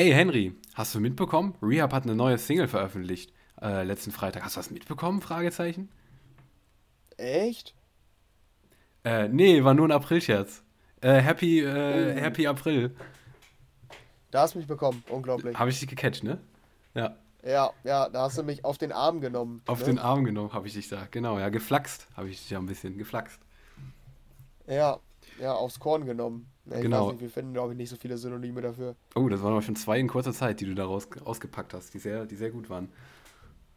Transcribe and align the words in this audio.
Ey, 0.00 0.12
Henry, 0.12 0.54
hast 0.72 0.94
du 0.94 0.98
mitbekommen? 0.98 1.54
Rehab 1.60 1.92
hat 1.92 2.04
eine 2.04 2.14
neue 2.14 2.38
Single 2.38 2.68
veröffentlicht 2.68 3.34
äh, 3.60 3.82
letzten 3.82 4.12
Freitag. 4.12 4.42
Hast 4.42 4.56
du 4.56 4.60
das 4.60 4.70
mitbekommen? 4.70 5.20
Fragezeichen. 5.20 5.90
Echt? 7.18 7.74
Äh, 9.04 9.28
nee, 9.28 9.62
war 9.62 9.74
nur 9.74 9.86
ein 9.86 9.92
Aprilscherz. 9.92 10.62
Äh, 11.02 11.20
happy, 11.20 11.60
äh, 11.60 12.14
oh. 12.16 12.18
Happy 12.18 12.46
April. 12.46 12.96
Da 14.30 14.40
hast 14.40 14.54
du 14.54 14.60
mich 14.60 14.66
bekommen, 14.66 15.04
unglaublich. 15.10 15.54
Habe 15.58 15.68
ich 15.68 15.78
dich 15.80 15.88
gecatcht, 15.90 16.24
ne? 16.24 16.40
Ja. 16.94 17.18
Ja, 17.44 17.70
ja, 17.84 18.08
da 18.08 18.22
hast 18.22 18.38
du 18.38 18.42
mich 18.42 18.64
auf 18.64 18.78
den 18.78 18.92
Arm 18.92 19.20
genommen. 19.20 19.60
Auf 19.66 19.80
ne? 19.80 19.84
den 19.84 19.98
Arm 19.98 20.24
genommen, 20.24 20.54
habe 20.54 20.66
ich 20.66 20.72
dich 20.72 20.88
da. 20.88 21.08
Genau, 21.10 21.38
ja, 21.38 21.50
geflaxt 21.50 22.08
habe 22.16 22.30
ich 22.30 22.40
dich 22.40 22.48
ja 22.48 22.58
ein 22.58 22.64
bisschen 22.64 22.96
geflaxt. 22.96 23.38
Ja, 24.66 24.98
ja, 25.40 25.54
aufs 25.54 25.78
Korn 25.78 26.04
genommen. 26.06 26.50
Ja, 26.66 26.80
genau. 26.80 27.10
Nicht, 27.10 27.20
wir 27.20 27.30
finden, 27.30 27.52
glaube 27.52 27.72
ich, 27.72 27.76
nicht 27.76 27.90
so 27.90 27.96
viele 27.96 28.16
Synonyme 28.18 28.60
dafür. 28.60 28.96
Oh, 29.14 29.28
das 29.28 29.42
waren 29.42 29.52
aber 29.52 29.62
schon 29.62 29.76
zwei 29.76 29.98
in 29.98 30.08
kurzer 30.08 30.32
Zeit, 30.32 30.60
die 30.60 30.66
du 30.66 30.74
da 30.74 30.84
raus, 30.84 31.08
rausgepackt 31.24 31.74
hast, 31.74 31.94
die 31.94 31.98
sehr, 31.98 32.26
die 32.26 32.36
sehr 32.36 32.50
gut 32.50 32.70
waren. 32.70 32.88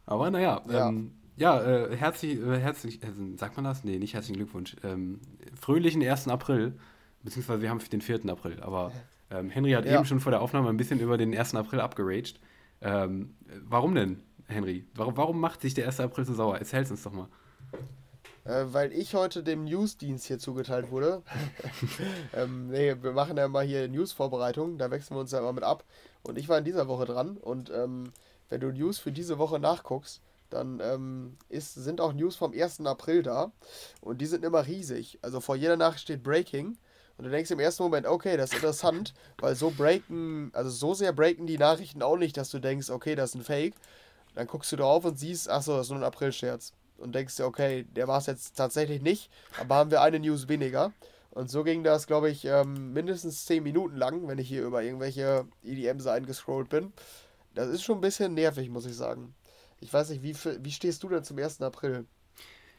Aber 0.06 0.30
naja, 0.30 0.62
ja, 0.68 0.88
ähm, 0.88 1.12
ja 1.36 1.62
äh, 1.62 1.96
herzlich, 1.96 2.38
äh, 2.40 2.58
herzlich, 2.58 3.02
äh, 3.02 3.08
sagt 3.36 3.56
man 3.56 3.64
das? 3.64 3.84
Nee, 3.84 3.98
nicht 3.98 4.14
herzlichen 4.14 4.36
Glückwunsch. 4.36 4.76
Ähm, 4.84 5.20
fröhlichen 5.58 6.02
1. 6.02 6.28
April, 6.28 6.78
beziehungsweise 7.22 7.62
wir 7.62 7.70
haben 7.70 7.80
den 7.90 8.00
4. 8.00 8.28
April, 8.28 8.62
aber 8.62 8.92
ähm, 9.30 9.50
Henry 9.50 9.72
hat 9.72 9.86
ja. 9.86 9.96
eben 9.96 10.04
schon 10.04 10.20
vor 10.20 10.30
der 10.30 10.42
Aufnahme 10.42 10.68
ein 10.68 10.76
bisschen 10.76 11.00
über 11.00 11.16
den 11.16 11.36
1. 11.36 11.54
April 11.54 11.80
abgeraged. 11.80 12.38
Ähm, 12.82 13.34
warum 13.64 13.94
denn, 13.94 14.22
Henry? 14.46 14.84
Warum, 14.94 15.16
warum 15.16 15.40
macht 15.40 15.62
sich 15.62 15.74
der 15.74 15.86
1. 15.86 16.00
April 16.00 16.24
so 16.26 16.34
sauer? 16.34 16.58
Erzähl's 16.58 16.90
uns 16.90 17.02
doch 17.02 17.12
mal. 17.12 17.28
Äh, 18.44 18.66
weil 18.66 18.92
ich 18.92 19.14
heute 19.14 19.42
dem 19.42 19.64
Newsdienst 19.64 20.26
hier 20.26 20.38
zugeteilt 20.38 20.90
wurde. 20.90 21.22
ähm, 22.34 22.68
nee, 22.68 22.94
wir 23.00 23.12
machen 23.12 23.36
ja 23.36 23.48
mal 23.48 23.64
hier 23.64 23.88
News-Vorbereitung, 23.88 24.76
da 24.76 24.90
wechseln 24.90 25.16
wir 25.16 25.20
uns 25.20 25.32
ja 25.32 25.38
immer 25.38 25.54
mit 25.54 25.64
ab. 25.64 25.84
Und 26.22 26.38
ich 26.38 26.48
war 26.48 26.58
in 26.58 26.64
dieser 26.64 26.86
Woche 26.86 27.06
dran 27.06 27.36
und 27.38 27.70
ähm, 27.70 28.12
wenn 28.50 28.60
du 28.60 28.70
News 28.70 28.98
für 28.98 29.12
diese 29.12 29.38
Woche 29.38 29.58
nachguckst, 29.58 30.20
dann 30.50 30.80
ähm, 30.80 31.36
ist, 31.48 31.74
sind 31.74 32.00
auch 32.00 32.12
News 32.12 32.36
vom 32.36 32.52
1. 32.52 32.84
April 32.86 33.22
da 33.22 33.50
und 34.02 34.20
die 34.20 34.26
sind 34.26 34.44
immer 34.44 34.66
riesig. 34.66 35.18
Also 35.22 35.40
vor 35.40 35.56
jeder 35.56 35.76
Nachricht 35.76 36.02
steht 36.02 36.22
Breaking 36.22 36.76
und 37.16 37.24
du 37.24 37.30
denkst 37.30 37.50
im 37.50 37.60
ersten 37.60 37.82
Moment, 37.82 38.06
okay, 38.06 38.36
das 38.36 38.50
ist 38.50 38.56
interessant, 38.56 39.14
weil 39.38 39.54
so 39.54 39.70
breaken, 39.70 40.50
also 40.52 40.70
so 40.70 40.94
sehr 40.94 41.12
breaken 41.12 41.46
die 41.46 41.58
Nachrichten 41.58 42.02
auch 42.02 42.16
nicht, 42.16 42.36
dass 42.36 42.50
du 42.50 42.58
denkst, 42.58 42.90
okay, 42.90 43.14
das 43.14 43.30
ist 43.30 43.36
ein 43.36 43.42
Fake. 43.42 43.74
Dann 44.34 44.46
guckst 44.46 44.70
du 44.72 44.76
drauf 44.76 45.04
und 45.04 45.18
siehst, 45.18 45.48
achso, 45.48 45.76
das 45.76 45.86
ist 45.86 45.90
nur 45.90 46.00
ein 46.00 46.04
April-Scherz. 46.04 46.72
Und 46.98 47.14
denkst 47.14 47.36
dir, 47.36 47.46
okay, 47.46 47.84
der 47.96 48.08
war 48.08 48.18
es 48.18 48.26
jetzt 48.26 48.56
tatsächlich 48.56 49.02
nicht, 49.02 49.30
aber 49.60 49.74
haben 49.74 49.90
wir 49.90 50.00
eine 50.00 50.20
News 50.20 50.48
weniger. 50.48 50.92
Und 51.30 51.50
so 51.50 51.64
ging 51.64 51.82
das, 51.82 52.06
glaube 52.06 52.30
ich, 52.30 52.44
ähm, 52.44 52.92
mindestens 52.92 53.44
10 53.46 53.62
Minuten 53.62 53.96
lang, 53.96 54.28
wenn 54.28 54.38
ich 54.38 54.48
hier 54.48 54.64
über 54.64 54.82
irgendwelche 54.82 55.46
EDM-Seiten 55.64 56.26
gescrollt 56.26 56.68
bin. 56.68 56.92
Das 57.54 57.68
ist 57.68 57.82
schon 57.82 57.98
ein 57.98 58.00
bisschen 58.00 58.34
nervig, 58.34 58.70
muss 58.70 58.86
ich 58.86 58.94
sagen. 58.94 59.34
Ich 59.80 59.92
weiß 59.92 60.10
nicht, 60.10 60.22
wie, 60.22 60.34
wie 60.62 60.70
stehst 60.70 61.02
du 61.02 61.08
denn 61.08 61.24
zum 61.24 61.38
1. 61.38 61.60
April? 61.62 62.06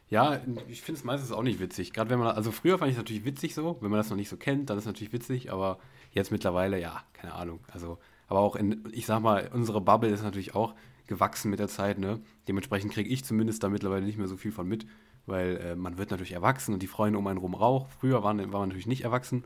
Ja, 0.07 0.39
ich 0.67 0.81
finde 0.81 1.00
es 1.00 1.03
meistens 1.03 1.31
auch 1.31 1.41
nicht 1.41 1.59
witzig. 1.59 1.91
Gerade 1.91 2.09
wenn 2.11 2.19
man, 2.19 2.35
also 2.35 2.52
früher 2.52 2.77
fand 2.77 2.91
ich 2.91 2.95
es 2.95 3.00
natürlich 3.00 3.25
witzig 3.25 3.55
so, 3.55 3.77
wenn 3.81 3.89
man 3.89 4.00
das 4.00 4.09
noch 4.09 4.17
nicht 4.17 4.29
so 4.29 4.38
kennt, 4.38 4.69
dann 4.69 4.77
ist 4.77 4.83
es 4.83 4.88
natürlich 4.88 5.13
witzig, 5.13 5.52
aber 5.52 5.79
jetzt 6.11 6.31
mittlerweile, 6.31 6.79
ja, 6.79 7.03
keine 7.13 7.33
Ahnung. 7.33 7.59
Also, 7.72 7.97
aber 8.27 8.39
auch 8.39 8.55
in, 8.55 8.88
ich 8.91 9.05
sag 9.05 9.19
mal, 9.22 9.50
unsere 9.53 9.81
Bubble 9.81 10.09
ist 10.09 10.23
natürlich 10.23 10.55
auch 10.55 10.75
gewachsen 11.07 11.49
mit 11.49 11.59
der 11.59 11.67
Zeit, 11.67 11.99
ne? 11.99 12.19
Dementsprechend 12.47 12.91
kriege 12.91 13.09
ich 13.09 13.23
zumindest 13.23 13.63
da 13.63 13.69
mittlerweile 13.69 14.05
nicht 14.05 14.17
mehr 14.17 14.27
so 14.27 14.37
viel 14.37 14.51
von 14.51 14.67
mit, 14.67 14.85
weil 15.25 15.57
äh, 15.57 15.75
man 15.75 15.97
wird 15.97 16.11
natürlich 16.11 16.33
erwachsen 16.33 16.73
und 16.73 16.81
die 16.81 16.87
Freunde 16.87 17.19
um 17.19 17.27
einen 17.27 17.39
rum 17.39 17.55
auch. 17.55 17.87
Früher 17.89 18.23
waren, 18.23 18.39
war 18.51 18.59
man 18.59 18.69
natürlich 18.69 18.87
nicht 18.87 19.03
erwachsen 19.03 19.43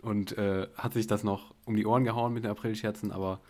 und 0.00 0.36
äh, 0.38 0.68
hat 0.76 0.92
sich 0.92 1.06
das 1.06 1.24
noch 1.24 1.54
um 1.64 1.76
die 1.76 1.86
Ohren 1.86 2.04
gehauen 2.04 2.32
mit 2.32 2.44
den 2.44 2.50
Aprilscherzen, 2.50 3.12
aber 3.12 3.40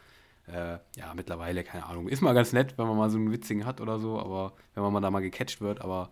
äh, 0.46 0.78
ja, 0.96 1.14
mittlerweile, 1.14 1.62
keine 1.64 1.86
Ahnung. 1.86 2.08
Ist 2.08 2.22
mal 2.22 2.34
ganz 2.34 2.52
nett, 2.52 2.76
wenn 2.76 2.86
man 2.86 2.96
mal 2.96 3.10
so 3.10 3.18
einen 3.18 3.32
witzigen 3.32 3.66
hat 3.66 3.80
oder 3.80 3.98
so, 3.98 4.18
aber 4.18 4.54
wenn 4.74 4.82
man 4.82 4.92
mal 4.92 5.00
da 5.00 5.10
mal 5.10 5.20
gecatcht 5.20 5.60
wird, 5.60 5.80
aber 5.80 6.10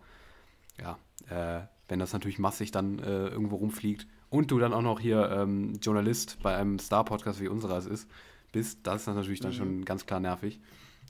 ja, 0.81 0.97
äh, 1.29 1.65
wenn 1.87 1.99
das 1.99 2.13
natürlich 2.13 2.39
massig 2.39 2.71
dann 2.71 2.99
äh, 2.99 3.27
irgendwo 3.27 3.57
rumfliegt 3.57 4.07
und 4.29 4.51
du 4.51 4.59
dann 4.59 4.73
auch 4.73 4.81
noch 4.81 4.99
hier 4.99 5.29
ähm, 5.31 5.73
Journalist 5.81 6.37
bei 6.41 6.55
einem 6.55 6.79
Star-Podcast 6.79 7.41
wie 7.41 7.47
unserer 7.47 7.77
es 7.77 7.85
ist, 7.85 8.09
bist, 8.51 8.79
das 8.83 9.01
ist 9.01 9.07
natürlich 9.07 9.39
dann 9.39 9.51
mhm. 9.51 9.55
schon 9.55 9.85
ganz 9.85 10.05
klar 10.05 10.19
nervig. 10.19 10.59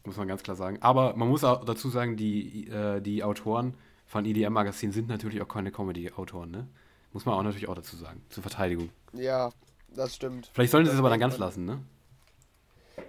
Muss 0.06 0.18
man 0.18 0.28
ganz 0.28 0.44
klar 0.44 0.56
sagen. 0.56 0.78
Aber 0.82 1.16
man 1.16 1.28
muss 1.28 1.44
auch 1.44 1.66
dazu 1.66 1.90
sagen, 1.90 2.18
die, 2.18 2.68
äh, 2.68 3.02
die 3.02 3.24
Autoren 3.24 3.76
von 4.06 4.26
EDM 4.26 4.54
Magazin 4.54 4.92
sind 4.92 5.08
natürlich 5.08 5.42
auch 5.42 5.48
keine 5.48 5.72
Comedy-Autoren, 5.72 6.52
ne? 6.52 6.68
Muss 7.12 7.26
man 7.26 7.36
auch 7.36 7.44
natürlich 7.44 7.68
auch 7.68 7.76
dazu 7.76 7.96
sagen, 7.96 8.22
zur 8.30 8.44
Verteidigung. 8.44 8.90
Ja, 9.14 9.52
das 9.96 10.16
stimmt. 10.16 10.50
Vielleicht 10.54 10.72
sollen 10.72 10.86
sie 10.86 10.92
es 10.92 11.00
aber 11.00 11.10
dann 11.10 11.20
ganz 11.20 11.38
lassen, 11.38 11.66
ne? 11.66 11.80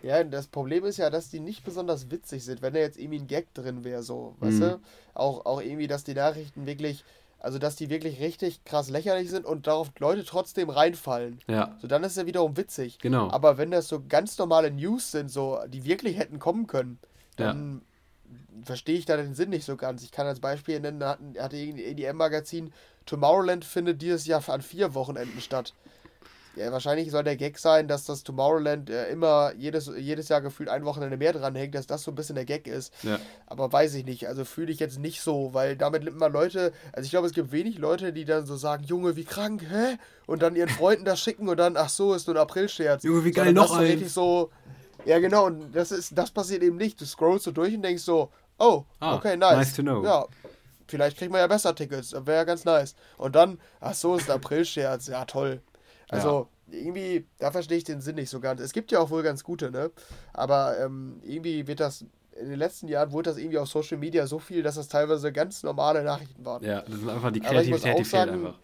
Ja, 0.02 0.24
das 0.24 0.46
Problem 0.46 0.84
ist 0.84 0.96
ja, 0.96 1.10
dass 1.10 1.28
die 1.28 1.40
nicht 1.40 1.64
besonders 1.64 2.10
witzig 2.10 2.44
sind, 2.44 2.62
wenn 2.62 2.72
da 2.72 2.80
jetzt 2.80 2.98
irgendwie 2.98 3.18
ein 3.18 3.26
Gag 3.26 3.52
drin 3.54 3.84
wäre, 3.84 4.02
so, 4.02 4.34
weißt 4.40 4.56
mhm. 4.56 4.60
du? 4.60 4.80
Auch, 5.14 5.44
auch 5.44 5.60
irgendwie, 5.60 5.86
dass 5.86 6.04
die 6.04 6.14
Nachrichten 6.14 6.66
wirklich, 6.66 7.04
also 7.40 7.58
dass 7.58 7.74
die 7.74 7.90
wirklich 7.90 8.20
richtig 8.20 8.64
krass 8.64 8.90
lächerlich 8.90 9.30
sind 9.30 9.46
und 9.46 9.66
darauf 9.66 9.90
Leute 9.98 10.24
trotzdem 10.24 10.70
reinfallen. 10.70 11.40
Ja. 11.48 11.76
So, 11.80 11.88
dann 11.88 12.04
ist 12.04 12.12
es 12.12 12.18
ja 12.18 12.26
wiederum 12.26 12.56
witzig. 12.56 12.98
Genau. 12.98 13.30
Aber 13.30 13.58
wenn 13.58 13.70
das 13.70 13.88
so 13.88 14.02
ganz 14.06 14.38
normale 14.38 14.70
News 14.70 15.10
sind, 15.10 15.30
so, 15.30 15.58
die 15.66 15.84
wirklich 15.84 16.18
hätten 16.18 16.38
kommen 16.38 16.66
können, 16.66 16.98
dann 17.36 17.82
ja. 18.28 18.64
verstehe 18.64 18.98
ich 18.98 19.06
da 19.06 19.16
den 19.16 19.34
Sinn 19.34 19.50
nicht 19.50 19.64
so 19.64 19.76
ganz. 19.76 20.02
Ich 20.02 20.12
kann 20.12 20.26
als 20.26 20.40
Beispiel 20.40 20.78
nennen, 20.80 21.00
da 21.00 21.18
hatte 21.38 21.56
irgendein 21.56 21.86
EDM-Magazin, 21.86 22.72
Tomorrowland 23.06 23.64
findet 23.64 24.02
dieses 24.02 24.26
Jahr 24.26 24.46
an 24.48 24.60
vier 24.60 24.94
Wochenenden 24.94 25.40
statt. 25.40 25.74
Ja, 26.56 26.72
wahrscheinlich 26.72 27.10
soll 27.10 27.22
der 27.22 27.36
Gag 27.36 27.58
sein, 27.58 27.86
dass 27.86 28.04
das 28.04 28.24
Tomorrowland 28.24 28.90
äh, 28.90 29.08
immer 29.10 29.52
jedes, 29.56 29.90
jedes 29.96 30.28
Jahr 30.28 30.40
gefühlt 30.40 30.68
ein 30.68 30.84
Wochenende 30.84 31.16
mehr 31.16 31.32
dran 31.32 31.54
hängt, 31.54 31.74
dass 31.76 31.86
das 31.86 32.02
so 32.02 32.10
ein 32.10 32.16
bisschen 32.16 32.34
der 32.34 32.44
Gag 32.44 32.66
ist. 32.66 32.92
Ja. 33.04 33.18
Aber 33.46 33.72
weiß 33.72 33.94
ich 33.94 34.04
nicht. 34.04 34.26
Also 34.26 34.44
fühle 34.44 34.72
ich 34.72 34.80
jetzt 34.80 34.98
nicht 34.98 35.20
so, 35.20 35.54
weil 35.54 35.76
damit 35.76 36.02
nimmt 36.02 36.18
man 36.18 36.32
Leute. 36.32 36.72
Also 36.92 37.04
ich 37.04 37.10
glaube, 37.10 37.28
es 37.28 37.34
gibt 37.34 37.52
wenig 37.52 37.78
Leute, 37.78 38.12
die 38.12 38.24
dann 38.24 38.46
so 38.46 38.56
sagen: 38.56 38.84
Junge, 38.84 39.14
wie 39.14 39.24
krank, 39.24 39.62
hä? 39.70 39.96
Und 40.26 40.42
dann 40.42 40.56
ihren 40.56 40.68
Freunden 40.68 41.04
das 41.04 41.20
schicken 41.20 41.48
und 41.48 41.56
dann, 41.56 41.76
ach 41.76 41.88
so, 41.88 42.14
ist 42.14 42.26
nur 42.26 42.36
ein 42.36 42.42
April-Scherz. 42.42 43.04
Junge, 43.04 43.24
wie 43.24 43.30
geil 43.30 43.46
Sondern 43.46 43.64
noch 43.64 43.76
ein. 43.76 44.08
so. 44.08 44.50
Ja, 45.06 45.18
genau. 45.20 45.46
Und 45.46 45.72
das, 45.72 45.92
ist, 45.92 46.18
das 46.18 46.30
passiert 46.30 46.62
eben 46.62 46.76
nicht. 46.76 47.00
Du 47.00 47.06
scrollst 47.06 47.44
so 47.44 47.52
durch 47.52 47.74
und 47.74 47.82
denkst 47.82 48.02
so: 48.02 48.30
Oh, 48.58 48.84
ah, 48.98 49.14
okay, 49.14 49.36
nice. 49.36 49.56
Nice 49.56 49.76
to 49.76 49.82
know. 49.82 50.04
Ja, 50.04 50.26
vielleicht 50.88 51.16
kriegt 51.16 51.30
man 51.30 51.40
ja 51.40 51.46
besser 51.46 51.74
Tickets. 51.74 52.12
Wäre 52.12 52.38
ja 52.38 52.44
ganz 52.44 52.64
nice. 52.64 52.96
Und 53.18 53.36
dann, 53.36 53.60
ach 53.80 53.94
so, 53.94 54.16
ist 54.16 54.28
ein 54.28 54.36
April-Scherz. 54.36 55.06
Ja, 55.06 55.24
toll. 55.24 55.62
Also 56.10 56.48
ja. 56.66 56.78
irgendwie, 56.78 57.26
da 57.38 57.50
verstehe 57.50 57.78
ich 57.78 57.84
den 57.84 58.00
Sinn 58.00 58.16
nicht 58.16 58.30
so 58.30 58.40
ganz. 58.40 58.60
Es 58.60 58.72
gibt 58.72 58.92
ja 58.92 58.98
auch 58.98 59.10
wohl 59.10 59.22
ganz 59.22 59.44
gute, 59.44 59.70
ne? 59.70 59.90
Aber 60.32 60.78
ähm, 60.78 61.20
irgendwie 61.22 61.66
wird 61.66 61.80
das, 61.80 62.02
in 62.32 62.48
den 62.48 62.58
letzten 62.58 62.88
Jahren 62.88 63.12
wurde 63.12 63.30
das 63.30 63.38
irgendwie 63.38 63.58
auf 63.58 63.68
Social 63.68 63.98
Media 63.98 64.26
so 64.26 64.38
viel, 64.38 64.62
dass 64.62 64.74
das 64.74 64.88
teilweise 64.88 65.32
ganz 65.32 65.62
normale 65.62 66.02
Nachrichten 66.02 66.44
waren. 66.44 66.64
Ja, 66.64 66.82
das 66.82 66.94
ist 66.94 67.08
einfach 67.08 67.30
die 67.30 67.40
Kreativität, 67.40 67.98
die 67.98 68.04
fehlt 68.04 68.28
einfach. 68.28 68.58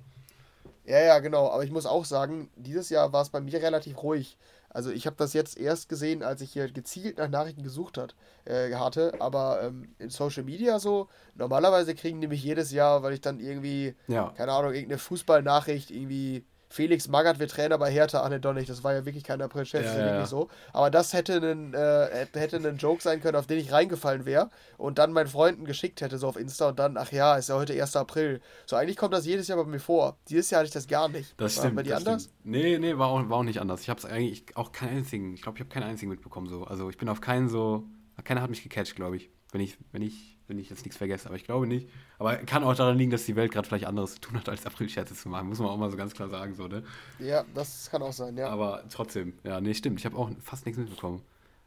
Ja, 0.85 1.01
ja, 1.01 1.19
genau. 1.19 1.51
Aber 1.51 1.65
ich 1.65 1.71
muss 1.71 1.87
auch 1.87 2.05
sagen, 2.05 2.49
dieses 2.57 2.91
Jahr 2.91 3.13
war 3.13 3.23
es 3.23 3.31
bei 3.31 3.41
mir 3.41 3.61
relativ 3.61 4.03
ruhig. 4.03 4.39
Also 4.77 4.91
ich 4.91 5.07
habe 5.07 5.17
das 5.17 5.33
jetzt 5.33 5.57
erst 5.57 5.89
gesehen, 5.89 6.23
als 6.23 6.43
ich 6.43 6.53
hier 6.53 6.71
gezielt 6.71 7.19
nach 7.19 7.31
Nachrichten 7.31 7.63
gesucht 7.63 7.97
hat, 7.97 8.15
äh, 8.45 8.73
hatte. 8.75 9.15
Aber 9.21 9.63
ähm, 9.63 9.95
in 9.99 10.11
Social 10.11 10.45
Media 10.45 10.79
so, 10.79 11.09
normalerweise 11.35 11.95
kriegen 11.95 12.21
die 12.21 12.29
mich 12.29 12.45
jedes 12.45 12.73
Jahr, 12.73 13.03
weil 13.03 13.15
ich 13.15 13.21
dann 13.21 13.41
irgendwie, 13.41 13.95
ja. 14.07 14.35
keine 14.37 14.53
Ahnung, 14.53 14.75
irgendeine 14.75 14.99
Fußballnachricht 14.99 15.91
irgendwie 15.91 16.45
Felix 16.77 17.09
Magath 17.09 17.39
wird 17.39 17.53
Trainer 17.53 17.79
bei 17.79 17.91
Hertha. 17.91 18.23
Ach 18.23 18.29
ne, 18.29 18.39
doch 18.39 18.53
nicht. 18.53 18.69
Das 18.69 18.85
war 18.85 18.93
ja 18.93 19.07
wirklich 19.07 19.25
kein 19.25 19.41
April-Scherz. 19.41 19.87
Ja, 19.87 19.99
ja, 19.99 20.13
wirklich 20.13 20.27
so. 20.27 20.51
Aber 20.75 20.91
das 20.91 21.15
hätte 21.15 21.39
ein, 21.39 21.73
äh, 21.73 22.27
hätte 22.35 22.57
ein 22.57 22.77
Joke 22.77 23.03
sein 23.03 23.23
können, 23.23 23.37
auf 23.37 23.47
den 23.47 23.59
ich 23.59 23.73
reingefallen 23.73 24.27
wäre 24.27 24.51
und 24.77 24.99
dann 24.99 25.13
meinen 25.13 25.27
Freunden 25.27 25.65
geschickt 25.65 26.03
hätte, 26.03 26.19
so 26.19 26.29
auf 26.29 26.37
Insta 26.37 26.69
und 26.69 26.79
dann, 26.79 26.99
ach 26.99 27.13
ja, 27.13 27.37
ist 27.37 27.49
ja 27.49 27.55
heute 27.55 27.73
1. 27.73 27.97
April. 27.97 28.43
So, 28.67 28.77
eigentlich 28.77 28.99
kommt 28.99 29.15
das 29.15 29.25
jedes 29.25 29.49
Jahr 29.49 29.57
bei 29.57 29.65
mir 29.65 29.81
vor. 29.81 30.19
Dieses 30.29 30.51
Jahr 30.51 30.59
hatte 30.59 30.67
ich 30.67 30.75
das 30.75 30.87
gar 30.87 31.09
nicht. 31.09 31.33
Das 31.41 31.57
war 31.57 31.65
stimmt. 31.65 31.77
Bei 31.77 31.83
dir 31.83 31.97
anders? 31.97 32.25
Stimmt. 32.25 32.45
Nee, 32.45 32.79
nee, 32.79 32.99
war 32.99 33.09
auch, 33.09 33.27
war 33.27 33.39
auch 33.39 33.43
nicht 33.43 33.61
anders. 33.61 33.81
Ich 33.81 33.89
habe 33.89 33.99
es 33.99 34.05
eigentlich 34.05 34.55
auch 34.55 34.73
keinen 34.73 34.99
einzigen, 34.99 35.33
ich 35.33 35.41
glaube, 35.41 35.57
ich 35.57 35.61
habe 35.63 35.71
keinen 35.71 35.85
einzigen 35.85 36.11
mitbekommen 36.11 36.47
so. 36.47 36.65
Also 36.65 36.91
ich 36.91 36.99
bin 36.99 37.09
auf 37.09 37.23
keinen 37.23 37.49
so, 37.49 37.85
keiner 38.23 38.43
hat 38.43 38.51
mich 38.51 38.63
gecatcht, 38.63 38.95
glaube 38.97 39.17
ich. 39.17 39.31
Wenn 39.51 39.63
ich, 39.63 39.79
wenn 39.93 40.03
ich 40.03 40.37
wenn 40.49 40.59
ich 40.59 40.71
jetzt 40.71 40.85
nichts 40.85 40.97
vergesse, 40.97 41.27
aber 41.27 41.37
ich 41.37 41.45
glaube 41.45 41.67
nicht. 41.67 41.89
Aber 42.19 42.37
kann 42.37 42.65
auch 42.65 42.75
daran 42.75 42.97
liegen, 42.97 43.11
dass 43.11 43.27
die 43.27 43.37
Welt 43.37 43.53
gerade 43.53 43.69
vielleicht 43.69 43.87
anderes 43.87 44.15
zu 44.15 44.21
tun 44.21 44.39
hat, 44.39 44.49
als 44.49 44.65
April-Scherze 44.65 45.15
zu 45.15 45.29
machen, 45.29 45.49
muss 45.49 45.59
man 45.59 45.69
auch 45.69 45.77
mal 45.77 45.91
so 45.91 45.97
ganz 45.97 46.15
klar 46.15 46.29
sagen, 46.29 46.55
so, 46.55 46.67
ne? 46.67 46.83
Ja, 47.19 47.45
das 47.55 47.91
kann 47.91 48.03
auch 48.03 48.13
sein, 48.13 48.37
ja. 48.37 48.49
Aber 48.49 48.85
trotzdem, 48.91 49.35
ja, 49.45 49.61
nee, 49.61 49.75
stimmt. 49.75 49.99
Ich 49.99 50.07
habe 50.07 50.17
auch 50.17 50.31
fast 50.41 50.65
nichts 50.65 50.79
mitbekommen. 50.79 51.23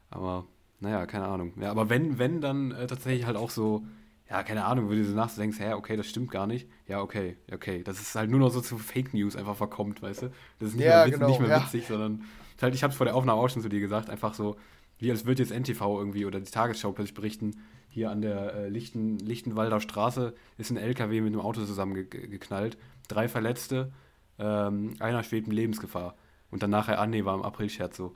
Aber, 0.10 0.46
naja, 0.80 1.06
keine 1.06 1.26
Ahnung. 1.26 1.54
Ja, 1.62 1.70
aber 1.70 1.90
wenn, 1.90 2.18
wenn, 2.18 2.42
dann 2.42 2.72
äh, 2.72 2.88
tatsächlich 2.88 3.26
halt 3.26 3.38
auch 3.38 3.52
so, 3.52 3.84
ja, 4.30 4.44
keine 4.44 4.66
Ahnung, 4.66 4.88
wo 4.88 4.92
du 4.92 5.04
so 5.04 5.16
nachdenkst, 5.16 5.60
hä, 5.60 5.74
okay, 5.74 5.98
das 5.98 6.08
stimmt 6.08 6.32
gar 6.32 6.48
nicht. 6.48 6.68
Ja, 6.88 7.02
okay, 7.02 7.38
okay. 7.52 7.84
Das 7.84 8.00
ist 8.00 8.16
halt 8.16 8.30
nur 8.32 8.40
noch 8.40 8.50
so 8.52 8.62
zu 8.62 8.78
Fake 8.78 9.14
News 9.14 9.36
einfach 9.36 9.56
verkommt, 9.56 10.02
weißt 10.02 10.24
du? 10.24 10.32
Das 10.60 10.70
ist 10.70 10.76
nicht, 10.76 10.86
ja, 10.86 11.06
mehr, 11.06 11.12
genau, 11.12 11.28
nicht 11.28 11.40
mehr 11.40 11.50
ja. 11.50 11.64
witzig, 11.64 11.88
sondern 11.88 12.24
halt, 12.62 12.76
ich 12.76 12.84
habe 12.84 12.92
es 12.92 12.98
vor 12.98 13.06
der 13.06 13.16
Aufnahme 13.16 13.40
auch 13.40 13.50
schon 13.50 13.62
zu 13.62 13.70
dir 13.70 13.80
gesagt, 13.80 14.10
einfach 14.10 14.34
so, 14.34 14.56
wie 15.00 15.12
als 15.12 15.26
würde 15.26 15.42
jetzt 15.42 15.52
NTV 15.52 15.82
irgendwie 15.98 16.26
oder 16.26 16.40
die 16.40 16.52
Tagesschau 16.52 16.92
plötzlich 16.92 17.16
berichten, 17.16 17.56
hier 17.90 18.12
an 18.12 18.22
der 18.22 18.54
äh, 18.54 18.70
Lichten, 18.70 19.18
Lichtenwalder 19.18 19.82
Straße 19.82 20.34
ist 20.58 20.70
ein 20.70 20.78
LKW 20.78 21.22
mit 21.22 21.34
einem 21.34 21.42
Auto 21.42 21.66
zusammengeknallt. 21.66 22.78
Drei 23.08 23.28
Verletzte, 23.28 23.92
ähm, 24.38 24.96
einer 25.00 25.24
schwebt 25.24 25.48
in 25.48 25.54
Lebensgefahr. 25.54 26.16
Und 26.52 26.62
dann 26.62 26.70
nachher, 26.70 27.00
ah 27.00 27.08
nee, 27.08 27.26
war 27.26 27.36
im 27.36 27.42
April-Scherz 27.42 27.98
so. 27.98 28.16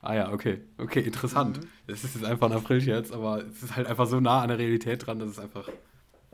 Ah 0.00 0.14
ja, 0.14 0.32
okay. 0.32 0.60
Okay, 0.76 1.00
interessant. 1.00 1.58
Mhm. 1.62 1.68
Es 1.86 2.04
ist 2.04 2.14
jetzt 2.14 2.24
einfach 2.24 2.50
ein 2.50 2.56
April-Scherz, 2.56 3.10
aber 3.10 3.42
es 3.44 3.62
ist 3.62 3.76
halt 3.76 3.86
einfach 3.86 4.06
so 4.06 4.20
nah 4.20 4.42
an 4.42 4.48
der 4.48 4.58
Realität 4.58 5.06
dran, 5.06 5.18
dass 5.18 5.30
es 5.30 5.38
einfach, 5.38 5.70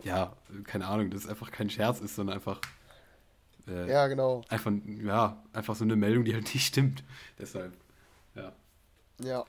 ja, 0.02 0.32
keine 0.64 0.86
Ahnung, 0.86 1.10
dass 1.10 1.24
es 1.24 1.28
einfach 1.28 1.52
kein 1.52 1.70
Scherz 1.70 2.00
ist, 2.00 2.16
sondern 2.16 2.36
einfach. 2.36 2.60
Äh, 3.68 3.88
ja, 3.88 4.08
genau. 4.08 4.42
Einfach, 4.48 4.72
ja, 5.04 5.40
einfach 5.52 5.76
so 5.76 5.84
eine 5.84 5.94
Meldung, 5.94 6.24
die 6.24 6.34
halt 6.34 6.52
nicht 6.52 6.66
stimmt. 6.66 7.04
Deshalb, 7.38 7.72
ja. 8.34 8.52
Ja. 9.24 9.44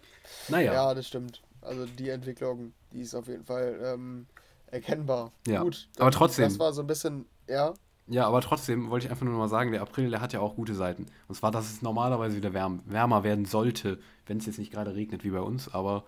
Naja. 0.49 0.73
Ja, 0.73 0.93
das 0.93 1.07
stimmt. 1.07 1.41
Also 1.61 1.85
die 1.85 2.09
Entwicklung, 2.09 2.73
die 2.91 3.01
ist 3.01 3.15
auf 3.15 3.27
jeden 3.27 3.43
Fall 3.43 3.79
ähm, 3.83 4.25
erkennbar. 4.67 5.31
Ja. 5.47 5.61
Gut, 5.61 5.87
aber 5.99 6.11
trotzdem. 6.11 6.45
Das 6.45 6.59
war 6.59 6.73
so 6.73 6.81
ein 6.81 6.87
bisschen, 6.87 7.25
ja. 7.47 7.73
Ja, 8.07 8.27
aber 8.27 8.41
trotzdem 8.41 8.89
wollte 8.89 9.05
ich 9.05 9.11
einfach 9.11 9.25
nur 9.25 9.37
mal 9.37 9.47
sagen, 9.47 9.71
der 9.71 9.81
April, 9.81 10.09
der 10.09 10.21
hat 10.21 10.33
ja 10.33 10.41
auch 10.41 10.55
gute 10.55 10.75
Seiten. 10.75 11.05
Und 11.27 11.35
zwar, 11.35 11.51
dass 11.51 11.71
es 11.71 11.81
normalerweise 11.81 12.35
wieder 12.35 12.53
wärm, 12.53 12.81
wärmer 12.85 13.23
werden 13.23 13.45
sollte, 13.45 13.99
wenn 14.25 14.37
es 14.37 14.45
jetzt 14.45 14.59
nicht 14.59 14.73
gerade 14.73 14.95
regnet 14.95 15.23
wie 15.23 15.29
bei 15.29 15.39
uns, 15.39 15.73
aber 15.73 16.03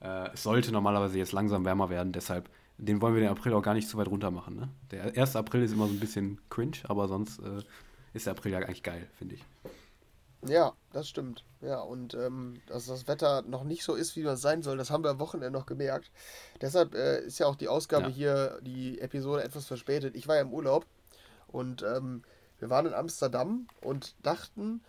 äh, 0.00 0.30
es 0.32 0.44
sollte 0.44 0.72
normalerweise 0.72 1.18
jetzt 1.18 1.32
langsam 1.32 1.64
wärmer 1.64 1.90
werden. 1.90 2.12
Deshalb, 2.12 2.48
den 2.78 3.02
wollen 3.02 3.14
wir 3.14 3.20
den 3.20 3.30
April 3.30 3.52
auch 3.54 3.62
gar 3.62 3.74
nicht 3.74 3.88
zu 3.88 3.98
weit 3.98 4.08
runter 4.08 4.30
machen. 4.30 4.56
Ne? 4.56 4.68
Der 4.92 5.16
1. 5.16 5.36
April 5.36 5.62
ist 5.62 5.72
immer 5.72 5.88
so 5.88 5.92
ein 5.92 6.00
bisschen 6.00 6.40
cringe, 6.48 6.78
aber 6.84 7.08
sonst 7.08 7.38
äh, 7.40 7.62
ist 8.14 8.26
der 8.26 8.32
April 8.32 8.52
ja 8.52 8.58
eigentlich 8.58 8.82
geil, 8.82 9.08
finde 9.18 9.34
ich. 9.34 9.44
Ja, 10.46 10.72
das 10.92 11.08
stimmt. 11.08 11.44
Ja, 11.60 11.80
und 11.80 12.14
ähm, 12.14 12.60
dass 12.66 12.86
das 12.86 13.06
Wetter 13.06 13.42
noch 13.42 13.62
nicht 13.62 13.84
so 13.84 13.94
ist, 13.94 14.16
wie 14.16 14.22
es 14.22 14.40
sein 14.40 14.62
soll, 14.62 14.76
das 14.76 14.90
haben 14.90 15.04
wir 15.04 15.10
am 15.10 15.20
Wochenende 15.20 15.56
noch 15.56 15.66
gemerkt. 15.66 16.10
Deshalb 16.60 16.94
äh, 16.94 17.20
ist 17.20 17.38
ja 17.38 17.46
auch 17.46 17.54
die 17.54 17.68
Ausgabe 17.68 18.06
ja. 18.06 18.10
hier, 18.10 18.58
die 18.62 19.00
Episode 19.00 19.44
etwas 19.44 19.66
verspätet. 19.66 20.16
Ich 20.16 20.26
war 20.26 20.36
ja 20.36 20.42
im 20.42 20.52
Urlaub 20.52 20.86
und 21.46 21.82
ähm, 21.82 22.22
wir 22.58 22.70
waren 22.70 22.86
in 22.86 22.94
Amsterdam 22.94 23.68
und 23.80 24.16
dachten, 24.24 24.82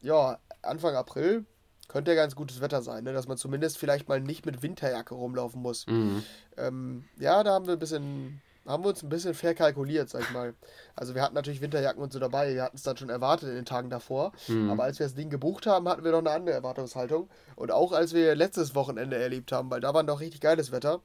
ja, 0.00 0.38
Anfang 0.62 0.94
April 0.94 1.44
könnte 1.88 2.12
ja 2.12 2.16
ganz 2.16 2.34
gutes 2.34 2.60
Wetter 2.60 2.82
sein, 2.82 3.04
ne? 3.04 3.12
dass 3.12 3.28
man 3.28 3.36
zumindest 3.36 3.78
vielleicht 3.78 4.08
mal 4.08 4.20
nicht 4.20 4.46
mit 4.46 4.62
Winterjacke 4.62 5.14
rumlaufen 5.14 5.60
muss. 5.60 5.86
Mhm. 5.86 6.22
Ähm, 6.56 7.04
ja, 7.18 7.42
da 7.42 7.52
haben 7.52 7.66
wir 7.66 7.74
ein 7.74 7.78
bisschen, 7.78 8.40
haben 8.66 8.84
wir 8.84 8.88
uns 8.88 9.02
ein 9.02 9.08
bisschen 9.08 9.34
verkalkuliert, 9.34 10.08
sag 10.08 10.22
ich 10.22 10.30
mal. 10.30 10.54
Also 10.96 11.14
wir 11.14 11.22
hatten 11.22 11.34
natürlich 11.34 11.60
Winterjacken 11.60 12.02
und 12.02 12.12
so 12.12 12.18
dabei, 12.18 12.54
wir 12.54 12.62
hatten 12.62 12.76
es 12.76 12.82
dann 12.82 12.96
schon 12.96 13.10
erwartet 13.10 13.48
in 13.48 13.54
den 13.56 13.64
Tagen 13.64 13.90
davor. 13.90 14.32
Mhm. 14.48 14.70
Aber 14.70 14.84
als 14.84 14.98
wir 14.98 15.06
das 15.06 15.14
Ding 15.14 15.30
gebucht 15.30 15.66
haben, 15.66 15.88
hatten 15.88 16.04
wir 16.04 16.12
noch 16.12 16.18
eine 16.18 16.30
andere 16.30 16.54
Erwartungshaltung. 16.54 17.28
Und 17.56 17.70
auch 17.70 17.92
als 17.92 18.14
wir 18.14 18.34
letztes 18.34 18.74
Wochenende 18.74 19.16
erlebt 19.16 19.52
haben, 19.52 19.70
weil 19.70 19.80
da 19.80 19.92
war 19.92 20.02
noch 20.02 20.20
richtig 20.20 20.40
geiles 20.40 20.72
Wetter. 20.72 21.00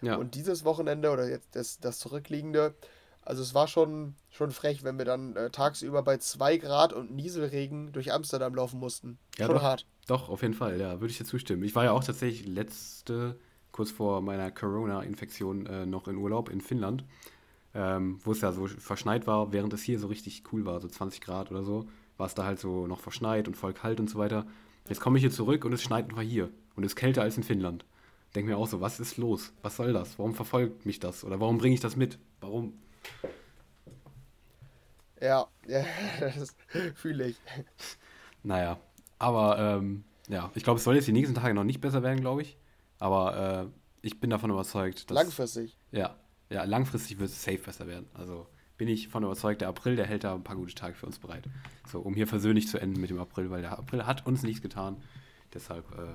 Ja. 0.00 0.16
Und 0.16 0.34
dieses 0.34 0.64
Wochenende 0.64 1.10
oder 1.10 1.28
jetzt 1.28 1.54
das, 1.54 1.78
das 1.78 1.98
zurückliegende, 1.98 2.74
also 3.24 3.42
es 3.42 3.54
war 3.54 3.68
schon, 3.68 4.14
schon 4.30 4.50
frech, 4.50 4.82
wenn 4.82 4.98
wir 4.98 5.04
dann 5.04 5.36
äh, 5.36 5.50
tagsüber 5.50 6.02
bei 6.02 6.18
2 6.18 6.56
Grad 6.56 6.92
und 6.92 7.14
Nieselregen 7.14 7.92
durch 7.92 8.12
Amsterdam 8.12 8.54
laufen 8.54 8.80
mussten. 8.80 9.18
Ja, 9.38 9.46
schon 9.46 9.56
doch, 9.56 9.62
hart. 9.62 9.86
Doch, 10.08 10.28
auf 10.28 10.42
jeden 10.42 10.54
Fall, 10.54 10.80
ja, 10.80 11.00
würde 11.00 11.12
ich 11.12 11.18
dir 11.18 11.24
zustimmen. 11.24 11.62
Ich 11.62 11.74
war 11.76 11.84
ja 11.84 11.92
auch 11.92 12.02
tatsächlich 12.02 12.46
letzte, 12.46 13.38
kurz 13.72 13.90
vor 13.90 14.20
meiner 14.20 14.50
Corona-Infektion, 14.50 15.66
äh, 15.66 15.86
noch 15.86 16.06
in 16.08 16.16
Urlaub 16.16 16.48
in 16.48 16.60
Finnland, 16.60 17.04
ähm, 17.74 18.20
wo 18.22 18.32
es 18.32 18.40
ja 18.40 18.52
so 18.52 18.66
verschneit 18.66 19.26
war, 19.26 19.52
während 19.52 19.72
es 19.72 19.82
hier 19.82 19.98
so 19.98 20.06
richtig 20.06 20.44
cool 20.52 20.64
war, 20.64 20.80
so 20.80 20.88
20 20.88 21.20
Grad 21.20 21.50
oder 21.50 21.62
so, 21.62 21.86
war 22.18 22.26
es 22.26 22.34
da 22.34 22.44
halt 22.44 22.60
so 22.60 22.86
noch 22.86 23.00
verschneit 23.00 23.48
und 23.48 23.56
voll 23.56 23.72
kalt 23.72 23.98
und 23.98 24.08
so 24.08 24.18
weiter. 24.18 24.46
Jetzt 24.88 25.00
komme 25.00 25.18
ich 25.18 25.22
hier 25.22 25.30
zurück 25.30 25.64
und 25.64 25.72
es 25.72 25.82
schneit 25.82 26.08
einfach 26.08 26.22
hier 26.22 26.50
und 26.76 26.84
es 26.84 26.92
ist 26.92 26.96
kälter 26.96 27.22
als 27.22 27.36
in 27.36 27.42
Finnland. 27.42 27.84
Denke 28.34 28.50
mir 28.50 28.56
auch 28.56 28.66
so, 28.66 28.80
was 28.80 29.00
ist 29.00 29.16
los? 29.16 29.52
Was 29.62 29.76
soll 29.76 29.92
das? 29.92 30.18
Warum 30.18 30.34
verfolgt 30.34 30.86
mich 30.86 31.00
das? 31.00 31.24
Oder 31.24 31.40
warum 31.40 31.58
bringe 31.58 31.74
ich 31.74 31.80
das 31.80 31.96
mit? 31.96 32.18
Warum? 32.40 32.74
Ja, 35.20 35.46
ja 35.66 35.84
das 36.20 36.56
fühle 36.94 37.28
ich. 37.28 37.36
Naja, 38.42 38.78
aber 39.18 39.58
ähm, 39.58 40.04
ja, 40.28 40.50
ich 40.54 40.64
glaube, 40.64 40.78
es 40.78 40.84
soll 40.84 40.96
jetzt 40.96 41.08
die 41.08 41.12
nächsten 41.12 41.34
Tage 41.34 41.54
noch 41.54 41.64
nicht 41.64 41.80
besser 41.80 42.02
werden, 42.02 42.20
glaube 42.20 42.42
ich. 42.42 42.56
Aber 43.02 43.64
äh, 43.64 44.06
ich 44.06 44.20
bin 44.20 44.30
davon 44.30 44.50
überzeugt, 44.50 45.10
dass. 45.10 45.16
Langfristig. 45.16 45.76
Ja, 45.90 46.14
ja, 46.50 46.62
langfristig 46.62 47.18
wird 47.18 47.30
es 47.30 47.42
safe 47.42 47.58
besser 47.58 47.88
werden. 47.88 48.06
Also 48.14 48.46
bin 48.76 48.86
ich 48.86 49.08
von 49.08 49.24
überzeugt, 49.24 49.60
der 49.60 49.68
April, 49.68 49.96
der 49.96 50.06
hält 50.06 50.22
da 50.22 50.36
ein 50.36 50.44
paar 50.44 50.54
gute 50.54 50.72
Tage 50.76 50.94
für 50.94 51.06
uns 51.06 51.18
bereit. 51.18 51.48
So, 51.84 51.98
um 51.98 52.14
hier 52.14 52.28
versöhnlich 52.28 52.68
zu 52.68 52.80
enden 52.80 53.00
mit 53.00 53.10
dem 53.10 53.18
April, 53.18 53.50
weil 53.50 53.62
der 53.62 53.76
April 53.76 54.06
hat 54.06 54.24
uns 54.24 54.44
nichts 54.44 54.62
getan. 54.62 55.02
Deshalb, 55.52 55.84
äh, 55.98 56.14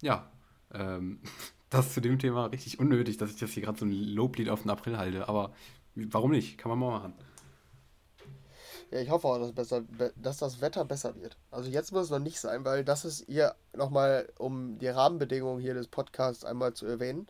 ja, 0.00 0.30
ähm, 0.72 1.18
das 1.68 1.94
zu 1.94 2.00
dem 2.00 2.20
Thema 2.20 2.46
richtig 2.46 2.78
unnötig, 2.78 3.16
dass 3.16 3.30
ich 3.30 3.36
das 3.40 3.50
hier 3.50 3.64
gerade 3.64 3.80
so 3.80 3.84
ein 3.84 3.90
Loblied 3.92 4.50
auf 4.50 4.62
den 4.62 4.70
April 4.70 4.98
halte. 4.98 5.28
Aber 5.28 5.52
warum 5.96 6.30
nicht? 6.30 6.58
Kann 6.58 6.70
man 6.70 6.78
mal 6.78 6.92
machen. 6.92 7.14
Ja, 8.90 9.00
ich 9.00 9.10
hoffe 9.10 9.28
auch, 9.28 9.38
dass, 9.38 9.52
besser, 9.52 9.82
dass 10.16 10.38
das 10.38 10.60
Wetter 10.60 10.84
besser 10.84 11.14
wird. 11.16 11.36
Also 11.50 11.68
jetzt 11.68 11.92
muss 11.92 12.04
es 12.04 12.10
noch 12.10 12.18
nicht 12.18 12.40
sein, 12.40 12.64
weil 12.64 12.84
das 12.84 13.04
ist 13.04 13.26
hier 13.26 13.54
nochmal, 13.74 14.28
um 14.38 14.78
die 14.78 14.88
Rahmenbedingungen 14.88 15.60
hier 15.60 15.74
des 15.74 15.88
Podcasts 15.88 16.44
einmal 16.44 16.72
zu 16.72 16.86
erwähnen. 16.86 17.26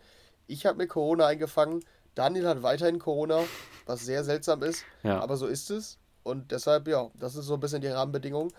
Ich 0.47 0.67
habe 0.67 0.79
mir 0.79 0.87
Corona 0.87 1.27
eingefangen, 1.27 1.85
Daniel 2.15 2.49
hat 2.49 2.63
weiterhin 2.63 2.99
Corona, 2.99 3.45
was 3.87 4.05
sehr 4.05 4.25
seltsam 4.25 4.63
ist, 4.63 4.85
ja. 5.03 5.21
aber 5.21 5.37
so 5.37 5.47
ist 5.47 5.71
es. 5.71 5.99
Und 6.23 6.53
deshalb, 6.53 6.89
ja, 6.89 7.11
das 7.15 7.37
ist 7.37 7.47
so 7.47 7.55
ein 7.55 7.61
bisschen 7.61 7.81
die 7.81 7.89
Rahmenbedingung. 7.89 8.53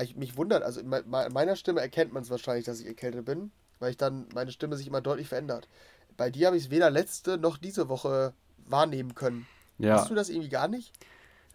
Ich, 0.00 0.16
mich 0.16 0.36
wundert, 0.36 0.62
also 0.62 0.80
in 0.80 0.88
meiner 0.88 1.56
Stimme 1.56 1.80
erkennt 1.80 2.12
man 2.12 2.22
es 2.24 2.30
wahrscheinlich, 2.30 2.64
dass 2.64 2.80
ich 2.80 2.86
erkältet 2.86 3.24
bin, 3.24 3.52
weil 3.78 3.90
ich 3.90 3.96
dann 3.96 4.26
meine 4.34 4.50
Stimme 4.50 4.76
sich 4.76 4.86
immer 4.86 5.00
deutlich 5.00 5.28
verändert. 5.28 5.68
Bei 6.16 6.30
dir 6.30 6.48
habe 6.48 6.56
ich 6.56 6.64
es 6.64 6.70
weder 6.70 6.90
letzte 6.90 7.38
noch 7.38 7.56
diese 7.56 7.88
Woche 7.88 8.34
wahrnehmen 8.66 9.14
können. 9.14 9.46
Ja. 9.78 9.98
Hast 9.98 10.10
du 10.10 10.14
das 10.14 10.28
irgendwie 10.28 10.48
gar 10.48 10.68
nicht? 10.68 10.92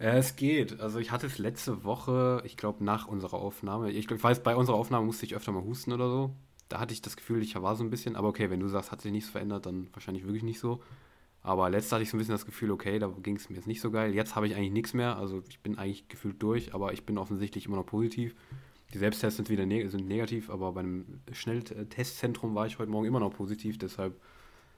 Es 0.01 0.37
geht. 0.37 0.79
Also 0.79 0.97
ich 0.99 1.11
hatte 1.11 1.27
es 1.27 1.37
letzte 1.39 1.83
Woche, 1.83 2.41
ich 2.45 2.55
glaube 2.55 2.83
nach 2.85 3.07
unserer 3.07 3.33
Aufnahme. 3.33 3.91
Ich, 3.91 4.09
ich 4.09 4.23
weiß, 4.23 4.41
bei 4.43 4.55
unserer 4.55 4.77
Aufnahme 4.77 5.05
musste 5.05 5.25
ich 5.25 5.35
öfter 5.35 5.51
mal 5.51 5.63
husten 5.63 5.91
oder 5.91 6.09
so. 6.09 6.31
Da 6.69 6.79
hatte 6.79 6.93
ich 6.93 7.01
das 7.01 7.17
Gefühl, 7.17 7.43
ich 7.43 7.61
war 7.61 7.75
so 7.75 7.83
ein 7.83 7.89
bisschen. 7.89 8.15
Aber 8.15 8.29
okay, 8.29 8.49
wenn 8.49 8.61
du 8.61 8.69
sagst, 8.69 8.93
hat 8.93 9.01
sich 9.01 9.11
nichts 9.11 9.29
verändert, 9.29 9.65
dann 9.65 9.89
wahrscheinlich 9.91 10.23
wirklich 10.23 10.43
nicht 10.43 10.59
so. 10.59 10.81
Aber 11.41 11.69
letzte 11.69 11.95
hatte 11.95 12.03
ich 12.03 12.09
so 12.09 12.15
ein 12.15 12.19
bisschen 12.19 12.33
das 12.33 12.45
Gefühl, 12.45 12.71
okay, 12.71 12.97
da 12.97 13.07
ging 13.07 13.35
es 13.35 13.49
mir 13.49 13.57
jetzt 13.57 13.67
nicht 13.67 13.81
so 13.81 13.91
geil. 13.91 14.15
Jetzt 14.15 14.37
habe 14.37 14.47
ich 14.47 14.55
eigentlich 14.55 14.71
nichts 14.71 14.93
mehr. 14.93 15.17
Also 15.17 15.43
ich 15.49 15.59
bin 15.59 15.77
eigentlich 15.77 16.07
gefühlt 16.07 16.41
durch, 16.41 16.73
aber 16.73 16.93
ich 16.93 17.05
bin 17.05 17.17
offensichtlich 17.17 17.65
immer 17.65 17.75
noch 17.75 17.85
positiv. 17.85 18.35
Die 18.93 18.99
Selbsttests 18.99 19.35
sind 19.35 19.49
wieder 19.49 19.65
neg 19.65 19.89
sind 19.91 20.07
negativ, 20.07 20.49
aber 20.49 20.71
bei 20.71 20.79
einem 20.79 21.21
Schnelltestzentrum 21.33 22.55
war 22.55 22.65
ich 22.67 22.79
heute 22.79 22.89
Morgen 22.89 23.05
immer 23.05 23.19
noch 23.19 23.33
positiv. 23.33 23.77
Deshalb, 23.77 24.19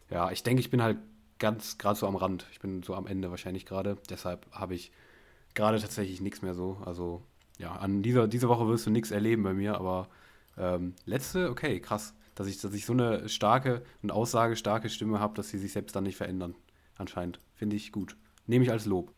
ja, 0.09 0.31
ich 0.31 0.41
denke, 0.41 0.61
ich 0.61 0.71
bin 0.71 0.81
halt 0.81 0.97
ganz 1.37 1.77
gerade 1.77 1.97
so 1.97 2.07
am 2.07 2.15
Rand. 2.15 2.47
Ich 2.51 2.59
bin 2.59 2.81
so 2.81 2.95
am 2.95 3.05
Ende 3.05 3.29
wahrscheinlich 3.29 3.67
gerade. 3.67 3.97
Deshalb 4.09 4.47
habe 4.51 4.73
ich 4.73 4.91
gerade 5.55 5.79
tatsächlich 5.79 6.21
nichts 6.21 6.41
mehr 6.41 6.53
so. 6.53 6.77
Also 6.85 7.23
ja, 7.57 7.75
an 7.75 8.01
dieser, 8.01 8.27
dieser 8.27 8.49
Woche 8.49 8.67
wirst 8.67 8.85
du 8.85 8.89
nichts 8.89 9.11
erleben 9.11 9.43
bei 9.43 9.53
mir, 9.53 9.75
aber 9.75 10.07
ähm, 10.57 10.95
letzte, 11.05 11.49
okay, 11.49 11.79
krass, 11.79 12.13
dass 12.35 12.47
ich, 12.47 12.59
dass 12.59 12.73
ich 12.73 12.85
so 12.85 12.93
eine 12.93 13.29
starke 13.29 13.83
und 14.01 14.11
aussagestarke 14.11 14.89
Stimme 14.89 15.19
habe, 15.19 15.35
dass 15.35 15.49
sie 15.49 15.57
sich 15.57 15.73
selbst 15.73 15.95
dann 15.95 16.03
nicht 16.03 16.17
verändern. 16.17 16.55
Anscheinend. 16.97 17.39
Finde 17.53 17.75
ich 17.75 17.91
gut. 17.91 18.15
Nehme 18.47 18.65
ich 18.65 18.71
als 18.71 18.85
Lob. 18.85 19.13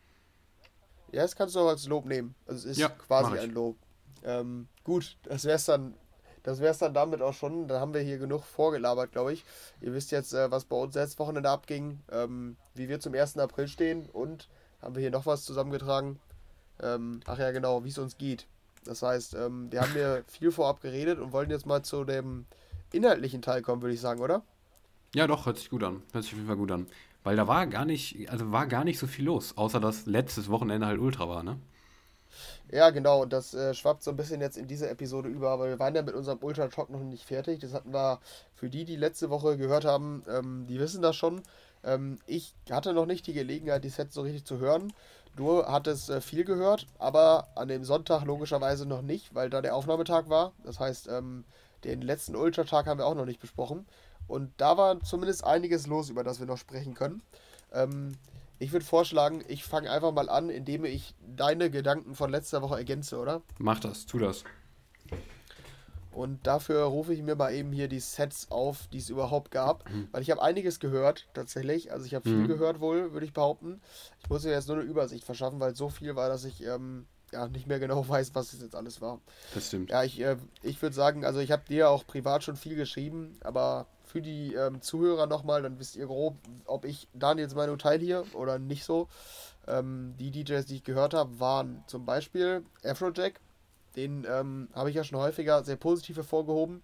Ja, 1.12 1.22
das 1.22 1.36
kannst 1.36 1.54
du 1.54 1.60
auch 1.60 1.68
als 1.68 1.86
Lob 1.86 2.06
nehmen. 2.06 2.34
Also 2.46 2.58
es 2.60 2.76
ist 2.76 2.78
ja, 2.78 2.88
quasi 2.88 3.38
ein 3.38 3.52
Lob. 3.52 3.76
Ähm, 4.24 4.68
gut, 4.82 5.16
das 5.22 5.44
wäre 5.44 5.56
es 5.56 5.64
dann. 5.64 5.94
Das 6.42 6.60
wäre 6.60 6.72
es 6.72 6.78
dann 6.78 6.92
damit 6.92 7.22
auch 7.22 7.32
schon. 7.32 7.68
Dann 7.68 7.80
haben 7.80 7.94
wir 7.94 8.02
hier 8.02 8.18
genug 8.18 8.44
vorgelabert, 8.44 9.12
glaube 9.12 9.32
ich. 9.32 9.44
Ihr 9.80 9.94
wisst 9.94 10.10
jetzt, 10.10 10.34
äh, 10.34 10.50
was 10.50 10.66
bei 10.66 10.76
uns 10.76 10.94
letztes 10.94 11.18
Wochenende 11.18 11.48
abging, 11.48 12.00
ähm, 12.12 12.56
wie 12.74 12.88
wir 12.88 13.00
zum 13.00 13.14
1. 13.14 13.38
April 13.38 13.66
stehen 13.66 14.06
und 14.10 14.48
haben 14.84 14.94
wir 14.94 15.00
hier 15.00 15.10
noch 15.10 15.26
was 15.26 15.44
zusammengetragen. 15.44 16.20
Ähm, 16.82 17.20
ach 17.26 17.38
ja, 17.38 17.50
genau, 17.50 17.84
wie 17.84 17.88
es 17.88 17.98
uns 17.98 18.18
geht. 18.18 18.46
Das 18.84 19.02
heißt, 19.02 19.34
ähm, 19.34 19.72
wir 19.72 19.80
haben 19.80 19.92
hier 19.92 20.24
viel 20.28 20.52
vorab 20.52 20.82
geredet 20.82 21.18
und 21.18 21.32
wollten 21.32 21.50
jetzt 21.50 21.66
mal 21.66 21.82
zu 21.82 22.04
dem 22.04 22.44
inhaltlichen 22.92 23.42
Teil 23.42 23.62
kommen, 23.62 23.82
würde 23.82 23.94
ich 23.94 24.00
sagen, 24.00 24.20
oder? 24.20 24.42
Ja, 25.14 25.26
doch, 25.26 25.46
hört 25.46 25.56
sich 25.56 25.70
gut 25.70 25.82
an. 25.82 26.02
Hört 26.12 26.24
sich 26.24 26.32
auf 26.32 26.38
jeden 26.38 26.48
Fall 26.48 26.56
gut 26.56 26.70
an. 26.70 26.86
Weil 27.22 27.36
da 27.36 27.48
war 27.48 27.66
gar 27.66 27.86
nicht, 27.86 28.28
also 28.30 28.52
war 28.52 28.66
gar 28.66 28.84
nicht 28.84 28.98
so 28.98 29.06
viel 29.06 29.24
los, 29.24 29.56
außer 29.56 29.80
dass 29.80 30.04
letztes 30.04 30.50
Wochenende 30.50 30.86
halt 30.86 31.00
Ultra 31.00 31.28
war, 31.28 31.42
ne? 31.42 31.58
Ja, 32.70 32.90
genau, 32.90 33.22
und 33.22 33.32
das 33.32 33.54
äh, 33.54 33.72
schwappt 33.72 34.02
so 34.02 34.10
ein 34.10 34.16
bisschen 34.16 34.40
jetzt 34.40 34.58
in 34.58 34.66
diese 34.66 34.90
Episode 34.90 35.28
über, 35.28 35.50
aber 35.50 35.68
wir 35.68 35.78
waren 35.78 35.94
ja 35.94 36.02
mit 36.02 36.14
unserem 36.14 36.38
Ultra 36.42 36.68
Talk 36.68 36.90
noch 36.90 37.00
nicht 37.00 37.24
fertig. 37.24 37.60
Das 37.60 37.72
hatten 37.72 37.94
wir 37.94 38.20
für 38.54 38.68
die, 38.68 38.84
die 38.84 38.96
letzte 38.96 39.30
Woche 39.30 39.56
gehört 39.56 39.84
haben, 39.84 40.24
ähm, 40.28 40.66
die 40.66 40.78
wissen 40.78 41.00
das 41.00 41.16
schon. 41.16 41.42
Ähm, 41.84 42.18
ich 42.26 42.54
hatte 42.70 42.92
noch 42.92 43.06
nicht 43.06 43.26
die 43.26 43.32
Gelegenheit, 43.32 43.84
die 43.84 43.88
Sets 43.88 44.14
so 44.14 44.22
richtig 44.22 44.44
zu 44.44 44.58
hören. 44.58 44.92
Du 45.36 45.64
hattest 45.64 46.10
äh, 46.10 46.20
viel 46.20 46.44
gehört, 46.44 46.86
aber 46.98 47.48
an 47.56 47.68
dem 47.68 47.84
Sonntag 47.84 48.24
logischerweise 48.24 48.86
noch 48.86 49.02
nicht, 49.02 49.34
weil 49.34 49.50
da 49.50 49.60
der 49.60 49.74
Aufnahmetag 49.74 50.28
war. 50.28 50.52
Das 50.62 50.78
heißt, 50.78 51.08
ähm, 51.08 51.44
den 51.82 52.02
letzten 52.02 52.36
Ultra-Tag 52.36 52.86
haben 52.86 52.98
wir 52.98 53.06
auch 53.06 53.14
noch 53.14 53.26
nicht 53.26 53.40
besprochen. 53.40 53.86
Und 54.26 54.52
da 54.56 54.76
war 54.76 55.00
zumindest 55.00 55.44
einiges 55.44 55.86
los, 55.86 56.08
über 56.08 56.24
das 56.24 56.40
wir 56.40 56.46
noch 56.46 56.56
sprechen 56.56 56.94
können. 56.94 57.22
Ähm, 57.72 58.12
ich 58.58 58.72
würde 58.72 58.86
vorschlagen, 58.86 59.44
ich 59.48 59.64
fange 59.64 59.90
einfach 59.90 60.12
mal 60.12 60.28
an, 60.28 60.48
indem 60.48 60.84
ich 60.84 61.14
deine 61.20 61.70
Gedanken 61.70 62.14
von 62.14 62.30
letzter 62.30 62.62
Woche 62.62 62.76
ergänze, 62.76 63.18
oder? 63.18 63.42
Mach 63.58 63.80
das, 63.80 64.06
tu 64.06 64.18
das. 64.18 64.44
Und 66.14 66.46
dafür 66.46 66.84
rufe 66.84 67.12
ich 67.12 67.22
mir 67.22 67.34
mal 67.34 67.52
eben 67.52 67.72
hier 67.72 67.88
die 67.88 67.98
Sets 67.98 68.50
auf, 68.50 68.86
die 68.92 68.98
es 68.98 69.10
überhaupt 69.10 69.50
gab. 69.50 69.90
Mhm. 69.90 70.08
Weil 70.12 70.22
ich 70.22 70.30
habe 70.30 70.42
einiges 70.42 70.78
gehört, 70.78 71.26
tatsächlich. 71.34 71.92
Also 71.92 72.06
ich 72.06 72.14
habe 72.14 72.28
viel 72.28 72.38
mhm. 72.38 72.48
gehört 72.48 72.80
wohl, 72.80 73.12
würde 73.12 73.26
ich 73.26 73.32
behaupten. 73.32 73.80
Ich 74.22 74.30
muss 74.30 74.44
mir 74.44 74.52
jetzt 74.52 74.68
nur 74.68 74.76
eine 74.76 74.86
Übersicht 74.86 75.24
verschaffen, 75.24 75.58
weil 75.58 75.72
es 75.72 75.78
so 75.78 75.88
viel 75.88 76.14
war, 76.14 76.28
dass 76.28 76.44
ich 76.44 76.64
ähm, 76.64 77.06
ja 77.32 77.48
nicht 77.48 77.66
mehr 77.66 77.80
genau 77.80 78.08
weiß, 78.08 78.34
was 78.34 78.52
es 78.52 78.62
jetzt 78.62 78.76
alles 78.76 79.00
war. 79.00 79.20
Das 79.54 79.66
stimmt. 79.66 79.90
Ja, 79.90 80.04
ich, 80.04 80.20
äh, 80.20 80.36
ich 80.62 80.80
würde 80.80 80.94
sagen, 80.94 81.24
also 81.24 81.40
ich 81.40 81.50
habe 81.50 81.64
dir 81.68 81.90
auch 81.90 82.06
privat 82.06 82.44
schon 82.44 82.56
viel 82.56 82.76
geschrieben, 82.76 83.36
aber 83.42 83.86
für 84.04 84.22
die 84.22 84.54
ähm, 84.54 84.80
Zuhörer 84.80 85.26
nochmal, 85.26 85.62
dann 85.62 85.80
wisst 85.80 85.96
ihr 85.96 86.06
grob, 86.06 86.36
ob 86.66 86.84
ich 86.84 87.08
Daniels 87.12 87.56
Meinung 87.56 87.78
teile 87.78 88.04
hier 88.04 88.24
oder 88.34 88.60
nicht 88.60 88.84
so. 88.84 89.08
Ähm, 89.66 90.14
die 90.18 90.30
DJs, 90.30 90.66
die 90.66 90.76
ich 90.76 90.84
gehört 90.84 91.14
habe, 91.14 91.40
waren 91.40 91.82
zum 91.88 92.04
Beispiel 92.04 92.64
Afrojack. 92.84 93.40
Den 93.96 94.26
ähm, 94.28 94.68
habe 94.74 94.90
ich 94.90 94.96
ja 94.96 95.04
schon 95.04 95.18
häufiger 95.18 95.62
sehr 95.64 95.76
positiv 95.76 96.16
hervorgehoben. 96.16 96.82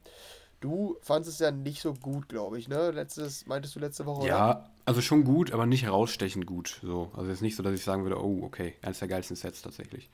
Du 0.61 0.97
fandest 1.00 1.35
es 1.35 1.38
ja 1.40 1.50
nicht 1.50 1.81
so 1.83 1.95
gut, 1.95 2.29
glaube 2.29 2.59
ich, 2.59 2.69
ne? 2.69 2.90
Letztes, 2.90 3.47
meintest 3.47 3.75
du 3.76 3.81
letzte 3.81 4.07
Woche, 4.07 4.26
Ja, 4.26 4.50
oder? 4.50 4.71
also 4.85 5.00
schon 5.00 5.25
gut, 5.25 5.52
aber 5.52 5.67
nicht 5.67 5.85
herausstechend 5.85 6.47
gut. 6.47 6.81
So. 6.83 7.11
Also 7.17 7.31
jetzt 7.31 7.43
nicht 7.43 7.57
so, 7.57 7.62
dass 7.62 7.75
ich 7.75 7.85
sagen 7.85 8.02
würde, 8.05 8.23
oh, 8.23 8.43
okay, 8.45 8.75
eines 8.83 8.99
der 8.99 9.09
geilsten 9.09 9.37
Sets 9.37 9.62
tatsächlich. 9.62 10.11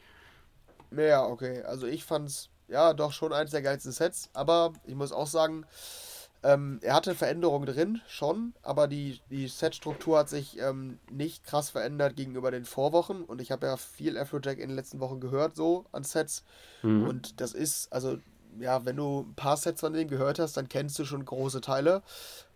Ja, 0.90 1.24
okay. 1.26 1.62
Also 1.62 1.86
ich 1.86 2.04
fand 2.04 2.28
es 2.28 2.48
ja 2.68 2.94
doch 2.94 3.12
schon 3.12 3.32
eines 3.32 3.50
der 3.50 3.62
geilsten 3.62 3.92
Sets, 3.92 4.30
aber 4.32 4.72
ich 4.84 4.94
muss 4.94 5.12
auch 5.12 5.26
sagen, 5.26 5.66
ähm, 6.46 6.78
er 6.80 6.94
hatte 6.94 7.16
Veränderungen 7.16 7.66
drin, 7.66 8.00
schon, 8.06 8.54
aber 8.62 8.86
die, 8.86 9.20
die 9.30 9.48
Setstruktur 9.48 10.18
hat 10.20 10.28
sich 10.28 10.60
ähm, 10.60 11.00
nicht 11.10 11.42
krass 11.44 11.70
verändert 11.70 12.14
gegenüber 12.14 12.52
den 12.52 12.64
Vorwochen. 12.64 13.24
Und 13.24 13.40
ich 13.40 13.50
habe 13.50 13.66
ja 13.66 13.76
viel 13.76 14.16
Afrojack 14.16 14.58
in 14.58 14.68
den 14.68 14.76
letzten 14.76 15.00
Wochen 15.00 15.18
gehört, 15.18 15.56
so 15.56 15.86
an 15.90 16.04
Sets. 16.04 16.44
Mhm. 16.82 17.08
Und 17.08 17.40
das 17.40 17.52
ist, 17.52 17.92
also, 17.92 18.18
ja, 18.60 18.84
wenn 18.84 18.94
du 18.94 19.26
ein 19.28 19.34
paar 19.34 19.56
Sets 19.56 19.80
von 19.80 19.92
dem 19.92 20.06
gehört 20.06 20.38
hast, 20.38 20.56
dann 20.56 20.68
kennst 20.68 20.96
du 21.00 21.04
schon 21.04 21.24
große 21.24 21.60
Teile. 21.60 22.02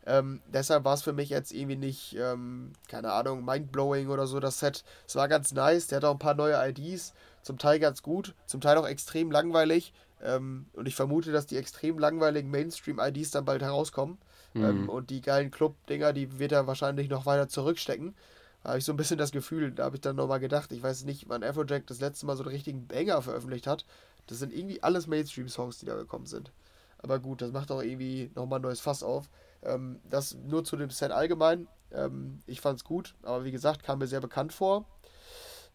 Ähm, 0.06 0.40
deshalb 0.46 0.84
war 0.84 0.94
es 0.94 1.02
für 1.02 1.12
mich 1.12 1.28
jetzt 1.28 1.52
irgendwie 1.52 1.76
nicht, 1.76 2.16
ähm, 2.16 2.72
keine 2.86 3.10
Ahnung, 3.10 3.44
mindblowing 3.44 4.08
oder 4.08 4.28
so, 4.28 4.38
das 4.38 4.60
Set. 4.60 4.84
Es 5.08 5.16
war 5.16 5.26
ganz 5.26 5.52
nice, 5.52 5.88
der 5.88 5.96
hat 5.96 6.04
auch 6.04 6.12
ein 6.12 6.20
paar 6.20 6.34
neue 6.34 6.56
IDs, 6.68 7.12
zum 7.42 7.58
Teil 7.58 7.80
ganz 7.80 8.02
gut, 8.02 8.34
zum 8.46 8.60
Teil 8.60 8.78
auch 8.78 8.86
extrem 8.86 9.32
langweilig. 9.32 9.92
Ähm, 10.22 10.66
und 10.74 10.86
ich 10.86 10.94
vermute, 10.94 11.32
dass 11.32 11.46
die 11.46 11.56
extrem 11.56 11.98
langweiligen 11.98 12.50
Mainstream-IDs 12.50 13.30
dann 13.30 13.44
bald 13.44 13.62
herauskommen. 13.62 14.18
Mhm. 14.54 14.64
Ähm, 14.64 14.88
und 14.88 15.10
die 15.10 15.20
geilen 15.20 15.50
Club-Dinger, 15.50 16.12
die 16.12 16.38
wird 16.38 16.52
er 16.52 16.66
wahrscheinlich 16.66 17.08
noch 17.08 17.26
weiter 17.26 17.48
zurückstecken. 17.48 18.14
Da 18.62 18.70
habe 18.70 18.78
ich 18.78 18.84
so 18.84 18.92
ein 18.92 18.96
bisschen 18.96 19.18
das 19.18 19.32
Gefühl, 19.32 19.72
da 19.72 19.84
habe 19.84 19.96
ich 19.96 20.02
dann 20.02 20.16
nochmal 20.16 20.40
gedacht, 20.40 20.72
ich 20.72 20.82
weiß 20.82 21.04
nicht, 21.04 21.28
wann 21.28 21.42
Afrojack 21.42 21.86
das 21.86 22.00
letzte 22.00 22.26
Mal 22.26 22.36
so 22.36 22.42
einen 22.42 22.52
richtigen 22.52 22.86
Banger 22.86 23.22
veröffentlicht 23.22 23.66
hat. 23.66 23.86
Das 24.26 24.38
sind 24.38 24.52
irgendwie 24.52 24.82
alles 24.82 25.06
Mainstream-Songs, 25.06 25.78
die 25.78 25.86
da 25.86 25.96
gekommen 25.96 26.26
sind. 26.26 26.52
Aber 26.98 27.18
gut, 27.18 27.40
das 27.40 27.52
macht 27.52 27.70
auch 27.70 27.82
irgendwie 27.82 28.30
nochmal 28.34 28.58
ein 28.58 28.62
neues 28.62 28.80
Fass 28.80 29.02
auf. 29.02 29.30
Ähm, 29.62 30.00
das 30.08 30.34
nur 30.34 30.64
zu 30.64 30.76
dem 30.76 30.90
Set 30.90 31.10
allgemein. 31.10 31.66
Ähm, 31.92 32.42
ich 32.46 32.60
fand 32.60 32.78
es 32.78 32.84
gut, 32.84 33.14
aber 33.22 33.44
wie 33.44 33.50
gesagt, 33.50 33.82
kam 33.82 33.98
mir 33.98 34.06
sehr 34.06 34.20
bekannt 34.20 34.52
vor. 34.52 34.84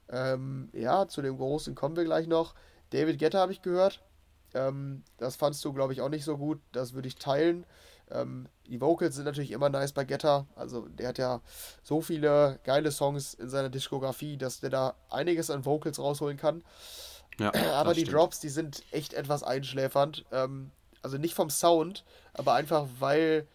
Ähm, 0.10 0.70
ja, 0.72 1.08
zu 1.08 1.24
dem 1.24 1.38
Großen 1.38 1.74
kommen 1.74 1.96
wir 1.96 2.04
gleich 2.04 2.28
noch. 2.28 2.54
David 2.92 3.20
Guetta 3.20 3.40
habe 3.40 3.52
ich 3.52 3.64
gehört. 3.64 4.02
Ähm, 4.56 5.04
das 5.18 5.36
fandst 5.36 5.64
du, 5.64 5.74
glaube 5.74 5.94
ich, 5.94 6.02
auch 6.02 6.10
nicht 6.10 6.24
so 6.24 6.38
gut. 6.38 6.60
Das 6.72 6.94
würde 6.94 7.08
ich 7.08 7.18
teilen. 7.18 7.66
Ähm, 8.10 8.48
die 8.68 8.82
Vocals 8.82 9.16
sind 9.16 9.26
natürlich 9.26 9.52
immer 9.52 9.70
nice 9.70 9.92
bei 9.92 10.06
Getter. 10.06 10.48
Also 10.56 10.88
der 10.88 11.10
hat 11.10 11.18
ja 11.18 11.42
so 11.84 12.02
viele 12.02 12.60
geile 12.64 12.92
Songs 12.92 13.34
in 13.34 13.50
seiner 13.50 13.70
Diskografie, 13.70 14.38
dass 14.38 14.60
der 14.60 14.70
da 14.70 14.96
einiges 15.10 15.50
an 15.50 15.66
Vocals 15.66 16.00
rausholen 16.00 16.38
kann. 16.38 16.64
Ja, 17.40 17.54
aber 17.74 17.94
die 17.94 18.02
stimmt. 18.02 18.16
Drops, 18.16 18.40
die 18.40 18.50
sind 18.50 18.84
echt 18.92 19.14
etwas 19.14 19.44
einschläfernd. 19.44 20.26
Ähm, 20.32 20.72
also 21.02 21.18
nicht 21.18 21.36
vom 21.36 21.50
Sound, 21.50 22.04
aber 22.34 22.54
einfach 22.54 22.88
weil, 23.00 23.48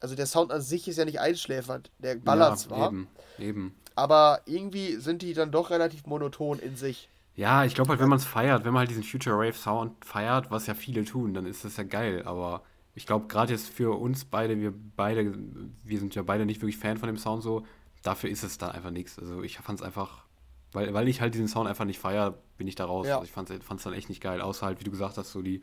also 0.00 0.14
der 0.14 0.26
Sound 0.26 0.52
an 0.52 0.62
sich 0.62 0.88
ist 0.88 0.96
ja 0.96 1.04
nicht 1.04 1.20
einschläfernd. 1.20 1.90
Der 1.98 2.14
ballert 2.16 2.50
ja, 2.50 2.56
zwar. 2.56 2.88
Eben, 2.88 3.08
eben. 3.38 3.74
Aber 3.96 4.40
irgendwie 4.46 4.96
sind 4.96 5.22
die 5.22 5.34
dann 5.34 5.50
doch 5.50 5.70
relativ 5.70 6.06
monoton 6.06 6.58
in 6.58 6.76
sich. 6.76 7.08
Ja, 7.36 7.64
ich 7.64 7.74
glaube 7.74 7.90
halt, 7.90 8.00
wenn 8.00 8.08
man 8.08 8.18
es 8.18 8.24
feiert, 8.24 8.64
wenn 8.64 8.72
man 8.72 8.80
halt 8.80 8.90
diesen 8.90 9.02
Future 9.02 9.36
Rave 9.36 9.54
Sound 9.54 10.04
feiert, 10.04 10.50
was 10.50 10.66
ja 10.66 10.74
viele 10.74 11.04
tun, 11.04 11.34
dann 11.34 11.46
ist 11.46 11.64
das 11.64 11.76
ja 11.76 11.82
geil. 11.82 12.22
Aber 12.24 12.62
ich 12.94 13.06
glaube, 13.06 13.26
gerade 13.26 13.52
jetzt 13.52 13.68
für 13.68 13.98
uns 13.98 14.24
beide, 14.24 14.58
wir 14.60 14.72
beide, 14.96 15.34
wir 15.82 15.98
sind 15.98 16.14
ja 16.14 16.22
beide 16.22 16.46
nicht 16.46 16.60
wirklich 16.60 16.78
Fan 16.78 16.96
von 16.96 17.08
dem 17.08 17.16
Sound 17.16 17.42
so, 17.42 17.66
dafür 18.02 18.30
ist 18.30 18.44
es 18.44 18.58
dann 18.58 18.70
einfach 18.70 18.90
nichts. 18.90 19.18
Also 19.18 19.42
ich 19.42 19.58
fand 19.58 19.80
es 19.80 19.84
einfach, 19.84 20.24
weil, 20.72 20.94
weil 20.94 21.08
ich 21.08 21.20
halt 21.20 21.34
diesen 21.34 21.48
Sound 21.48 21.68
einfach 21.68 21.84
nicht 21.84 21.98
feiere, 21.98 22.38
bin 22.56 22.68
ich 22.68 22.76
da 22.76 22.84
raus. 22.84 23.08
Ja. 23.08 23.14
Also 23.14 23.24
ich 23.24 23.32
fand 23.32 23.50
es 23.50 23.82
dann 23.82 23.94
echt 23.94 24.08
nicht 24.08 24.20
geil. 24.20 24.40
Außer 24.40 24.66
halt, 24.66 24.78
wie 24.78 24.84
du 24.84 24.92
gesagt 24.92 25.18
hast, 25.18 25.32
so 25.32 25.42
die, 25.42 25.60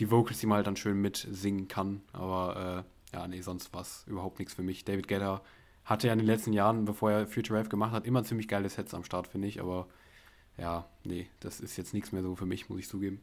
die 0.00 0.10
Vocals, 0.10 0.40
die 0.40 0.46
man 0.46 0.56
halt 0.56 0.66
dann 0.66 0.76
schön 0.76 1.00
mitsingen 1.00 1.68
kann. 1.68 2.02
Aber 2.12 2.84
äh, 3.12 3.16
ja, 3.16 3.28
nee, 3.28 3.40
sonst 3.40 3.72
war 3.72 3.82
es 3.82 4.04
überhaupt 4.08 4.40
nichts 4.40 4.54
für 4.54 4.62
mich. 4.62 4.84
David 4.84 5.06
Guetta 5.06 5.42
hatte 5.84 6.08
ja 6.08 6.12
in 6.12 6.18
den 6.18 6.26
letzten 6.26 6.52
Jahren, 6.52 6.84
bevor 6.84 7.12
er 7.12 7.26
Future 7.28 7.58
Rave 7.58 7.68
gemacht 7.68 7.92
hat, 7.92 8.04
immer 8.04 8.24
ziemlich 8.24 8.48
geile 8.48 8.68
Sets 8.68 8.94
am 8.94 9.04
Start, 9.04 9.28
finde 9.28 9.46
ich. 9.46 9.60
Aber 9.60 9.86
ja, 10.58 10.84
nee, 11.04 11.28
das 11.40 11.60
ist 11.60 11.76
jetzt 11.76 11.94
nichts 11.94 12.12
mehr 12.12 12.22
so 12.22 12.34
für 12.34 12.46
mich, 12.46 12.68
muss 12.68 12.80
ich 12.80 12.88
zugeben. 12.88 13.22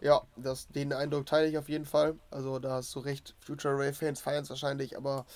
Ja, 0.00 0.22
das, 0.36 0.68
den 0.68 0.92
Eindruck 0.92 1.26
teile 1.26 1.48
ich 1.48 1.58
auf 1.58 1.68
jeden 1.68 1.84
Fall. 1.84 2.18
Also 2.30 2.58
da 2.58 2.72
hast 2.72 2.94
du 2.94 3.00
recht, 3.00 3.34
Future 3.40 3.76
Ray-Fans 3.76 4.20
feiern 4.20 4.42
es 4.42 4.50
wahrscheinlich, 4.50 4.96
aber 4.96 5.26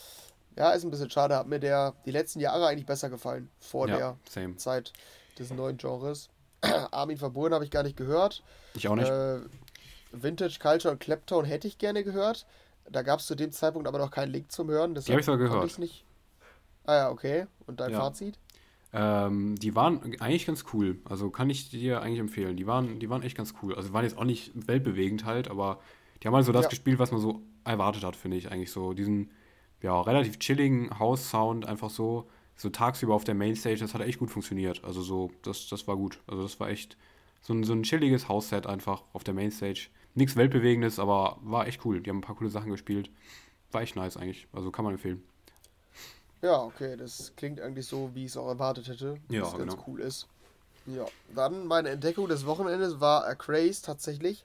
ja, 0.56 0.70
ist 0.70 0.84
ein 0.84 0.90
bisschen 0.90 1.10
schade. 1.10 1.36
Hat 1.36 1.46
mir 1.46 1.60
der 1.60 1.94
die 2.06 2.10
letzten 2.10 2.40
Jahre 2.40 2.66
eigentlich 2.66 2.86
besser 2.86 3.10
gefallen, 3.10 3.50
vor 3.60 3.88
ja, 3.88 3.96
der 3.96 4.18
same. 4.28 4.56
Zeit 4.56 4.92
des 5.38 5.50
neuen 5.50 5.76
Genres. 5.76 6.30
Armin 6.62 7.18
Verburen 7.18 7.52
habe 7.52 7.64
ich 7.64 7.70
gar 7.70 7.82
nicht 7.82 7.96
gehört. 7.96 8.42
Ich 8.74 8.88
auch 8.88 8.94
nicht. 8.94 9.08
Äh, 9.08 9.40
Vintage 10.12 10.58
Culture 10.60 10.92
und 10.92 11.00
Clapton 11.00 11.44
hätte 11.44 11.68
ich 11.68 11.76
gerne 11.78 12.04
gehört. 12.04 12.46
Da 12.90 13.02
gab 13.02 13.20
es 13.20 13.26
zu 13.26 13.34
dem 13.34 13.52
Zeitpunkt 13.52 13.88
aber 13.88 13.98
noch 13.98 14.10
keinen 14.10 14.30
Link 14.30 14.52
zum 14.52 14.70
Hören. 14.70 14.94
Die 14.94 15.00
habe 15.00 15.20
ich 15.20 15.26
sogar 15.26 15.38
gehört. 15.38 15.78
Nicht... 15.78 16.04
Ah 16.84 16.94
ja, 16.94 17.10
okay. 17.10 17.46
Und 17.66 17.80
dein 17.80 17.92
ja. 17.92 17.98
Fazit? 17.98 18.38
Ähm, 18.96 19.56
die 19.56 19.74
waren 19.74 20.00
eigentlich 20.20 20.46
ganz 20.46 20.64
cool. 20.72 20.98
Also 21.04 21.28
kann 21.28 21.50
ich 21.50 21.68
dir 21.68 22.00
eigentlich 22.00 22.20
empfehlen. 22.20 22.56
Die 22.56 22.68
waren, 22.68 23.00
die 23.00 23.10
waren 23.10 23.22
echt 23.22 23.36
ganz 23.36 23.52
cool. 23.60 23.74
Also 23.74 23.92
waren 23.92 24.04
jetzt 24.04 24.16
auch 24.16 24.24
nicht 24.24 24.52
weltbewegend 24.54 25.24
halt, 25.24 25.48
aber 25.48 25.80
die 26.22 26.28
haben 26.28 26.34
halt 26.34 26.46
so 26.46 26.52
das 26.52 26.66
ja. 26.66 26.68
gespielt, 26.68 27.00
was 27.00 27.10
man 27.10 27.20
so 27.20 27.42
erwartet 27.64 28.04
hat, 28.04 28.14
finde 28.14 28.36
ich. 28.36 28.52
Eigentlich 28.52 28.70
so 28.70 28.92
diesen, 28.92 29.32
ja, 29.82 30.00
relativ 30.00 30.38
chilligen 30.38 30.96
House-Sound, 30.96 31.66
einfach 31.66 31.90
so, 31.90 32.30
so 32.54 32.70
tagsüber 32.70 33.14
auf 33.14 33.24
der 33.24 33.34
Mainstage, 33.34 33.80
das 33.80 33.94
hat 33.94 34.00
echt 34.00 34.20
gut 34.20 34.30
funktioniert. 34.30 34.84
Also 34.84 35.02
so, 35.02 35.32
das, 35.42 35.68
das 35.68 35.88
war 35.88 35.96
gut. 35.96 36.20
Also 36.28 36.42
das 36.42 36.60
war 36.60 36.68
echt 36.68 36.96
so 37.40 37.52
ein, 37.52 37.64
so 37.64 37.72
ein 37.72 37.82
chilliges 37.82 38.28
House-Set 38.28 38.68
einfach 38.68 39.02
auf 39.12 39.24
der 39.24 39.34
Mainstage. 39.34 39.88
Nichts 40.14 40.36
Weltbewegendes, 40.36 41.00
aber 41.00 41.38
war 41.42 41.66
echt 41.66 41.84
cool. 41.84 42.00
Die 42.00 42.10
haben 42.10 42.18
ein 42.18 42.22
paar 42.22 42.36
coole 42.36 42.50
Sachen 42.50 42.70
gespielt. 42.70 43.10
War 43.72 43.82
echt 43.82 43.96
nice 43.96 44.16
eigentlich. 44.16 44.46
Also 44.52 44.70
kann 44.70 44.84
man 44.84 44.94
empfehlen. 44.94 45.24
Ja, 46.44 46.62
okay, 46.62 46.94
das 46.94 47.32
klingt 47.36 47.58
eigentlich 47.58 47.86
so, 47.86 48.10
wie 48.14 48.26
ich 48.26 48.32
es 48.32 48.36
auch 48.36 48.48
erwartet 48.48 48.88
hätte. 48.88 49.16
Ja, 49.30 49.44
was 49.44 49.56
ganz 49.56 49.72
genau. 49.72 49.84
cool 49.86 50.00
ist. 50.00 50.28
Ja, 50.84 51.06
dann 51.34 51.66
meine 51.66 51.88
Entdeckung 51.88 52.28
des 52.28 52.44
Wochenendes 52.44 53.00
war 53.00 53.24
A 53.24 53.34
Craze 53.34 53.80
tatsächlich. 53.80 54.44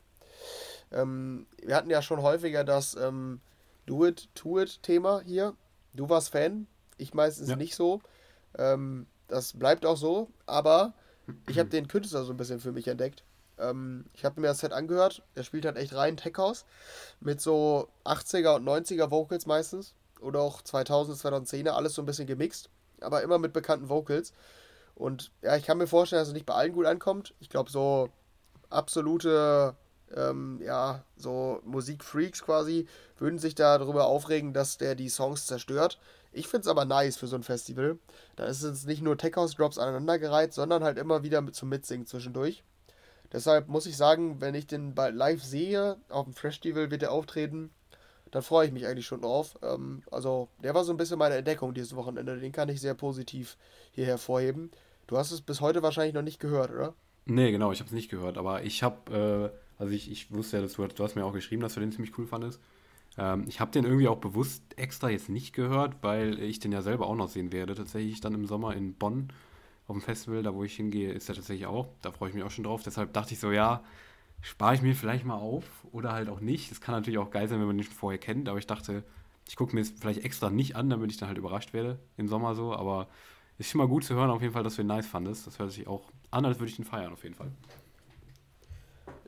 Ähm, 0.94 1.46
wir 1.62 1.76
hatten 1.76 1.90
ja 1.90 2.02
schon 2.02 2.22
häufiger 2.22 2.64
das 2.64 2.96
ähm, 2.96 3.42
Do 3.86 4.06
It, 4.06 4.30
To 4.34 4.62
It 4.62 4.82
Thema 4.82 5.22
hier. 5.26 5.56
Du 5.94 6.08
warst 6.08 6.30
Fan, 6.30 6.68
ich 6.98 7.14
meistens 7.14 7.50
ja. 7.50 7.58
nicht 7.58 7.76
so. 7.76 8.00
Ähm, 8.58 9.06
das 9.28 9.52
bleibt 9.52 9.86
auch 9.86 9.98
so, 9.98 10.30
aber 10.46 10.94
ich 11.50 11.60
habe 11.60 11.70
den 11.70 11.90
Künstler 11.90 12.24
so 12.24 12.32
ein 12.32 12.38
bisschen 12.38 12.62
für 12.62 12.72
mich 12.72 12.88
entdeckt. 12.88 13.26
Ähm, 13.58 14.06
ich 14.14 14.24
habe 14.24 14.40
mir 14.40 14.48
das 14.48 14.60
Set 14.60 14.72
angehört. 14.72 15.22
Er 15.36 15.44
spielt 15.44 15.66
halt 15.66 15.76
echt 15.76 15.94
rein 15.94 16.16
Tech 16.16 16.38
House 16.38 16.64
mit 17.20 17.42
so 17.42 17.90
80er 18.06 18.56
und 18.56 18.64
90er 18.64 19.12
Vocals 19.12 19.46
meistens 19.46 19.96
oder 20.22 20.42
auch 20.42 20.62
2000, 20.62 21.18
2010er, 21.18 21.70
alles 21.70 21.94
so 21.96 22.02
ein 22.02 22.06
bisschen 22.06 22.28
gemixt, 22.28 22.70
aber 23.02 23.22
immer 23.22 23.38
mit 23.38 23.54
bekannten 23.54 23.90
Vocals. 23.90 24.34
Und 24.96 25.32
ja, 25.42 25.56
ich 25.56 25.66
kann 25.66 25.78
mir 25.78 25.88
vorstellen, 25.88 26.22
dass 26.22 26.28
es 26.28 26.34
nicht 26.34 26.46
bei 26.46 26.56
allen 26.56 26.74
gut 26.74 26.86
ankommt. 26.86 27.34
Ich 27.40 27.50
glaube, 27.50 27.72
so 27.72 28.10
absolute, 28.70 29.76
ähm, 30.16 30.60
ja, 30.62 31.04
so 31.16 31.62
Musikfreaks 31.64 32.44
quasi 32.44 32.88
würden 33.18 33.40
sich 33.40 33.56
da 33.56 33.78
darüber 33.78 34.06
aufregen, 34.06 34.54
dass 34.54 34.78
der 34.78 34.96
die 34.96 35.10
Songs 35.10 35.48
zerstört. 35.48 36.00
Ich 36.32 36.48
finde 36.48 36.62
es 36.62 36.68
aber 36.68 36.86
nice 36.86 37.18
für 37.18 37.28
so 37.28 37.36
ein 37.36 37.44
Festival. 37.44 37.98
Da 38.36 38.46
ist 38.46 38.62
es 38.62 38.86
nicht 38.86 39.02
nur 39.02 39.18
Tech 39.18 39.36
House 39.36 39.56
Drops 39.56 39.78
aneinandergereiht, 39.78 40.54
sondern 40.54 40.84
halt 40.84 40.98
immer 40.98 41.24
wieder 41.24 41.42
mit 41.42 41.56
zum 41.56 41.70
Mitsingen 41.70 42.06
zwischendurch. 42.06 42.64
Deshalb 43.32 43.68
muss 43.68 43.86
ich 43.86 43.96
sagen, 43.96 44.42
wenn 44.42 44.56
ich 44.56 44.68
den 44.68 44.96
bald 44.96 45.16
live 45.16 45.44
sehe, 45.44 45.98
auf 46.10 46.26
dem 46.26 46.34
Festival 46.34 46.92
wird 46.92 47.04
er 47.04 47.12
auftreten, 47.12 47.72
dann 48.32 48.42
freue 48.42 48.68
ich 48.68 48.74
mich 48.74 48.86
eigentlich 48.86 49.06
schon 49.06 49.22
drauf. 49.22 49.58
Ähm, 49.64 50.04
also, 50.12 50.50
der 50.64 50.74
war 50.74 50.84
so 50.84 50.92
ein 50.92 50.98
bisschen 50.98 51.20
meine 51.20 51.36
Entdeckung 51.36 51.74
dieses 51.74 51.96
Wochenende. 51.96 52.40
Den 52.40 52.52
kann 52.52 52.70
ich 52.70 52.82
sehr 52.82 52.94
positiv 52.94 53.58
hier 53.92 54.06
hervorheben. 54.06 54.72
Du 55.08 55.18
hast 55.18 55.32
es 55.32 55.42
bis 55.42 55.62
heute 55.62 55.82
wahrscheinlich 55.82 56.14
noch 56.14 56.22
nicht 56.22 56.40
gehört, 56.40 56.72
oder? 56.72 56.94
Nee, 57.26 57.52
genau, 57.52 57.72
ich 57.72 57.80
habe 57.80 57.88
es 57.88 57.94
nicht 57.94 58.10
gehört. 58.10 58.38
Aber 58.38 58.64
ich 58.64 58.84
habe, 58.84 59.52
äh, 59.52 59.82
also 59.82 59.94
ich, 59.94 60.12
ich 60.12 60.32
wusste 60.32 60.58
ja, 60.58 60.64
dass 60.64 60.74
du, 60.74 60.86
du 60.88 61.04
hast 61.04 61.16
mir 61.16 61.26
auch 61.26 61.34
geschrieben, 61.34 61.62
dass 61.62 61.74
du 61.74 61.80
den 61.80 61.92
ziemlich 61.92 62.18
cool 62.18 62.28
fandest. 62.28 62.60
Ähm, 63.18 63.46
ich 63.48 63.60
habe 63.60 63.72
den 63.72 63.86
irgendwie 63.86 64.08
auch 64.08 64.18
bewusst 64.18 64.64
extra 64.76 65.10
jetzt 65.10 65.30
nicht 65.30 65.54
gehört, 65.54 65.96
weil 66.02 66.40
ich 66.40 66.60
den 66.60 66.72
ja 66.72 66.82
selber 66.82 67.08
auch 67.08 67.16
noch 67.16 67.30
sehen 67.30 67.52
werde. 67.52 67.76
Tatsächlich 67.76 68.22
dann 68.22 68.34
im 68.34 68.46
Sommer 68.46 68.76
in 68.76 68.94
Bonn 68.94 69.30
auf 69.88 69.96
dem 69.96 70.02
Festival, 70.02 70.44
da 70.44 70.54
wo 70.54 70.64
ich 70.64 70.76
hingehe, 70.76 71.12
ist 71.12 71.30
er 71.30 71.36
tatsächlich 71.36 71.66
auch. 71.66 71.88
Da 72.02 72.12
freue 72.12 72.30
ich 72.30 72.36
mich 72.36 72.44
auch 72.44 72.52
schon 72.52 72.64
drauf. 72.64 72.84
Deshalb 72.84 73.14
dachte 73.14 73.34
ich 73.34 73.40
so, 73.40 73.52
ja, 73.52 73.84
spare 74.42 74.76
ich 74.76 74.82
mir 74.82 74.96
vielleicht 74.96 75.26
mal 75.26 75.36
auf 75.36 75.64
oder 75.92 76.14
halt 76.14 76.30
auch 76.30 76.40
nicht. 76.40 76.72
Es 76.72 76.82
kann 76.82 76.96
natürlich 76.96 77.20
auch 77.20 77.32
geil 77.32 77.48
sein, 77.48 77.60
wenn 77.60 77.68
man 77.68 77.78
den 77.78 77.84
schon 77.84 77.94
vorher 77.94 78.20
kennt, 78.20 78.48
aber 78.50 78.58
ich 78.58 78.68
dachte, 78.68 79.04
ich 79.48 79.56
gucke 79.56 79.76
mir 79.76 79.82
es 79.82 79.90
vielleicht 79.90 80.24
extra 80.24 80.50
nicht 80.50 80.76
an, 80.76 80.90
damit 80.90 81.12
ich 81.12 81.18
dann 81.18 81.28
halt 81.28 81.38
überrascht 81.38 81.74
werde 81.74 82.00
im 82.18 82.28
Sommer 82.28 82.56
so. 82.56 82.74
Aber 82.74 83.08
ist 83.58 83.70
schon 83.70 83.80
mal 83.80 83.88
gut 83.88 84.04
zu 84.04 84.16
hören, 84.16 84.30
auf 84.30 84.42
jeden 84.42 84.54
Fall, 84.54 84.64
dass 84.64 84.76
du 84.76 84.82
ihn 84.82 84.88
nice 84.88 85.08
fandest. 85.08 85.48
Das 85.48 85.60
hört 85.60 85.72
sich 85.72 85.88
auch 85.88 86.12
an, 86.32 86.46
als 86.46 86.60
würde 86.60 86.72
ich 86.72 86.80
ihn 86.80 86.86
feiern, 86.86 87.12
auf 87.12 87.24
jeden 87.24 87.36
Fall. 87.36 87.52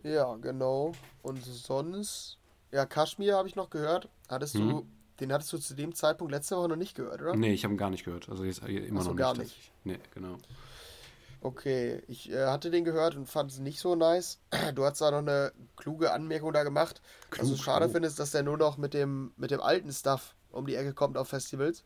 Ja, 0.03 0.35
genau. 0.35 0.93
Und 1.21 1.43
sonst, 1.43 2.37
ja, 2.71 2.85
Kaschmir 2.85 3.35
habe 3.35 3.47
ich 3.47 3.55
noch 3.55 3.69
gehört. 3.69 4.09
Hattest 4.29 4.55
mhm. 4.55 4.69
du, 4.69 4.85
den 5.19 5.33
hattest 5.33 5.51
du 5.53 5.57
zu 5.57 5.75
dem 5.75 5.93
Zeitpunkt 5.93 6.31
letzte 6.31 6.55
Woche 6.55 6.69
noch 6.69 6.75
nicht 6.75 6.95
gehört, 6.95 7.21
oder? 7.21 7.35
Nee, 7.35 7.53
ich 7.53 7.63
habe 7.63 7.73
ihn 7.73 7.77
gar 7.77 7.89
nicht 7.89 8.05
gehört. 8.05 8.29
Also 8.29 8.43
jetzt 8.43 8.63
immer 8.63 9.01
so, 9.01 9.09
noch 9.09 9.17
gar 9.17 9.33
nicht. 9.33 9.43
nicht. 9.43 9.71
nee, 9.83 9.99
genau. 10.13 10.37
Okay, 11.43 12.03
ich 12.07 12.31
äh, 12.31 12.45
hatte 12.45 12.69
den 12.69 12.85
gehört 12.85 13.15
und 13.15 13.25
fand 13.25 13.51
es 13.51 13.59
nicht 13.59 13.79
so 13.79 13.95
nice. 13.95 14.39
Du 14.75 14.85
hast 14.85 15.01
da 15.01 15.09
noch 15.09 15.17
eine 15.17 15.51
kluge 15.75 16.13
Anmerkung 16.13 16.53
da 16.53 16.63
gemacht. 16.63 17.01
Klug, 17.31 17.43
was 17.43 17.49
du 17.49 17.61
schade 17.61 17.85
klug. 17.85 17.93
findest, 17.93 18.19
dass 18.19 18.31
der 18.31 18.43
nur 18.43 18.57
noch 18.57 18.77
mit 18.77 18.93
dem, 18.93 19.33
mit 19.37 19.49
dem 19.49 19.59
alten 19.59 19.91
Stuff 19.91 20.35
um 20.51 20.67
die 20.67 20.75
Ecke 20.75 20.93
kommt 20.93 21.17
auf 21.17 21.29
Festivals. 21.29 21.83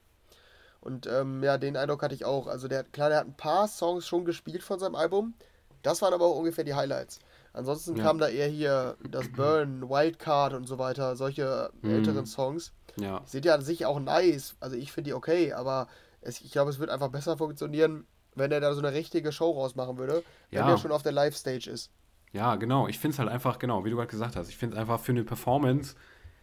Und 0.82 1.08
ähm, 1.08 1.42
ja, 1.42 1.58
den 1.58 1.78
Eindruck 1.78 2.04
hatte 2.04 2.14
ich 2.14 2.26
auch. 2.26 2.48
Also 2.48 2.68
der, 2.68 2.84
klar, 2.84 3.10
der 3.10 3.20
hat 3.20 3.28
ein 3.28 3.38
paar 3.38 3.68
Songs 3.68 4.06
schon 4.06 4.26
gespielt 4.26 4.62
von 4.62 4.78
seinem 4.78 4.96
Album. 4.96 5.34
Das 5.82 6.02
waren 6.02 6.14
aber 6.14 6.26
auch 6.26 6.38
ungefähr 6.38 6.64
die 6.64 6.76
Highlights. 6.76 7.20
Ansonsten 7.54 7.96
ja. 7.96 8.04
kam 8.04 8.18
da 8.18 8.28
eher 8.28 8.48
hier 8.48 8.98
das 9.10 9.32
Burn, 9.32 9.90
Wildcard 9.90 10.54
und 10.54 10.68
so 10.68 10.78
weiter, 10.78 11.16
solche 11.16 11.72
mhm. 11.82 11.92
älteren 11.92 12.26
Songs. 12.26 12.74
Ja. 12.98 13.22
Sind 13.26 13.46
ja 13.46 13.56
an 13.56 13.62
sich 13.62 13.86
auch 13.86 14.00
nice. 14.00 14.56
Also 14.60 14.76
ich 14.76 14.92
finde 14.92 15.10
die 15.10 15.14
okay, 15.14 15.54
aber 15.54 15.88
es, 16.22 16.42
ich 16.42 16.52
glaube, 16.52 16.72
es 16.72 16.80
wird 16.80 16.90
einfach 16.90 17.10
besser 17.10 17.38
funktionieren, 17.38 18.06
wenn 18.36 18.52
er 18.52 18.60
da 18.60 18.74
so 18.74 18.80
eine 18.80 18.94
richtige 18.94 19.32
Show 19.32 19.52
rausmachen 19.52 19.98
würde, 19.98 20.24
wenn 20.52 20.60
ja. 20.60 20.70
er 20.70 20.78
schon 20.78 20.92
auf 20.92 21.04
der 21.04 21.12
Live-Stage 21.12 21.70
ist. 21.70 21.92
Ja, 22.32 22.56
genau. 22.56 22.88
Ich 22.88 23.00
finde 23.00 23.14
es 23.14 23.20
halt 23.20 23.30
einfach, 23.30 23.60
genau, 23.60 23.86
wie 23.86 23.90
du 23.90 23.96
gerade 23.96 24.10
gesagt 24.10 24.36
hast, 24.36 24.50
ich 24.50 24.58
finde 24.58 24.76
es 24.76 24.82
einfach 24.82 25.00
für 25.00 25.14
eine 25.14 25.24
Performance, 25.24 25.96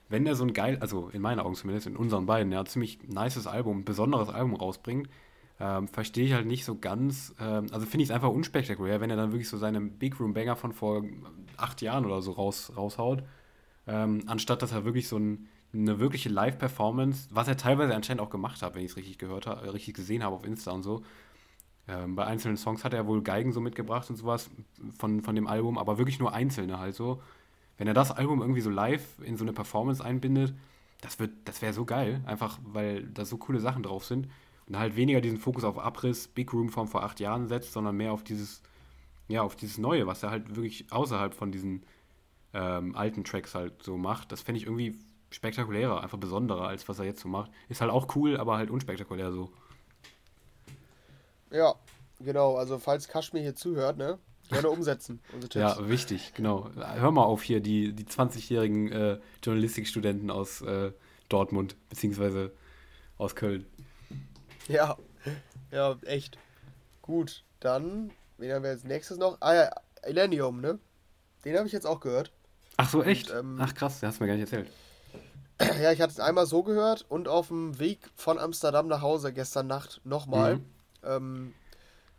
wenn 0.08 0.24
der 0.24 0.34
so 0.34 0.44
ein 0.44 0.52
geil, 0.52 0.78
also 0.80 1.08
in 1.10 1.22
meinen 1.22 1.40
Augen 1.40 1.54
zumindest, 1.54 1.86
in 1.86 1.96
unseren 1.96 2.26
beiden, 2.26 2.52
ja, 2.52 2.64
ziemlich 2.64 3.02
nices 3.08 3.46
Album, 3.46 3.80
ein 3.80 3.84
besonderes 3.84 4.28
Album 4.28 4.54
rausbringt, 4.54 5.08
ähm, 5.60 5.88
verstehe 5.88 6.24
ich 6.26 6.32
halt 6.32 6.46
nicht 6.46 6.64
so 6.64 6.76
ganz, 6.78 7.34
ähm, 7.40 7.66
also 7.72 7.86
finde 7.86 8.04
ich 8.04 8.08
es 8.08 8.14
einfach 8.14 8.30
unspektakulär, 8.30 9.00
wenn 9.00 9.10
er 9.10 9.16
dann 9.16 9.32
wirklich 9.32 9.48
so 9.48 9.58
seine 9.58 9.80
Big 9.80 10.18
Room 10.18 10.34
Banger 10.34 10.56
von 10.56 10.72
vor 10.72 11.04
acht 11.56 11.82
Jahren 11.82 12.04
oder 12.04 12.20
so 12.20 12.32
raus, 12.32 12.72
raushaut, 12.76 13.22
ähm, 13.86 14.22
anstatt 14.26 14.62
dass 14.62 14.72
er 14.72 14.84
wirklich 14.84 15.08
so 15.08 15.18
ein, 15.18 15.48
eine 15.72 15.98
wirkliche 15.98 16.28
Live-Performance, 16.28 17.28
was 17.30 17.48
er 17.48 17.56
teilweise 17.56 17.94
anscheinend 17.94 18.22
auch 18.22 18.30
gemacht 18.30 18.60
hat, 18.60 18.74
wenn 18.74 18.84
ich 18.84 18.90
es 18.90 18.96
richtig 18.96 19.18
gehört 19.18 19.46
habe, 19.46 19.72
richtig 19.72 19.94
gesehen 19.94 20.22
habe 20.22 20.34
auf 20.34 20.44
Insta 20.44 20.72
und 20.72 20.82
so, 20.82 21.02
ähm, 21.88 22.14
bei 22.14 22.24
einzelnen 22.24 22.56
Songs 22.56 22.84
hat 22.84 22.94
er 22.94 23.06
wohl 23.06 23.22
Geigen 23.22 23.52
so 23.52 23.60
mitgebracht 23.60 24.08
und 24.08 24.16
sowas 24.16 24.50
von, 24.98 25.22
von 25.22 25.34
dem 25.34 25.46
Album, 25.46 25.78
aber 25.78 25.98
wirklich 25.98 26.18
nur 26.18 26.32
einzelne 26.32 26.78
halt 26.78 26.94
so. 26.94 27.20
Wenn 27.76 27.88
er 27.88 27.94
das 27.94 28.12
Album 28.12 28.40
irgendwie 28.40 28.60
so 28.60 28.70
live 28.70 29.18
in 29.22 29.36
so 29.36 29.44
eine 29.44 29.52
Performance 29.52 30.04
einbindet, 30.04 30.54
das, 31.00 31.18
das 31.44 31.62
wäre 31.62 31.72
so 31.72 31.84
geil, 31.84 32.22
einfach 32.26 32.58
weil 32.64 33.04
da 33.08 33.24
so 33.24 33.36
coole 33.36 33.60
Sachen 33.60 33.82
drauf 33.82 34.04
sind. 34.04 34.28
Und 34.66 34.78
halt 34.78 34.94
weniger 34.94 35.20
diesen 35.20 35.38
Fokus 35.38 35.64
auf 35.64 35.78
Abriss, 35.78 36.28
Big 36.28 36.52
Room 36.52 36.68
von 36.68 36.86
vor 36.86 37.02
acht 37.02 37.18
Jahren 37.18 37.48
setzt, 37.48 37.72
sondern 37.72 37.96
mehr 37.96 38.12
auf 38.12 38.22
dieses, 38.22 38.62
ja, 39.26 39.42
auf 39.42 39.56
dieses 39.56 39.78
Neue, 39.78 40.06
was 40.06 40.22
er 40.22 40.30
halt 40.30 40.54
wirklich 40.54 40.90
außerhalb 40.92 41.34
von 41.34 41.50
diesen 41.50 41.84
ähm, 42.54 42.94
alten 42.94 43.24
Tracks 43.24 43.54
halt 43.56 43.82
so 43.82 43.96
macht. 43.96 44.30
Das 44.30 44.42
fände 44.42 44.60
ich 44.60 44.66
irgendwie 44.66 44.96
spektakulärer, 45.30 46.02
einfach 46.02 46.18
besonderer, 46.18 46.68
als 46.68 46.88
was 46.88 47.00
er 47.00 47.06
jetzt 47.06 47.20
so 47.20 47.28
macht. 47.28 47.50
Ist 47.68 47.80
halt 47.80 47.90
auch 47.90 48.14
cool, 48.14 48.36
aber 48.36 48.56
halt 48.56 48.70
unspektakulär 48.70 49.32
so. 49.32 49.52
Ja, 51.52 51.74
genau. 52.20 52.56
Also 52.56 52.78
falls 52.78 53.08
Kaschmir 53.08 53.42
hier 53.42 53.54
zuhört, 53.54 53.96
ne? 53.96 54.18
Gerne 54.50 54.68
umsetzen, 54.68 55.20
Ja, 55.54 55.88
wichtig, 55.88 56.32
genau. 56.34 56.68
Hör 56.74 57.10
mal 57.10 57.24
auf 57.24 57.42
hier, 57.42 57.60
die, 57.60 57.92
die 57.92 58.04
20-jährigen 58.04 58.92
äh, 58.92 59.18
Journalistikstudenten 59.42 60.30
aus 60.30 60.60
äh, 60.62 60.92
Dortmund, 61.28 61.76
beziehungsweise 61.88 62.52
aus 63.18 63.34
Köln. 63.34 63.66
Ja, 64.68 64.96
ja, 65.70 65.96
echt. 66.04 66.38
Gut, 67.00 67.44
dann, 67.60 68.10
wen 68.38 68.52
haben 68.52 68.62
wir 68.62 68.70
als 68.70 68.84
nächstes 68.84 69.16
noch? 69.16 69.38
Ah 69.40 69.54
ja, 69.54 69.70
Elenium, 70.02 70.60
ne? 70.60 70.78
Den 71.44 71.56
habe 71.56 71.66
ich 71.66 71.72
jetzt 71.72 71.86
auch 71.86 72.00
gehört. 72.00 72.30
Ach 72.76 72.88
so, 72.88 73.02
echt? 73.02 73.30
Und, 73.30 73.38
ähm, 73.38 73.58
Ach 73.60 73.74
krass, 73.74 74.00
den 74.00 74.08
hast 74.08 74.20
du 74.20 74.24
mir 74.24 74.28
gar 74.28 74.36
nicht 74.36 74.52
erzählt. 74.52 74.70
Ja, 75.80 75.92
ich 75.92 76.00
hatte 76.00 76.12
es 76.12 76.18
einmal 76.18 76.46
so 76.46 76.64
gehört 76.64 77.06
und 77.08 77.28
auf 77.28 77.48
dem 77.48 77.78
Weg 77.78 78.10
von 78.16 78.38
Amsterdam 78.38 78.88
nach 78.88 79.00
Hause 79.00 79.32
gestern 79.32 79.68
Nacht 79.68 80.00
nochmal. 80.02 80.56
Mhm. 80.56 80.64
Ähm, 81.04 81.54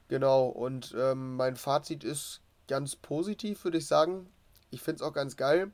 genau, 0.07 0.47
und 0.47 0.95
ähm, 0.97 1.35
mein 1.35 1.55
Fazit 1.55 2.03
ist 2.03 2.41
ganz 2.67 2.95
positiv, 2.95 3.63
würde 3.63 3.77
ich 3.77 3.87
sagen. 3.87 4.27
Ich 4.71 4.81
finde 4.81 4.97
es 4.97 5.01
auch 5.01 5.13
ganz 5.13 5.37
geil, 5.37 5.71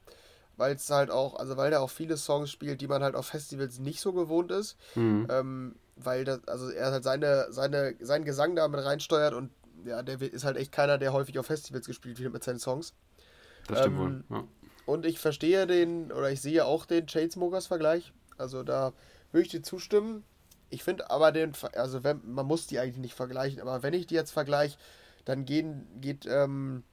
weil 0.57 0.75
es 0.75 0.89
halt 0.89 1.11
auch, 1.11 1.35
also 1.35 1.57
weil 1.57 1.71
er 1.71 1.81
auch 1.81 1.89
viele 1.89 2.17
Songs 2.17 2.51
spielt, 2.51 2.81
die 2.81 2.87
man 2.87 3.03
halt 3.03 3.15
auf 3.15 3.27
Festivals 3.27 3.79
nicht 3.79 4.01
so 4.01 4.13
gewohnt 4.13 4.51
ist. 4.51 4.77
Mhm. 4.95 5.27
Ähm, 5.29 5.75
weil 5.95 6.23
das, 6.23 6.47
also 6.47 6.69
er 6.69 6.91
halt 6.91 7.03
seine, 7.03 7.51
seine, 7.51 7.95
seinen 7.99 8.25
Gesang 8.25 8.55
damit 8.55 8.83
reinsteuert 8.83 9.33
und 9.33 9.51
ja, 9.85 10.01
der 10.01 10.21
ist 10.21 10.43
halt 10.43 10.57
echt 10.57 10.71
keiner, 10.71 10.97
der 10.97 11.13
häufig 11.13 11.37
auf 11.39 11.45
Festivals 11.45 11.85
gespielt 11.85 12.19
wird 12.19 12.33
mit 12.33 12.43
seinen 12.43 12.59
Songs. 12.59 12.93
Das 13.67 13.79
stimmt 13.79 13.97
ähm, 13.97 14.01
wohl. 14.01 14.23
Ja. 14.37 14.43
Und 14.85 15.05
ich 15.05 15.19
verstehe 15.19 15.67
den, 15.67 16.11
oder 16.11 16.31
ich 16.31 16.41
sehe 16.41 16.65
auch 16.65 16.85
den 16.85 17.05
Chainsmokers-Vergleich. 17.05 18.11
Also 18.37 18.63
da 18.63 18.93
würde 19.31 19.45
ich 19.45 19.51
dir 19.51 19.61
zustimmen. 19.61 20.23
Ich 20.69 20.83
finde 20.83 21.09
aber 21.09 21.31
den, 21.31 21.53
also 21.73 22.03
wenn, 22.03 22.21
man 22.23 22.45
muss 22.45 22.67
die 22.67 22.79
eigentlich 22.79 22.97
nicht 22.97 23.15
vergleichen, 23.15 23.59
aber 23.59 23.83
wenn 23.83 23.93
ich 23.93 24.07
die 24.07 24.15
jetzt 24.15 24.31
vergleiche, 24.31 24.77
dann 25.25 25.45
gehen, 25.45 25.87
geht, 25.99 26.25
ähm, 26.27 26.83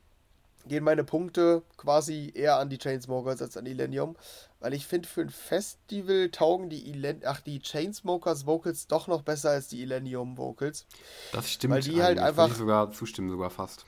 gehen 0.67 0.85
meine 0.85 1.05
Punkte 1.05 1.63
quasi 1.77 2.33
eher 2.35 2.59
an 2.59 2.69
die 2.69 2.79
Chainsmokers 2.79 3.41
als 3.41 3.57
an 3.57 3.67
Illenium. 3.67 4.17
Weil 4.61 4.75
ich 4.75 4.87
finde, 4.87 5.09
für 5.09 5.21
ein 5.21 5.31
Festival 5.31 6.31
taugen 6.31 6.71
die, 6.71 6.89
Ilen 6.91 7.23
ach, 7.25 7.41
die 7.41 7.61
Chainsmokers 7.61 8.47
Vocals 8.47 8.87
doch 8.87 9.07
noch 9.07 9.23
besser 9.23 9.51
als 9.51 9.69
die 9.69 9.83
Illenium 9.83 10.37
Vocals. 10.37 10.87
Das 11.33 11.51
stimmt. 11.51 11.75
Weil 11.75 11.83
die 11.83 12.03
halt 12.03 12.19
einfach. 12.19 12.49
Ich 12.49 12.55
sogar 12.55 12.91
zustimmen, 12.93 13.31
sogar 13.31 13.51
fast. 13.51 13.85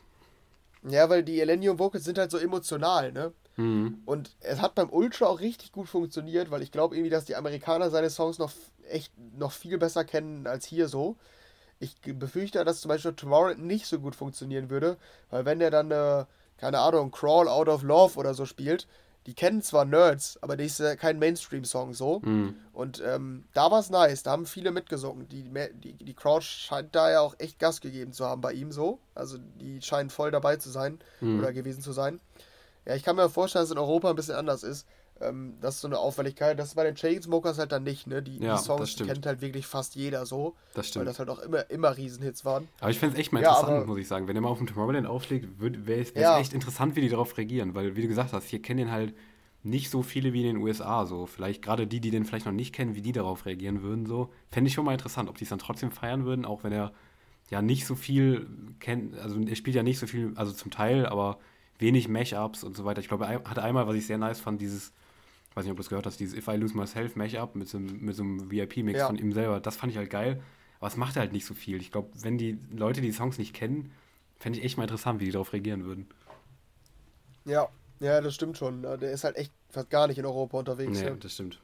Ja, 0.88 1.08
weil 1.08 1.24
die 1.24 1.40
Illenium 1.40 1.78
Vocals 1.78 2.04
sind 2.04 2.18
halt 2.18 2.30
so 2.30 2.38
emotional, 2.38 3.12
ne? 3.12 3.32
Mhm. 3.58 4.02
Und 4.06 4.36
es 4.40 4.60
hat 4.60 4.76
beim 4.76 4.88
Ultra 4.88 5.26
auch 5.26 5.40
richtig 5.40 5.72
gut 5.72 5.88
funktioniert, 5.88 6.50
weil 6.50 6.62
ich 6.62 6.70
glaube 6.70 6.94
irgendwie, 6.94 7.10
dass 7.10 7.24
die 7.24 7.34
Amerikaner 7.34 7.90
seine 7.90 8.08
Songs 8.08 8.38
noch 8.38 8.52
echt 8.88 9.12
noch 9.36 9.50
viel 9.50 9.78
besser 9.78 10.04
kennen 10.04 10.46
als 10.46 10.64
hier 10.64 10.88
so. 10.88 11.16
Ich 11.80 11.96
befürchte, 12.00 12.64
dass 12.64 12.80
zum 12.80 12.88
Beispiel 12.88 13.12
Tomorrow 13.12 13.54
nicht 13.54 13.86
so 13.86 13.98
gut 13.98 14.14
funktionieren 14.14 14.70
würde, 14.70 14.96
weil 15.30 15.44
wenn 15.44 15.58
der 15.58 15.70
dann, 15.70 15.90
äh, 15.90 16.24
keine 16.56 16.78
Ahnung, 16.78 17.10
Crawl 17.10 17.48
Out 17.48 17.68
of 17.68 17.82
Love 17.82 18.16
oder 18.16 18.32
so 18.32 18.46
spielt, 18.46 18.86
die 19.26 19.34
kennen 19.34 19.60
zwar 19.60 19.84
Nerds, 19.84 20.38
aber 20.40 20.56
das 20.56 20.66
ist 20.66 20.78
ja 20.78 20.96
kein 20.96 21.18
Mainstream-Song 21.18 21.94
so. 21.94 22.20
Mhm. 22.24 22.54
Und 22.72 23.02
ähm, 23.04 23.44
da 23.54 23.70
war 23.70 23.80
es 23.80 23.90
nice, 23.90 24.22
da 24.22 24.30
haben 24.30 24.46
viele 24.46 24.70
mitgesungen. 24.70 25.28
Die, 25.28 25.42
die, 25.74 25.92
die 25.92 26.14
Crowd 26.14 26.44
scheint 26.44 26.94
da 26.94 27.10
ja 27.10 27.20
auch 27.20 27.34
echt 27.38 27.58
Gas 27.58 27.80
gegeben 27.80 28.12
zu 28.12 28.24
haben 28.24 28.40
bei 28.40 28.52
ihm 28.52 28.70
so. 28.70 29.00
Also 29.14 29.36
die 29.60 29.82
scheinen 29.82 30.10
voll 30.10 30.30
dabei 30.30 30.56
zu 30.56 30.70
sein 30.70 31.00
mhm. 31.20 31.40
oder 31.40 31.52
gewesen 31.52 31.82
zu 31.82 31.92
sein. 31.92 32.20
Ja, 32.88 32.94
ich 32.94 33.02
kann 33.02 33.16
mir 33.16 33.28
vorstellen, 33.28 33.64
dass 33.64 33.68
es 33.68 33.72
in 33.72 33.78
Europa 33.78 34.08
ein 34.08 34.16
bisschen 34.16 34.34
anders 34.34 34.62
ist. 34.62 34.86
Ähm, 35.20 35.58
das 35.60 35.74
ist 35.74 35.80
so 35.82 35.88
eine 35.88 35.98
Auffälligkeit. 35.98 36.58
Das 36.58 36.68
ist 36.68 36.74
bei 36.74 36.84
den 36.84 36.94
Chainsmokers 36.94 37.58
halt 37.58 37.70
dann 37.70 37.82
nicht, 37.82 38.06
ne? 38.06 38.22
Die, 38.22 38.38
ja, 38.38 38.56
die 38.56 38.62
Songs 38.62 38.96
kennt 38.96 39.26
halt 39.26 39.42
wirklich 39.42 39.66
fast 39.66 39.94
jeder 39.94 40.24
so. 40.24 40.54
Das 40.72 40.88
stimmt. 40.88 41.00
Weil 41.00 41.06
das 41.12 41.18
halt 41.18 41.28
auch 41.28 41.40
immer, 41.40 41.68
immer 41.70 41.94
Riesenhits 41.94 42.46
waren. 42.46 42.66
Aber 42.80 42.90
ich 42.90 42.98
finde 42.98 43.14
es 43.14 43.20
echt 43.20 43.32
mal 43.32 43.40
interessant, 43.40 43.68
ja, 43.68 43.76
aber, 43.76 43.86
muss 43.86 43.98
ich 43.98 44.08
sagen. 44.08 44.26
Wenn 44.26 44.36
er 44.36 44.40
mal 44.40 44.48
auf 44.48 44.56
dem 44.56 44.66
Tomorrowland 44.66 45.06
aufschlägt, 45.06 45.48
wäre 45.58 46.00
es 46.00 46.14
ja. 46.14 46.38
echt 46.38 46.54
interessant, 46.54 46.96
wie 46.96 47.02
die 47.02 47.10
darauf 47.10 47.36
reagieren. 47.36 47.74
Weil, 47.74 47.94
wie 47.94 48.02
du 48.02 48.08
gesagt 48.08 48.32
hast, 48.32 48.48
hier 48.48 48.62
kennen 48.62 48.78
den 48.78 48.90
halt 48.90 49.14
nicht 49.62 49.90
so 49.90 50.02
viele 50.02 50.32
wie 50.32 50.40
in 50.40 50.54
den 50.54 50.62
USA. 50.62 51.04
So. 51.04 51.26
Vielleicht 51.26 51.60
gerade 51.60 51.86
die, 51.86 52.00
die 52.00 52.10
den 52.10 52.24
vielleicht 52.24 52.46
noch 52.46 52.52
nicht 52.52 52.74
kennen, 52.74 52.94
wie 52.94 53.02
die 53.02 53.12
darauf 53.12 53.44
reagieren 53.44 53.82
würden. 53.82 54.06
So. 54.06 54.30
Fände 54.50 54.68
ich 54.68 54.74
schon 54.74 54.86
mal 54.86 54.92
interessant, 54.92 55.28
ob 55.28 55.36
die 55.36 55.44
es 55.44 55.50
dann 55.50 55.58
trotzdem 55.58 55.90
feiern 55.90 56.24
würden, 56.24 56.46
auch 56.46 56.64
wenn 56.64 56.72
er 56.72 56.92
ja 57.50 57.60
nicht 57.60 57.86
so 57.86 57.96
viel 57.96 58.46
kennt. 58.80 59.18
Also 59.18 59.38
er 59.40 59.56
spielt 59.56 59.76
ja 59.76 59.82
nicht 59.82 59.98
so 59.98 60.06
viel, 60.06 60.32
also 60.36 60.52
zum 60.52 60.70
Teil, 60.70 61.04
aber 61.04 61.38
wenig 61.78 62.08
Mashups 62.08 62.64
und 62.64 62.76
so 62.76 62.84
weiter. 62.84 63.00
Ich 63.00 63.08
glaube, 63.08 63.26
er 63.26 63.44
hatte 63.44 63.62
einmal, 63.62 63.86
was 63.86 63.96
ich 63.96 64.06
sehr 64.06 64.18
nice 64.18 64.40
fand, 64.40 64.60
dieses 64.60 64.92
weiß 65.58 65.64
nicht, 65.64 65.72
ob 65.72 65.76
du 65.76 65.82
es 65.82 65.88
gehört 65.88 66.06
hast, 66.06 66.20
dieses 66.20 66.36
If 66.36 66.46
I 66.48 66.56
Lose 66.56 66.76
Myself 66.76 67.16
Mashup 67.16 67.56
mit 67.56 67.68
so, 67.68 67.78
mit 67.78 68.14
so 68.14 68.22
einem 68.22 68.50
VIP-Mix 68.50 69.00
ja. 69.00 69.06
von 69.06 69.16
ihm 69.16 69.32
selber, 69.32 69.60
das 69.60 69.76
fand 69.76 69.92
ich 69.92 69.98
halt 69.98 70.10
geil. 70.10 70.40
Aber 70.78 70.86
es 70.86 70.96
macht 70.96 71.16
halt 71.16 71.32
nicht 71.32 71.44
so 71.44 71.54
viel. 71.54 71.80
Ich 71.80 71.90
glaube, 71.90 72.10
wenn 72.14 72.38
die 72.38 72.58
Leute 72.70 73.00
die 73.00 73.10
Songs 73.10 73.38
nicht 73.38 73.54
kennen, 73.54 73.92
fände 74.38 74.58
ich 74.58 74.64
echt 74.64 74.76
mal 74.76 74.84
interessant, 74.84 75.20
wie 75.20 75.24
die 75.24 75.32
darauf 75.32 75.52
reagieren 75.52 75.84
würden. 75.84 76.06
Ja, 77.44 77.68
ja, 77.98 78.20
das 78.20 78.34
stimmt 78.34 78.56
schon. 78.56 78.82
Der 78.82 79.10
ist 79.10 79.24
halt 79.24 79.36
echt 79.36 79.52
fast 79.70 79.90
gar 79.90 80.06
nicht 80.06 80.18
in 80.18 80.26
Europa 80.26 80.56
unterwegs. 80.58 81.00
Nee, 81.00 81.06
ja. 81.06 81.14
das 81.14 81.32
stimmt. 81.32 81.60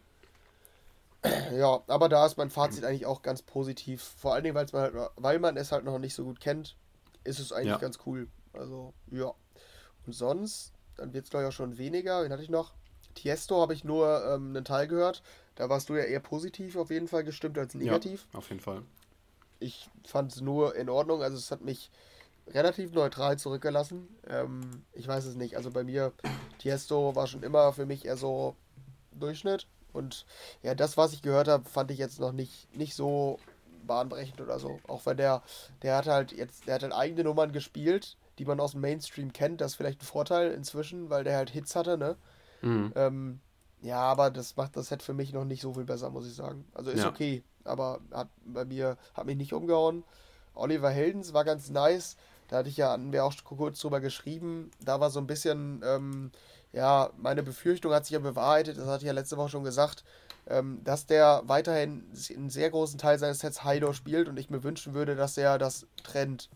Ja, 1.54 1.82
aber 1.86 2.10
da 2.10 2.26
ist 2.26 2.36
mein 2.36 2.50
Fazit 2.50 2.84
eigentlich 2.84 3.06
auch 3.06 3.22
ganz 3.22 3.40
positiv. 3.40 4.02
Vor 4.18 4.34
allen 4.34 4.44
Dingen, 4.44 4.54
man 4.54 4.66
halt, 4.74 4.94
weil 5.16 5.38
man 5.38 5.56
es 5.56 5.72
halt 5.72 5.84
noch 5.84 5.98
nicht 5.98 6.12
so 6.14 6.24
gut 6.24 6.38
kennt, 6.38 6.76
ist 7.22 7.38
es 7.38 7.50
eigentlich 7.50 7.68
ja. 7.68 7.78
ganz 7.78 7.98
cool. 8.04 8.28
Also, 8.52 8.92
ja. 9.10 9.32
Und 10.06 10.12
sonst, 10.12 10.72
dann 10.96 11.12
wird 11.12 11.24
es 11.24 11.30
glaube 11.30 11.44
ich 11.44 11.48
auch 11.48 11.56
schon 11.56 11.78
weniger. 11.78 12.24
Wen 12.24 12.32
hatte 12.32 12.42
ich 12.42 12.50
noch? 12.50 12.72
Tiesto 13.14 13.60
habe 13.60 13.74
ich 13.74 13.84
nur 13.84 14.24
ähm, 14.26 14.48
einen 14.48 14.64
Teil 14.64 14.88
gehört. 14.88 15.22
Da 15.54 15.68
warst 15.68 15.88
du 15.88 15.94
ja 15.94 16.04
eher 16.04 16.20
positiv 16.20 16.76
auf 16.76 16.90
jeden 16.90 17.08
Fall 17.08 17.24
gestimmt 17.24 17.58
als 17.58 17.74
negativ. 17.74 18.26
Ja, 18.32 18.38
auf 18.38 18.48
jeden 18.48 18.60
Fall. 18.60 18.82
Ich 19.60 19.88
fand 20.04 20.32
es 20.32 20.40
nur 20.40 20.74
in 20.74 20.88
Ordnung. 20.88 21.22
Also 21.22 21.36
es 21.36 21.50
hat 21.50 21.60
mich 21.60 21.90
relativ 22.48 22.92
neutral 22.92 23.38
zurückgelassen. 23.38 24.08
Ähm, 24.28 24.82
ich 24.92 25.06
weiß 25.06 25.24
es 25.26 25.36
nicht. 25.36 25.56
Also 25.56 25.70
bei 25.70 25.84
mir, 25.84 26.12
Tiesto 26.58 27.14
war 27.14 27.26
schon 27.26 27.42
immer 27.42 27.72
für 27.72 27.86
mich 27.86 28.04
eher 28.04 28.16
so 28.16 28.56
Durchschnitt. 29.12 29.66
Und 29.92 30.26
ja, 30.62 30.74
das, 30.74 30.96
was 30.96 31.12
ich 31.12 31.22
gehört 31.22 31.48
habe, 31.48 31.68
fand 31.68 31.90
ich 31.92 31.98
jetzt 31.98 32.18
noch 32.18 32.32
nicht, 32.32 32.76
nicht 32.76 32.94
so 32.94 33.38
bahnbrechend 33.86 34.40
oder 34.40 34.58
so. 34.58 34.80
Auch 34.88 35.06
wenn 35.06 35.16
der, 35.16 35.42
der 35.82 35.96
hat 35.96 36.06
halt 36.06 36.32
jetzt, 36.32 36.66
der 36.66 36.74
hat 36.74 36.82
halt 36.82 36.92
eigene 36.92 37.24
Nummern 37.24 37.52
gespielt, 37.52 38.16
die 38.38 38.44
man 38.44 38.60
aus 38.60 38.72
dem 38.72 38.80
Mainstream 38.80 39.32
kennt. 39.32 39.60
Das 39.60 39.72
ist 39.72 39.76
vielleicht 39.76 40.02
ein 40.02 40.06
Vorteil 40.06 40.52
inzwischen, 40.52 41.10
weil 41.10 41.24
der 41.24 41.36
halt 41.36 41.50
Hits 41.50 41.76
hatte, 41.76 41.98
ne? 41.98 42.16
Mhm. 42.62 42.92
Ähm, 42.96 43.40
ja, 43.82 43.98
aber 43.98 44.30
das 44.30 44.56
macht 44.56 44.76
das 44.76 44.88
Set 44.88 45.02
für 45.02 45.12
mich 45.12 45.32
noch 45.32 45.44
nicht 45.44 45.60
so 45.60 45.74
viel 45.74 45.84
besser, 45.84 46.10
muss 46.10 46.26
ich 46.26 46.34
sagen. 46.34 46.64
Also 46.72 46.90
ist 46.90 47.00
ja. 47.00 47.08
okay, 47.08 47.42
aber 47.64 48.00
hat 48.12 48.28
bei 48.44 48.64
mir, 48.64 48.96
hat 49.12 49.26
mich 49.26 49.36
nicht 49.36 49.52
umgehauen. 49.52 50.04
Oliver 50.54 50.90
Heldens 50.90 51.32
war 51.34 51.44
ganz 51.44 51.70
nice. 51.70 52.16
Da 52.48 52.58
hatte 52.58 52.68
ich 52.68 52.76
ja, 52.76 52.92
hatten 52.92 53.12
wir 53.12 53.24
auch 53.24 53.34
kurz 53.44 53.80
drüber 53.80 54.00
geschrieben. 54.00 54.70
Da 54.80 55.00
war 55.00 55.10
so 55.10 55.18
ein 55.18 55.26
bisschen, 55.26 55.82
ähm, 55.84 56.30
ja, 56.72 57.10
meine 57.18 57.42
Befürchtung 57.42 57.92
hat 57.92 58.06
sich 58.06 58.12
ja 58.12 58.18
bewahrheitet. 58.20 58.78
Das 58.78 58.86
hatte 58.86 59.02
ich 59.02 59.06
ja 59.06 59.12
letzte 59.12 59.36
Woche 59.36 59.50
schon 59.50 59.64
gesagt 59.64 60.04
ähm, 60.46 60.80
dass 60.84 61.06
der 61.06 61.42
weiterhin 61.46 62.04
einen 62.34 62.50
sehr 62.50 62.70
großen 62.70 62.98
Teil 62.98 63.18
seines 63.18 63.38
Sets 63.38 63.64
Hydor 63.64 63.94
spielt 63.94 64.28
und 64.28 64.38
ich 64.38 64.50
mir 64.50 64.62
wünschen 64.62 64.94
würde, 64.94 65.16
dass 65.16 65.38
er 65.38 65.58
das 65.58 65.86
trennt. 66.02 66.50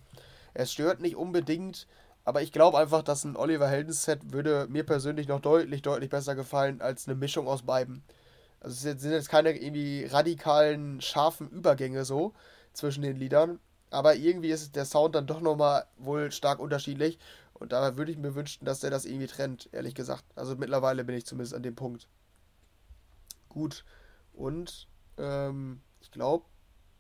Es 0.59 0.73
stört 0.73 1.01
nicht 1.01 1.14
unbedingt, 1.14 1.87
aber 2.25 2.42
ich 2.42 2.51
glaube 2.51 2.79
einfach, 2.79 3.03
dass 3.03 3.23
ein 3.23 3.37
Oliver 3.37 3.68
Heldens 3.68 4.03
Set 4.03 4.33
würde 4.33 4.66
mir 4.68 4.85
persönlich 4.85 5.29
noch 5.29 5.38
deutlich, 5.38 5.83
deutlich 5.83 6.11
besser 6.11 6.35
gefallen 6.35 6.81
als 6.81 7.07
eine 7.07 7.14
Mischung 7.14 7.47
aus 7.47 7.62
beiden. 7.62 8.03
Also 8.59 8.88
es 8.88 9.01
sind 9.01 9.12
jetzt 9.12 9.29
keine 9.29 9.57
irgendwie 9.57 10.05
radikalen, 10.07 11.01
scharfen 11.01 11.49
Übergänge 11.49 12.05
so 12.05 12.35
zwischen 12.73 13.03
den 13.03 13.14
Liedern, 13.14 13.61
aber 13.90 14.16
irgendwie 14.16 14.51
ist 14.51 14.75
der 14.75 14.85
Sound 14.85 15.14
dann 15.14 15.29
doch 15.29 15.40
nochmal 15.40 15.87
wohl 15.97 16.33
stark 16.33 16.59
unterschiedlich 16.59 17.21
und 17.55 17.71
da 17.71 17.97
würde 17.97 18.11
ich 18.11 18.18
mir 18.18 18.35
wünschen, 18.35 18.64
dass 18.64 18.81
der 18.81 18.90
das 18.90 19.05
irgendwie 19.05 19.29
trennt, 19.29 19.68
ehrlich 19.71 19.94
gesagt. 19.94 20.25
Also 20.35 20.57
mittlerweile 20.57 21.05
bin 21.05 21.16
ich 21.16 21.25
zumindest 21.25 21.55
an 21.55 21.62
dem 21.62 21.77
Punkt 21.77 22.09
gut. 23.49 23.85
Und 24.33 24.88
ähm, 25.18 25.83
ich 26.01 26.11
glaube, 26.11 26.47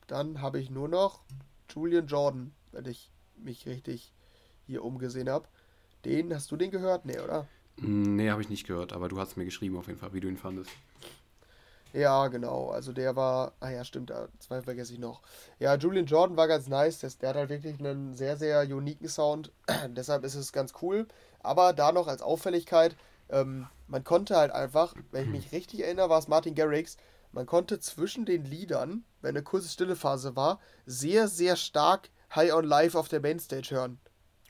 dann 0.06 0.40
habe 0.40 0.60
ich 0.60 0.70
nur 0.70 0.86
noch 0.86 1.24
Julian 1.68 2.06
Jordan, 2.06 2.54
wenn 2.70 2.86
ich 2.86 3.10
mich 3.42 3.66
richtig 3.66 4.12
hier 4.66 4.84
umgesehen 4.84 5.28
habe. 5.28 5.48
Den, 6.04 6.34
hast 6.34 6.50
du 6.50 6.56
den 6.56 6.70
gehört? 6.70 7.04
Nee, 7.04 7.18
oder? 7.18 7.46
Mm, 7.76 8.16
nee, 8.16 8.30
habe 8.30 8.42
ich 8.42 8.48
nicht 8.48 8.66
gehört, 8.66 8.92
aber 8.92 9.08
du 9.08 9.18
hast 9.18 9.36
mir 9.36 9.44
geschrieben 9.44 9.76
auf 9.76 9.86
jeden 9.86 9.98
Fall, 9.98 10.12
wie 10.12 10.20
du 10.20 10.28
ihn 10.28 10.36
fandest. 10.36 10.70
Ja, 11.92 12.28
genau. 12.28 12.68
Also 12.68 12.92
der 12.92 13.16
war. 13.16 13.52
Ah 13.60 13.70
ja, 13.70 13.82
stimmt, 13.84 14.12
zwei 14.40 14.62
vergesse 14.62 14.92
ich 14.92 14.98
noch. 14.98 15.22
Ja, 15.58 15.74
Julian 15.76 16.06
Jordan 16.06 16.36
war 16.36 16.46
ganz 16.46 16.68
nice. 16.68 16.98
Der, 16.98 17.10
der 17.20 17.28
hat 17.30 17.36
halt 17.36 17.48
wirklich 17.48 17.78
einen 17.78 18.14
sehr, 18.14 18.36
sehr 18.36 18.62
uniken 18.62 19.08
Sound. 19.08 19.50
Deshalb 19.88 20.24
ist 20.24 20.34
es 20.34 20.52
ganz 20.52 20.74
cool. 20.82 21.06
Aber 21.40 21.72
da 21.72 21.92
noch 21.92 22.06
als 22.06 22.20
Auffälligkeit, 22.20 22.94
ähm, 23.30 23.66
man 23.86 24.04
konnte 24.04 24.36
halt 24.36 24.52
einfach, 24.52 24.94
wenn 25.12 25.24
ich 25.24 25.30
mich 25.30 25.52
richtig 25.52 25.82
erinnere, 25.82 26.10
war 26.10 26.18
es 26.18 26.28
Martin 26.28 26.54
Garrix, 26.54 26.98
man 27.32 27.46
konnte 27.46 27.78
zwischen 27.80 28.24
den 28.24 28.44
Liedern, 28.44 29.04
wenn 29.20 29.30
eine 29.30 29.42
kurze 29.42 29.68
Stillephase 29.68 30.36
war, 30.36 30.60
sehr, 30.86 31.28
sehr 31.28 31.56
stark 31.56 32.10
High 32.34 32.52
on 32.52 32.64
Live 32.64 32.94
auf 32.94 33.08
der 33.08 33.20
Mainstage 33.20 33.68
hören. 33.70 33.98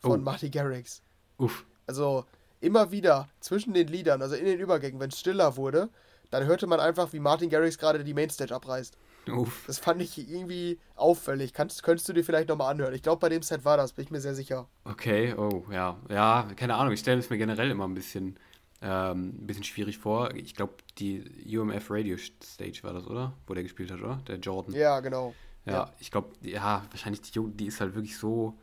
Von 0.00 0.20
oh. 0.20 0.24
Martin 0.24 0.50
Garrix. 0.50 1.02
Uff. 1.38 1.64
Also 1.86 2.24
immer 2.60 2.90
wieder 2.90 3.28
zwischen 3.40 3.74
den 3.74 3.88
Liedern, 3.88 4.22
also 4.22 4.34
in 4.34 4.44
den 4.44 4.58
Übergängen, 4.58 5.00
wenn 5.00 5.10
es 5.10 5.18
stiller 5.18 5.56
wurde, 5.56 5.88
dann 6.30 6.44
hörte 6.44 6.66
man 6.66 6.80
einfach, 6.80 7.12
wie 7.12 7.20
Martin 7.20 7.50
Garrix 7.50 7.78
gerade 7.78 8.04
die 8.04 8.14
Mainstage 8.14 8.54
abreißt. 8.54 8.96
Uff. 9.28 9.64
Das 9.66 9.78
fand 9.78 10.00
ich 10.00 10.18
irgendwie 10.18 10.78
auffällig. 10.94 11.52
Kannst, 11.52 11.82
könntest 11.82 12.08
du 12.08 12.12
dir 12.12 12.24
vielleicht 12.24 12.48
nochmal 12.48 12.70
anhören? 12.70 12.94
Ich 12.94 13.02
glaube, 13.02 13.20
bei 13.20 13.28
dem 13.28 13.42
Set 13.42 13.64
war 13.64 13.76
das, 13.76 13.92
bin 13.92 14.04
ich 14.04 14.10
mir 14.10 14.20
sehr 14.20 14.34
sicher. 14.34 14.68
Okay, 14.84 15.34
oh, 15.34 15.64
ja. 15.70 15.98
Ja, 16.08 16.48
keine 16.56 16.74
Ahnung. 16.76 16.92
Ich 16.92 17.00
stelle 17.00 17.18
es 17.18 17.28
mir 17.28 17.38
generell 17.38 17.70
immer 17.70 17.86
ein 17.86 17.94
bisschen 17.94 18.38
ähm, 18.80 19.34
ein 19.40 19.46
bisschen 19.46 19.64
schwierig 19.64 19.98
vor. 19.98 20.34
Ich 20.34 20.54
glaube, 20.54 20.74
die 20.98 21.24
UMF 21.46 21.90
Radio 21.90 22.16
Stage 22.16 22.80
war 22.82 22.92
das, 22.92 23.06
oder? 23.06 23.32
Wo 23.46 23.54
der 23.54 23.62
gespielt 23.62 23.90
hat, 23.90 24.00
oder? 24.00 24.22
Der 24.28 24.36
Jordan. 24.36 24.74
Ja, 24.74 25.00
genau. 25.00 25.34
Ja, 25.68 25.74
ja. 25.74 25.92
ich 26.00 26.10
glaube, 26.10 26.30
ja, 26.42 26.84
wahrscheinlich 26.90 27.20
die, 27.20 27.40
die 27.54 27.66
ist 27.66 27.80
halt 27.80 27.94
wirklich 27.94 28.16
so 28.16 28.54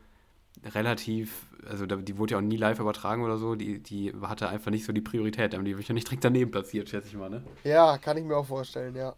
relativ, 0.64 1.46
also 1.68 1.86
die 1.86 2.18
wurde 2.18 2.32
ja 2.32 2.38
auch 2.38 2.42
nie 2.42 2.56
live 2.56 2.80
übertragen 2.80 3.22
oder 3.22 3.36
so, 3.38 3.54
die, 3.54 3.82
die 3.82 4.12
hatte 4.22 4.48
einfach 4.48 4.70
nicht 4.70 4.84
so 4.84 4.92
die 4.92 5.00
Priorität, 5.00 5.52
die 5.52 5.76
wird 5.76 5.88
ja 5.88 5.94
nicht 5.94 6.08
direkt 6.08 6.24
daneben 6.24 6.50
platziert, 6.50 6.88
schätze 6.88 7.08
ich 7.08 7.14
mal, 7.14 7.30
ne? 7.30 7.44
Ja, 7.64 7.98
kann 7.98 8.16
ich 8.16 8.24
mir 8.24 8.36
auch 8.36 8.46
vorstellen, 8.46 8.96
ja. 8.96 9.14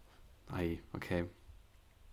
Ei, 0.51 0.79
okay. 0.93 1.25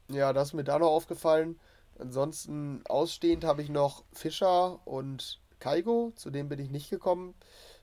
Ja, 0.08 0.32
das 0.32 0.48
ist 0.48 0.54
mir 0.54 0.64
da 0.64 0.78
noch 0.78 0.90
aufgefallen. 0.90 1.58
Ansonsten 1.98 2.82
ausstehend 2.86 3.44
habe 3.44 3.62
ich 3.62 3.70
noch 3.70 4.04
Fischer 4.12 4.86
und 4.86 5.40
Kaigo, 5.58 6.12
zu 6.14 6.30
dem 6.30 6.48
bin 6.48 6.58
ich 6.58 6.70
nicht 6.70 6.90
gekommen. 6.90 7.34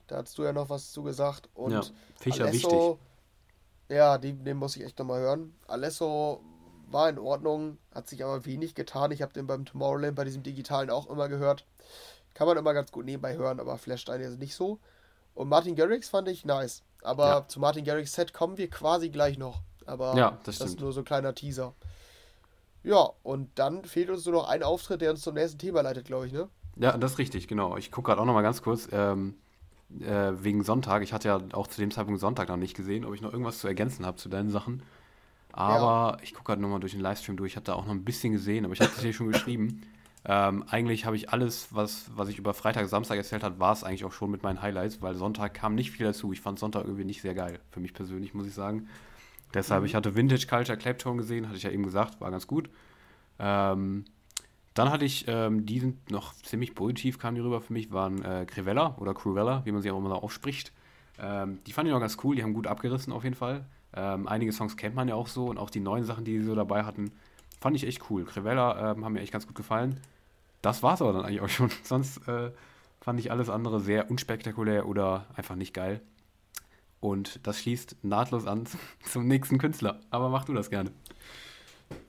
Da 0.06 0.16
hast 0.16 0.38
du 0.38 0.44
ja 0.44 0.52
noch 0.52 0.70
was 0.70 0.92
zu 0.92 1.02
gesagt. 1.02 1.48
Und 1.54 1.72
ja, 1.72 1.82
Fischer 2.20 2.44
Alesso, 2.44 2.70
wichtig. 2.70 3.96
Ja, 3.96 4.18
den, 4.18 4.44
den 4.44 4.56
muss 4.56 4.76
ich 4.76 4.84
echt 4.84 4.98
nochmal 4.98 5.20
hören. 5.20 5.54
Alesso 5.66 6.40
war 6.94 7.10
in 7.10 7.18
Ordnung, 7.18 7.76
hat 7.94 8.08
sich 8.08 8.24
aber 8.24 8.46
wenig 8.46 8.74
getan. 8.74 9.10
Ich 9.10 9.20
habe 9.20 9.34
den 9.34 9.46
beim 9.46 9.66
Tomorrowland, 9.66 10.16
bei 10.16 10.24
diesem 10.24 10.42
digitalen 10.42 10.88
auch 10.88 11.10
immer 11.10 11.28
gehört. 11.28 11.66
Kann 12.32 12.46
man 12.46 12.56
immer 12.56 12.72
ganz 12.72 12.90
gut 12.90 13.04
nebenbei 13.04 13.36
hören, 13.36 13.60
aber 13.60 13.76
flasht 13.76 14.08
einen 14.08 14.22
jetzt 14.24 14.38
nicht 14.38 14.54
so. 14.54 14.78
Und 15.34 15.48
Martin 15.48 15.76
Garrix 15.76 16.08
fand 16.08 16.28
ich 16.28 16.46
nice. 16.46 16.82
Aber 17.02 17.26
ja. 17.26 17.48
zu 17.48 17.60
Martin 17.60 17.84
Garrix 17.84 18.14
Set 18.14 18.32
kommen 18.32 18.56
wir 18.56 18.70
quasi 18.70 19.10
gleich 19.10 19.36
noch. 19.36 19.60
Aber 19.84 20.16
ja, 20.16 20.38
das, 20.44 20.58
das 20.58 20.70
ist 20.70 20.80
nur 20.80 20.92
so 20.92 21.00
ein 21.00 21.04
kleiner 21.04 21.34
Teaser. 21.34 21.74
Ja, 22.82 23.10
und 23.22 23.50
dann 23.58 23.84
fehlt 23.84 24.08
uns 24.08 24.24
nur 24.24 24.34
noch 24.34 24.48
ein 24.48 24.62
Auftritt, 24.62 25.02
der 25.02 25.10
uns 25.10 25.20
zum 25.20 25.34
nächsten 25.34 25.58
Thema 25.58 25.82
leitet, 25.82 26.06
glaube 26.06 26.26
ich, 26.26 26.32
ne? 26.32 26.48
Ja, 26.76 26.96
das 26.96 27.12
ist 27.12 27.18
richtig, 27.18 27.46
genau. 27.46 27.76
Ich 27.76 27.90
gucke 27.90 28.08
gerade 28.08 28.20
auch 28.20 28.24
noch 28.24 28.34
mal 28.34 28.42
ganz 28.42 28.62
kurz. 28.62 28.88
Ähm, 28.90 29.34
äh, 30.00 30.32
wegen 30.42 30.64
Sonntag. 30.64 31.02
Ich 31.02 31.12
hatte 31.12 31.28
ja 31.28 31.40
auch 31.52 31.66
zu 31.66 31.80
dem 31.80 31.90
Zeitpunkt 31.90 32.20
Sonntag 32.20 32.48
noch 32.48 32.56
nicht 32.56 32.74
gesehen, 32.74 33.04
ob 33.04 33.14
ich 33.14 33.20
noch 33.20 33.32
irgendwas 33.32 33.58
zu 33.58 33.68
ergänzen 33.68 34.06
habe 34.06 34.16
zu 34.16 34.28
deinen 34.28 34.50
Sachen. 34.50 34.82
Aber 35.56 36.16
ja. 36.16 36.22
ich 36.24 36.34
gucke 36.34 36.46
gerade 36.46 36.60
nochmal 36.60 36.80
durch 36.80 36.92
den 36.92 37.00
Livestream 37.00 37.36
durch. 37.36 37.52
Ich 37.52 37.56
habe 37.56 37.64
da 37.64 37.74
auch 37.74 37.86
noch 37.86 37.92
ein 37.92 38.04
bisschen 38.04 38.32
gesehen, 38.32 38.64
aber 38.64 38.74
ich 38.74 38.80
habe 38.80 38.90
es 38.94 39.00
dir 39.00 39.12
schon 39.12 39.28
geschrieben. 39.32 39.82
Ähm, 40.26 40.64
eigentlich 40.70 41.04
habe 41.04 41.16
ich 41.16 41.28
alles, 41.28 41.68
was, 41.70 42.06
was 42.14 42.30
ich 42.30 42.38
über 42.38 42.54
Freitag, 42.54 42.88
Samstag 42.88 43.18
erzählt 43.18 43.42
habe, 43.42 43.60
war 43.60 43.74
es 43.74 43.84
eigentlich 43.84 44.06
auch 44.06 44.12
schon 44.12 44.30
mit 44.30 44.42
meinen 44.42 44.62
Highlights, 44.62 45.02
weil 45.02 45.14
Sonntag 45.16 45.52
kam 45.52 45.74
nicht 45.74 45.90
viel 45.90 46.06
dazu. 46.06 46.32
Ich 46.32 46.40
fand 46.40 46.58
Sonntag 46.58 46.84
irgendwie 46.84 47.04
nicht 47.04 47.20
sehr 47.20 47.34
geil, 47.34 47.60
für 47.70 47.80
mich 47.80 47.92
persönlich, 47.92 48.32
muss 48.32 48.46
ich 48.46 48.54
sagen. 48.54 48.88
Deshalb, 49.52 49.82
mhm. 49.82 49.86
ich 49.86 49.94
hatte 49.94 50.16
Vintage 50.16 50.46
Culture 50.46 50.78
Clapton 50.78 51.18
gesehen, 51.18 51.46
hatte 51.46 51.58
ich 51.58 51.62
ja 51.62 51.70
eben 51.70 51.82
gesagt, 51.82 52.22
war 52.22 52.30
ganz 52.30 52.46
gut. 52.46 52.70
Ähm, 53.38 54.06
dann 54.72 54.90
hatte 54.90 55.04
ich, 55.04 55.26
ähm, 55.28 55.66
die 55.66 55.78
sind 55.78 56.10
noch 56.10 56.32
ziemlich 56.36 56.74
positiv, 56.74 57.18
kamen 57.18 57.34
die 57.34 57.42
rüber 57.42 57.60
für 57.60 57.74
mich, 57.74 57.92
waren 57.92 58.22
äh, 58.22 58.46
Crivella 58.46 58.96
oder 58.98 59.12
Cruvella, 59.12 59.60
wie 59.66 59.72
man 59.72 59.82
sie 59.82 59.90
auch 59.90 59.98
immer 59.98 60.08
so 60.08 60.16
ausspricht. 60.16 60.72
Ähm, 61.18 61.58
die 61.66 61.72
fand 61.74 61.86
ich 61.86 61.92
noch 61.92 62.00
ganz 62.00 62.16
cool, 62.24 62.34
die 62.34 62.42
haben 62.42 62.54
gut 62.54 62.66
abgerissen 62.66 63.12
auf 63.12 63.24
jeden 63.24 63.36
Fall. 63.36 63.66
Ähm, 63.96 64.26
einige 64.26 64.52
Songs 64.52 64.76
kennt 64.76 64.94
man 64.94 65.08
ja 65.08 65.14
auch 65.14 65.28
so 65.28 65.46
und 65.46 65.58
auch 65.58 65.70
die 65.70 65.80
neuen 65.80 66.04
Sachen, 66.04 66.24
die 66.24 66.38
sie 66.38 66.44
so 66.44 66.54
dabei 66.54 66.84
hatten, 66.84 67.12
fand 67.60 67.76
ich 67.76 67.86
echt 67.86 68.10
cool. 68.10 68.24
Crivella 68.24 68.92
ähm, 68.92 69.04
haben 69.04 69.12
mir 69.12 69.20
echt 69.20 69.32
ganz 69.32 69.46
gut 69.46 69.56
gefallen. 69.56 70.00
Das 70.62 70.82
war 70.82 70.94
es 70.94 71.02
aber 71.02 71.12
dann 71.12 71.24
eigentlich 71.24 71.40
auch 71.40 71.48
schon. 71.48 71.70
Sonst 71.82 72.26
äh, 72.28 72.50
fand 73.00 73.20
ich 73.20 73.30
alles 73.30 73.48
andere 73.48 73.80
sehr 73.80 74.10
unspektakulär 74.10 74.88
oder 74.88 75.26
einfach 75.36 75.54
nicht 75.54 75.74
geil. 75.74 76.00
Und 77.00 77.46
das 77.46 77.60
schließt 77.60 77.96
nahtlos 78.02 78.46
an 78.46 78.64
zum 79.04 79.28
nächsten 79.28 79.58
Künstler. 79.58 80.00
Aber 80.10 80.28
mach 80.28 80.44
du 80.44 80.54
das 80.54 80.70
gerne. 80.70 80.90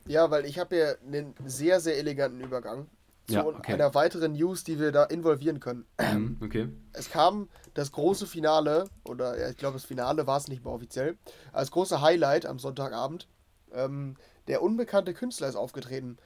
Ja, 0.07 0.31
weil 0.31 0.45
ich 0.45 0.57
habe 0.57 0.75
hier 0.75 0.97
einen 1.05 1.35
sehr, 1.45 1.79
sehr 1.79 1.97
eleganten 1.97 2.41
Übergang 2.41 2.87
zu 3.27 3.33
ja, 3.33 3.45
okay. 3.45 3.73
einer 3.73 3.93
weiteren 3.95 4.33
News, 4.33 4.63
die 4.63 4.79
wir 4.79 4.91
da 4.91 5.03
involvieren 5.03 5.59
können. 5.59 5.85
Mhm, 5.99 6.37
okay. 6.43 6.69
Es 6.93 7.09
kam 7.09 7.49
das 7.73 7.91
große 7.91 8.27
Finale, 8.27 8.85
oder 9.03 9.39
ja, 9.39 9.49
ich 9.49 9.57
glaube, 9.57 9.73
das 9.73 9.85
Finale 9.85 10.27
war 10.27 10.37
es 10.37 10.47
nicht 10.47 10.63
mehr 10.63 10.73
offiziell, 10.73 11.17
als 11.51 11.71
große 11.71 12.01
Highlight 12.01 12.45
am 12.45 12.59
Sonntagabend. 12.59 13.27
Ähm, 13.73 14.15
der 14.47 14.61
unbekannte 14.61 15.13
Künstler 15.13 15.47
ist 15.47 15.55
aufgetreten. 15.55 16.17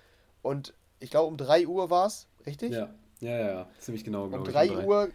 Und 0.41 0.73
ich 0.99 1.09
glaube, 1.09 1.27
um 1.27 1.37
3 1.37 1.67
Uhr 1.67 1.89
war 1.89 2.05
es, 2.05 2.27
richtig? 2.45 2.73
Ja, 2.73 2.89
ja, 3.21 3.31
ja, 3.31 3.47
ja. 3.47 3.67
ziemlich 3.79 4.03
genau. 4.03 4.25
Um 4.25 4.43
3 4.43 4.85
Uhr 4.85 5.09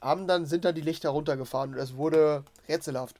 haben 0.00 0.26
dann, 0.26 0.46
sind 0.46 0.64
dann 0.64 0.74
die 0.74 0.80
Lichter 0.80 1.10
runtergefahren 1.10 1.74
und 1.74 1.78
es 1.78 1.96
wurde 1.96 2.44
rätselhaft. 2.68 3.16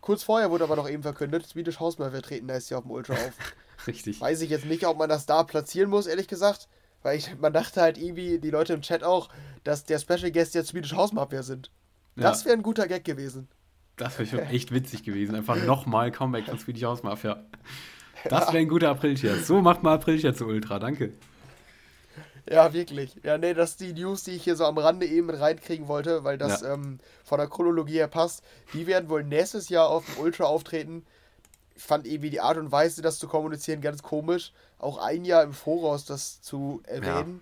Kurz 0.00 0.22
vorher 0.22 0.50
wurde 0.50 0.64
aber 0.64 0.76
noch 0.76 0.88
eben 0.88 1.02
verkündet, 1.02 1.46
Swedish 1.46 1.80
Hausmeister 1.80 2.22
treten 2.22 2.48
da 2.48 2.54
ist 2.54 2.70
ja 2.70 2.78
auf 2.78 2.84
dem 2.84 2.92
Ultra 2.92 3.14
auf. 3.14 3.32
Richtig. 3.86 4.20
Weiß 4.20 4.40
ich 4.42 4.50
jetzt 4.50 4.66
nicht, 4.66 4.86
ob 4.86 4.98
man 4.98 5.08
das 5.08 5.26
da 5.26 5.42
platzieren 5.44 5.90
muss, 5.90 6.06
ehrlich 6.06 6.28
gesagt. 6.28 6.68
Weil 7.02 7.18
ich, 7.18 7.38
man 7.38 7.52
dachte 7.52 7.80
halt 7.80 7.98
irgendwie, 7.98 8.38
die 8.38 8.50
Leute 8.50 8.72
im 8.72 8.82
Chat 8.82 9.04
auch, 9.04 9.28
dass 9.64 9.84
der 9.84 9.98
Special 9.98 10.30
Guest 10.30 10.54
jetzt 10.54 10.68
Swedish 10.68 10.92
House 10.92 11.12
Mafia 11.12 11.42
sind. 11.42 11.70
Das 12.16 12.44
wäre 12.44 12.56
ein 12.56 12.62
guter 12.62 12.88
Gag 12.88 13.04
gewesen. 13.04 13.48
Das 13.96 14.18
wäre 14.18 14.28
schon 14.28 14.38
echt 14.40 14.72
witzig 14.72 15.04
gewesen. 15.04 15.34
Einfach 15.34 15.56
nochmal 15.56 16.10
Comeback 16.10 16.46
von 16.46 16.58
Swedish 16.58 16.82
House 16.82 17.02
Mafia. 17.02 17.44
Das 18.24 18.48
wäre 18.48 18.58
ein 18.58 18.68
guter 18.68 18.90
April-Scherz. 18.90 19.46
So 19.46 19.60
macht 19.60 19.82
mal 19.82 19.94
April-Scherz 19.94 20.38
zu 20.38 20.46
Ultra, 20.46 20.78
danke. 20.78 21.12
Ja, 22.50 22.72
wirklich. 22.72 23.16
Ja, 23.22 23.36
nee, 23.36 23.54
das 23.54 23.72
ist 23.72 23.80
die 23.80 23.92
News, 23.92 24.24
die 24.24 24.32
ich 24.32 24.44
hier 24.44 24.56
so 24.56 24.64
am 24.64 24.78
Rande 24.78 25.06
eben 25.06 25.26
mit 25.26 25.38
reinkriegen 25.38 25.86
wollte, 25.86 26.24
weil 26.24 26.38
das 26.38 26.62
ja. 26.62 26.74
ähm, 26.74 26.98
von 27.22 27.38
der 27.38 27.46
Chronologie 27.46 27.94
her 27.94 28.08
passt. 28.08 28.42
Die 28.72 28.86
werden 28.86 29.08
wohl 29.10 29.22
nächstes 29.22 29.68
Jahr 29.68 29.88
auf 29.88 30.06
dem 30.06 30.24
Ultra 30.24 30.44
auftreten 30.44 31.04
ich 31.78 31.84
fand 31.84 32.08
irgendwie 32.08 32.30
die 32.30 32.40
Art 32.40 32.58
und 32.58 32.72
Weise, 32.72 33.02
das 33.02 33.20
zu 33.20 33.28
kommunizieren, 33.28 33.80
ganz 33.80 34.02
komisch. 34.02 34.52
Auch 34.78 34.98
ein 34.98 35.24
Jahr 35.24 35.44
im 35.44 35.52
Voraus 35.52 36.04
das 36.04 36.42
zu 36.42 36.82
erwähnen. 36.84 37.40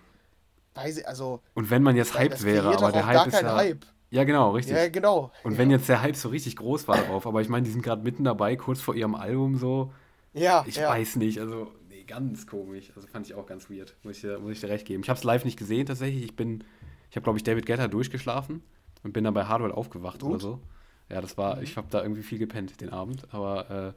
Ja. 0.74 0.82
Weiß 0.82 0.98
ich, 0.98 1.08
also. 1.08 1.40
Und 1.54 1.70
wenn 1.70 1.82
man 1.82 1.96
jetzt 1.96 2.18
hyped 2.18 2.44
wäre, 2.44 2.76
aber 2.76 2.92
der 2.92 3.06
Hype 3.06 3.28
ist 3.28 3.40
ja. 3.40 3.56
Hype. 3.56 3.86
Ja, 4.10 4.24
genau, 4.24 4.50
richtig. 4.50 4.76
Ja, 4.76 4.88
genau. 4.90 5.32
Und 5.42 5.52
ja. 5.52 5.58
wenn 5.58 5.70
jetzt 5.70 5.88
der 5.88 6.02
Hype 6.02 6.16
so 6.16 6.28
richtig 6.28 6.56
groß 6.56 6.86
war 6.86 6.98
darauf, 6.98 7.26
aber 7.26 7.40
ich 7.40 7.48
meine, 7.48 7.64
die 7.64 7.70
sind 7.70 7.82
gerade 7.82 8.02
mitten 8.02 8.24
dabei, 8.24 8.56
kurz 8.56 8.82
vor 8.82 8.94
ihrem 8.94 9.14
Album 9.14 9.56
so. 9.56 9.92
Ja. 10.34 10.64
Ich 10.68 10.76
ja. 10.76 10.90
weiß 10.90 11.16
nicht, 11.16 11.40
also, 11.40 11.72
nee, 11.88 12.04
ganz 12.04 12.46
komisch. 12.46 12.92
Also 12.94 13.08
fand 13.08 13.26
ich 13.26 13.34
auch 13.34 13.46
ganz 13.46 13.70
weird. 13.70 13.96
Muss 14.02 14.16
ich 14.16 14.20
dir, 14.20 14.38
muss 14.38 14.52
ich 14.52 14.60
dir 14.60 14.68
recht 14.68 14.86
geben. 14.86 15.02
Ich 15.02 15.08
habe 15.08 15.16
es 15.16 15.24
live 15.24 15.46
nicht 15.46 15.58
gesehen 15.58 15.86
tatsächlich. 15.86 16.22
Ich 16.22 16.36
bin, 16.36 16.62
ich 17.08 17.16
habe 17.16 17.24
glaube 17.24 17.38
ich 17.38 17.42
David 17.42 17.64
Guetta 17.64 17.88
durchgeschlafen 17.88 18.62
und 19.02 19.14
bin 19.14 19.24
dann 19.24 19.32
bei 19.32 19.46
Hardwell 19.46 19.72
aufgewacht 19.72 20.20
Gut. 20.20 20.30
oder 20.30 20.40
so. 20.40 20.60
Ja, 21.08 21.22
das 21.22 21.38
war, 21.38 21.56
mhm. 21.56 21.62
ich 21.62 21.78
habe 21.78 21.86
da 21.90 22.02
irgendwie 22.02 22.22
viel 22.22 22.38
gepennt 22.38 22.82
den 22.82 22.90
Abend, 22.90 23.26
aber 23.32 23.70
äh, 23.70 23.92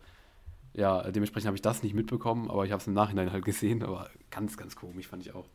ja, 0.73 1.09
dementsprechend 1.11 1.47
habe 1.47 1.55
ich 1.57 1.61
das 1.61 1.83
nicht 1.83 1.93
mitbekommen, 1.93 2.49
aber 2.49 2.65
ich 2.65 2.71
habe 2.71 2.81
es 2.81 2.87
im 2.87 2.93
Nachhinein 2.93 3.31
halt 3.31 3.45
gesehen, 3.45 3.83
aber 3.83 4.09
ganz, 4.29 4.57
ganz 4.57 4.75
komisch 4.75 5.07
fand 5.07 5.25
ich 5.25 5.33
auch. 5.33 5.45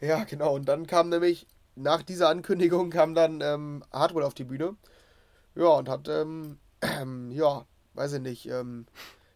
Ja, 0.00 0.24
genau. 0.24 0.54
Und 0.54 0.66
dann 0.66 0.86
kam 0.86 1.08
nämlich, 1.08 1.46
nach 1.76 2.02
dieser 2.02 2.28
Ankündigung 2.28 2.90
kam 2.90 3.14
dann 3.14 3.40
ähm, 3.42 3.84
Hardwell 3.92 4.24
auf 4.24 4.34
die 4.34 4.44
Bühne. 4.44 4.76
Ja, 5.54 5.68
und 5.68 5.88
hat, 5.88 6.08
ähm, 6.08 6.58
ähm, 6.80 7.30
ja, 7.32 7.66
weiß 7.94 8.14
ich 8.14 8.20
nicht, 8.20 8.48
ähm, 8.48 8.86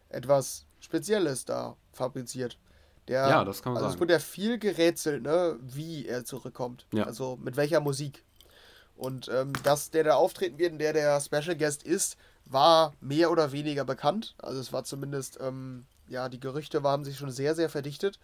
etwas 0.09 0.65
Spezielles 0.79 1.45
da 1.45 1.75
fabriziert. 1.93 2.57
Der, 3.07 3.27
ja, 3.29 3.43
das 3.45 3.61
kann 3.61 3.73
man 3.73 3.77
also 3.77 3.89
sagen. 3.89 3.95
Es 3.95 4.01
wurde 4.01 4.13
ja 4.13 4.19
viel 4.19 4.57
gerätselt, 4.57 5.23
ne, 5.23 5.59
wie 5.61 6.07
er 6.07 6.25
zurückkommt. 6.25 6.87
Ja. 6.91 7.03
Also 7.03 7.37
mit 7.41 7.55
welcher 7.55 7.79
Musik. 7.79 8.23
Und 8.95 9.27
ähm, 9.27 9.53
dass 9.63 9.91
der 9.91 10.03
da 10.03 10.15
auftreten 10.15 10.57
wird 10.57 10.71
und 10.71 10.79
der 10.79 10.93
der 10.93 11.19
Special 11.21 11.55
Guest 11.55 11.83
ist, 11.83 12.17
war 12.45 12.93
mehr 13.01 13.31
oder 13.31 13.51
weniger 13.51 13.85
bekannt. 13.85 14.35
Also 14.37 14.59
es 14.59 14.71
war 14.71 14.83
zumindest, 14.83 15.39
ähm, 15.41 15.85
ja, 16.07 16.29
die 16.29 16.39
Gerüchte 16.39 16.81
haben 16.83 17.03
sich 17.03 17.17
schon 17.17 17.31
sehr, 17.31 17.55
sehr 17.55 17.69
verdichtet. 17.69 18.19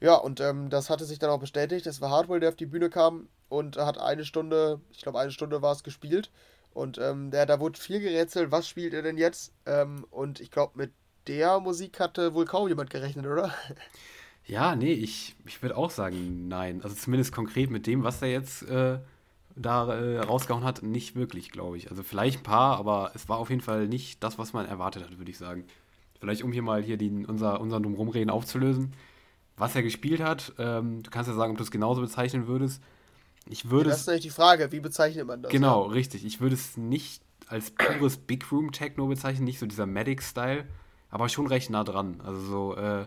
Ja, 0.00 0.14
und 0.14 0.40
ähm, 0.40 0.68
das 0.68 0.90
hatte 0.90 1.04
sich 1.04 1.18
dann 1.18 1.30
auch 1.30 1.40
bestätigt. 1.40 1.86
Es 1.86 2.00
war 2.00 2.10
Hardwell, 2.10 2.40
der 2.40 2.50
auf 2.50 2.56
die 2.56 2.66
Bühne 2.66 2.90
kam 2.90 3.28
und 3.48 3.76
hat 3.76 3.98
eine 3.98 4.24
Stunde, 4.24 4.80
ich 4.90 5.02
glaube 5.02 5.18
eine 5.20 5.30
Stunde 5.30 5.62
war 5.62 5.72
es 5.72 5.84
gespielt. 5.84 6.30
Und 6.74 6.98
ähm, 6.98 7.30
der, 7.30 7.46
da 7.46 7.58
wurde 7.58 7.80
viel 7.80 8.00
gerätselt, 8.00 8.50
was 8.50 8.68
spielt 8.68 8.92
er 8.92 9.02
denn 9.02 9.16
jetzt? 9.16 9.52
Ähm, 9.64 10.04
und 10.10 10.40
ich 10.40 10.50
glaube, 10.50 10.72
mit 10.76 10.92
der 11.26 11.58
Musik 11.60 11.98
hatte 12.00 12.34
wohl 12.34 12.44
kaum 12.44 12.68
jemand 12.68 12.90
gerechnet, 12.90 13.26
oder? 13.26 13.52
Ja, 14.48 14.76
nee, 14.76 14.92
ich, 14.92 15.34
ich 15.44 15.60
würde 15.60 15.76
auch 15.76 15.90
sagen, 15.90 16.46
nein. 16.46 16.80
Also 16.82 16.94
zumindest 16.94 17.32
konkret 17.32 17.70
mit 17.70 17.86
dem, 17.86 18.04
was 18.04 18.22
er 18.22 18.28
jetzt 18.28 18.62
äh, 18.68 18.98
da 19.56 19.94
äh, 19.94 20.20
rausgehauen 20.20 20.64
hat, 20.64 20.82
nicht 20.82 21.16
wirklich, 21.16 21.50
glaube 21.50 21.78
ich. 21.78 21.90
Also 21.90 22.02
vielleicht 22.02 22.40
ein 22.40 22.42
paar, 22.42 22.78
aber 22.78 23.10
es 23.14 23.28
war 23.28 23.38
auf 23.38 23.50
jeden 23.50 23.62
Fall 23.62 23.88
nicht 23.88 24.22
das, 24.22 24.38
was 24.38 24.52
man 24.52 24.66
erwartet 24.66 25.04
hat, 25.04 25.18
würde 25.18 25.30
ich 25.30 25.38
sagen. 25.38 25.64
Vielleicht 26.20 26.42
um 26.42 26.52
hier 26.52 26.62
mal 26.62 26.82
hier 26.82 26.96
den, 26.96 27.24
unser, 27.24 27.60
unseren 27.60 27.82
Drumrumreden 27.82 28.30
aufzulösen. 28.30 28.92
Was 29.56 29.74
er 29.74 29.82
gespielt 29.82 30.20
hat, 30.20 30.52
ähm, 30.58 31.02
du 31.02 31.10
kannst 31.10 31.28
ja 31.28 31.34
sagen, 31.34 31.52
ob 31.52 31.58
du 31.58 31.64
es 31.64 31.70
genauso 31.70 32.02
bezeichnen 32.02 32.46
würdest. 32.46 32.82
Ich 33.48 33.70
würde 33.70 33.88
ja, 33.88 33.92
das 33.92 34.00
ist 34.00 34.06
natürlich 34.06 34.24
die 34.24 34.30
Frage, 34.30 34.70
wie 34.72 34.80
bezeichnet 34.80 35.26
man 35.26 35.42
das? 35.42 35.50
Genau, 35.50 35.86
ja? 35.86 35.92
richtig. 35.92 36.26
Ich 36.26 36.40
würde 36.40 36.54
es 36.54 36.76
nicht 36.76 37.22
als 37.48 37.70
pures 37.70 38.18
Big 38.18 38.50
Room 38.52 38.72
Techno 38.72 39.06
bezeichnen, 39.06 39.44
nicht 39.44 39.58
so 39.58 39.66
dieser 39.66 39.86
Medic-Style, 39.86 40.66
aber 41.10 41.28
schon 41.28 41.46
recht 41.46 41.70
nah 41.70 41.84
dran. 41.84 42.20
Also 42.24 42.40
so 42.40 42.76
äh, 42.76 43.06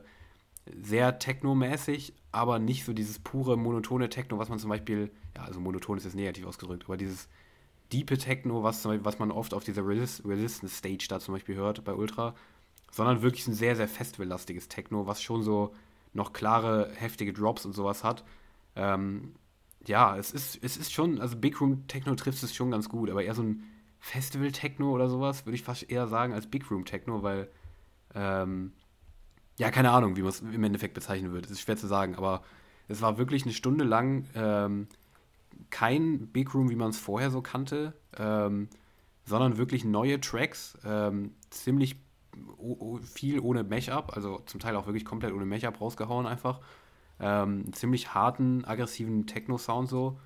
sehr 0.82 1.20
technomäßig, 1.20 2.14
aber 2.32 2.60
nicht 2.60 2.86
so 2.86 2.94
dieses 2.94 3.20
pure 3.20 3.58
monotone 3.58 4.10
Techno, 4.10 4.38
was 4.38 4.50
man 4.50 4.60
zum 4.60 4.70
Beispiel, 4.70 5.12
ja, 5.36 5.44
also 5.44 5.60
monoton 5.60 5.98
ist 5.98 6.04
jetzt 6.04 6.16
negativ 6.16 6.46
ausgedrückt, 6.46 6.86
aber 6.86 6.98
dieses 6.98 7.28
diepe 7.92 8.18
Techno, 8.18 8.64
was, 8.64 8.86
was 8.86 9.20
man 9.20 9.32
oft 9.32 9.54
auf 9.54 9.64
dieser 9.64 9.86
Resist 9.86 10.24
Resistance 10.26 10.76
Stage 10.76 11.08
da 11.10 11.20
zum 11.20 11.34
Beispiel 11.34 11.56
hört 11.56 11.84
bei 11.84 11.94
Ultra, 11.94 12.36
sondern 12.92 13.22
wirklich 13.22 13.48
ein 13.48 13.54
sehr, 13.54 13.76
sehr 13.76 13.88
festivallastiges 13.88 14.68
Techno, 14.68 15.08
was 15.08 15.22
schon 15.22 15.44
so 15.44 15.74
noch 16.14 16.34
klare, 16.34 16.92
heftige 16.96 17.34
Drops 17.34 17.66
und 17.66 17.74
sowas 17.74 18.04
hat. 18.04 18.24
Ähm, 18.76 19.34
ja, 19.86 20.18
es 20.18 20.32
ist, 20.32 20.60
es 20.64 20.78
ist 20.78 20.92
schon, 20.92 21.20
also 21.20 21.38
Big 21.38 21.60
Room 21.62 21.88
Techno 21.88 22.16
trifft 22.16 22.44
es 22.44 22.54
schon 22.54 22.72
ganz 22.72 22.90
gut, 22.90 23.10
aber 23.10 23.24
eher 23.24 23.36
so 23.36 23.44
ein 23.44 23.64
Festival 24.00 24.52
Techno 24.52 24.92
oder 24.92 25.10
sowas, 25.10 25.46
würde 25.46 25.56
ich 25.56 25.64
fast 25.64 25.90
eher 25.90 26.08
sagen, 26.08 26.34
als 26.34 26.48
Big 26.48 26.70
Room 26.70 26.86
Techno, 26.86 27.24
weil, 27.24 27.50
ähm, 28.14 28.74
ja, 29.60 29.72
keine 29.72 29.92
Ahnung, 29.92 30.16
wie 30.16 30.22
man 30.22 30.30
es 30.30 30.40
im 30.40 30.64
Endeffekt 30.64 30.94
bezeichnen 30.94 31.34
würde. 31.34 31.46
Es 31.46 31.52
ist 31.52 31.60
schwer 31.60 31.76
zu 31.76 31.86
sagen, 31.86 32.16
aber 32.16 32.44
es 32.88 33.02
war 33.02 33.18
wirklich 33.18 33.44
eine 33.44 33.54
Stunde 33.54 33.84
lang 33.84 34.26
ähm, 34.34 34.88
kein 35.70 36.28
Big 36.28 36.54
Room, 36.56 36.70
wie 36.70 36.78
man 36.78 36.92
es 36.92 36.98
vorher 36.98 37.30
so 37.30 37.42
kannte, 37.42 37.94
ähm, 38.18 38.70
sondern 39.26 39.58
wirklich 39.58 39.84
neue 39.84 40.22
Tracks, 40.22 40.78
ähm, 40.86 41.34
ziemlich 41.50 41.98
viel 43.04 43.42
ohne 43.42 43.66
Mashup, 43.66 44.16
also 44.16 44.40
zum 44.46 44.62
Teil 44.62 44.78
auch 44.78 44.86
wirklich 44.86 45.04
komplett 45.04 45.34
ohne 45.34 45.46
Mashup 45.46 45.82
rausgehauen 45.82 46.26
einfach. 46.26 46.62
Ähm, 47.20 47.74
ziemlich 47.74 48.14
harten, 48.14 48.64
aggressiven 48.64 49.28
Techno-Sound 49.28 49.90
so. 49.90 50.18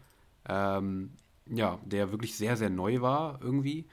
Ähm, 0.47 1.13
ja, 1.47 1.79
der 1.85 2.11
wirklich 2.11 2.35
sehr, 2.35 2.55
sehr 2.55 2.69
neu 2.69 3.01
war 3.01 3.39
irgendwie. 3.41 3.87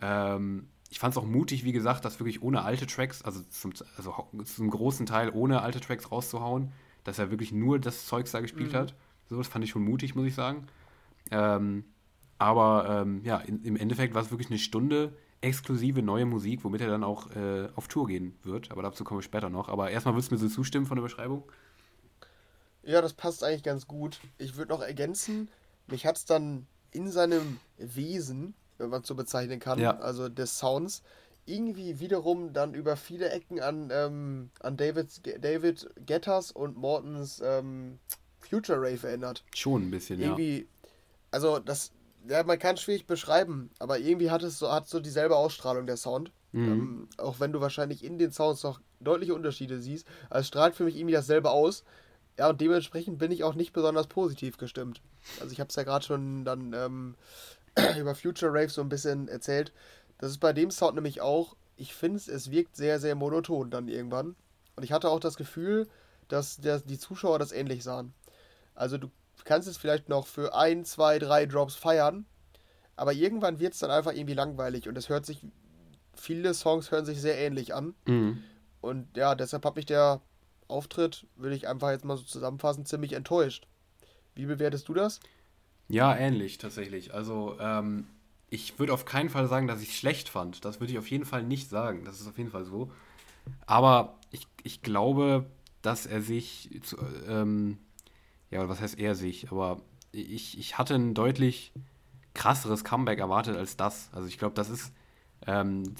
Ähm, 0.00 0.68
ich 0.90 0.98
fand 0.98 1.14
es 1.14 1.18
auch 1.18 1.24
mutig, 1.24 1.64
wie 1.64 1.72
gesagt, 1.72 2.04
das 2.04 2.18
wirklich 2.18 2.42
ohne 2.42 2.62
alte 2.62 2.86
Tracks, 2.86 3.22
also 3.22 3.40
zum, 3.48 3.72
also 3.96 4.12
zum 4.44 4.70
großen 4.70 5.06
Teil 5.06 5.30
ohne 5.30 5.62
alte 5.62 5.80
Tracks 5.80 6.10
rauszuhauen, 6.10 6.72
dass 7.04 7.18
er 7.18 7.30
wirklich 7.30 7.52
nur 7.52 7.78
das 7.78 8.06
Zeugs 8.06 8.32
da 8.32 8.40
gespielt 8.40 8.72
mhm. 8.72 8.76
hat. 8.76 8.94
So, 9.28 9.38
das 9.38 9.46
fand 9.46 9.64
ich 9.64 9.70
schon 9.70 9.84
mutig, 9.84 10.16
muss 10.16 10.26
ich 10.26 10.34
sagen. 10.34 10.66
Ähm, 11.30 11.84
aber 12.38 13.02
ähm, 13.02 13.22
ja, 13.24 13.38
in, 13.38 13.62
im 13.62 13.76
Endeffekt 13.76 14.14
war 14.14 14.22
es 14.22 14.32
wirklich 14.32 14.50
eine 14.50 14.58
Stunde 14.58 15.16
exklusive 15.40 16.02
neue 16.02 16.26
Musik, 16.26 16.64
womit 16.64 16.80
er 16.80 16.88
dann 16.88 17.04
auch 17.04 17.30
äh, 17.36 17.68
auf 17.76 17.86
Tour 17.86 18.08
gehen 18.08 18.36
wird. 18.42 18.72
Aber 18.72 18.82
dazu 18.82 19.04
komme 19.04 19.20
ich 19.20 19.24
später 19.24 19.48
noch. 19.48 19.68
Aber 19.68 19.90
erstmal 19.90 20.14
würdest 20.14 20.32
du 20.32 20.34
mir 20.34 20.40
so 20.40 20.48
zustimmen 20.48 20.86
von 20.86 20.96
der 20.96 21.02
Beschreibung? 21.02 21.44
Ja, 22.82 23.00
das 23.00 23.12
passt 23.12 23.44
eigentlich 23.44 23.62
ganz 23.62 23.86
gut. 23.86 24.20
Ich 24.38 24.56
würde 24.56 24.72
noch 24.72 24.82
ergänzen, 24.82 25.48
mich 25.86 26.04
hat 26.04 26.16
es 26.16 26.24
dann 26.24 26.66
in 26.90 27.10
seinem 27.10 27.60
Wesen, 27.78 28.54
wenn 28.80 28.90
man 28.90 29.02
es 29.02 29.08
so 29.08 29.14
bezeichnen 29.14 29.60
kann, 29.60 29.78
ja. 29.78 29.98
also 29.98 30.28
des 30.28 30.58
Sounds, 30.58 31.02
irgendwie 31.46 32.00
wiederum 32.00 32.52
dann 32.52 32.74
über 32.74 32.96
viele 32.96 33.30
Ecken 33.30 33.60
an, 33.60 33.90
ähm, 33.92 34.50
an 34.60 34.76
David, 34.76 35.44
David 35.44 35.88
Gettas 36.06 36.52
und 36.52 36.76
Mortons 36.76 37.40
ähm, 37.44 37.98
Future 38.40 38.78
Rave 38.78 39.08
erinnert. 39.08 39.44
Schon 39.54 39.88
ein 39.88 39.90
bisschen, 39.90 40.20
irgendwie, 40.20 40.60
ja. 40.60 40.88
Also 41.30 41.58
das, 41.58 41.92
ja, 42.28 42.42
man 42.42 42.58
kann 42.58 42.74
es 42.74 42.82
schwierig 42.82 43.06
beschreiben, 43.06 43.70
aber 43.78 43.98
irgendwie 43.98 44.30
hat 44.30 44.42
es 44.42 44.58
so, 44.58 44.70
hat 44.70 44.88
so 44.88 45.00
dieselbe 45.00 45.36
Ausstrahlung 45.36 45.86
der 45.86 45.96
Sound. 45.96 46.32
Mhm. 46.52 46.68
Ähm, 46.68 47.08
auch 47.18 47.38
wenn 47.38 47.52
du 47.52 47.60
wahrscheinlich 47.60 48.04
in 48.04 48.18
den 48.18 48.32
Sounds 48.32 48.62
noch 48.62 48.80
deutliche 48.98 49.34
Unterschiede 49.34 49.80
siehst. 49.80 50.06
Also 50.28 50.40
es 50.40 50.48
strahlt 50.48 50.74
für 50.74 50.84
mich 50.84 50.96
irgendwie 50.96 51.14
dasselbe 51.14 51.50
aus. 51.50 51.84
Ja, 52.38 52.48
und 52.48 52.60
dementsprechend 52.60 53.18
bin 53.18 53.30
ich 53.32 53.44
auch 53.44 53.54
nicht 53.54 53.72
besonders 53.72 54.06
positiv 54.06 54.56
gestimmt. 54.56 55.02
Also 55.40 55.52
ich 55.52 55.60
habe 55.60 55.68
es 55.68 55.76
ja 55.76 55.82
gerade 55.82 56.04
schon 56.04 56.44
dann 56.44 56.72
ähm, 56.72 57.14
über 57.98 58.14
Future 58.14 58.52
Rave 58.52 58.68
so 58.68 58.80
ein 58.80 58.88
bisschen 58.88 59.28
erzählt. 59.28 59.72
Das 60.18 60.30
ist 60.30 60.38
bei 60.38 60.52
dem 60.52 60.70
Sound 60.70 60.94
nämlich 60.94 61.20
auch, 61.20 61.56
ich 61.76 61.94
finde 61.94 62.18
es, 62.18 62.28
es 62.28 62.50
wirkt 62.50 62.76
sehr, 62.76 63.00
sehr 63.00 63.14
monoton 63.14 63.70
dann 63.70 63.88
irgendwann. 63.88 64.36
Und 64.76 64.82
ich 64.82 64.92
hatte 64.92 65.10
auch 65.10 65.20
das 65.20 65.36
Gefühl, 65.36 65.88
dass 66.28 66.58
der, 66.58 66.80
die 66.80 66.98
Zuschauer 66.98 67.38
das 67.38 67.52
ähnlich 67.52 67.82
sahen. 67.82 68.14
Also 68.74 68.98
du 68.98 69.10
kannst 69.44 69.68
es 69.68 69.76
vielleicht 69.76 70.08
noch 70.08 70.26
für 70.26 70.54
ein, 70.54 70.84
zwei, 70.84 71.18
drei 71.18 71.46
Drops 71.46 71.74
feiern, 71.74 72.26
aber 72.96 73.12
irgendwann 73.12 73.58
wird 73.58 73.72
es 73.72 73.80
dann 73.80 73.90
einfach 73.90 74.12
irgendwie 74.12 74.34
langweilig 74.34 74.88
und 74.88 74.96
es 74.96 75.08
hört 75.08 75.24
sich, 75.24 75.46
viele 76.14 76.52
Songs 76.54 76.90
hören 76.90 77.06
sich 77.06 77.20
sehr 77.20 77.38
ähnlich 77.38 77.74
an. 77.74 77.94
Mhm. 78.06 78.42
Und 78.80 79.16
ja, 79.16 79.34
deshalb 79.34 79.64
habe 79.64 79.80
ich 79.80 79.86
der 79.86 80.20
Auftritt, 80.68 81.26
würde 81.36 81.56
ich 81.56 81.68
einfach 81.68 81.90
jetzt 81.90 82.04
mal 82.04 82.16
so 82.16 82.24
zusammenfassen, 82.24 82.86
ziemlich 82.86 83.12
enttäuscht. 83.14 83.66
Wie 84.34 84.46
bewertest 84.46 84.88
du 84.88 84.94
das? 84.94 85.20
Ja, 85.90 86.16
ähnlich 86.16 86.58
tatsächlich. 86.58 87.12
Also, 87.12 87.56
ähm, 87.60 88.06
ich 88.48 88.78
würde 88.78 88.92
auf 88.94 89.04
keinen 89.04 89.28
Fall 89.28 89.48
sagen, 89.48 89.66
dass 89.66 89.82
ich 89.82 89.90
es 89.90 89.96
schlecht 89.96 90.28
fand. 90.28 90.64
Das 90.64 90.80
würde 90.80 90.92
ich 90.92 90.98
auf 90.98 91.10
jeden 91.10 91.24
Fall 91.24 91.42
nicht 91.42 91.68
sagen. 91.68 92.04
Das 92.04 92.20
ist 92.20 92.28
auf 92.28 92.38
jeden 92.38 92.50
Fall 92.50 92.64
so. 92.64 92.92
Aber 93.66 94.18
ich, 94.30 94.46
ich 94.62 94.82
glaube, 94.82 95.46
dass 95.82 96.06
er 96.06 96.22
sich 96.22 96.80
zu, 96.82 96.96
ähm, 97.28 97.78
ja, 98.50 98.68
was 98.68 98.80
heißt 98.80 98.98
er 98.98 99.14
sich, 99.16 99.50
aber 99.50 99.80
ich, 100.12 100.58
ich 100.58 100.78
hatte 100.78 100.94
ein 100.94 101.14
deutlich 101.14 101.72
krasseres 102.34 102.84
Comeback 102.84 103.18
erwartet 103.18 103.56
als 103.56 103.76
das. 103.76 104.10
Also 104.12 104.28
ich 104.28 104.38
glaube, 104.38 104.54
das 104.54 104.70
ist, 104.70 104.92
ähm, 105.46 105.94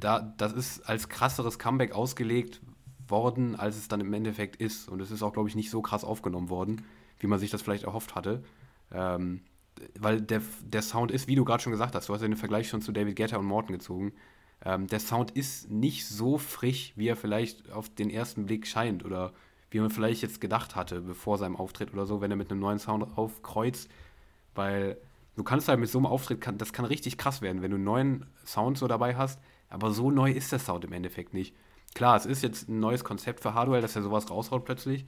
da, 0.00 0.20
das 0.38 0.52
ist 0.52 0.88
als 0.88 1.08
krasseres 1.10 1.58
Comeback 1.58 1.92
ausgelegt 1.92 2.60
worden, 3.08 3.56
als 3.56 3.76
es 3.76 3.88
dann 3.88 4.00
im 4.00 4.12
Endeffekt 4.14 4.56
ist. 4.56 4.88
Und 4.88 5.00
es 5.00 5.10
ist 5.10 5.22
auch, 5.22 5.34
glaube 5.34 5.48
ich, 5.50 5.54
nicht 5.54 5.70
so 5.70 5.82
krass 5.82 6.04
aufgenommen 6.04 6.48
worden, 6.48 6.84
wie 7.18 7.26
man 7.26 7.38
sich 7.38 7.50
das 7.50 7.60
vielleicht 7.60 7.84
erhofft 7.84 8.14
hatte. 8.14 8.42
Ähm, 8.92 9.42
weil 9.98 10.20
der, 10.20 10.40
der 10.62 10.82
Sound 10.82 11.10
ist, 11.10 11.26
wie 11.26 11.34
du 11.34 11.44
gerade 11.44 11.62
schon 11.62 11.72
gesagt 11.72 11.94
hast, 11.94 12.08
du 12.08 12.14
hast 12.14 12.22
ja 12.22 12.28
den 12.28 12.36
Vergleich 12.36 12.68
schon 12.68 12.82
zu 12.82 12.92
David 12.92 13.16
Guetta 13.16 13.36
und 13.36 13.46
Morton 13.46 13.72
gezogen. 13.72 14.12
Ähm, 14.64 14.86
der 14.86 15.00
Sound 15.00 15.32
ist 15.32 15.70
nicht 15.70 16.06
so 16.06 16.38
frisch, 16.38 16.92
wie 16.96 17.08
er 17.08 17.16
vielleicht 17.16 17.70
auf 17.70 17.88
den 17.88 18.10
ersten 18.10 18.46
Blick 18.46 18.66
scheint 18.66 19.04
oder 19.04 19.32
wie 19.70 19.80
man 19.80 19.90
vielleicht 19.90 20.22
jetzt 20.22 20.40
gedacht 20.40 20.76
hatte, 20.76 21.00
bevor 21.00 21.36
seinem 21.36 21.56
Auftritt 21.56 21.92
oder 21.92 22.06
so, 22.06 22.20
wenn 22.20 22.30
er 22.30 22.36
mit 22.36 22.50
einem 22.50 22.60
neuen 22.60 22.78
Sound 22.78 23.18
aufkreuzt. 23.18 23.90
Weil 24.54 24.96
du 25.36 25.42
kannst 25.42 25.68
halt 25.68 25.80
mit 25.80 25.90
so 25.90 25.98
einem 25.98 26.06
Auftritt, 26.06 26.40
kann, 26.40 26.58
das 26.58 26.72
kann 26.72 26.84
richtig 26.84 27.18
krass 27.18 27.42
werden, 27.42 27.60
wenn 27.60 27.72
du 27.72 27.76
einen 27.76 27.84
neuen 27.84 28.26
Sound 28.46 28.78
so 28.78 28.86
dabei 28.86 29.16
hast, 29.16 29.40
aber 29.68 29.90
so 29.90 30.10
neu 30.10 30.30
ist 30.30 30.52
der 30.52 30.60
Sound 30.60 30.84
im 30.84 30.92
Endeffekt 30.92 31.34
nicht. 31.34 31.54
Klar, 31.94 32.16
es 32.16 32.26
ist 32.26 32.42
jetzt 32.42 32.68
ein 32.68 32.80
neues 32.80 33.04
Konzept 33.04 33.40
für 33.40 33.54
Hardware, 33.54 33.80
dass 33.80 33.96
er 33.96 34.02
sowas 34.02 34.30
raushaut 34.30 34.64
plötzlich, 34.64 35.04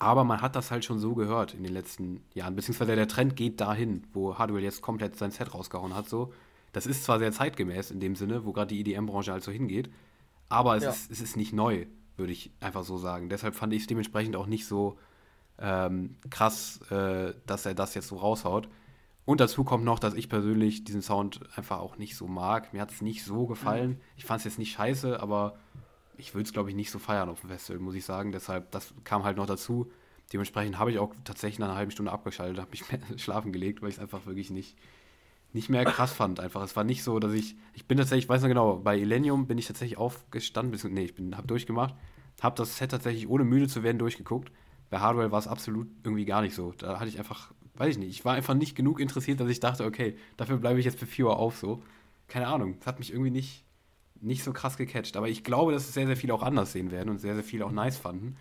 aber 0.00 0.24
man 0.24 0.42
hat 0.42 0.56
das 0.56 0.72
halt 0.72 0.84
schon 0.84 0.98
so 0.98 1.14
gehört 1.14 1.54
in 1.54 1.62
den 1.62 1.72
letzten 1.72 2.24
Jahren, 2.34 2.56
beziehungsweise 2.56 2.96
der 2.96 3.06
Trend 3.06 3.36
geht 3.36 3.60
dahin, 3.60 4.02
wo 4.12 4.36
Hardware 4.36 4.60
jetzt 4.60 4.82
komplett 4.82 5.16
sein 5.16 5.30
Set 5.30 5.54
rausgehauen 5.54 5.94
hat, 5.94 6.08
so. 6.08 6.32
Das 6.72 6.86
ist 6.86 7.04
zwar 7.04 7.18
sehr 7.18 7.32
zeitgemäß 7.32 7.90
in 7.90 8.00
dem 8.00 8.14
Sinne, 8.16 8.44
wo 8.44 8.52
gerade 8.52 8.68
die 8.74 8.80
EDM-Branche 8.80 9.32
halt 9.32 9.42
so 9.44 9.52
hingeht, 9.52 9.90
aber 10.48 10.76
es, 10.76 10.84
ja. 10.84 10.90
ist, 10.90 11.10
es 11.10 11.20
ist 11.20 11.36
nicht 11.36 11.52
neu 11.52 11.86
würde 12.20 12.32
ich 12.32 12.52
einfach 12.60 12.84
so 12.84 12.96
sagen. 12.96 13.28
Deshalb 13.28 13.56
fand 13.56 13.72
ich 13.72 13.82
es 13.82 13.86
dementsprechend 13.88 14.36
auch 14.36 14.46
nicht 14.46 14.66
so 14.66 14.96
ähm, 15.58 16.16
krass, 16.30 16.80
äh, 16.90 17.34
dass 17.46 17.66
er 17.66 17.74
das 17.74 17.94
jetzt 17.94 18.06
so 18.06 18.18
raushaut. 18.18 18.68
Und 19.24 19.40
dazu 19.40 19.64
kommt 19.64 19.84
noch, 19.84 19.98
dass 19.98 20.14
ich 20.14 20.28
persönlich 20.28 20.84
diesen 20.84 21.02
Sound 21.02 21.40
einfach 21.56 21.80
auch 21.80 21.98
nicht 21.98 22.16
so 22.16 22.28
mag. 22.28 22.72
Mir 22.72 22.80
hat 22.80 22.92
es 22.92 23.02
nicht 23.02 23.24
so 23.24 23.46
gefallen. 23.46 23.90
Mhm. 23.90 24.00
Ich 24.16 24.24
fand 24.24 24.38
es 24.38 24.44
jetzt 24.44 24.58
nicht 24.58 24.72
scheiße, 24.72 25.20
aber 25.20 25.58
ich 26.20 26.34
würde 26.34 26.44
es, 26.44 26.52
glaube 26.52 26.70
ich, 26.70 26.76
nicht 26.76 26.90
so 26.90 26.98
feiern 26.98 27.28
auf 27.28 27.40
dem 27.40 27.50
Festival, 27.50 27.80
muss 27.80 27.94
ich 27.94 28.04
sagen. 28.04 28.32
Deshalb, 28.32 28.70
das 28.70 28.94
kam 29.04 29.24
halt 29.24 29.36
noch 29.36 29.46
dazu. 29.46 29.90
Dementsprechend 30.32 30.78
habe 30.78 30.92
ich 30.92 30.98
auch 30.98 31.12
tatsächlich 31.24 31.58
nach 31.58 31.68
einer 31.68 31.76
halben 31.76 31.90
Stunde 31.90 32.12
abgeschaltet, 32.12 32.60
habe 32.60 32.70
mich 32.70 32.84
schlafen 33.22 33.52
gelegt, 33.52 33.82
weil 33.82 33.88
ich 33.88 33.96
es 33.96 34.00
einfach 34.00 34.26
wirklich 34.26 34.50
nicht, 34.50 34.76
nicht 35.52 35.68
mehr 35.68 35.84
krass 35.84 36.12
fand. 36.12 36.38
Einfach, 36.38 36.62
es 36.62 36.76
war 36.76 36.84
nicht 36.84 37.02
so, 37.02 37.18
dass 37.18 37.32
ich, 37.32 37.56
ich 37.74 37.86
bin 37.86 37.98
tatsächlich, 37.98 38.24
ich 38.24 38.28
weiß 38.28 38.42
noch 38.42 38.48
genau, 38.48 38.76
bei 38.76 38.96
Illenium 38.96 39.46
bin 39.46 39.58
ich 39.58 39.66
tatsächlich 39.66 39.98
aufgestanden, 39.98 40.70
bis, 40.70 40.84
nee, 40.84 41.04
ich 41.04 41.36
habe 41.36 41.46
durchgemacht, 41.46 41.94
habe 42.40 42.56
das 42.56 42.76
Set 42.76 42.92
tatsächlich 42.92 43.28
ohne 43.28 43.44
müde 43.44 43.66
zu 43.66 43.82
werden 43.82 43.98
durchgeguckt. 43.98 44.52
Bei 44.88 44.98
Hardware 44.98 45.32
war 45.32 45.38
es 45.38 45.48
absolut 45.48 45.88
irgendwie 46.04 46.24
gar 46.24 46.42
nicht 46.42 46.54
so. 46.54 46.72
Da 46.78 47.00
hatte 47.00 47.08
ich 47.08 47.18
einfach, 47.18 47.52
weiß 47.74 47.92
ich 47.92 47.98
nicht, 47.98 48.10
ich 48.10 48.24
war 48.24 48.34
einfach 48.34 48.54
nicht 48.54 48.76
genug 48.76 49.00
interessiert, 49.00 49.40
dass 49.40 49.48
ich 49.48 49.60
dachte, 49.60 49.84
okay, 49.84 50.16
dafür 50.36 50.58
bleibe 50.58 50.78
ich 50.78 50.84
jetzt 50.84 50.98
für 50.98 51.06
4 51.06 51.26
Uhr 51.26 51.36
auf 51.36 51.56
so. 51.56 51.82
Keine 52.28 52.46
Ahnung, 52.46 52.76
es 52.80 52.86
hat 52.86 52.98
mich 52.98 53.12
irgendwie 53.12 53.30
nicht, 53.30 53.64
nicht 54.20 54.44
so 54.44 54.52
krass 54.52 54.76
gecatcht. 54.76 55.16
Aber 55.16 55.28
ich 55.28 55.44
glaube, 55.44 55.72
dass 55.72 55.88
es 55.88 55.94
sehr, 55.94 56.06
sehr 56.06 56.16
viele 56.16 56.34
auch 56.34 56.42
anders 56.42 56.72
sehen 56.72 56.90
werden 56.90 57.08
und 57.08 57.18
sehr, 57.18 57.34
sehr 57.34 57.44
viele 57.44 57.66
auch 57.66 57.72
nice 57.72 57.96
fanden. 57.96 58.36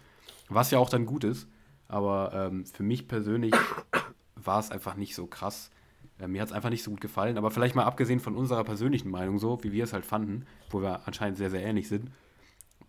Was 0.50 0.72
ja 0.72 0.80
auch 0.80 0.90
dann 0.90 1.06
gut 1.06 1.24
ist. 1.24 1.48
Aber 1.88 2.32
ähm, 2.34 2.66
für 2.66 2.84
mich 2.84 3.08
persönlich 3.08 3.54
war 4.36 4.60
es 4.60 4.72
einfach 4.72 4.96
nicht 4.96 5.16
so 5.16 5.28
krass. 5.28 5.72
Äh, 6.20 6.28
mir 6.28 6.42
hat 6.42 6.50
es 6.50 6.54
einfach 6.54 6.70
nicht 6.70 6.84
so 6.84 6.92
gut 6.92 7.02
gefallen. 7.02 7.38
Aber 7.38 7.52
vielleicht 7.52 7.76
mal 7.76 7.86
abgesehen 7.86 8.20
von 8.20 8.36
unserer 8.36 8.64
persönlichen 8.64 9.10
Meinung, 9.10 9.40
so 9.40 9.64
wie 9.64 9.72
wir 9.72 9.84
es 9.84 9.94
halt 9.94 10.06
fanden, 10.06 10.46
wo 10.70 10.82
wir 10.82 11.08
anscheinend 11.08 11.38
sehr, 11.38 11.50
sehr 11.50 11.64
ähnlich 11.64 11.88
sind. 11.88 12.12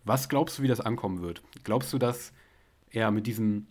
Was 0.03 0.29
glaubst 0.29 0.57
du, 0.57 0.63
wie 0.63 0.67
das 0.67 0.81
ankommen 0.81 1.21
wird? 1.21 1.41
Glaubst 1.63 1.93
du, 1.93 1.97
dass 1.97 2.33
er 2.89 3.11
mit 3.11 3.27
diesem, 3.27 3.67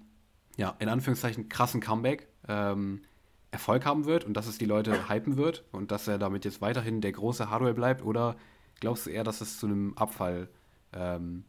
ja, 0.57 0.77
in 0.79 0.89
Anführungszeichen 0.89 1.49
krassen 1.49 1.81
Comeback 1.81 2.29
ähm, 2.49 3.03
Erfolg 3.51 3.85
haben 3.85 4.05
wird 4.05 4.25
und 4.25 4.35
dass 4.35 4.47
es 4.47 4.59
die 4.59 4.65
Leute 4.65 5.09
hypen 5.09 5.37
wird 5.37 5.65
und 5.73 5.91
dass 5.91 6.07
er 6.07 6.19
damit 6.19 6.45
jetzt 6.45 6.61
weiterhin 6.61 7.01
der 7.01 7.13
große 7.13 7.51
Hardware 7.51 7.75
bleibt? 7.75 8.05
Oder 8.05 8.37
glaubst 8.81 9.07
du 9.07 9.11
eher, 9.11 9.25
dass 9.25 9.41
es 9.41 9.59
zu 9.59 9.67
einem 9.67 9.97
Abfall 9.97 10.49
ähm, 10.93 11.45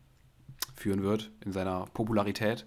führen 0.76 1.04
wird 1.04 1.32
in 1.44 1.52
seiner 1.52 1.86
Popularität? 1.94 2.65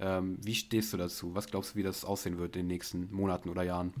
Ähm, 0.00 0.38
wie 0.42 0.54
stehst 0.54 0.92
du 0.92 0.96
dazu? 0.96 1.34
Was 1.34 1.46
glaubst 1.46 1.74
du, 1.74 1.76
wie 1.76 1.82
das 1.82 2.04
aussehen 2.04 2.38
wird 2.38 2.56
in 2.56 2.62
den 2.62 2.68
nächsten 2.68 3.12
Monaten 3.12 3.48
oder 3.48 3.62
Jahren? 3.62 3.92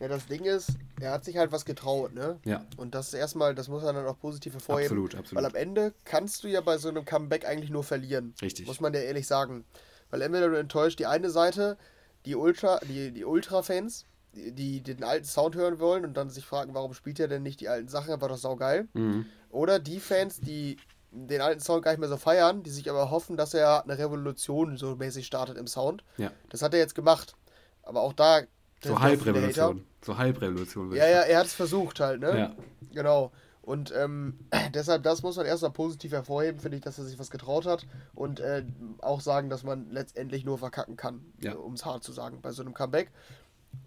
Ja, 0.00 0.08
das 0.08 0.26
Ding 0.26 0.44
ist, 0.44 0.70
er 0.98 1.12
hat 1.12 1.24
sich 1.24 1.36
halt 1.36 1.52
was 1.52 1.66
getraut, 1.66 2.14
ne? 2.14 2.40
Ja. 2.44 2.64
Und 2.78 2.94
das 2.94 3.08
ist 3.08 3.14
erstmal, 3.14 3.54
das 3.54 3.68
muss 3.68 3.82
man 3.82 3.94
dann 3.94 4.06
auch 4.06 4.18
positiv 4.18 4.54
hervorheben. 4.54 4.86
Absolut, 4.86 5.14
absolut. 5.14 5.44
Weil 5.44 5.50
am 5.50 5.54
Ende 5.54 5.94
kannst 6.04 6.42
du 6.42 6.48
ja 6.48 6.62
bei 6.62 6.78
so 6.78 6.88
einem 6.88 7.04
Comeback 7.04 7.46
eigentlich 7.46 7.70
nur 7.70 7.84
verlieren. 7.84 8.34
Richtig. 8.40 8.66
Muss 8.66 8.80
man 8.80 8.94
dir 8.94 9.02
ehrlich 9.04 9.26
sagen. 9.26 9.64
Weil 10.08 10.22
entweder 10.22 10.48
du 10.48 10.58
enttäuscht 10.58 10.98
die 10.98 11.06
eine 11.06 11.28
Seite, 11.28 11.76
die 12.24 12.34
Ultra, 12.34 12.80
die, 12.80 13.12
die 13.12 13.24
Ultra-Fans, 13.24 14.06
die, 14.32 14.82
den 14.82 15.04
alten 15.04 15.24
Sound 15.24 15.56
hören 15.56 15.80
wollen 15.80 16.04
und 16.04 16.14
dann 16.16 16.30
sich 16.30 16.44
fragen, 16.44 16.74
warum 16.74 16.94
spielt 16.94 17.20
er 17.20 17.28
denn 17.28 17.42
nicht 17.42 17.60
die 17.60 17.68
alten 17.68 17.88
Sachen, 17.88 18.20
war 18.20 18.28
doch 18.28 18.36
saugeil. 18.36 18.88
Mhm. 18.94 19.26
Oder 19.50 19.78
die 19.78 20.00
Fans, 20.00 20.40
die 20.40 20.76
den 21.12 21.40
alten 21.40 21.60
Sound 21.60 21.82
gar 21.82 21.90
nicht 21.90 22.00
mehr 22.00 22.08
so 22.08 22.16
feiern, 22.16 22.62
die 22.62 22.70
sich 22.70 22.88
aber 22.88 23.10
hoffen, 23.10 23.36
dass 23.36 23.54
er 23.54 23.82
eine 23.82 23.98
Revolution 23.98 24.76
so 24.76 24.94
mäßig 24.96 25.26
startet 25.26 25.56
im 25.56 25.66
Sound. 25.66 26.04
Ja. 26.16 26.30
Das 26.50 26.62
hat 26.62 26.72
er 26.72 26.78
jetzt 26.80 26.94
gemacht. 26.94 27.34
Aber 27.82 28.02
auch 28.02 28.12
da. 28.12 28.42
So 28.84 29.00
Halbrevolution. 29.00 29.84
So 30.04 30.16
Halbrevolution. 30.16 30.92
Ja, 30.92 31.08
ja, 31.08 31.20
er 31.22 31.38
hat 31.40 31.46
es 31.46 31.54
versucht 31.54 32.00
halt, 32.00 32.20
ne? 32.20 32.38
Ja. 32.38 32.56
Genau. 32.92 33.32
Und 33.62 33.92
ähm, 33.96 34.38
deshalb, 34.74 35.02
das 35.02 35.22
muss 35.22 35.36
man 35.36 35.46
erstmal 35.46 35.72
positiv 35.72 36.12
hervorheben, 36.12 36.60
finde 36.60 36.76
ich, 36.76 36.82
dass 36.82 36.98
er 36.98 37.04
sich 37.04 37.18
was 37.18 37.30
getraut 37.30 37.66
hat. 37.66 37.86
Und 38.14 38.40
äh, 38.40 38.64
auch 39.00 39.20
sagen, 39.20 39.50
dass 39.50 39.64
man 39.64 39.90
letztendlich 39.90 40.44
nur 40.44 40.58
verkacken 40.58 40.96
kann, 40.96 41.24
ja. 41.40 41.54
um 41.54 41.74
es 41.74 41.84
hart 41.84 42.04
zu 42.04 42.12
sagen, 42.12 42.40
bei 42.40 42.52
so 42.52 42.62
einem 42.62 42.74
Comeback. 42.74 43.10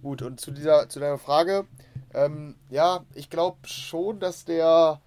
Gut, 0.02 0.22
und 0.22 0.40
zu 0.40 0.52
dieser, 0.52 0.90
zu 0.90 1.00
deiner 1.00 1.18
Frage, 1.18 1.66
ähm, 2.14 2.56
ja, 2.70 3.06
ich 3.14 3.30
glaube 3.30 3.68
schon, 3.68 4.20
dass 4.20 4.46
der 4.46 5.02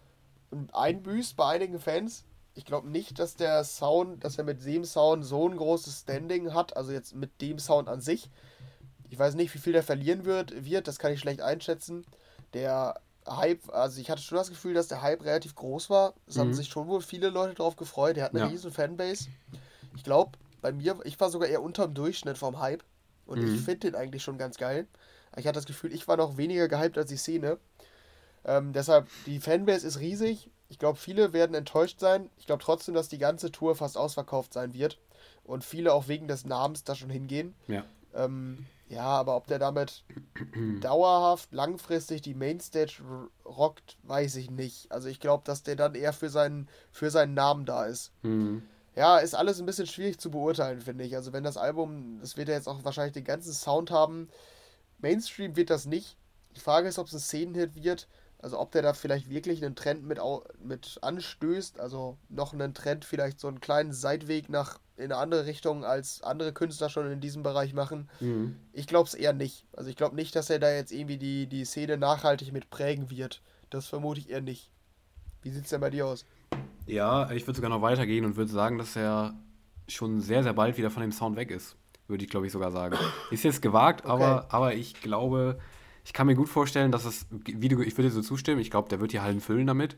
einbüßt 0.73 1.37
bei 1.37 1.47
einigen 1.47 1.79
Fans. 1.79 2.25
Ich 2.55 2.65
glaube 2.65 2.89
nicht, 2.89 3.19
dass 3.19 3.37
der 3.37 3.63
Sound, 3.65 4.25
dass 4.25 4.39
er 4.39 4.45
mit 4.45 4.65
dem 4.65 4.85
Sound 4.85 5.25
so 5.25 5.49
ein 5.49 5.57
großes 5.57 6.01
Standing 6.01 6.55
hat, 6.55 6.77
also 6.77 6.93
jetzt 6.93 7.15
mit 7.15 7.41
dem 7.43 7.59
Sound 7.59 7.89
an 7.89 8.01
sich. 8.01 8.31
Ich 9.11 9.19
weiß 9.19 9.35
nicht, 9.35 9.55
wie 9.55 9.59
viel 9.59 9.75
der 9.75 9.83
verlieren 9.83 10.25
wird, 10.25 10.65
wird, 10.65 10.89
das 10.89 10.99
kann 10.99 11.13
ich 11.13 11.21
schlecht 11.21 11.43
einschätzen. 11.43 12.07
Der 12.55 13.01
Hype, 13.29 13.69
also 13.75 14.01
ich 14.01 14.11
hatte 14.11 14.23
schon 14.23 14.39
das 14.39 14.49
Gefühl, 14.49 14.75
dass 14.75 14.89
der 14.89 15.03
Hype 15.03 15.25
relativ 15.25 15.55
groß 15.55 15.91
war. 15.91 16.15
Es 16.27 16.37
mhm. 16.37 16.41
haben 16.41 16.55
sich 16.55 16.69
schon 16.69 16.87
wohl 16.87 17.03
viele 17.03 17.29
Leute 17.29 17.55
darauf 17.55 17.77
gefreut. 17.77 18.17
Der 18.17 18.25
hat 18.25 18.33
eine 18.33 18.41
ja. 18.41 18.47
riesen 18.47 18.73
Fanbase. 18.73 19.29
Ich 19.95 20.05
glaube, 20.05 20.33
bei 20.63 20.73
mir, 20.73 20.99
ich 21.05 21.21
war 21.21 21.31
sogar 21.31 21.49
eher 21.49 21.63
unter 21.63 21.87
dem 21.87 21.95
Durchschnitt 21.95 22.39
vom 22.39 22.59
Hype. 22.59 22.85
Und 23.27 23.43
mhm. 23.43 23.55
ich 23.55 23.61
finde 23.61 23.91
den 23.91 23.95
eigentlich 23.95 24.23
schon 24.23 24.39
ganz 24.39 24.57
geil. 24.57 24.87
Ich 25.37 25.47
hatte 25.47 25.59
das 25.59 25.67
Gefühl, 25.67 25.93
ich 25.93 26.09
war 26.09 26.17
noch 26.17 26.37
weniger 26.37 26.69
gehypt 26.69 26.97
als 26.97 27.11
die 27.11 27.17
Szene. 27.17 27.59
Ähm, 28.45 28.73
deshalb, 28.73 29.09
die 29.27 29.41
Fanbase 29.41 29.87
ist 29.87 30.01
riesig. 30.01 30.51
Ich 30.69 30.79
glaube, 30.79 30.99
viele 30.99 31.33
werden 31.33 31.55
enttäuscht 31.55 32.01
sein. 32.01 32.31
Ich 32.39 32.47
glaube 32.47 32.63
trotzdem, 32.63 32.95
dass 32.95 33.09
die 33.09 33.19
ganze 33.19 33.53
Tour 33.53 33.77
fast 33.77 33.99
ausverkauft 33.99 34.55
sein 34.55 34.73
wird. 34.73 34.99
Und 35.45 35.65
viele 35.65 35.93
auch 35.93 36.09
wegen 36.09 36.27
des 36.29 36.45
Namens 36.45 36.85
da 36.85 36.95
schon 36.95 37.11
hingehen. 37.11 37.55
Ja. 37.69 37.85
Ähm, 38.15 38.67
ja, 38.89 39.05
aber 39.05 39.37
ob 39.37 39.47
der 39.47 39.59
damit 39.59 40.05
dauerhaft, 40.81 41.53
langfristig 41.53 42.23
die 42.23 42.35
Mainstage 42.35 43.03
rockt, 43.45 43.97
weiß 44.05 44.37
ich 44.37 44.51
nicht. 44.51 44.91
Also 44.93 45.09
ich 45.09 45.21
glaube, 45.21 45.43
dass 45.45 45.63
der 45.63 45.77
dann 45.77 45.95
eher 45.95 46.13
für 46.13 46.31
seinen, 46.31 46.69
für 46.91 47.11
seinen 47.11 47.35
Namen 47.35 47.65
da 47.65 47.87
ist. 47.87 48.13
Mhm. 48.23 48.63
Ja, 48.97 49.19
ist 49.19 49.35
alles 49.35 49.61
ein 49.61 49.67
bisschen 49.67 49.87
schwierig 49.87 50.19
zu 50.19 50.31
beurteilen, 50.31 50.81
finde 50.81 51.05
ich. 51.05 51.15
Also 51.15 51.33
wenn 51.33 51.45
das 51.45 51.59
Album, 51.59 52.19
das 52.21 52.37
wird 52.37 52.49
ja 52.49 52.55
jetzt 52.55 52.67
auch 52.67 52.83
wahrscheinlich 52.83 53.13
den 53.13 53.25
ganzen 53.25 53.53
Sound 53.53 53.91
haben. 53.91 54.29
Mainstream 54.99 55.55
wird 55.55 55.69
das 55.69 55.85
nicht. 55.85 56.17
Die 56.57 56.61
Frage 56.61 56.89
ist, 56.89 56.99
ob 56.99 57.07
es 57.07 57.13
ein 57.13 57.21
Szenenhit 57.21 57.75
wird. 57.77 58.09
Also 58.39 58.59
ob 58.59 58.71
der 58.73 58.83
da 58.83 58.93
vielleicht 58.93 59.31
wirklich 59.31 59.65
einen 59.65 59.77
Trend 59.77 60.05
mit, 60.05 60.19
mit 60.63 60.99
anstößt, 61.03 61.81
also 61.81 62.19
noch 62.29 62.53
einen 62.53 62.75
Trend, 62.75 63.05
vielleicht 63.05 63.41
so 63.41 63.49
einen 63.49 63.61
kleinen 63.61 63.93
Seitweg 63.93 64.49
nach 64.49 64.79
in 64.97 65.05
eine 65.05 65.17
andere 65.17 65.47
Richtung, 65.47 65.85
als 65.85 66.23
andere 66.23 66.53
Künstler 66.53 66.89
schon 66.89 67.11
in 67.11 67.21
diesem 67.21 67.43
Bereich 67.43 67.75
machen. 67.75 68.09
Mhm. 68.21 68.57
Ich 68.73 68.87
glaube 68.87 69.09
es 69.09 69.15
eher 69.15 69.33
nicht. 69.33 69.67
Also 69.73 69.91
ich 69.91 69.97
glaube 69.97 70.17
nicht, 70.17 70.35
dass 70.37 70.49
er 70.49 70.59
da 70.59 70.71
jetzt 70.71 70.93
irgendwie 70.93 71.19
die, 71.19 71.47
die 71.47 71.65
Szene 71.65 71.99
nachhaltig 71.99 72.53
mit 72.53 72.71
prägen 72.71 73.11
wird. 73.11 73.43
Das 73.69 73.87
vermute 73.87 74.21
ich 74.21 74.31
eher 74.31 74.41
nicht. 74.41 74.71
Wie 75.43 75.51
sieht 75.51 75.65
es 75.65 75.71
denn 75.71 75.81
bei 75.81 75.91
dir 75.91 76.07
aus? 76.07 76.25
Ja, 76.87 77.31
ich 77.31 77.47
würde 77.47 77.57
sogar 77.57 77.71
noch 77.71 77.83
weitergehen 77.83 78.25
und 78.25 78.37
würde 78.37 78.51
sagen, 78.51 78.79
dass 78.79 78.97
er 78.97 79.35
schon 79.89 80.21
sehr, 80.21 80.43
sehr 80.43 80.53
bald 80.53 80.79
wieder 80.79 80.91
von 80.91 81.03
dem 81.03 81.13
Sound 81.13 81.37
weg 81.37 81.51
ist. 81.51 81.77
Würde 82.09 82.25
ich, 82.25 82.31
glaube 82.31 82.47
ich, 82.47 82.53
sogar 82.53 82.71
sagen. 82.71 82.97
Ist 83.31 83.45
jetzt 83.45 83.63
gewagt, 83.63 84.05
okay. 84.05 84.13
aber, 84.13 84.47
aber 84.51 84.75
ich 84.75 85.01
glaube, 85.01 85.59
ich 86.05 86.13
kann 86.13 86.29
mir 86.29 86.37
gut 86.37 86.49
vorstellen, 86.49 86.93
dass 86.93 87.05
es, 87.05 87.27
wie 87.31 87.69
du, 87.69 87.81
ich 87.81 87.97
würde 87.97 88.09
dir 88.09 88.15
so 88.15 88.23
zustimmen, 88.23 88.61
ich 88.61 88.71
glaube, 88.71 88.89
der 88.89 89.01
wird 89.01 89.13
die 89.13 89.21
Hallen 89.21 89.41
füllen 89.41 89.67
damit. 89.67 89.97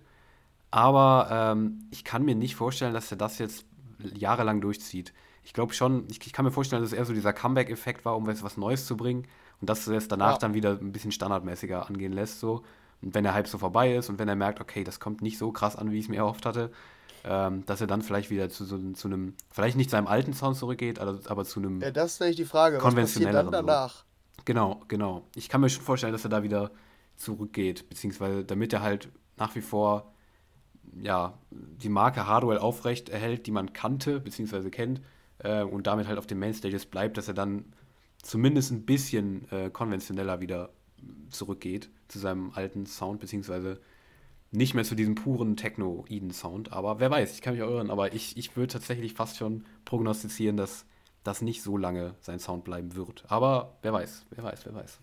Aber 0.70 1.28
ähm, 1.30 1.84
ich 1.90 2.04
kann 2.04 2.24
mir 2.24 2.34
nicht 2.34 2.56
vorstellen, 2.56 2.94
dass 2.94 3.10
er 3.10 3.18
das 3.18 3.38
jetzt 3.38 3.66
jahrelang 4.14 4.60
durchzieht. 4.60 5.12
Ich 5.44 5.52
glaube 5.52 5.72
schon, 5.72 6.06
ich, 6.10 6.18
ich, 6.26 6.32
kann 6.32 6.44
mir 6.44 6.50
vorstellen, 6.50 6.82
dass 6.82 6.92
es 6.92 6.98
eher 6.98 7.04
so 7.04 7.14
dieser 7.14 7.32
Comeback-Effekt 7.32 8.04
war, 8.04 8.16
um 8.16 8.26
was 8.26 8.56
Neues 8.56 8.86
zu 8.86 8.96
bringen 8.96 9.26
und 9.60 9.70
dass 9.70 9.88
er 9.88 9.96
es 9.96 10.08
danach 10.08 10.32
ja. 10.32 10.38
dann 10.38 10.54
wieder 10.54 10.78
ein 10.78 10.92
bisschen 10.92 11.12
standardmäßiger 11.12 11.86
angehen 11.88 12.12
lässt. 12.12 12.40
So. 12.40 12.62
Und 13.02 13.14
wenn 13.14 13.24
der 13.24 13.34
Hype 13.34 13.48
so 13.48 13.58
vorbei 13.58 13.94
ist 13.94 14.08
und 14.08 14.18
wenn 14.18 14.28
er 14.28 14.36
merkt, 14.36 14.60
okay, 14.60 14.84
das 14.84 15.00
kommt 15.00 15.22
nicht 15.22 15.38
so 15.38 15.52
krass 15.52 15.76
an, 15.76 15.92
wie 15.92 15.98
ich 15.98 16.06
es 16.06 16.08
mir 16.08 16.18
erhofft 16.18 16.46
hatte, 16.46 16.70
ähm, 17.24 17.64
dass 17.66 17.80
er 17.80 17.86
dann 17.86 18.02
vielleicht 18.02 18.30
wieder 18.30 18.48
zu, 18.48 18.64
so, 18.64 18.78
zu 18.92 19.08
einem, 19.08 19.34
vielleicht 19.50 19.76
nicht 19.76 19.90
seinem 19.90 20.06
alten 20.06 20.32
Sound 20.32 20.56
zurückgeht, 20.56 20.98
aber, 20.98 21.18
aber 21.26 21.44
zu 21.44 21.60
einem. 21.60 21.80
Ja, 21.80 21.90
das 21.90 22.20
wäre 22.20 22.32
die 22.32 22.44
Frage. 22.44 22.78
Was 22.82 22.94
passiert 22.94 23.34
dann 23.34 23.50
danach? 23.50 23.96
So. 23.96 24.42
Genau, 24.44 24.80
genau. 24.88 25.26
Ich 25.34 25.48
kann 25.48 25.60
mir 25.60 25.68
schon 25.68 25.82
vorstellen, 25.82 26.12
dass 26.12 26.24
er 26.24 26.30
da 26.30 26.42
wieder 26.42 26.70
zurückgeht, 27.16 27.88
beziehungsweise 27.88 28.44
damit 28.44 28.72
er 28.72 28.82
halt 28.82 29.08
nach 29.36 29.54
wie 29.54 29.60
vor 29.60 30.12
ja, 31.00 31.34
die 31.50 31.88
Marke 31.88 32.26
Hardware 32.26 32.60
aufrecht 32.60 33.08
erhält, 33.08 33.46
die 33.46 33.50
man 33.50 33.72
kannte, 33.72 34.20
beziehungsweise 34.20 34.70
kennt, 34.70 35.00
äh, 35.38 35.62
und 35.62 35.86
damit 35.86 36.08
halt 36.08 36.18
auf 36.18 36.26
den 36.26 36.38
Mainstages 36.38 36.86
bleibt, 36.86 37.16
dass 37.16 37.28
er 37.28 37.34
dann 37.34 37.64
zumindest 38.22 38.72
ein 38.72 38.84
bisschen 38.84 39.50
äh, 39.50 39.70
konventioneller 39.70 40.40
wieder 40.40 40.70
zurückgeht 41.30 41.90
zu 42.08 42.18
seinem 42.18 42.52
alten 42.52 42.86
Sound, 42.86 43.20
beziehungsweise 43.20 43.80
nicht 44.50 44.74
mehr 44.74 44.84
zu 44.84 44.94
diesem 44.94 45.14
puren 45.14 45.56
Techno-Eden-Sound. 45.56 46.72
Aber 46.72 47.00
wer 47.00 47.10
weiß, 47.10 47.34
ich 47.34 47.42
kann 47.42 47.54
mich 47.54 47.62
auch 47.62 47.70
irren, 47.70 47.90
aber 47.90 48.14
ich, 48.14 48.36
ich 48.36 48.56
würde 48.56 48.72
tatsächlich 48.72 49.14
fast 49.14 49.36
schon 49.36 49.64
prognostizieren, 49.84 50.56
dass 50.56 50.86
das 51.22 51.42
nicht 51.42 51.62
so 51.62 51.76
lange 51.76 52.14
sein 52.20 52.38
Sound 52.38 52.64
bleiben 52.64 52.94
wird. 52.94 53.24
Aber 53.28 53.76
wer 53.82 53.92
weiß, 53.92 54.24
wer 54.30 54.44
weiß, 54.44 54.64
wer 54.64 54.74
weiß. 54.74 54.98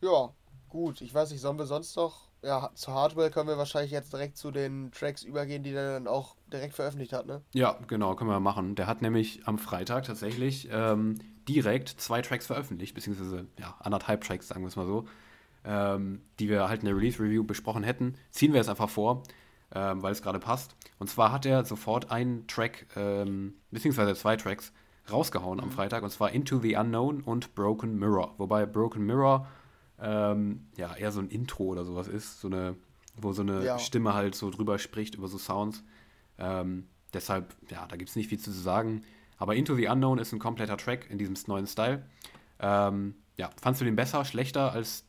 Ja, 0.00 0.30
gut. 0.68 1.00
Ich 1.00 1.14
weiß 1.14 1.30
nicht, 1.30 1.40
sollen 1.40 1.58
wir 1.58 1.66
sonst 1.66 1.94
noch. 1.96 2.32
Ja, 2.44 2.70
zur 2.74 2.94
Hardware 2.94 3.30
können 3.30 3.48
wir 3.48 3.56
wahrscheinlich 3.56 3.92
jetzt 3.92 4.12
direkt 4.12 4.36
zu 4.36 4.50
den 4.50 4.90
Tracks 4.90 5.22
übergehen, 5.22 5.62
die 5.62 5.70
er 5.70 5.92
dann 5.92 6.08
auch 6.08 6.34
direkt 6.52 6.74
veröffentlicht 6.74 7.12
hat, 7.12 7.26
ne? 7.26 7.40
Ja, 7.54 7.78
genau, 7.86 8.16
können 8.16 8.30
wir 8.30 8.40
machen. 8.40 8.74
Der 8.74 8.88
hat 8.88 9.00
nämlich 9.00 9.46
am 9.46 9.58
Freitag 9.58 10.06
tatsächlich 10.06 10.68
ähm, 10.72 11.20
direkt 11.48 11.88
zwei 11.88 12.22
Tracks 12.22 12.46
veröffentlicht, 12.46 12.94
beziehungsweise 12.94 13.46
ja, 13.58 13.74
anderthalb 13.80 14.22
Tracks, 14.24 14.48
sagen 14.48 14.62
wir 14.62 14.68
es 14.68 14.76
mal 14.76 14.86
so, 14.86 15.06
ähm, 15.64 16.22
die 16.38 16.48
wir 16.48 16.68
halt 16.68 16.80
in 16.80 16.86
der 16.86 16.96
Release-Review 16.96 17.44
besprochen 17.44 17.82
hätten. 17.84 18.14
Ziehen 18.30 18.52
wir 18.52 18.58
jetzt 18.58 18.68
einfach 18.70 18.90
vor. 18.90 19.22
ähm, 19.74 20.02
weil 20.02 20.12
es 20.12 20.20
gerade 20.20 20.38
passt. 20.38 20.76
Und 20.98 21.08
zwar 21.08 21.32
hat 21.32 21.46
er 21.46 21.64
sofort 21.64 22.10
einen 22.10 22.46
Track, 22.46 22.86
ähm, 22.94 23.54
beziehungsweise 23.70 24.14
zwei 24.14 24.36
Tracks, 24.36 24.70
rausgehauen 25.10 25.60
am 25.60 25.70
Freitag, 25.70 26.02
und 26.02 26.10
zwar 26.10 26.30
Into 26.32 26.58
the 26.58 26.76
Unknown 26.76 27.22
und 27.22 27.54
Broken 27.54 27.98
Mirror. 27.98 28.34
Wobei 28.36 28.66
Broken 28.66 29.06
Mirror 29.06 29.48
ähm, 29.98 30.66
ja 30.76 30.94
eher 30.94 31.10
so 31.10 31.20
ein 31.20 31.28
Intro 31.30 31.64
oder 31.64 31.84
sowas 31.86 32.06
ist, 32.06 32.40
so 32.42 32.48
eine, 32.48 32.76
wo 33.16 33.32
so 33.32 33.40
eine 33.40 33.64
Ja. 33.64 33.78
Stimme 33.78 34.12
halt 34.12 34.34
so 34.34 34.50
drüber 34.50 34.78
spricht 34.78 35.14
über 35.14 35.26
so 35.26 35.38
Sounds. 35.38 35.82
Ähm, 36.38 36.86
deshalb, 37.14 37.54
ja, 37.70 37.86
da 37.86 37.96
gibt 37.96 38.10
es 38.10 38.16
nicht 38.16 38.28
viel 38.28 38.38
zu 38.38 38.50
sagen. 38.52 39.04
Aber 39.42 39.56
Into 39.56 39.74
the 39.74 39.88
Unknown 39.88 40.18
ist 40.18 40.32
ein 40.32 40.38
kompletter 40.38 40.76
Track 40.76 41.10
in 41.10 41.18
diesem 41.18 41.34
neuen 41.48 41.66
Style. 41.66 42.06
Ähm, 42.60 43.16
ja, 43.36 43.50
fandst 43.60 43.80
du 43.80 43.84
den 43.84 43.96
besser, 43.96 44.24
schlechter 44.24 44.70
als 44.70 45.04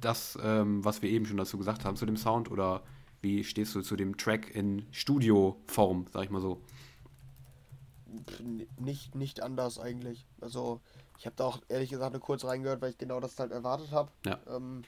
das, 0.00 0.36
ähm, 0.42 0.84
was 0.84 1.02
wir 1.02 1.08
eben 1.08 1.24
schon 1.24 1.36
dazu 1.36 1.56
gesagt 1.56 1.84
haben 1.84 1.94
zu 1.94 2.04
dem 2.04 2.16
Sound? 2.16 2.50
Oder 2.50 2.82
wie 3.22 3.44
stehst 3.44 3.72
du 3.76 3.80
zu 3.80 3.94
dem 3.94 4.16
Track 4.16 4.52
in 4.52 4.86
Studioform, 4.90 6.06
sag 6.12 6.24
ich 6.24 6.30
mal 6.30 6.40
so? 6.40 6.60
Nicht, 8.76 9.14
nicht 9.14 9.40
anders 9.40 9.78
eigentlich. 9.78 10.26
Also, 10.40 10.80
ich 11.20 11.26
habe 11.26 11.36
da 11.36 11.44
auch 11.44 11.60
ehrlich 11.68 11.90
gesagt 11.90 12.12
nur 12.12 12.20
kurz 12.20 12.44
reingehört, 12.44 12.82
weil 12.82 12.90
ich 12.90 12.98
genau 12.98 13.20
das 13.20 13.38
halt 13.38 13.52
erwartet 13.52 13.92
habe. 13.92 14.10
Ja. 14.26 14.40
Ähm, 14.48 14.82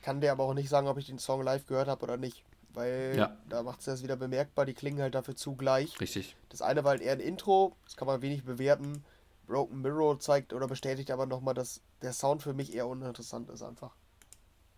kann 0.00 0.20
dir 0.20 0.30
aber 0.30 0.44
auch 0.44 0.54
nicht 0.54 0.68
sagen, 0.68 0.86
ob 0.86 0.96
ich 0.96 1.06
den 1.06 1.18
Song 1.18 1.42
live 1.42 1.66
gehört 1.66 1.88
habe 1.88 2.04
oder 2.04 2.18
nicht. 2.18 2.44
Weil 2.74 3.14
Ja. 3.16 3.36
da 3.48 3.62
macht 3.62 3.80
es 3.80 3.84
das 3.86 4.02
wieder 4.02 4.16
bemerkbar, 4.16 4.64
die 4.64 4.74
klingen 4.74 5.00
halt 5.02 5.14
dafür 5.14 5.36
zugleich. 5.36 6.00
Richtig. 6.00 6.36
Das 6.48 6.62
eine 6.62 6.84
war 6.84 6.90
halt 6.92 7.02
eher 7.02 7.12
ein 7.12 7.20
Intro, 7.20 7.76
das 7.84 7.96
kann 7.96 8.06
man 8.06 8.22
wenig 8.22 8.44
bewerten. 8.44 9.04
Broken 9.46 9.82
Mirror 9.82 10.18
zeigt 10.20 10.52
oder 10.52 10.66
bestätigt 10.66 11.10
aber 11.10 11.26
nochmal, 11.26 11.54
dass 11.54 11.82
der 12.00 12.12
Sound 12.12 12.42
für 12.42 12.54
mich 12.54 12.74
eher 12.74 12.86
uninteressant 12.86 13.50
ist 13.50 13.62
einfach. 13.62 13.94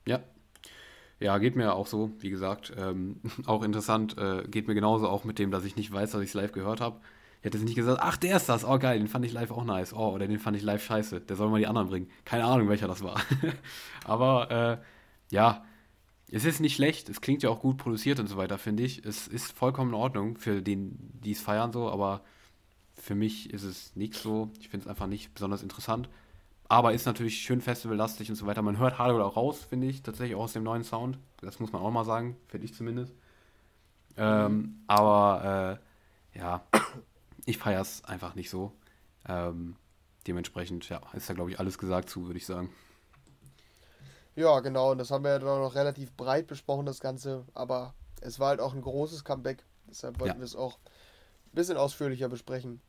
Ja. 0.06 0.20
Ja, 1.20 1.38
geht 1.38 1.54
mir 1.54 1.74
auch 1.74 1.86
so, 1.86 2.10
wie 2.18 2.30
gesagt. 2.30 2.72
Ähm, 2.76 3.20
auch 3.46 3.62
interessant, 3.62 4.18
äh, 4.18 4.42
geht 4.48 4.66
mir 4.66 4.74
genauso 4.74 5.08
auch 5.08 5.24
mit 5.24 5.38
dem, 5.38 5.50
dass 5.50 5.64
ich 5.64 5.76
nicht 5.76 5.92
weiß, 5.92 6.10
dass 6.10 6.20
ich 6.22 6.30
es 6.30 6.34
live 6.34 6.52
gehört 6.52 6.80
habe. 6.80 7.00
Ich 7.40 7.46
hätte 7.46 7.58
jetzt 7.58 7.66
nicht 7.66 7.76
gesagt, 7.76 8.00
ach, 8.02 8.16
der 8.16 8.36
ist 8.38 8.48
das, 8.48 8.64
oh 8.64 8.78
geil, 8.78 8.98
den 8.98 9.06
fand 9.06 9.24
ich 9.24 9.32
live 9.32 9.50
auch 9.50 9.64
nice. 9.64 9.92
Oh, 9.92 10.08
oder 10.12 10.26
den 10.26 10.38
fand 10.40 10.56
ich 10.56 10.62
live 10.62 10.82
scheiße. 10.82 11.20
Der 11.20 11.36
soll 11.36 11.50
mal 11.50 11.58
die 11.60 11.66
anderen 11.66 11.88
bringen. 11.88 12.10
Keine 12.24 12.44
Ahnung, 12.44 12.68
welcher 12.70 12.88
das 12.88 13.02
war. 13.04 13.20
Aber 14.04 14.50
äh, 14.50 15.34
ja, 15.34 15.64
es 16.30 16.44
ist 16.44 16.60
nicht 16.60 16.74
schlecht, 16.74 17.08
es 17.08 17.20
klingt 17.20 17.42
ja 17.42 17.50
auch 17.50 17.60
gut 17.60 17.76
produziert 17.76 18.18
und 18.20 18.26
so 18.26 18.36
weiter, 18.36 18.58
finde 18.58 18.82
ich. 18.82 19.04
Es 19.04 19.28
ist 19.28 19.52
vollkommen 19.52 19.90
in 19.90 19.94
Ordnung 19.94 20.38
für 20.38 20.62
den, 20.62 20.96
die 21.22 21.32
es 21.32 21.40
feiern 21.40 21.72
so, 21.72 21.90
aber 21.90 22.22
für 22.94 23.14
mich 23.14 23.52
ist 23.52 23.62
es 23.62 23.94
nicht 23.96 24.14
so. 24.14 24.50
Ich 24.58 24.68
finde 24.68 24.84
es 24.84 24.88
einfach 24.88 25.06
nicht 25.06 25.34
besonders 25.34 25.62
interessant. 25.62 26.08
Aber 26.68 26.94
ist 26.94 27.06
natürlich 27.06 27.38
schön 27.38 27.60
festivallastig 27.60 28.30
und 28.30 28.36
so 28.36 28.46
weiter. 28.46 28.62
Man 28.62 28.78
hört 28.78 28.98
Hardware 28.98 29.24
auch 29.24 29.36
raus, 29.36 29.66
finde 29.68 29.86
ich, 29.86 30.02
tatsächlich 30.02 30.36
auch 30.36 30.44
aus 30.44 30.54
dem 30.54 30.62
neuen 30.62 30.82
Sound. 30.82 31.18
Das 31.40 31.60
muss 31.60 31.72
man 31.72 31.82
auch 31.82 31.90
mal 31.90 32.04
sagen, 32.04 32.36
finde 32.48 32.64
ich 32.64 32.74
zumindest. 32.74 33.14
Ähm, 34.16 34.80
aber 34.86 35.78
äh, 36.34 36.38
ja, 36.38 36.64
ich 37.44 37.58
feiere 37.58 37.82
es 37.82 38.04
einfach 38.04 38.34
nicht 38.34 38.48
so. 38.48 38.72
Ähm, 39.28 39.76
dementsprechend, 40.26 40.88
ja, 40.88 41.00
ist 41.12 41.28
da, 41.28 41.34
glaube 41.34 41.50
ich, 41.50 41.60
alles 41.60 41.78
gesagt 41.78 42.08
zu, 42.08 42.26
würde 42.26 42.38
ich 42.38 42.46
sagen. 42.46 42.70
Ja, 44.36 44.60
genau, 44.60 44.90
und 44.92 44.98
das 44.98 45.10
haben 45.10 45.24
wir 45.24 45.30
ja 45.32 45.38
dann 45.38 45.60
noch 45.60 45.74
relativ 45.74 46.12
breit 46.12 46.46
besprochen, 46.46 46.86
das 46.86 47.00
Ganze. 47.00 47.44
Aber 47.54 47.94
es 48.20 48.40
war 48.40 48.48
halt 48.48 48.60
auch 48.60 48.74
ein 48.74 48.82
großes 48.82 49.24
Comeback. 49.24 49.64
Deshalb 49.88 50.18
wollten 50.18 50.34
Ja. 50.36 50.40
wir 50.40 50.44
es 50.44 50.56
auch 50.56 50.78
ein 50.78 51.54
bisschen 51.54 51.76
ausführlicher 51.76 52.28
besprechen. 52.28 52.80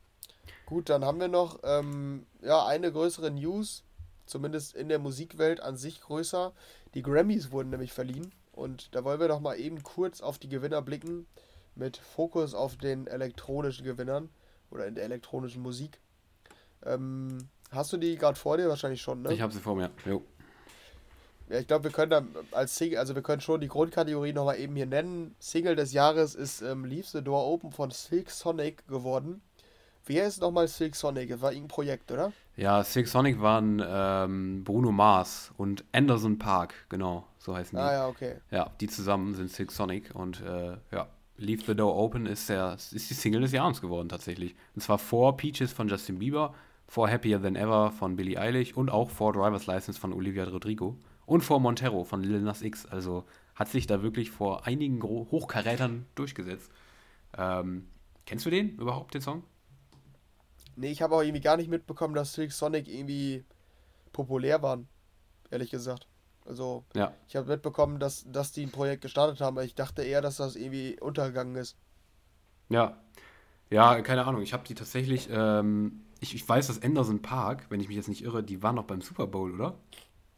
Gut, 0.64 0.88
dann 0.88 1.04
haben 1.04 1.20
wir 1.20 1.28
noch 1.28 1.60
ähm, 1.62 2.26
ja, 2.42 2.66
eine 2.66 2.90
größere 2.90 3.30
News, 3.30 3.84
zumindest 4.26 4.74
in 4.74 4.88
der 4.88 4.98
Musikwelt 4.98 5.60
an 5.60 5.76
sich 5.76 6.00
größer. 6.00 6.52
Die 6.94 7.02
Grammys 7.02 7.52
wurden 7.52 7.70
nämlich 7.70 7.92
verliehen. 7.92 8.32
Und 8.52 8.94
da 8.94 9.04
wollen 9.04 9.20
wir 9.20 9.28
doch 9.28 9.40
mal 9.40 9.54
eben 9.60 9.82
kurz 9.82 10.20
auf 10.20 10.38
die 10.38 10.48
Gewinner 10.48 10.82
blicken, 10.82 11.26
mit 11.74 11.98
Fokus 11.98 12.54
auf 12.54 12.76
den 12.76 13.06
elektronischen 13.06 13.84
Gewinnern 13.84 14.30
oder 14.70 14.86
in 14.86 14.94
der 14.94 15.04
elektronischen 15.04 15.62
Musik. 15.62 16.00
Ähm, 16.84 17.48
hast 17.70 17.92
du 17.92 17.98
die 17.98 18.16
gerade 18.16 18.38
vor 18.38 18.56
dir? 18.56 18.68
Wahrscheinlich 18.68 19.02
schon, 19.02 19.22
ne? 19.22 19.32
Ich 19.32 19.40
habe 19.42 19.52
sie 19.52 19.60
vor 19.60 19.76
mir. 19.76 19.90
Jo. 20.06 20.24
Ja, 21.48 21.58
ich 21.60 21.66
glaube, 21.66 21.84
wir 21.84 21.90
können 21.92 22.10
dann 22.10 22.28
als 22.50 22.76
Single, 22.76 22.98
also 22.98 23.14
wir 23.14 23.22
können 23.22 23.40
schon 23.40 23.60
die 23.60 23.68
Grundkategorie 23.68 24.32
nochmal 24.32 24.58
eben 24.58 24.74
hier 24.74 24.86
nennen. 24.86 25.34
Single 25.38 25.76
des 25.76 25.92
Jahres 25.92 26.34
ist 26.34 26.60
ähm, 26.60 26.84
Leave 26.84 27.06
the 27.06 27.22
Door 27.22 27.46
Open 27.46 27.70
von 27.70 27.90
Silk 27.90 28.30
Sonic 28.30 28.86
geworden. 28.88 29.42
Wer 30.06 30.26
ist 30.26 30.40
nochmal 30.40 30.68
Silk 30.68 30.94
Sonic? 30.96 31.30
Das 31.30 31.40
war 31.40 31.52
irgendein 31.52 31.68
Projekt, 31.68 32.12
oder? 32.12 32.32
Ja, 32.56 32.82
Silk 32.82 33.06
Sonic 33.08 33.40
waren 33.40 33.82
ähm, 33.86 34.64
Bruno 34.64 34.90
Mars 34.90 35.52
und 35.56 35.84
Anderson 35.92 36.38
Park, 36.38 36.74
genau, 36.88 37.26
so 37.38 37.54
heißen 37.56 37.76
die. 37.76 37.82
Ah 37.82 37.92
ja, 37.92 38.08
okay. 38.08 38.36
Ja, 38.50 38.70
die 38.80 38.88
zusammen 38.88 39.34
sind 39.34 39.50
Silk 39.50 39.70
Sonic 39.70 40.14
und 40.14 40.40
äh, 40.42 40.76
ja, 40.92 41.08
Leave 41.38 41.62
the 41.66 41.74
Door 41.74 41.96
Open 41.96 42.26
ist, 42.26 42.48
der, 42.48 42.74
ist 42.74 42.92
die 42.92 43.14
Single 43.14 43.42
des 43.42 43.52
Jahres 43.52 43.80
geworden 43.80 44.08
tatsächlich. 44.08 44.54
Und 44.74 44.80
zwar 44.80 44.98
vor 44.98 45.36
Peaches 45.36 45.72
von 45.72 45.88
Justin 45.88 46.18
Bieber, 46.18 46.54
vor 46.88 47.08
Happier 47.08 47.42
Than 47.42 47.56
Ever 47.56 47.90
von 47.92 48.16
Billie 48.16 48.38
Eilish 48.38 48.74
und 48.74 48.90
auch 48.90 49.10
vor 49.10 49.32
Driver's 49.32 49.66
License 49.66 50.00
von 50.00 50.12
Olivia 50.12 50.44
Rodrigo 50.44 50.96
und 51.26 51.42
vor 51.42 51.60
Montero 51.60 52.04
von 52.04 52.22
Lil 52.22 52.40
Nas 52.40 52.62
X. 52.62 52.86
Also 52.86 53.24
hat 53.54 53.68
sich 53.68 53.86
da 53.86 54.02
wirklich 54.02 54.30
vor 54.30 54.66
einigen 54.66 55.02
Hochkarätern 55.02 56.06
durchgesetzt. 56.14 56.70
Ähm, 57.36 57.88
kennst 58.26 58.46
du 58.46 58.50
den 58.50 58.76
überhaupt, 58.78 59.14
den 59.14 59.22
Song? 59.22 59.44
Nee, 60.76 60.90
ich 60.90 61.02
habe 61.02 61.16
auch 61.16 61.22
irgendwie 61.22 61.40
gar 61.40 61.56
nicht 61.56 61.68
mitbekommen, 61.70 62.14
dass 62.14 62.34
Silk 62.34 62.52
Sonic 62.52 62.88
irgendwie 62.88 63.44
populär 64.12 64.62
waren. 64.62 64.88
Ehrlich 65.50 65.70
gesagt. 65.70 66.06
Also, 66.44 66.84
Ja, 66.94 67.12
ich 67.28 67.36
habe 67.36 67.48
mitbekommen, 67.48 67.98
dass, 67.98 68.24
dass 68.30 68.52
die 68.52 68.64
ein 68.64 68.70
Projekt 68.72 69.02
gestartet 69.02 69.40
haben, 69.40 69.56
aber 69.56 69.64
ich 69.64 69.74
dachte 69.74 70.02
eher, 70.02 70.20
dass 70.22 70.36
das 70.36 70.56
irgendwie 70.56 70.98
untergegangen 71.00 71.56
ist. 71.56 71.76
Ja, 72.68 72.96
ja, 73.70 74.00
keine 74.02 74.26
Ahnung. 74.26 74.42
Ich 74.42 74.52
habe 74.52 74.64
die 74.66 74.74
tatsächlich, 74.74 75.28
ähm, 75.30 76.02
ich, 76.20 76.34
ich 76.34 76.48
weiß, 76.48 76.68
dass 76.68 76.82
Anderson 76.82 77.22
Park, 77.22 77.66
wenn 77.70 77.80
ich 77.80 77.88
mich 77.88 77.96
jetzt 77.96 78.08
nicht 78.08 78.22
irre, 78.24 78.42
die 78.44 78.62
waren 78.62 78.76
noch 78.76 78.84
beim 78.84 79.02
Super 79.02 79.26
Bowl, 79.26 79.54
oder? 79.54 79.78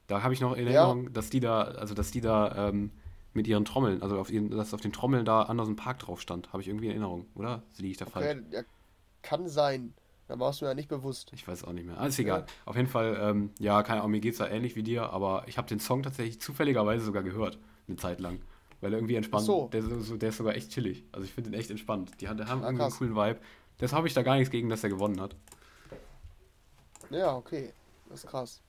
Da 0.08 0.22
habe 0.22 0.34
ich 0.34 0.40
noch 0.40 0.54
in 0.56 0.66
Ja. 0.66 0.72
Erinnerung, 0.84 1.12
dass 1.12 1.30
die 1.30 1.38
da, 1.40 1.62
also 1.62 1.94
dass 1.94 2.10
die 2.10 2.20
da 2.20 2.68
ähm, 2.68 2.90
mit 3.34 3.46
ihren 3.46 3.64
Trommeln, 3.64 4.02
also 4.02 4.18
auf 4.18 4.30
ihren, 4.30 4.50
dass 4.50 4.74
auf 4.74 4.80
den 4.80 4.92
Trommeln 4.92 5.24
da 5.24 5.42
Anderson 5.42 5.76
Park 5.76 6.00
drauf 6.00 6.20
stand. 6.20 6.52
Habe 6.52 6.62
ich 6.62 6.68
irgendwie 6.68 6.86
in 6.86 6.92
Erinnerung, 6.92 7.26
oder? 7.36 7.62
Liege 7.76 7.92
ich 7.92 7.96
da 7.98 8.06
falsch? 8.06 8.26
Okay, 8.26 8.42
ja, 8.50 8.62
kann 9.22 9.48
sein. 9.48 9.94
Da 10.26 10.38
warst 10.38 10.60
du 10.60 10.64
mir 10.64 10.70
ja 10.70 10.74
nicht 10.74 10.88
bewusst. 10.88 11.30
Ich 11.32 11.46
weiß 11.48 11.64
auch 11.64 11.72
nicht 11.72 11.86
mehr. 11.86 11.98
Alles 11.98 12.18
egal. 12.18 12.44
Auf 12.66 12.76
jeden 12.76 12.88
Fall, 12.88 13.16
ähm, 13.20 13.50
ja, 13.58 13.82
keine 13.82 14.00
Ahnung, 14.00 14.10
mir 14.12 14.20
geht 14.20 14.32
es 14.32 14.38
da 14.38 14.46
ähnlich 14.48 14.76
wie 14.76 14.82
dir, 14.82 15.10
aber 15.10 15.44
ich 15.46 15.56
habe 15.56 15.68
den 15.68 15.80
Song 15.80 16.02
tatsächlich 16.02 16.40
zufälligerweise 16.40 17.04
sogar 17.04 17.22
gehört, 17.22 17.58
eine 17.86 17.96
Zeit 17.96 18.20
lang. 18.20 18.40
Weil 18.80 18.92
er 18.92 18.98
irgendwie 18.98 19.14
entspannt, 19.16 19.42
Ach 19.44 19.46
so. 19.46 19.68
der, 19.72 19.82
der 19.82 20.28
ist 20.28 20.36
sogar 20.36 20.54
echt 20.54 20.70
chillig. 20.70 21.04
Also 21.12 21.24
ich 21.24 21.32
finde 21.32 21.50
den 21.50 21.58
echt 21.58 21.70
entspannt. 21.70 22.12
Die 22.20 22.28
haben, 22.28 22.38
haben 22.46 22.62
Ah, 22.62 22.66
irgendwie 22.66 22.82
einen 22.84 22.92
coolen 22.92 23.14
Vibe. 23.16 23.40
Deshalb 23.80 23.98
habe 23.98 24.08
ich 24.08 24.14
da 24.14 24.22
gar 24.22 24.36
nichts 24.36 24.50
gegen, 24.50 24.68
dass 24.68 24.82
er 24.84 24.90
gewonnen 24.90 25.20
hat. 25.20 25.34
Ja, 27.10 27.34
okay. 27.36 27.72
Das 28.08 28.24
ist 28.24 28.30
krass. 28.30 28.60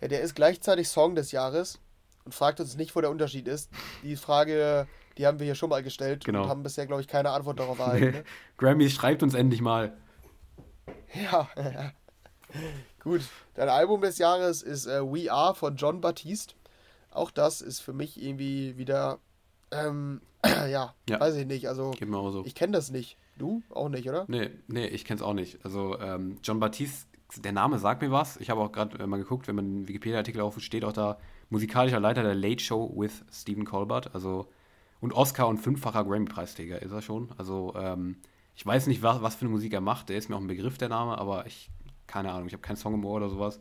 Ja, 0.00 0.08
der 0.08 0.20
ist 0.20 0.34
gleichzeitig 0.34 0.88
Song 0.88 1.14
des 1.14 1.32
Jahres 1.32 1.80
und 2.24 2.34
fragt 2.34 2.60
uns 2.60 2.76
nicht, 2.76 2.94
wo 2.94 3.00
der 3.00 3.10
Unterschied 3.10 3.48
ist. 3.48 3.70
Die 4.02 4.16
Frage, 4.16 4.86
die 5.16 5.26
haben 5.26 5.38
wir 5.38 5.44
hier 5.46 5.54
schon 5.54 5.70
mal 5.70 5.82
gestellt 5.82 6.24
Genau. 6.24 6.44
und 6.44 6.48
haben 6.48 6.62
bisher, 6.62 6.86
glaube 6.86 7.02
ich, 7.02 7.08
keine 7.08 7.30
Antwort 7.30 7.58
darauf 7.58 7.78
erhalten. 7.78 8.10
Ne? 8.12 8.24
Grammy, 8.56 8.88
schreibt 8.90 9.22
uns 9.22 9.34
endlich 9.34 9.60
mal. 9.60 9.96
ja. 11.14 11.48
Gut. 13.00 13.22
Dein 13.54 13.68
Album 13.68 14.00
des 14.00 14.18
Jahres 14.18 14.62
ist 14.62 14.86
äh, 14.86 15.00
We 15.02 15.30
Are 15.32 15.54
von 15.54 15.76
John 15.76 16.00
Baptiste. 16.00 16.54
Auch 17.10 17.30
das 17.30 17.60
ist 17.60 17.80
für 17.80 17.92
mich 17.92 18.22
irgendwie 18.22 18.76
wieder, 18.76 19.18
ähm, 19.70 20.20
ja, 20.44 20.94
Ja. 21.08 21.20
weiß 21.20 21.36
ich 21.36 21.46
nicht. 21.46 21.68
Also, 21.68 21.92
so. 22.30 22.44
ich 22.44 22.54
kenne 22.54 22.72
das 22.72 22.90
nicht. 22.90 23.16
Du? 23.36 23.62
Auch 23.70 23.88
nicht, 23.88 24.08
oder? 24.08 24.24
Nee, 24.28 24.50
nee, 24.66 24.86
ich 24.86 25.04
kenn's 25.04 25.22
auch 25.22 25.32
nicht. 25.34 25.64
Also, 25.64 25.98
ähm, 26.00 26.38
John 26.42 26.58
Baptiste, 26.60 27.06
der 27.36 27.52
Name 27.52 27.78
sagt 27.78 28.02
mir 28.02 28.10
was. 28.10 28.36
Ich 28.38 28.50
habe 28.50 28.60
auch 28.60 28.72
gerade 28.72 28.98
äh, 28.98 29.06
mal 29.06 29.18
geguckt, 29.18 29.48
wenn 29.48 29.56
man 29.56 29.64
den 29.66 29.88
Wikipedia-Artikel 29.88 30.40
aufruft, 30.40 30.64
steht 30.64 30.84
auch 30.84 30.92
da 30.92 31.18
musikalischer 31.50 32.00
Leiter 32.00 32.22
der 32.22 32.34
Late 32.34 32.62
Show 32.62 32.92
with 32.96 33.24
Stephen 33.30 33.64
Colbert. 33.64 34.14
Also, 34.14 34.48
und 35.00 35.12
Oscar 35.12 35.48
und 35.48 35.58
fünffacher 35.58 36.04
Grammy-Preisträger 36.04 36.82
ist 36.82 36.92
er 36.92 37.02
schon. 37.02 37.28
Also, 37.36 37.74
ähm, 37.76 38.16
ich 38.54 38.66
weiß 38.66 38.86
nicht, 38.88 39.02
was, 39.02 39.22
was 39.22 39.36
für 39.36 39.42
eine 39.42 39.50
Musik 39.50 39.72
er 39.72 39.80
macht. 39.80 40.08
Der 40.08 40.16
ist 40.16 40.28
mir 40.28 40.36
auch 40.36 40.40
ein 40.40 40.48
Begriff, 40.48 40.78
der 40.78 40.88
Name, 40.88 41.18
aber 41.18 41.46
ich, 41.46 41.70
keine 42.06 42.32
Ahnung, 42.32 42.48
ich 42.48 42.52
habe 42.54 42.62
keinen 42.62 42.76
Song 42.76 42.94
im 42.94 43.04
Ohr 43.04 43.16
oder 43.16 43.28
sowas. 43.28 43.60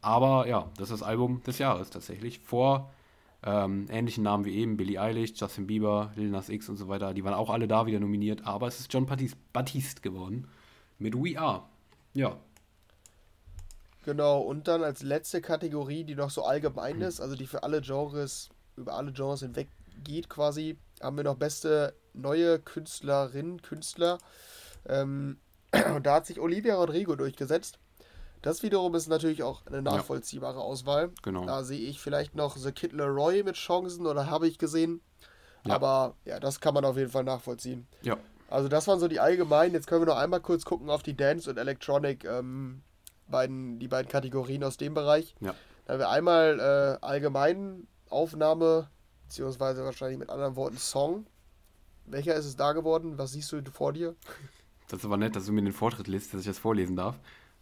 Aber 0.00 0.46
ja, 0.48 0.70
das 0.76 0.90
ist 0.90 1.00
das 1.00 1.02
Album 1.02 1.42
des 1.42 1.58
Jahres 1.58 1.90
tatsächlich. 1.90 2.38
Vor 2.38 2.90
ähm, 3.42 3.86
ähnlichen 3.90 4.24
Namen 4.24 4.44
wie 4.44 4.54
eben, 4.54 4.76
Billie 4.76 5.00
Eilish, 5.00 5.32
Justin 5.34 5.66
Bieber, 5.66 6.12
Lil 6.16 6.30
Nas 6.30 6.48
X 6.48 6.68
und 6.68 6.76
so 6.76 6.88
weiter. 6.88 7.14
Die 7.14 7.24
waren 7.24 7.34
auch 7.34 7.50
alle 7.50 7.68
da 7.68 7.86
wieder 7.86 8.00
nominiert, 8.00 8.46
aber 8.46 8.66
es 8.66 8.80
ist 8.80 8.92
John 8.92 9.06
Baptiste, 9.06 9.36
Baptiste 9.52 10.00
geworden 10.02 10.48
mit 10.98 11.14
We 11.14 11.38
Are. 11.38 11.64
Ja, 12.14 12.36
Genau, 14.08 14.40
und 14.40 14.68
dann 14.68 14.82
als 14.82 15.02
letzte 15.02 15.42
Kategorie, 15.42 16.02
die 16.02 16.14
noch 16.14 16.30
so 16.30 16.42
allgemein 16.42 17.02
ist, 17.02 17.20
also 17.20 17.36
die 17.36 17.46
für 17.46 17.62
alle 17.62 17.82
Genres, 17.82 18.48
über 18.74 18.94
alle 18.94 19.12
Genres 19.12 19.40
hinweg 19.40 19.68
geht 20.02 20.30
quasi, 20.30 20.78
haben 21.02 21.18
wir 21.18 21.24
noch 21.24 21.34
beste 21.34 21.92
neue 22.14 22.58
Künstlerinnen, 22.58 23.60
Künstler. 23.60 24.16
Ähm, 24.88 25.36
und 25.94 26.06
da 26.06 26.14
hat 26.14 26.26
sich 26.26 26.40
Olivia 26.40 26.76
Rodrigo 26.76 27.16
durchgesetzt. 27.16 27.78
Das 28.40 28.62
wiederum 28.62 28.94
ist 28.94 29.08
natürlich 29.08 29.42
auch 29.42 29.66
eine 29.66 29.82
nachvollziehbare 29.82 30.58
Auswahl. 30.58 31.10
genau. 31.20 31.44
Da 31.44 31.62
sehe 31.62 31.86
ich 31.86 32.00
vielleicht 32.00 32.34
noch 32.34 32.56
The 32.56 32.72
Kid 32.72 32.94
Leroy 32.94 33.42
mit 33.42 33.56
Chancen 33.56 34.06
oder 34.06 34.30
habe 34.30 34.48
ich 34.48 34.56
gesehen. 34.56 35.02
Ja. 35.66 35.74
Aber 35.74 36.14
ja, 36.24 36.40
das 36.40 36.60
kann 36.60 36.72
man 36.72 36.86
auf 36.86 36.96
jeden 36.96 37.10
Fall 37.10 37.24
nachvollziehen. 37.24 37.86
Ja. 38.00 38.16
Also 38.48 38.68
das 38.68 38.88
waren 38.88 39.00
so 39.00 39.06
die 39.06 39.20
allgemeinen. 39.20 39.74
Jetzt 39.74 39.86
können 39.86 40.00
wir 40.00 40.06
noch 40.06 40.16
einmal 40.16 40.40
kurz 40.40 40.64
gucken 40.64 40.88
auf 40.88 41.02
die 41.02 41.14
Dance 41.14 41.50
und 41.50 41.58
Electronic, 41.58 42.24
ähm, 42.24 42.80
beiden, 43.30 43.78
die 43.78 43.88
beiden 43.88 44.10
Kategorien 44.10 44.64
aus 44.64 44.76
dem 44.76 44.94
Bereich. 44.94 45.34
Ja. 45.40 45.54
Da 45.84 45.94
haben 45.94 46.00
wir 46.00 46.10
einmal 46.10 46.60
äh, 46.60 47.04
allgemeinen 47.04 47.86
Aufnahme, 48.10 48.88
beziehungsweise 49.24 49.84
wahrscheinlich 49.84 50.18
mit 50.18 50.30
anderen 50.30 50.56
Worten 50.56 50.78
Song. 50.78 51.26
Welcher 52.06 52.34
ist 52.34 52.46
es 52.46 52.56
da 52.56 52.72
geworden? 52.72 53.18
Was 53.18 53.32
siehst 53.32 53.52
du 53.52 53.62
vor 53.70 53.92
dir? 53.92 54.14
Das 54.88 55.00
ist 55.00 55.04
aber 55.04 55.16
nett, 55.16 55.36
dass 55.36 55.46
du 55.46 55.52
mir 55.52 55.62
den 55.62 55.72
Vortritt 55.72 56.08
lässt, 56.08 56.32
dass 56.32 56.40
ich 56.40 56.46
das 56.46 56.58
vorlesen 56.58 56.96
darf. 56.96 57.18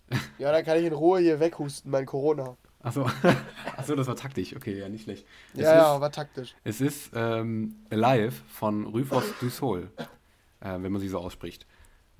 Ja, 0.38 0.52
dann 0.52 0.64
kann 0.64 0.78
ich 0.78 0.84
in 0.84 0.92
Ruhe 0.92 1.18
hier 1.18 1.40
weghusten, 1.40 1.90
mein 1.90 2.06
Corona. 2.06 2.56
Achso, 2.80 3.10
Achso 3.76 3.96
das 3.96 4.06
war 4.06 4.14
taktisch. 4.14 4.54
Okay, 4.54 4.78
ja, 4.78 4.88
nicht 4.88 5.02
schlecht. 5.02 5.26
Es 5.54 5.62
ja, 5.62 5.74
ja, 5.74 6.00
war 6.00 6.12
taktisch. 6.12 6.54
Es 6.62 6.80
ist 6.80 7.10
ähm, 7.12 7.74
Alive 7.90 8.36
von 8.46 8.86
Rufus 8.86 9.24
du 9.40 9.48
Sol, 9.48 9.90
äh, 10.60 10.78
wenn 10.78 10.92
man 10.92 11.00
sie 11.00 11.08
so 11.08 11.18
ausspricht. 11.18 11.66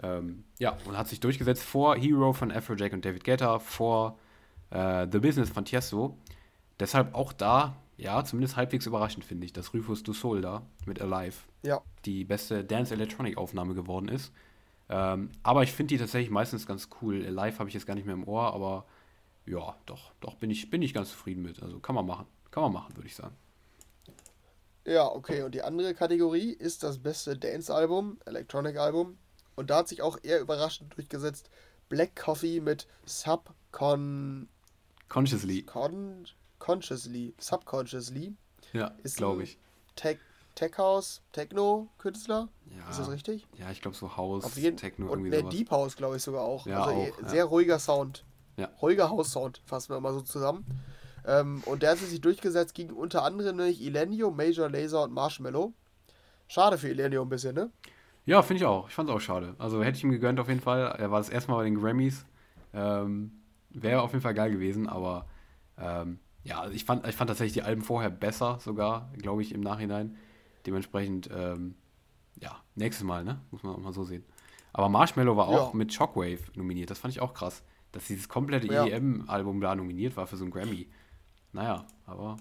Ähm, 0.02 0.44
ja, 0.58 0.76
und 0.84 0.96
hat 0.96 1.08
sich 1.08 1.20
durchgesetzt 1.20 1.62
vor 1.62 1.96
Hero 1.96 2.32
von 2.32 2.52
Afrojack 2.52 2.92
und 2.92 3.04
David 3.04 3.24
Guetta, 3.24 3.58
vor 3.58 4.18
äh, 4.70 5.06
The 5.10 5.18
Business 5.18 5.50
von 5.50 5.64
Tiesto. 5.64 6.18
Deshalb 6.78 7.14
auch 7.14 7.32
da, 7.32 7.76
ja, 7.96 8.22
zumindest 8.24 8.56
halbwegs 8.56 8.86
überraschend 8.86 9.24
finde 9.24 9.46
ich, 9.46 9.52
dass 9.52 9.72
Rufus 9.72 10.02
du 10.02 10.12
Sol 10.12 10.42
da 10.42 10.66
mit 10.84 11.00
Alive 11.00 11.38
ja. 11.62 11.80
die 12.04 12.24
beste 12.24 12.64
Dance 12.64 12.92
Electronic 12.92 13.38
Aufnahme 13.38 13.74
geworden 13.74 14.08
ist. 14.08 14.32
Ähm, 14.88 15.30
aber 15.42 15.62
ich 15.62 15.72
finde 15.72 15.94
die 15.94 15.98
tatsächlich 15.98 16.30
meistens 16.30 16.66
ganz 16.66 16.88
cool. 17.00 17.16
Live 17.22 17.58
habe 17.58 17.68
ich 17.68 17.74
jetzt 17.74 17.86
gar 17.86 17.94
nicht 17.94 18.04
mehr 18.04 18.14
im 18.14 18.28
Ohr, 18.28 18.52
aber 18.54 18.86
ja, 19.46 19.76
doch, 19.86 20.12
doch 20.20 20.34
bin 20.34 20.50
ich, 20.50 20.70
bin 20.70 20.82
ich 20.82 20.92
ganz 20.92 21.10
zufrieden 21.10 21.42
mit. 21.42 21.62
Also 21.62 21.78
kann 21.80 21.94
man 21.94 22.06
machen. 22.06 22.26
Kann 22.50 22.62
man 22.62 22.72
machen, 22.72 22.96
würde 22.96 23.08
ich 23.08 23.14
sagen. 23.14 23.34
Ja, 24.84 25.06
okay. 25.06 25.42
Und 25.42 25.54
die 25.54 25.62
andere 25.62 25.94
Kategorie 25.94 26.52
ist 26.52 26.82
das 26.82 26.98
beste 26.98 27.36
Dance-Album, 27.36 28.18
Electronic-Album. 28.24 29.18
Und 29.56 29.70
da 29.70 29.78
hat 29.78 29.88
sich 29.88 30.02
auch 30.02 30.18
eher 30.22 30.40
überraschend 30.40 30.96
durchgesetzt 30.96 31.50
Black 31.88 32.14
Coffee 32.14 32.60
mit 32.60 32.86
Subcon... 33.04 34.48
Consciously. 35.08 35.62
Con 35.62 36.26
consciously. 36.58 37.34
Subconsciously. 37.38 38.34
Ja, 38.72 38.94
glaube 39.16 39.44
ich. 39.44 39.58
Tech 39.94 40.18
Tech 40.56 40.78
House, 40.78 41.20
Techno-Künstler. 41.32 42.48
Ja. 42.76 42.90
Ist 42.90 42.98
das 42.98 43.10
richtig? 43.10 43.46
Ja, 43.58 43.70
ich 43.70 43.82
glaube 43.82 43.96
so 43.96 44.16
House, 44.16 44.44
Auf 44.44 44.56
jeden, 44.56 44.78
Techno, 44.78 45.06
und 45.06 45.20
irgendwie 45.20 45.38
sowas. 45.38 45.54
Deep 45.54 45.70
House, 45.70 45.96
glaube 45.96 46.16
ich 46.16 46.22
sogar 46.22 46.42
auch. 46.42 46.66
Ja, 46.66 46.82
also 46.82 46.98
auch, 46.98 47.28
sehr 47.28 47.38
ja. 47.40 47.44
ruhiger 47.44 47.78
Sound. 47.78 48.24
Ja. 48.56 48.70
Ruhiger 48.80 49.10
House-Sound, 49.10 49.60
fassen 49.66 49.90
wir 49.90 50.00
mal 50.00 50.14
so 50.14 50.22
zusammen. 50.22 50.64
Ähm, 51.26 51.62
und 51.66 51.82
der 51.82 51.90
hat 51.90 51.98
sich 51.98 52.20
durchgesetzt 52.22 52.74
gegen 52.74 52.94
unter 52.94 53.22
anderem 53.22 53.56
nämlich 53.56 53.82
Elenio, 53.82 54.30
Major 54.30 54.70
Laser 54.70 55.02
und 55.02 55.12
Marshmallow. 55.12 55.74
Schade 56.48 56.78
für 56.78 56.88
Elenio 56.88 57.22
ein 57.22 57.28
bisschen, 57.28 57.54
ne? 57.54 57.70
Ja, 58.26 58.42
finde 58.42 58.58
ich 58.62 58.66
auch. 58.66 58.88
Ich 58.88 58.94
fand 58.94 59.08
es 59.08 59.14
auch 59.14 59.20
schade. 59.20 59.54
Also 59.58 59.82
hätte 59.82 59.96
ich 59.96 60.04
ihm 60.04 60.10
gegönnt 60.10 60.38
auf 60.40 60.48
jeden 60.48 60.60
Fall. 60.60 60.80
Er 60.98 61.10
war 61.10 61.18
das 61.18 61.28
erste 61.28 61.50
Mal 61.50 61.58
bei 61.58 61.64
den 61.64 61.76
Grammys. 61.80 62.26
Ähm, 62.74 63.32
Wäre 63.70 64.02
auf 64.02 64.12
jeden 64.12 64.22
Fall 64.22 64.34
geil 64.34 64.50
gewesen, 64.50 64.88
aber 64.88 65.26
ähm, 65.78 66.18
ja, 66.44 66.60
also 66.60 66.74
ich 66.74 66.84
fand, 66.84 67.06
ich 67.06 67.14
fand 67.14 67.28
tatsächlich 67.28 67.52
die 67.54 67.62
Alben 67.62 67.82
vorher 67.82 68.10
besser, 68.10 68.58
sogar, 68.60 69.10
glaube 69.18 69.42
ich, 69.42 69.52
im 69.52 69.60
Nachhinein. 69.60 70.16
Dementsprechend, 70.66 71.28
ähm, 71.32 71.74
ja, 72.40 72.56
nächstes 72.74 73.04
Mal, 73.06 73.22
ne? 73.24 73.40
Muss 73.50 73.62
man 73.62 73.74
auch 73.74 73.78
mal 73.80 73.92
so 73.92 74.04
sehen. 74.04 74.24
Aber 74.72 74.88
Marshmallow 74.88 75.36
war 75.36 75.48
auch 75.48 75.72
Ja. 75.72 75.76
mit 75.76 75.92
Shockwave 75.92 76.38
nominiert. 76.54 76.90
Das 76.90 76.98
fand 76.98 77.12
ich 77.14 77.20
auch 77.20 77.34
krass, 77.34 77.62
dass 77.92 78.06
dieses 78.06 78.28
komplette 78.28 78.66
Ja. 78.72 78.84
EDM-Album 78.86 79.60
da 79.60 79.74
nominiert 79.74 80.16
war 80.16 80.26
für 80.26 80.36
so 80.36 80.44
einen 80.44 80.50
Grammy. 80.52 80.88
Naja, 81.52 81.86
aber 82.06 82.36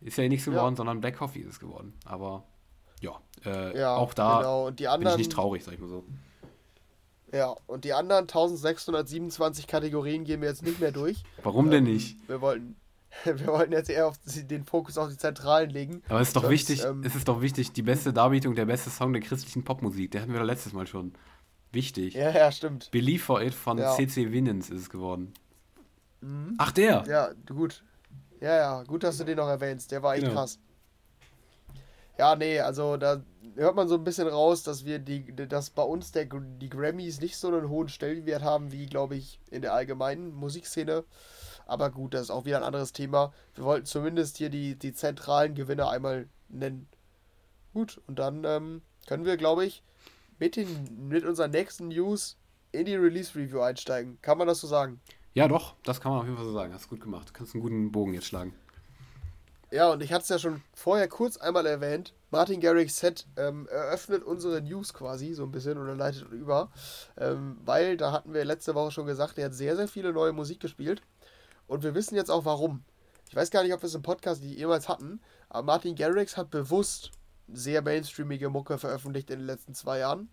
ist 0.00 0.16
ja 0.18 0.28
nichts 0.28 0.46
Ja. 0.46 0.52
geworden, 0.52 0.76
sondern 0.76 1.00
Black 1.00 1.16
Coffee 1.16 1.40
ist 1.40 1.48
es 1.48 1.60
geworden. 1.60 1.92
Aber 2.04 2.44
ja, 3.00 3.20
äh, 3.44 3.78
Ja, 3.78 3.94
auch 3.96 4.14
da 4.14 4.38
genau. 4.38 4.66
Und 4.66 4.80
die 4.80 4.84
bin 4.84 4.90
ich 4.90 4.94
anderen, 4.94 5.18
nicht 5.18 5.32
traurig, 5.32 5.64
sag 5.64 5.74
ich 5.74 5.80
mal 5.80 5.88
so. 5.88 6.04
Ja, 7.32 7.54
und 7.66 7.84
die 7.84 7.92
anderen 7.92 8.22
1627 8.22 9.66
Kategorien 9.66 10.24
gehen 10.24 10.40
wir 10.40 10.48
jetzt 10.48 10.62
nicht 10.62 10.80
mehr 10.80 10.92
durch. 10.92 11.22
Warum 11.42 11.70
denn 11.70 11.86
Ähm, 11.86 11.92
nicht? 11.94 12.16
Wir 12.28 12.40
wollten, 12.40 12.76
wir 13.24 13.46
wollten 13.48 13.72
jetzt 13.72 13.90
eher 13.90 14.06
auf 14.06 14.16
den 14.24 14.64
Fokus 14.64 14.96
auf 14.96 15.08
die 15.10 15.16
Zentralen 15.18 15.70
legen. 15.70 16.02
Aber 16.08 16.20
es 16.20 16.28
ist 16.28 16.36
doch 16.36 16.42
sonst, 16.42 16.52
wichtig, 16.52 16.84
ähm, 16.84 17.02
es 17.04 17.14
ist 17.14 17.28
doch 17.28 17.40
wichtig, 17.40 17.72
die 17.72 17.82
beste 17.82 18.12
Darbietung, 18.12 18.54
der 18.54 18.66
beste 18.66 18.90
Song 18.90 19.12
der 19.12 19.22
christlichen 19.22 19.64
Popmusik. 19.64 20.10
Der 20.12 20.22
hatten 20.22 20.32
wir 20.32 20.38
doch 20.40 20.46
letztes 20.46 20.72
Mal 20.72 20.86
schon. 20.86 21.12
Wichtig. 21.72 22.14
Ja, 22.14 22.30
ja, 22.30 22.50
stimmt. 22.52 22.90
Believe 22.92 23.22
for 23.22 23.42
It 23.42 23.54
von 23.54 23.76
Ja. 23.78 23.94
CC 23.94 24.32
Winans 24.32 24.70
ist 24.70 24.80
es 24.82 24.88
geworden. 24.90 25.34
Mhm. 26.20 26.54
Ach, 26.58 26.72
der! 26.72 27.04
Ja, 27.08 27.30
gut. 27.52 27.82
Ja, 28.40 28.54
ja, 28.56 28.82
gut, 28.84 29.02
dass 29.02 29.18
du 29.18 29.24
den 29.24 29.36
noch 29.36 29.48
erwähnst. 29.48 29.90
Der 29.90 30.02
war 30.02 30.14
echt 30.14 30.22
Genau. 30.24 30.34
krass. 30.36 30.58
Ja, 32.18 32.34
nee, 32.34 32.60
also 32.60 32.96
da 32.96 33.22
hört 33.56 33.76
man 33.76 33.88
so 33.88 33.94
ein 33.94 34.04
bisschen 34.04 34.28
raus, 34.28 34.62
dass 34.62 34.84
wir 34.84 34.98
die, 34.98 35.34
dass 35.34 35.70
bei 35.70 35.82
uns 35.82 36.12
der, 36.12 36.26
die 36.26 36.68
Grammys 36.68 37.20
nicht 37.20 37.36
so 37.36 37.48
einen 37.48 37.68
hohen 37.68 37.88
Stellenwert 37.88 38.42
haben, 38.42 38.72
wie, 38.72 38.86
glaube 38.86 39.16
ich, 39.16 39.40
in 39.50 39.62
der 39.62 39.74
allgemeinen 39.74 40.34
Musikszene. 40.34 41.04
Aber 41.66 41.90
gut, 41.90 42.14
das 42.14 42.22
ist 42.22 42.30
auch 42.30 42.44
wieder 42.44 42.58
ein 42.58 42.62
anderes 42.62 42.92
Thema. 42.92 43.32
Wir 43.54 43.64
wollten 43.64 43.86
zumindest 43.86 44.38
hier 44.38 44.50
die, 44.50 44.76
die 44.78 44.92
zentralen 44.92 45.54
Gewinner 45.54 45.90
einmal 45.90 46.28
nennen. 46.48 46.88
Gut, 47.74 48.00
und 48.06 48.18
dann 48.18 48.44
ähm, 48.44 48.82
können 49.06 49.24
wir, 49.24 49.36
glaube 49.36 49.66
ich, 49.66 49.82
mit, 50.38 50.56
den, 50.56 51.08
mit 51.08 51.24
unseren 51.24 51.50
nächsten 51.50 51.88
News 51.88 52.38
in 52.72 52.86
die 52.86 52.94
Release-Review 52.94 53.60
einsteigen. 53.60 54.18
Kann 54.22 54.38
man 54.38 54.46
das 54.46 54.60
so 54.60 54.66
sagen? 54.66 55.00
Ja, 55.34 55.48
doch, 55.48 55.74
das 55.82 56.00
kann 56.00 56.12
man 56.12 56.20
auf 56.20 56.26
jeden 56.26 56.36
Fall 56.36 56.46
so 56.46 56.52
sagen. 56.52 56.72
Hast 56.72 56.88
gut 56.88 57.00
gemacht. 57.00 57.28
Du 57.28 57.32
kannst 57.32 57.54
einen 57.54 57.62
guten 57.62 57.92
Bogen 57.92 58.14
jetzt 58.14 58.26
schlagen. 58.26 58.54
Ja, 59.72 59.90
und 59.90 60.02
ich 60.02 60.12
hatte 60.12 60.22
es 60.22 60.28
ja 60.28 60.38
schon 60.38 60.62
vorher 60.74 61.08
kurz 61.08 61.36
einmal 61.36 61.66
erwähnt. 61.66 62.14
Martin 62.30 62.60
Garrix 62.60 62.98
Set 62.98 63.26
ähm, 63.36 63.66
eröffnet 63.68 64.22
unsere 64.22 64.62
News 64.62 64.94
quasi 64.94 65.34
so 65.34 65.42
ein 65.42 65.50
bisschen 65.50 65.76
oder 65.76 65.96
leitet 65.96 66.30
über. 66.30 66.70
Ähm, 67.18 67.58
weil 67.64 67.96
da 67.96 68.12
hatten 68.12 68.32
wir 68.32 68.44
letzte 68.44 68.74
Woche 68.74 68.92
schon 68.92 69.06
gesagt, 69.06 69.38
er 69.38 69.46
hat 69.46 69.54
sehr, 69.54 69.74
sehr 69.76 69.88
viele 69.88 70.12
neue 70.12 70.32
Musik 70.32 70.60
gespielt. 70.60 71.02
Und 71.66 71.82
wir 71.82 71.94
wissen 71.94 72.14
jetzt 72.14 72.30
auch 72.30 72.44
warum. 72.44 72.84
Ich 73.28 73.34
weiß 73.34 73.50
gar 73.50 73.64
nicht, 73.64 73.74
ob 73.74 73.82
wir 73.82 73.88
es 73.88 73.94
im 73.94 74.02
Podcast 74.02 74.42
jemals 74.42 74.88
hatten, 74.88 75.20
aber 75.48 75.64
Martin 75.64 75.96
Garrix 75.96 76.36
hat 76.36 76.50
bewusst 76.50 77.10
sehr 77.52 77.82
mainstreamige 77.82 78.50
Mucke 78.50 78.78
veröffentlicht 78.78 79.30
in 79.30 79.40
den 79.40 79.46
letzten 79.46 79.74
zwei 79.74 79.98
Jahren. 79.98 80.28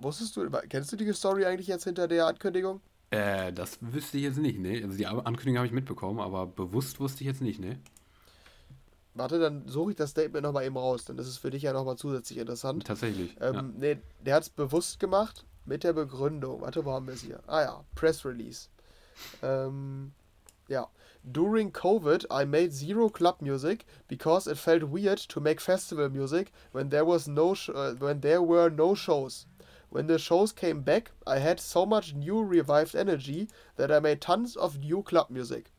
Wusstest 0.00 0.36
du, 0.36 0.48
kennst 0.70 0.90
du 0.90 0.96
die 0.96 1.12
Story 1.12 1.44
eigentlich 1.44 1.66
jetzt 1.66 1.84
hinter 1.84 2.08
der 2.08 2.26
Ankündigung? 2.26 2.80
Äh, 3.10 3.52
das 3.52 3.78
wüsste 3.80 4.16
ich 4.18 4.24
jetzt 4.24 4.38
nicht, 4.38 4.58
ne? 4.58 4.82
Also 4.84 4.96
die 4.96 5.06
Ankündigung 5.06 5.58
habe 5.58 5.66
ich 5.66 5.72
mitbekommen, 5.72 6.20
aber 6.20 6.46
bewusst 6.46 7.00
wusste 7.00 7.22
ich 7.22 7.26
jetzt 7.26 7.42
nicht, 7.42 7.58
ne? 7.58 7.78
Warte, 9.18 9.38
dann 9.40 9.66
suche 9.66 9.90
ich 9.90 9.96
das 9.96 10.10
Statement 10.10 10.44
nochmal 10.44 10.64
eben 10.64 10.76
raus, 10.76 11.04
denn 11.04 11.16
das 11.16 11.26
ist 11.26 11.38
für 11.38 11.50
dich 11.50 11.62
ja 11.62 11.72
nochmal 11.72 11.96
zusätzlich 11.96 12.38
interessant. 12.38 12.86
Tatsächlich. 12.86 13.36
Ähm, 13.40 13.54
ja. 13.54 13.62
nee, 13.62 13.98
der 14.20 14.34
hat 14.36 14.44
es 14.44 14.50
bewusst 14.50 15.00
gemacht 15.00 15.44
mit 15.64 15.82
der 15.82 15.92
Begründung. 15.92 16.60
Warte, 16.60 16.84
wo 16.84 16.92
haben 16.92 17.06
wir 17.06 17.14
es 17.14 17.22
hier? 17.22 17.40
Ah 17.46 17.62
ja, 17.62 17.84
Press 17.94 18.24
Release. 18.24 18.68
Ähm, 19.42 20.12
ja. 20.68 20.88
During 21.24 21.72
COVID, 21.72 22.28
I 22.30 22.44
made 22.44 22.70
zero 22.70 23.08
club 23.08 23.42
music 23.42 23.84
because 24.06 24.48
it 24.48 24.56
felt 24.56 24.84
weird 24.92 25.18
to 25.28 25.40
make 25.40 25.60
festival 25.60 26.08
music 26.08 26.52
when 26.72 26.90
there 26.90 27.04
was 27.04 27.26
no 27.26 27.54
sh 27.54 27.70
uh, 27.70 27.94
when 27.98 28.20
there 28.20 28.40
were 28.40 28.70
no 28.70 28.94
shows. 28.94 29.46
When 29.90 30.06
the 30.06 30.18
shows 30.18 30.52
came 30.52 30.82
back, 30.82 31.10
I 31.26 31.38
had 31.38 31.58
so 31.60 31.84
much 31.84 32.14
new 32.14 32.42
revived 32.42 32.94
energy 32.94 33.48
that 33.76 33.90
I 33.90 33.98
made 34.00 34.20
tons 34.20 34.54
of 34.54 34.78
new 34.78 35.02
club 35.02 35.28
music. 35.28 35.72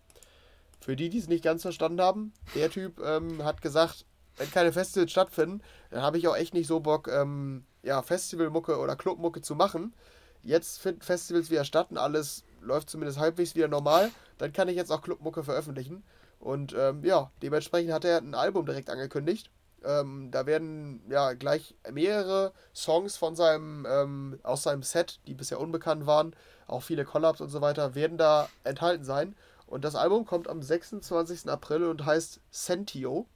Für 0.80 0.96
die, 0.96 1.10
die 1.10 1.20
es 1.20 1.28
nicht 1.28 1.44
ganz 1.44 1.62
verstanden 1.62 2.02
haben, 2.02 2.34
der 2.56 2.70
Typ 2.70 3.00
ähm, 3.00 3.44
hat 3.44 3.62
gesagt, 3.62 4.06
wenn 4.38 4.50
keine 4.50 4.72
Festivals 4.72 5.12
stattfinden, 5.12 5.62
dann 5.90 6.02
habe 6.02 6.18
ich 6.18 6.28
auch 6.28 6.36
echt 6.36 6.54
nicht 6.54 6.68
so 6.68 6.80
Bock, 6.80 7.08
ähm, 7.10 7.66
ja, 7.84 8.02
Festivalmucke 8.02 8.78
oder 8.78 8.96
Clubmucke 8.96 9.42
zu 9.42 9.56
machen. 9.56 9.94
Jetzt 10.42 10.80
finden 10.80 11.02
Festivals 11.02 11.52
wieder 11.52 11.66
statt 11.66 11.88
und 11.92 11.98
alles 11.98 12.44
läuft 12.62 12.90
zumindest 12.90 13.20
halbwegs 13.20 13.56
wieder 13.56 13.68
normal. 13.68 14.12
Dann 14.38 14.54
kann 14.54 14.70
ich 14.70 14.76
jetzt 14.76 14.92
auch 14.92 15.02
Clubmucke 15.02 15.44
veröffentlichen. 15.44 16.04
Und 16.40 16.74
ähm, 16.78 17.04
ja, 17.04 17.32
dementsprechend 17.42 17.92
hat 17.92 18.06
er 18.06 18.18
ein 18.20 18.34
Album 18.34 18.66
direkt 18.66 18.90
angekündigt. 18.90 19.50
Ähm, 19.84 20.30
da 20.32 20.46
werden 20.46 21.02
ja 21.10 21.34
gleich 21.34 21.76
mehrere 21.92 22.54
Songs 22.74 23.18
von 23.18 23.36
seinem, 23.36 23.86
ähm, 23.90 24.40
aus 24.44 24.64
seinem 24.64 24.84
Set, 24.84 25.20
die 25.28 25.34
bisher 25.34 25.60
unbekannt 25.60 26.06
waren, 26.06 26.36
auch 26.68 26.84
viele 26.84 27.06
Collabs 27.06 27.42
und 27.42 27.50
so 27.50 27.62
weiter, 27.62 27.96
werden 27.96 28.18
da 28.18 28.50
enthalten 28.64 29.04
sein. 29.04 29.36
Und 29.70 29.86
das 29.86 29.95
Album 29.95 30.26
kommt 30.26 30.47
am 30.47 30.63
26. 30.63 31.47
April 31.47 31.84
und 31.84 32.03
heißt 32.03 32.41
Sentio. 32.49 33.28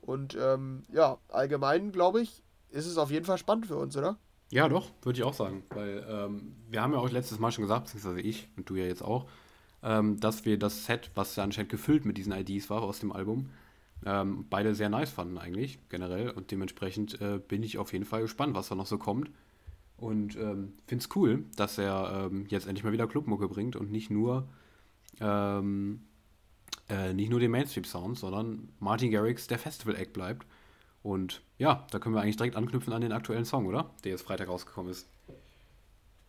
Und 0.00 0.36
ähm, 0.40 0.84
ja, 0.90 1.18
allgemein 1.28 1.92
glaube 1.92 2.22
ich, 2.22 2.42
ist 2.70 2.86
es 2.86 2.96
auf 2.96 3.10
jeden 3.10 3.26
Fall 3.26 3.36
spannend 3.36 3.66
für 3.66 3.76
uns, 3.76 3.94
oder? 3.96 4.16
Ja, 4.50 4.68
doch, 4.68 4.90
würde 5.02 5.18
ich 5.18 5.24
auch 5.24 5.34
sagen. 5.34 5.64
Weil 5.70 6.06
ähm, 6.08 6.56
wir 6.70 6.80
haben 6.80 6.92
ja 6.92 6.98
auch 6.98 7.10
letztes 7.10 7.38
Mal 7.38 7.52
schon 7.52 7.62
gesagt, 7.62 7.84
beziehungsweise 7.84 8.20
ich 8.20 8.48
und 8.56 8.70
du 8.70 8.76
ja 8.76 8.86
jetzt 8.86 9.02
auch, 9.02 9.26
ähm, 9.82 10.18
dass 10.18 10.46
wir 10.46 10.58
das 10.58 10.86
Set, 10.86 11.10
was 11.14 11.36
ja 11.36 11.44
anscheinend 11.44 11.70
gefüllt 11.70 12.06
mit 12.06 12.16
diesen 12.16 12.32
IDs 12.32 12.70
war 12.70 12.82
aus 12.82 13.00
dem 13.00 13.12
Album, 13.12 13.50
ähm, 14.06 14.46
beide 14.48 14.74
sehr 14.74 14.88
nice 14.88 15.10
fanden 15.10 15.36
eigentlich, 15.36 15.78
generell. 15.90 16.30
Und 16.30 16.52
dementsprechend 16.52 17.20
äh, 17.20 17.38
bin 17.38 17.62
ich 17.62 17.76
auf 17.76 17.92
jeden 17.92 18.06
Fall 18.06 18.22
gespannt, 18.22 18.54
was 18.54 18.68
da 18.68 18.74
noch 18.74 18.86
so 18.86 18.96
kommt. 18.96 19.30
Und 19.98 20.36
ähm, 20.36 20.72
finde 20.86 21.02
es 21.02 21.14
cool, 21.16 21.44
dass 21.56 21.76
er 21.76 22.28
ähm, 22.30 22.46
jetzt 22.48 22.66
endlich 22.66 22.84
mal 22.84 22.92
wieder 22.92 23.06
Clubmucke 23.06 23.48
bringt 23.48 23.76
und 23.76 23.90
nicht 23.90 24.10
nur 24.10 24.48
ähm, 25.20 26.02
äh, 26.88 27.12
nicht 27.12 27.30
nur 27.30 27.40
den 27.40 27.50
Mainstream-Sound, 27.50 28.18
sondern 28.18 28.68
Martin 28.78 29.10
Garrix 29.10 29.46
der 29.46 29.58
Festival-Act 29.58 30.12
bleibt. 30.12 30.46
Und 31.02 31.42
ja, 31.58 31.86
da 31.90 31.98
können 31.98 32.14
wir 32.14 32.22
eigentlich 32.22 32.36
direkt 32.36 32.56
anknüpfen 32.56 32.92
an 32.92 33.00
den 33.00 33.12
aktuellen 33.12 33.44
Song, 33.44 33.66
oder? 33.66 33.90
Der 34.04 34.12
jetzt 34.12 34.22
Freitag 34.22 34.48
rausgekommen 34.48 34.90
ist. 34.90 35.06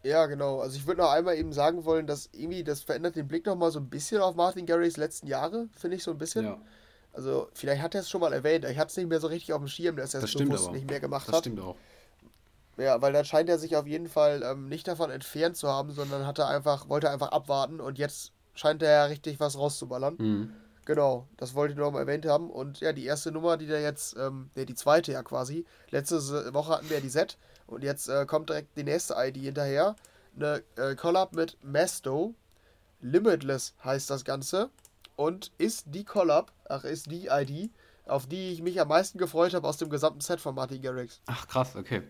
Ja, 0.04 0.26
genau. 0.28 0.60
Also 0.60 0.78
ich 0.78 0.86
würde 0.86 1.02
noch 1.02 1.12
einmal 1.12 1.36
eben 1.36 1.52
sagen 1.52 1.84
wollen, 1.84 2.08
dass 2.08 2.30
irgendwie, 2.32 2.64
das 2.64 2.82
verändert 2.82 3.16
den 3.16 3.28
Blick 3.28 3.46
nochmal 3.46 3.72
so 3.72 3.80
ein 3.80 3.90
bisschen 3.90 4.22
auf 4.22 4.36
Martin 4.36 4.66
Garrix 4.66 4.98
letzten 4.98 5.28
Jahre, 5.28 5.68
finde 5.76 5.98
ich 5.98 6.04
so 6.04 6.12
ein 6.12 6.18
bisschen. 6.18 6.46
Ja. 6.46 6.62
Also 7.12 7.50
vielleicht 7.54 7.82
hat 7.82 7.96
er 7.96 8.02
es 8.02 8.10
schon 8.10 8.22
mal 8.22 8.32
erwähnt, 8.32 8.64
ich 8.66 8.78
hatte 8.78 8.92
es 8.92 8.98
nicht 8.98 9.10
mehr 9.10 9.20
so 9.20 9.28
richtig 9.28 9.54
auf 9.54 9.60
dem 9.60 9.68
Schirm, 9.68 9.96
dass 9.96 10.14
er 10.14 10.24
es 10.24 10.34
bewusst 10.34 10.72
nicht 10.72 10.88
mehr 10.88 11.00
gemacht 11.00 11.28
das 11.28 11.36
hat. 11.36 11.46
Das 11.46 11.52
stimmt 11.52 11.60
auch. 11.60 11.76
Ja, 12.78 13.02
weil 13.02 13.12
dann 13.12 13.26
scheint 13.26 13.50
er 13.50 13.58
sich 13.58 13.76
auf 13.76 13.88
jeden 13.88 14.08
Fall 14.08 14.44
ähm, 14.44 14.70
nicht 14.70 14.88
davon 14.88 15.10
entfernt 15.10 15.58
zu 15.58 15.68
haben, 15.68 15.92
sondern 15.92 16.28
hat 16.28 16.38
er 16.38 16.48
einfach, 16.48 16.88
wollte 16.90 17.10
einfach 17.10 17.32
abwarten 17.32 17.82
und 17.82 17.98
jetzt 17.98 18.34
scheint 18.58 18.82
er 18.84 18.92
ja 18.92 19.06
richtig 19.06 19.40
was 19.40 19.58
rauszuballern. 19.58 20.16
Mhm. 20.18 20.54
Genau, 20.86 21.28
das 21.36 21.54
wollte 21.54 21.74
ich 21.74 21.78
noch 21.78 21.92
mal 21.92 22.00
erwähnt 22.00 22.26
haben. 22.26 22.50
Und 22.50 22.80
ja, 22.80 22.94
die 22.94 23.06
erste 23.06 23.32
Nummer, 23.32 23.58
die 23.58 23.68
da 23.68 23.78
jetzt, 23.78 24.16
ähm, 24.18 24.50
ne, 24.56 24.66
die 24.66 24.76
zweite 24.76 25.12
ja 25.12 25.22
quasi. 25.22 25.66
Letzte 25.90 26.16
Woche 26.54 26.72
hatten 26.72 26.90
wir 26.90 27.02
die 27.02 27.10
Set 27.10 27.38
und 27.66 27.84
jetzt 27.84 28.08
äh, 28.08 28.26
kommt 28.26 28.50
direkt 28.50 28.78
die 28.78 28.86
nächste 28.86 29.16
ID 29.18 29.36
hinterher. 29.36 29.96
Eine 30.36 30.64
äh, 30.78 30.96
Collab 30.96 31.36
mit 31.36 31.58
Mesto. 31.62 32.36
Limitless 33.02 33.76
heißt 33.84 34.10
das 34.10 34.24
Ganze. 34.24 34.70
Und 35.18 35.52
ist 35.58 35.88
die 35.88 36.06
Collab, 36.06 36.54
ach, 36.70 36.86
ist 36.86 37.12
die 37.12 37.28
ID, 37.28 37.70
auf 38.06 38.28
die 38.28 38.54
ich 38.54 38.62
mich 38.62 38.80
am 38.80 38.88
meisten 38.88 39.18
gefreut 39.18 39.54
habe 39.54 39.68
aus 39.68 39.78
dem 39.78 39.90
gesamten 39.90 40.22
Set 40.22 40.40
von 40.40 40.56
Martin 40.56 40.82
Garrix. 40.82 41.20
Ach, 41.26 41.48
krass, 41.48 41.76
okay. 41.76 42.04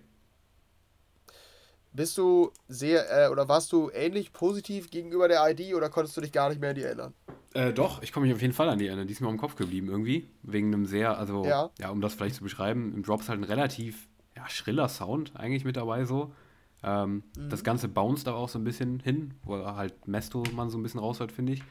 Bist 1.97 2.15
du 2.15 2.51
sehr, 2.67 3.25
äh, 3.25 3.31
oder 3.31 3.49
warst 3.49 3.71
du 3.71 3.89
ähnlich 3.89 4.31
positiv 4.31 4.91
gegenüber 4.91 5.27
der 5.27 5.41
ID 5.49 5.73
oder 5.73 5.89
konntest 5.89 6.15
du 6.15 6.21
dich 6.21 6.31
gar 6.31 6.47
nicht 6.49 6.61
mehr 6.61 6.69
an 6.69 6.75
die 6.75 6.83
erinnern? 6.83 7.15
Äh, 7.55 7.73
doch, 7.73 8.03
ich 8.03 8.13
komme 8.13 8.27
mich 8.27 8.35
auf 8.35 8.41
jeden 8.41 8.53
Fall 8.53 8.69
an 8.69 8.77
die 8.77 8.85
erinnern. 8.85 9.07
Die 9.07 9.13
ist 9.13 9.19
mir 9.19 9.29
im 9.29 9.37
Kopf 9.37 9.55
geblieben 9.55 9.87
irgendwie. 9.87 10.29
Wegen 10.43 10.67
einem 10.67 10.85
sehr, 10.85 11.17
also, 11.17 11.43
ja, 11.43 11.71
ja 11.79 11.89
um 11.89 11.99
das 11.99 12.13
vielleicht 12.13 12.35
zu 12.35 12.43
beschreiben, 12.43 12.93
im 12.93 13.01
Drop 13.01 13.21
ist 13.21 13.29
halt 13.29 13.39
ein 13.39 13.45
relativ 13.45 14.07
ja, 14.35 14.47
schriller 14.47 14.89
Sound 14.89 15.35
eigentlich 15.35 15.65
mit 15.65 15.75
dabei 15.75 16.05
so. 16.05 16.35
Ähm, 16.83 17.23
mhm. 17.35 17.49
Das 17.49 17.63
Ganze 17.63 17.87
bounced 17.87 18.27
da 18.27 18.35
auch 18.35 18.49
so 18.49 18.59
ein 18.59 18.63
bisschen 18.63 18.99
hin, 18.99 19.33
wo 19.41 19.57
halt 19.57 20.07
Mesto 20.07 20.43
man 20.53 20.69
so 20.69 20.77
ein 20.77 20.83
bisschen 20.83 20.99
raushört, 20.99 21.31
finde 21.31 21.53
ich. 21.53 21.63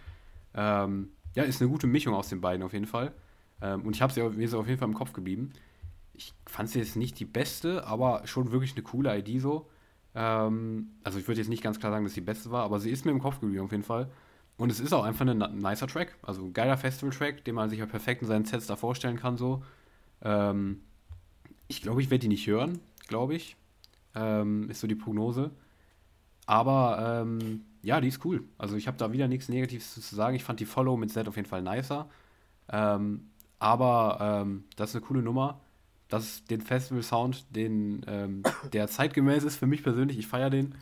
Ähm, 0.54 1.10
ja, 1.36 1.44
ist 1.44 1.62
eine 1.62 1.70
gute 1.70 1.86
Mischung 1.86 2.14
aus 2.14 2.30
den 2.30 2.40
beiden 2.40 2.64
auf 2.64 2.72
jeden 2.72 2.86
Fall. 2.86 3.12
Ähm, 3.62 3.82
und 3.82 3.94
ich 3.94 4.02
habe 4.02 4.12
sie 4.12 4.22
mir 4.22 4.44
ist 4.44 4.54
auf 4.54 4.66
jeden 4.66 4.80
Fall 4.80 4.88
im 4.88 4.94
Kopf 4.94 5.12
geblieben. 5.12 5.52
Ich 6.14 6.34
fand 6.46 6.68
sie 6.68 6.80
jetzt 6.80 6.96
nicht 6.96 7.20
die 7.20 7.24
beste, 7.24 7.86
aber 7.86 8.22
schon 8.26 8.50
wirklich 8.50 8.72
eine 8.72 8.82
coole 8.82 9.16
ID 9.16 9.40
so. 9.40 9.68
Ähm, 10.16 10.88
also 11.04 11.18
ich 11.18 11.28
würde 11.28 11.40
jetzt 11.40 11.50
nicht 11.50 11.62
ganz 11.62 11.78
klar 11.78 11.92
sagen, 11.92 12.04
dass 12.04 12.14
sie 12.14 12.20
die 12.20 12.26
beste 12.26 12.50
war, 12.50 12.64
aber 12.64 12.80
sie 12.80 12.90
ist 12.90 13.04
mir 13.04 13.10
im 13.12 13.20
Kopf 13.20 13.38
geblieben 13.38 13.64
auf 13.64 13.70
jeden 13.70 13.84
Fall. 13.84 14.10
Und 14.56 14.72
es 14.72 14.80
ist 14.80 14.94
auch 14.94 15.04
einfach 15.04 15.26
ein 15.26 15.38
nicer 15.58 15.86
Track, 15.86 16.16
also 16.22 16.42
ein 16.42 16.54
geiler 16.54 16.78
Festival-Track, 16.78 17.44
den 17.44 17.54
man 17.54 17.68
sich 17.68 17.78
ja 17.78 17.86
perfekt 17.86 18.22
in 18.22 18.28
seinen 18.28 18.46
Sets 18.46 18.66
da 18.66 18.76
vorstellen 18.76 19.18
kann 19.18 19.36
so. 19.36 19.62
Ähm, 20.22 20.80
ich 21.68 21.82
glaube, 21.82 22.00
ich 22.00 22.10
werde 22.10 22.22
die 22.22 22.28
nicht 22.28 22.46
hören, 22.46 22.80
glaube 23.06 23.34
ich. 23.34 23.56
Ähm, 24.14 24.70
ist 24.70 24.80
so 24.80 24.86
die 24.86 24.94
Prognose. 24.94 25.50
Aber 26.46 27.22
ähm, 27.22 27.64
ja, 27.82 28.00
die 28.00 28.08
ist 28.08 28.24
cool. 28.24 28.44
Also 28.56 28.76
ich 28.76 28.86
habe 28.86 28.96
da 28.96 29.12
wieder 29.12 29.28
nichts 29.28 29.50
Negatives 29.50 29.94
zu 29.94 30.14
sagen. 30.14 30.36
Ich 30.36 30.44
fand 30.44 30.60
die 30.60 30.64
Follow 30.64 30.96
mit 30.96 31.10
Z 31.12 31.28
auf 31.28 31.36
jeden 31.36 31.48
Fall 31.48 31.60
nicer. 31.60 32.08
Ähm, 32.70 33.28
aber 33.58 34.18
ähm, 34.20 34.64
das 34.76 34.90
ist 34.90 34.96
eine 34.96 35.04
coole 35.04 35.22
Nummer. 35.22 35.60
Das 36.08 36.24
ist 36.24 36.50
den 36.50 36.60
Festival-Sound, 36.60 37.46
den, 37.54 38.04
ähm, 38.06 38.42
der 38.72 38.88
zeitgemäß 38.88 39.44
ist 39.44 39.56
für 39.56 39.66
mich 39.66 39.82
persönlich. 39.82 40.18
Ich 40.18 40.26
feiere 40.26 40.50
den. 40.50 40.74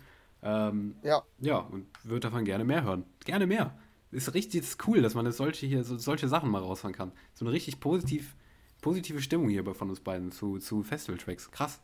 Ähm, 0.42 0.96
ja. 1.02 1.22
Ja, 1.40 1.58
und 1.58 1.86
würde 2.02 2.20
davon 2.20 2.44
gerne 2.44 2.64
mehr 2.64 2.84
hören. 2.84 3.04
Gerne 3.24 3.46
mehr. 3.46 3.76
Ist 4.10 4.34
richtig 4.34 4.62
ist 4.62 4.86
cool, 4.86 5.02
dass 5.02 5.14
man 5.14 5.30
solche, 5.32 5.66
hier, 5.66 5.82
so, 5.82 5.96
solche 5.96 6.28
Sachen 6.28 6.50
mal 6.50 6.62
rausfahren 6.62 6.94
kann. 6.94 7.12
So 7.34 7.44
eine 7.44 7.52
richtig 7.52 7.80
positiv 7.80 8.36
positive 8.84 9.22
Stimmung 9.22 9.48
hier 9.48 9.64
von 9.74 9.88
uns 9.88 10.00
beiden 10.00 10.30
zu, 10.30 10.58
zu 10.58 10.82
Festival-Tracks. 10.82 11.50
Krass. 11.50 11.80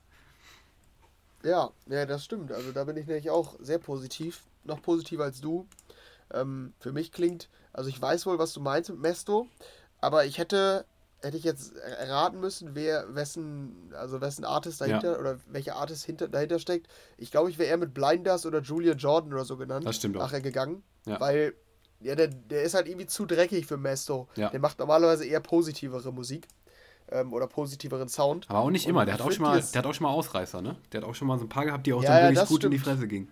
Ja, 1.42 1.70
ja, 1.86 2.04
das 2.04 2.22
stimmt. 2.26 2.52
Also 2.52 2.72
da 2.72 2.84
bin 2.84 2.98
ich 2.98 3.06
nämlich 3.06 3.30
auch 3.30 3.56
sehr 3.58 3.78
positiv. 3.78 4.42
Noch 4.64 4.82
positiver 4.82 5.24
als 5.24 5.40
du. 5.40 5.66
Ähm, 6.30 6.74
für 6.78 6.92
mich 6.92 7.10
klingt, 7.10 7.48
also 7.72 7.88
ich 7.88 8.00
weiß 8.00 8.26
wohl, 8.26 8.38
was 8.38 8.52
du 8.52 8.60
meinst 8.60 8.90
mit 8.90 9.00
Mesto, 9.00 9.48
aber 10.02 10.26
ich 10.26 10.36
hätte, 10.36 10.84
hätte 11.22 11.36
ich 11.36 11.44
jetzt 11.44 11.76
erraten 11.76 12.40
müssen, 12.40 12.74
wer, 12.74 13.14
wessen, 13.14 13.92
also 13.94 14.20
wessen 14.20 14.44
Artist 14.44 14.80
dahinter 14.80 15.12
ja. 15.12 15.18
oder 15.18 15.38
welcher 15.46 15.76
Artist 15.76 16.04
hinter, 16.04 16.28
dahinter 16.28 16.58
steckt. 16.58 16.88
Ich 17.18 17.30
glaube, 17.30 17.50
ich 17.50 17.58
wäre 17.58 17.68
eher 17.68 17.76
mit 17.76 17.92
Blinders 17.92 18.46
oder 18.46 18.60
Julia 18.60 18.94
Jordan 18.94 19.32
oder 19.32 19.44
so 19.44 19.56
genannt. 19.56 19.86
Das 19.86 19.96
stimmt 19.96 20.16
auch. 20.16 20.20
Nachher 20.22 20.40
gegangen. 20.40 20.82
Ja. 21.06 21.20
Weil, 21.20 21.54
ja, 22.00 22.14
der, 22.14 22.28
der 22.28 22.62
ist 22.62 22.74
halt 22.74 22.88
irgendwie 22.88 23.06
zu 23.06 23.26
dreckig 23.26 23.66
für 23.66 23.76
Mesto. 23.76 24.28
Ja. 24.36 24.50
Der 24.50 24.60
macht 24.60 24.78
normalerweise 24.78 25.26
eher 25.26 25.40
positivere 25.40 26.12
Musik 26.12 26.48
ähm, 27.10 27.32
oder 27.32 27.46
positiveren 27.46 28.08
Sound. 28.08 28.48
Aber 28.48 28.60
auch 28.60 28.70
nicht 28.70 28.86
immer, 28.86 29.04
der 29.04 29.14
hat 29.14 29.20
auch, 29.20 29.32
schon 29.32 29.42
mal, 29.42 29.60
der 29.60 29.78
hat 29.78 29.86
auch 29.86 29.94
schon 29.94 30.04
mal 30.04 30.12
Ausreißer, 30.12 30.62
ne? 30.62 30.76
Der 30.92 31.02
hat 31.02 31.08
auch 31.08 31.14
schon 31.14 31.28
mal 31.28 31.38
so 31.38 31.44
ein 31.44 31.48
paar 31.48 31.66
gehabt, 31.66 31.86
die 31.86 31.92
auch 31.92 32.02
ja, 32.02 32.20
dann 32.20 32.34
wirklich 32.34 32.48
gut 32.48 32.60
stimmt. 32.60 32.74
in 32.74 32.78
die 32.78 32.84
Fresse 32.84 33.06
gingen. 33.06 33.28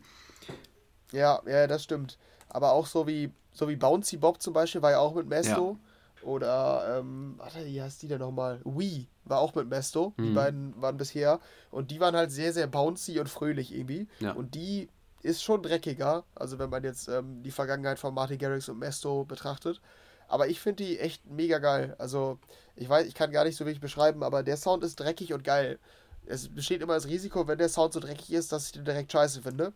Ja, 1.12 1.40
ja, 1.46 1.66
das 1.66 1.84
stimmt. 1.84 2.18
Aber 2.48 2.72
auch 2.72 2.86
so 2.86 3.06
wie, 3.06 3.30
so 3.52 3.68
wie 3.68 3.76
Bouncy 3.76 4.18
Bob 4.18 4.42
zum 4.42 4.52
Beispiel 4.52 4.82
war 4.82 4.90
ja 4.90 4.98
auch 4.98 5.14
mit 5.14 5.26
Mesto. 5.26 5.78
Oder, 6.22 6.98
ähm, 6.98 7.34
warte, 7.38 7.64
wie 7.64 7.80
heißt 7.80 8.02
die 8.02 8.08
denn 8.08 8.18
nochmal? 8.18 8.60
Wii 8.64 9.08
war 9.24 9.40
auch 9.40 9.54
mit 9.54 9.68
Mesto. 9.68 10.14
Mhm. 10.16 10.22
Die 10.22 10.30
beiden 10.30 10.82
waren 10.82 10.96
bisher. 10.96 11.40
Und 11.70 11.90
die 11.90 12.00
waren 12.00 12.16
halt 12.16 12.30
sehr, 12.30 12.52
sehr 12.52 12.66
bouncy 12.66 13.18
und 13.20 13.28
fröhlich 13.28 13.74
irgendwie. 13.74 14.08
Ja. 14.20 14.32
Und 14.32 14.54
die 14.54 14.88
ist 15.22 15.42
schon 15.42 15.62
dreckiger. 15.62 16.24
Also 16.34 16.58
wenn 16.58 16.70
man 16.70 16.84
jetzt 16.84 17.08
ähm, 17.08 17.42
die 17.42 17.50
Vergangenheit 17.50 17.98
von 17.98 18.14
Martin 18.14 18.38
Garrix 18.38 18.68
und 18.68 18.78
Mesto 18.78 19.24
betrachtet. 19.24 19.80
Aber 20.28 20.48
ich 20.48 20.60
finde 20.60 20.84
die 20.84 20.98
echt 20.98 21.24
mega 21.26 21.58
geil. 21.58 21.96
Also, 21.98 22.38
ich 22.76 22.88
weiß, 22.88 23.06
ich 23.06 23.14
kann 23.14 23.32
gar 23.32 23.44
nicht 23.44 23.56
so 23.56 23.64
wirklich 23.64 23.80
beschreiben, 23.80 24.22
aber 24.22 24.42
der 24.42 24.58
Sound 24.58 24.84
ist 24.84 25.00
dreckig 25.00 25.32
und 25.32 25.42
geil. 25.42 25.78
Es 26.26 26.54
besteht 26.54 26.82
immer 26.82 26.94
das 26.94 27.06
Risiko, 27.06 27.48
wenn 27.48 27.56
der 27.56 27.70
Sound 27.70 27.94
so 27.94 28.00
dreckig 28.00 28.30
ist, 28.32 28.52
dass 28.52 28.66
ich 28.66 28.72
den 28.72 28.84
direkt 28.84 29.10
scheiße 29.10 29.40
finde. 29.40 29.72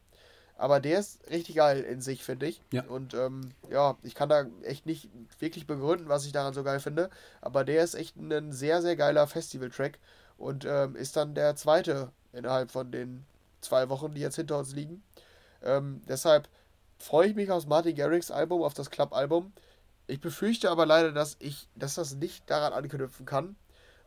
Aber 0.62 0.78
der 0.78 1.00
ist 1.00 1.28
richtig 1.28 1.56
geil 1.56 1.80
in 1.80 2.00
sich, 2.00 2.22
finde 2.22 2.46
ich. 2.46 2.62
Ja. 2.70 2.84
Und 2.84 3.14
ähm, 3.14 3.50
ja, 3.68 3.96
ich 4.04 4.14
kann 4.14 4.28
da 4.28 4.46
echt 4.62 4.86
nicht 4.86 5.08
wirklich 5.40 5.66
begründen, 5.66 6.08
was 6.08 6.24
ich 6.24 6.30
daran 6.30 6.54
so 6.54 6.62
geil 6.62 6.78
finde. 6.78 7.10
Aber 7.40 7.64
der 7.64 7.82
ist 7.82 7.96
echt 7.96 8.14
ein 8.14 8.52
sehr, 8.52 8.80
sehr 8.80 8.94
geiler 8.94 9.26
Festival-Track. 9.26 9.98
Und 10.38 10.64
ähm, 10.64 10.94
ist 10.94 11.16
dann 11.16 11.34
der 11.34 11.56
zweite 11.56 12.12
innerhalb 12.32 12.70
von 12.70 12.92
den 12.92 13.24
zwei 13.60 13.88
Wochen, 13.88 14.14
die 14.14 14.20
jetzt 14.20 14.36
hinter 14.36 14.56
uns 14.56 14.72
liegen. 14.72 15.02
Ähm, 15.64 16.00
deshalb 16.08 16.48
freue 16.96 17.26
ich 17.26 17.34
mich 17.34 17.50
aufs 17.50 17.66
Martin 17.66 17.96
Garrix 17.96 18.30
Album, 18.30 18.62
auf 18.62 18.72
das 18.72 18.88
Club-Album. 18.88 19.52
Ich 20.06 20.20
befürchte 20.20 20.70
aber 20.70 20.86
leider, 20.86 21.10
dass 21.10 21.34
ich, 21.40 21.68
dass 21.74 21.96
das 21.96 22.14
nicht 22.14 22.48
daran 22.48 22.72
anknüpfen 22.72 23.26
kann, 23.26 23.56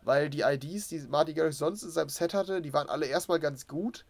weil 0.03 0.29
die 0.29 0.43
IDs, 0.43 0.87
die 0.87 0.99
Marty 0.99 1.33
Garrix 1.33 1.57
sonst 1.57 1.83
in 1.83 1.89
seinem 1.89 2.07
Set 2.07 2.33
hatte, 2.33 2.61
die 2.61 2.71
waren 2.71 2.87
alle 2.87 3.07
erstmal 3.07 3.41
ganz 3.41 3.67
gut, 3.67 4.05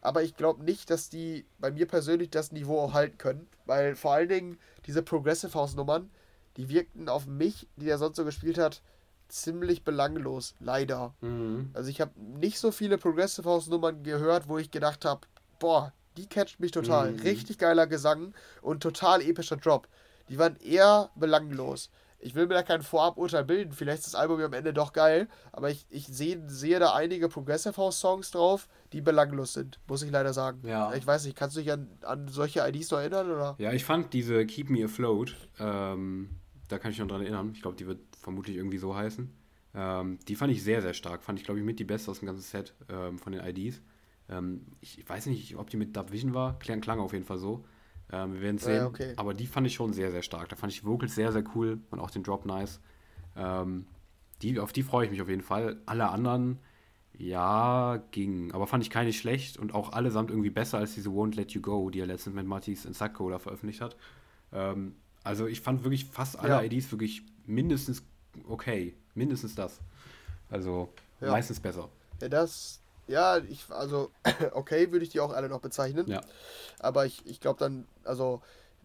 aber 0.00 0.22
ich 0.22 0.36
glaube 0.36 0.64
nicht, 0.64 0.90
dass 0.90 1.08
die 1.08 1.44
bei 1.58 1.70
mir 1.70 1.86
persönlich 1.86 2.30
das 2.30 2.52
Niveau 2.52 2.80
auch 2.80 2.92
halten 2.92 3.18
können, 3.18 3.46
weil 3.66 3.96
vor 3.96 4.12
allen 4.12 4.28
Dingen 4.28 4.58
diese 4.86 5.02
Progressive 5.02 5.54
House 5.54 5.74
Nummern, 5.74 6.10
die 6.56 6.68
wirkten 6.68 7.08
auf 7.08 7.26
mich, 7.26 7.68
die 7.76 7.86
der 7.86 7.98
sonst 7.98 8.16
so 8.16 8.24
gespielt 8.24 8.58
hat, 8.58 8.82
ziemlich 9.28 9.84
belanglos, 9.84 10.54
leider. 10.58 11.14
Mhm. 11.20 11.70
Also 11.72 11.90
ich 11.90 12.00
habe 12.00 12.12
nicht 12.18 12.58
so 12.58 12.72
viele 12.72 12.98
Progressive 12.98 13.48
House 13.48 13.68
Nummern 13.68 14.02
gehört, 14.02 14.48
wo 14.48 14.58
ich 14.58 14.70
gedacht 14.70 15.04
habe, 15.04 15.20
boah, 15.58 15.92
die 16.16 16.26
catcht 16.26 16.58
mich 16.58 16.72
total. 16.72 17.12
Mhm. 17.12 17.20
Richtig 17.20 17.58
geiler 17.58 17.86
Gesang 17.86 18.34
und 18.62 18.82
total 18.82 19.22
epischer 19.22 19.56
Drop 19.56 19.86
die 20.30 20.38
waren 20.38 20.56
eher 20.56 21.10
belanglos. 21.16 21.90
Ich 22.20 22.34
will 22.34 22.46
mir 22.46 22.54
da 22.54 22.62
kein 22.62 22.82
Voraburteil 22.82 23.44
bilden, 23.44 23.72
vielleicht 23.72 24.00
ist 24.00 24.08
das 24.08 24.14
Album 24.14 24.40
ja 24.40 24.46
am 24.46 24.52
Ende 24.52 24.72
doch 24.72 24.92
geil, 24.92 25.28
aber 25.52 25.70
ich, 25.70 25.86
ich 25.90 26.06
sehe, 26.06 26.42
sehe 26.48 26.78
da 26.78 26.94
einige 26.94 27.28
Progressive 27.28 27.76
House 27.76 27.98
Songs 27.98 28.30
drauf, 28.30 28.68
die 28.92 29.00
belanglos 29.00 29.54
sind, 29.54 29.80
muss 29.88 30.02
ich 30.02 30.10
leider 30.10 30.32
sagen. 30.32 30.60
Ja. 30.66 30.92
Ich 30.94 31.06
weiß 31.06 31.24
nicht, 31.24 31.36
kannst 31.36 31.56
du 31.56 31.60
dich 31.60 31.72
an, 31.72 31.88
an 32.02 32.28
solche 32.28 32.60
IDs 32.66 32.90
noch 32.90 32.98
erinnern? 32.98 33.30
Oder? 33.30 33.56
Ja, 33.58 33.72
ich 33.72 33.84
fand 33.84 34.12
diese 34.12 34.44
Keep 34.46 34.70
Me 34.70 34.84
Afloat, 34.84 35.34
ähm, 35.58 36.30
da 36.68 36.78
kann 36.78 36.90
ich 36.90 36.98
mich 36.98 37.06
noch 37.06 37.14
dran 37.14 37.22
erinnern, 37.22 37.52
ich 37.54 37.62
glaube, 37.62 37.76
die 37.76 37.86
wird 37.86 38.00
vermutlich 38.20 38.56
irgendwie 38.56 38.78
so 38.78 38.94
heißen. 38.94 39.32
Ähm, 39.74 40.18
die 40.26 40.34
fand 40.34 40.52
ich 40.52 40.62
sehr, 40.62 40.82
sehr 40.82 40.94
stark, 40.94 41.22
fand 41.22 41.38
ich, 41.38 41.44
glaube 41.44 41.60
ich, 41.60 41.66
mit 41.66 41.78
die 41.78 41.84
beste 41.84 42.10
aus 42.10 42.20
dem 42.20 42.26
ganzen 42.26 42.42
Set 42.42 42.74
ähm, 42.88 43.18
von 43.18 43.32
den 43.32 43.44
IDs. 43.44 43.80
Ähm, 44.28 44.66
ich, 44.80 44.98
ich, 44.98 45.08
weiß 45.08 45.26
nicht, 45.26 45.56
ob 45.56 45.70
die 45.70 45.76
mit 45.76 45.96
Dub 45.96 46.12
Vision 46.12 46.34
war, 46.34 46.58
klang, 46.58 46.80
klang 46.80 47.00
auf 47.00 47.12
jeden 47.12 47.24
Fall 47.24 47.38
so. 47.38 47.64
Ähm, 48.12 48.34
wir 48.34 48.40
werden 48.40 48.58
sehen. 48.58 48.76
Ja, 48.76 48.86
okay. 48.86 49.14
Aber 49.16 49.34
die 49.34 49.46
fand 49.46 49.66
ich 49.66 49.74
schon 49.74 49.92
sehr, 49.92 50.10
sehr 50.10 50.22
stark. 50.22 50.48
Da 50.48 50.56
fand 50.56 50.72
ich 50.72 50.80
die 50.80 50.86
Vocals 50.86 51.14
sehr, 51.14 51.32
sehr 51.32 51.44
cool 51.54 51.80
und 51.90 52.00
auch 52.00 52.10
den 52.10 52.22
Drop 52.22 52.44
nice. 52.44 52.80
Ähm, 53.36 53.86
die, 54.42 54.58
auf 54.58 54.72
die 54.72 54.82
freue 54.82 55.04
ich 55.04 55.10
mich 55.10 55.22
auf 55.22 55.28
jeden 55.28 55.42
Fall. 55.42 55.76
Alle 55.86 56.08
anderen, 56.08 56.58
ja, 57.16 58.02
ging. 58.10 58.52
Aber 58.52 58.66
fand 58.66 58.82
ich 58.82 58.90
keine 58.90 59.12
schlecht 59.12 59.58
und 59.58 59.74
auch 59.74 59.92
allesamt 59.92 60.30
irgendwie 60.30 60.50
besser 60.50 60.78
als 60.78 60.94
diese 60.94 61.10
Won't 61.10 61.36
Let 61.36 61.52
You 61.52 61.60
Go, 61.60 61.90
die 61.90 62.00
er 62.00 62.06
letztens 62.06 62.34
mit 62.34 62.46
Mattis 62.46 62.84
in 62.84 62.94
Sacco 62.94 63.28
da 63.30 63.38
veröffentlicht 63.38 63.80
hat. 63.80 63.96
Ähm, 64.52 64.94
also 65.22 65.46
ich 65.46 65.60
fand 65.60 65.84
wirklich 65.84 66.06
fast 66.06 66.38
alle 66.38 66.54
ja. 66.54 66.62
IDs 66.62 66.90
wirklich 66.90 67.22
mindestens 67.46 68.02
okay. 68.48 68.94
Mindestens 69.14 69.54
das. 69.54 69.80
Also 70.48 70.92
ja. 71.20 71.30
meistens 71.30 71.60
besser. 71.60 71.88
Ja, 72.20 72.28
das, 72.28 72.79
ja, 73.10 73.38
ich, 73.38 73.64
also, 73.70 74.10
okay, 74.52 74.90
würde 74.92 75.04
ich 75.04 75.10
die 75.10 75.20
auch 75.20 75.32
alle 75.32 75.48
noch 75.48 75.60
bezeichnen. 75.60 76.06
Ja. 76.08 76.20
Aber 76.78 77.04
ich, 77.06 77.24
ich 77.26 77.40
glaube 77.40 77.58
dann, 77.58 77.86
also, 78.04 78.40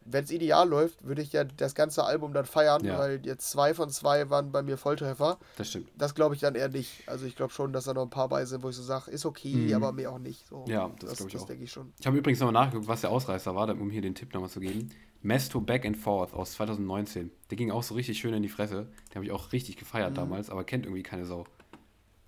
wenn 0.08 0.24
es 0.24 0.30
ideal 0.32 0.70
läuft, 0.70 1.04
würde 1.04 1.24
ich 1.24 1.34
ja 1.34 1.44
das 1.46 1.74
ganze 1.74 2.04
Album 2.04 2.32
dann 2.32 2.46
feiern, 2.46 2.84
Ja. 2.86 3.00
weil 3.00 3.26
jetzt 3.26 3.50
zwei 3.50 3.74
von 3.74 3.90
zwei 3.90 4.30
waren 4.30 4.52
bei 4.52 4.62
mir 4.62 4.78
Volltreffer. 4.78 5.40
Das 5.58 5.70
stimmt. 5.70 5.90
Das 5.98 6.14
glaube 6.14 6.36
ich 6.36 6.42
dann 6.42 6.54
eher 6.54 6.70
nicht. 6.70 7.08
Also 7.08 7.26
ich 7.26 7.36
glaube 7.36 7.52
schon, 7.52 7.74
dass 7.74 7.86
da 7.86 7.94
noch 7.96 8.04
ein 8.04 8.12
paar 8.12 8.30
bei 8.30 8.46
sind, 8.46 8.62
wo 8.62 8.70
ich 8.70 8.76
so 8.76 8.84
sage, 8.84 9.10
ist 9.10 9.26
okay, 9.26 9.56
Mhm. 9.56 9.74
aber 9.74 9.92
mir 9.94 10.12
auch 10.12 10.20
nicht. 10.20 10.46
So. 10.48 10.64
Ja, 10.68 10.92
das 11.00 11.10
das, 11.10 11.18
glaub 11.18 11.28
ich 11.30 11.34
das 11.34 11.42
auch. 11.42 11.48
denke 11.48 11.64
ich 11.64 11.72
schon. 11.72 11.92
Ich 12.00 12.06
habe 12.06 12.18
übrigens 12.18 12.40
nochmal 12.40 12.54
nachgeguckt, 12.66 12.88
was 12.88 13.02
der 13.02 13.10
Ausreißer 13.10 13.56
war, 13.56 13.68
um 13.70 13.90
hier 13.90 14.04
den 14.04 14.14
Tipp 14.14 14.32
nochmal 14.36 14.52
zu 14.52 14.60
geben. 14.60 14.92
Mesto 15.24 15.60
Back 15.60 15.88
and 15.88 15.98
Forth 15.98 16.36
aus 16.36 16.52
2019. 16.52 17.32
Der 17.50 17.58
ging 17.58 17.72
auch 17.72 17.82
so 17.82 17.96
richtig 17.96 18.20
schön 18.20 18.36
in 18.36 18.44
die 18.44 18.50
Fresse. 18.50 18.88
Den 19.10 19.16
habe 19.16 19.26
ich 19.26 19.32
auch 19.32 19.54
richtig 19.54 19.76
gefeiert 19.76 20.12
Mhm. 20.12 20.16
damals, 20.18 20.52
aber 20.52 20.64
kennt 20.66 20.86
irgendwie 20.86 21.02
keine 21.02 21.26
Sau. 21.26 21.46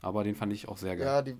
Aber 0.01 0.23
den 0.23 0.33
fand 0.33 0.51
ich 0.51 0.67
auch 0.67 0.77
sehr 0.77 0.95
geil. 0.95 1.05
Ja, 1.05 1.21
die, 1.21 1.37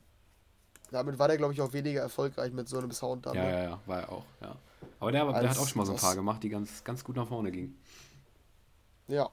damit 0.91 1.19
war 1.19 1.27
der, 1.27 1.37
glaube 1.37 1.53
ich, 1.53 1.61
auch 1.61 1.73
weniger 1.73 2.01
erfolgreich 2.01 2.51
mit 2.53 2.67
so 2.67 2.77
einem 2.77 2.91
Sound 2.91 3.25
dann. 3.25 3.35
Ja, 3.35 3.43
ne? 3.43 3.51
ja, 3.51 3.63
ja, 3.63 3.79
war 3.85 3.99
er 3.99 4.11
auch, 4.11 4.25
ja. 4.41 4.55
Aber 4.99 5.11
der, 5.11 5.25
der 5.25 5.49
hat 5.49 5.57
auch 5.57 5.67
schon 5.67 5.79
mal 5.79 5.85
so 5.85 5.93
ein 5.93 5.99
paar 5.99 6.15
gemacht, 6.15 6.41
die 6.43 6.49
ganz, 6.49 6.83
ganz 6.83 7.03
gut 7.03 7.15
nach 7.15 7.27
vorne 7.27 7.51
gingen. 7.51 7.77
Ja. 9.07 9.29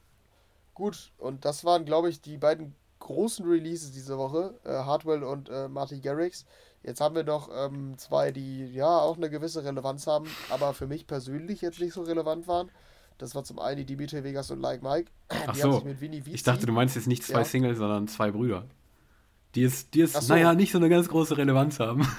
Gut, 0.75 1.13
und 1.19 1.45
das 1.45 1.65
waren, 1.65 1.85
glaube 1.85 2.11
ich, 2.11 2.21
die 2.21 2.37
beiden 2.37 2.75
großen 2.99 3.47
Releases 3.47 3.93
diese 3.93 4.19
Woche, 4.19 4.59
äh, 4.65 4.71
Hardwell 4.71 5.23
und 5.23 5.49
äh, 5.49 5.69
Marty 5.69 6.01
Garrix. 6.01 6.45
Jetzt 6.83 7.01
haben 7.01 7.15
wir 7.15 7.25
noch 7.25 7.49
ähm, 7.55 7.97
zwei, 7.97 8.31
die 8.31 8.67
ja 8.67 8.99
auch 8.99 9.17
eine 9.17 9.31
gewisse 9.31 9.65
Relevanz 9.65 10.07
haben, 10.07 10.27
aber 10.51 10.75
für 10.75 10.87
mich 10.87 11.07
persönlich 11.07 11.61
jetzt 11.61 11.81
nicht 11.81 11.95
so 11.95 12.03
relevant 12.03 12.47
waren. 12.47 12.71
Das 13.19 13.35
war 13.35 13.45
zum 13.45 13.59
einen 13.59 13.79
die 13.79 13.85
Dimitri 13.87 14.25
Vegas 14.25 14.51
und 14.51 14.61
Like 14.61 14.83
Mike. 14.83 15.11
Die 15.31 15.37
Ach 15.37 15.47
haben 15.49 15.61
so, 15.61 15.73
sich 15.73 15.85
mit 15.85 16.01
Vinny 16.01 16.23
Ich 16.27 16.43
dachte, 16.43 16.67
du 16.67 16.73
meinst 16.73 16.97
jetzt 16.97 17.07
nicht 17.07 17.23
zwei 17.23 17.39
Ja. 17.39 17.45
Singles, 17.45 17.79
sondern 17.79 18.09
zwei 18.09 18.31
Brüder. 18.31 18.65
Die 19.55 19.63
jetzt, 19.63 19.95
die 19.95 20.01
jetzt 20.01 20.21
so. 20.21 20.33
naja, 20.33 20.55
nicht 20.55 20.73
so 20.73 20.79
eine 20.79 20.89
ganz 20.89 21.09
große 21.09 21.37
Relevanz 21.37 21.81
haben. 21.81 22.07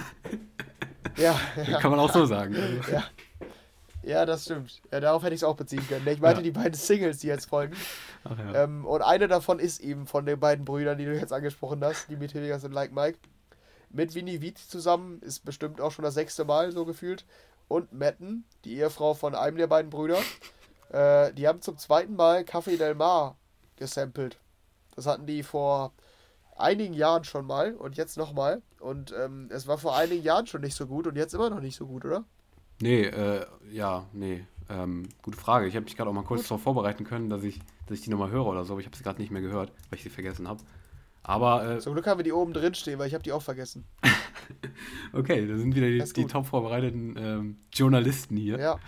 Ja, 1.18 1.40
ja, 1.66 1.80
Kann 1.80 1.92
man 1.92 2.00
auch 2.02 2.12
so 2.12 2.26
sagen. 2.26 2.56
Also, 2.58 2.92
ja. 2.92 3.04
ja, 4.04 4.26
das 4.26 4.44
stimmt. 4.44 4.82
Ja, 4.92 5.00
darauf 5.00 5.24
hätte 5.24 5.34
ich 5.34 5.40
es 5.40 5.44
auch 5.46 5.56
beziehen 5.56 5.88
können. 5.88 6.06
Ich 6.08 6.20
meinte 6.20 6.42
Ja. 6.42 6.44
die 6.44 6.52
beiden 6.52 6.74
Singles, 6.74 7.20
die 7.20 7.28
jetzt 7.28 7.46
folgen. 7.46 7.74
Ach 8.26 8.38
ja. 8.38 8.64
Ähm, 8.64 8.86
und 8.86 9.02
eine 9.02 9.30
davon 9.30 9.60
ist 9.60 9.80
eben 9.80 10.08
von 10.08 10.26
den 10.26 10.40
beiden 10.42 10.66
Brüdern, 10.66 10.98
die 10.98 11.06
du 11.06 11.16
jetzt 11.18 11.32
angesprochen 11.32 11.82
hast, 11.86 12.10
Dimitri 12.10 12.42
Vegas 12.42 12.66
und 12.66 12.74
Like 12.74 12.92
Mike. 12.92 13.18
Mit 13.92 14.14
Vinny 14.14 14.42
Vici 14.42 14.68
zusammen, 14.68 15.22
ist 15.22 15.46
bestimmt 15.46 15.80
auch 15.80 15.92
schon 15.92 16.04
das 16.04 16.16
sechste 16.16 16.44
Mal 16.44 16.74
so 16.74 16.84
gefühlt. 16.84 17.24
Und 17.70 17.94
Metten, 17.94 18.44
die 18.66 18.76
Ehefrau 18.76 19.14
von 19.14 19.36
einem 19.36 19.56
der 19.56 19.68
beiden 19.68 19.90
Brüder. 19.90 20.18
Äh, 20.90 21.32
die 21.34 21.48
haben 21.48 21.62
zum 21.62 21.78
zweiten 21.78 22.18
Mal 22.18 22.42
Café 22.42 22.78
Del 22.78 22.94
Mar 22.96 23.38
gesampelt. 23.78 24.38
Das 24.96 25.06
hatten 25.06 25.26
die 25.26 25.44
vor 25.44 25.94
einigen 26.56 26.93
Jahren 26.93 27.24
schon 27.24 27.45
mal 27.45 27.74
und 27.76 27.97
jetzt 27.97 28.18
nochmal. 28.18 28.62
Und 28.80 29.14
ähm, 29.18 29.49
es 29.51 29.68
war 29.68 29.78
vor 29.78 29.95
einigen 29.95 30.24
Jahren 30.24 30.47
schon 30.47 30.62
nicht 30.62 30.76
so 30.76 30.88
gut 30.88 31.08
und 31.08 31.16
jetzt 31.16 31.34
immer 31.34 31.49
noch 31.49 31.62
nicht 31.62 31.76
so 31.76 31.86
gut, 31.86 32.06
oder? 32.06 32.24
Nee, 32.82 33.03
äh, 33.03 33.45
ja, 33.72 34.06
nee. 34.14 34.45
Ähm, 34.70 35.08
gute 35.22 35.38
Frage. 35.38 35.68
Ich 35.68 35.76
habe 35.76 35.84
mich 35.84 35.95
gerade 35.95 36.10
auch 36.10 36.14
mal 36.14 36.24
kurz 36.24 36.43
darauf 36.43 36.62
vorbereiten 36.62 37.03
können, 37.03 37.30
dass 37.30 37.43
ich, 37.43 37.60
dass 37.86 37.99
ich 37.99 38.03
die 38.03 38.10
nochmal 38.10 38.32
höre 38.32 38.45
oder 38.45 38.66
so, 38.66 38.74
aber 38.74 38.82
ich 38.82 38.88
habe 38.88 38.97
sie 38.97 39.03
gerade 39.03 39.22
nicht 39.22 39.32
mehr 39.32 39.41
gehört, 39.41 39.72
weil 39.89 39.97
ich 39.97 40.03
sie 40.03 40.10
vergessen 40.10 40.47
habe. 40.47 40.62
Aber, 41.24 41.78
äh, 41.78 41.80
Zum 41.80 41.93
Glück 41.93 42.06
haben 42.06 42.20
wir 42.20 42.24
die 42.24 42.32
oben 42.32 42.53
drin 42.53 42.76
stehen, 42.76 42.99
weil 42.99 43.08
ich 43.08 43.14
habe 43.14 43.24
die 43.24 43.32
auch 43.32 43.41
vergessen. 43.41 43.86
okay, 45.14 45.47
da 45.47 45.58
sind 45.58 45.76
wieder 45.76 45.88
die, 45.88 46.14
die 46.14 46.26
top 46.26 46.45
vorbereiteten 46.45 47.16
ähm, 47.18 47.58
Journalisten 47.74 48.38
hier. 48.38 48.60
Ja. 48.60 48.80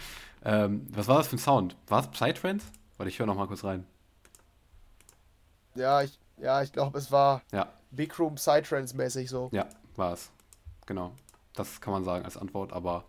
Ähm, 0.43 0.85
was 0.91 1.07
war 1.07 1.17
das 1.17 1.27
für 1.27 1.35
ein 1.35 1.39
Sound? 1.39 1.75
War 1.87 2.01
es 2.01 2.07
Psytrance? 2.07 2.67
Warte, 2.97 3.09
ich 3.09 3.17
höre 3.17 3.25
nochmal 3.25 3.47
kurz 3.47 3.63
rein. 3.63 3.85
Ja, 5.75 6.03
ich, 6.03 6.19
ja, 6.39 6.61
ich 6.61 6.71
glaube, 6.71 6.97
es 6.97 7.11
war 7.11 7.41
Ja, 7.51 7.71
Big 7.91 8.17
Room 8.19 8.35
Psytrance 8.35 8.95
mäßig 8.95 9.29
so. 9.29 9.49
ja, 9.51 9.67
war 9.95 10.13
es. 10.13 10.31
Genau. 10.85 11.13
Das 11.53 11.81
kann 11.81 11.91
man 11.93 12.03
sagen 12.03 12.23
als 12.25 12.37
Antwort, 12.37 12.71
aber 12.73 13.05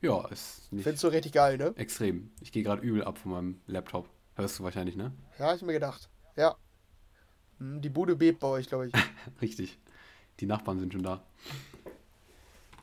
ja, 0.00 0.26
ist 0.28 0.72
nicht 0.72 0.84
Findest 0.84 1.04
du 1.04 1.08
richtig 1.08 1.32
geil, 1.32 1.58
ne? 1.58 1.74
extrem. 1.76 2.30
Ich 2.40 2.52
gehe 2.52 2.62
gerade 2.62 2.82
übel 2.82 3.04
ab 3.04 3.18
von 3.18 3.32
meinem 3.32 3.60
Laptop. 3.66 4.08
Hörst 4.36 4.58
du 4.58 4.62
wahrscheinlich, 4.64 4.96
ne? 4.96 5.12
Ja, 5.38 5.48
hab 5.48 5.56
ich 5.56 5.62
mir 5.62 5.72
gedacht. 5.74 6.08
Ja. 6.36 6.56
Hm, 7.58 7.82
Die 7.82 7.90
Bude 7.90 8.16
bebt 8.16 8.40
bei 8.40 8.46
euch, 8.48 8.68
glaube 8.68 8.86
ich. 8.88 8.92
Richtig. 9.42 9.78
Die 10.38 10.46
Nachbarn 10.46 10.78
sind 10.78 10.92
schon 10.94 11.02
da. 11.02 11.22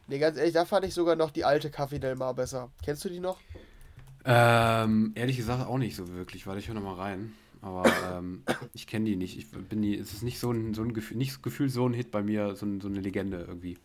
Nee, 0.08 0.20
ganz 0.20 0.38
ehrlich, 0.38 0.54
da 0.54 0.66
fand 0.66 0.86
ich 0.86 0.94
sogar 0.94 1.16
noch 1.16 1.32
die 1.32 1.44
alte 1.44 1.70
Café 1.70 1.98
Del 2.00 2.16
Mar 2.16 2.34
besser. 2.34 2.70
Kennst 2.84 3.04
du 3.04 3.10
die 3.10 3.20
noch? 3.20 3.40
Ähm, 4.26 5.14
ehrlich 5.16 5.38
gesagt 5.38 5.66
auch 5.66 5.78
nicht 5.78 5.96
so 5.96 6.08
wirklich. 6.14 6.46
Warte, 6.46 6.60
ich 6.60 6.68
höre 6.68 6.76
nochmal 6.76 6.96
rein. 6.96 7.34
Aber 7.62 7.86
ähm, 8.14 8.44
ich 8.74 8.88
kenne 8.88 9.06
die 9.06 9.16
nicht. 9.16 9.38
Ich 9.38 9.52
bin 9.52 9.82
die, 9.82 9.98
es 9.98 10.14
ist 10.14 10.24
nicht 10.24 10.40
so 10.40 10.52
ein, 10.52 10.74
so 10.74 10.82
ein 10.84 10.94
Gefühl, 10.94 11.18
nicht 11.18 11.42
gefühlt 11.44 11.72
so 11.72 11.88
ein 11.88 11.94
Hit 11.94 12.12
bei 12.12 12.22
mir, 12.24 12.56
so, 12.56 12.66
ein, 12.66 12.82
so 12.82 12.88
eine 12.88 13.00
Legende 13.00 13.40
irgendwie. 13.48 13.78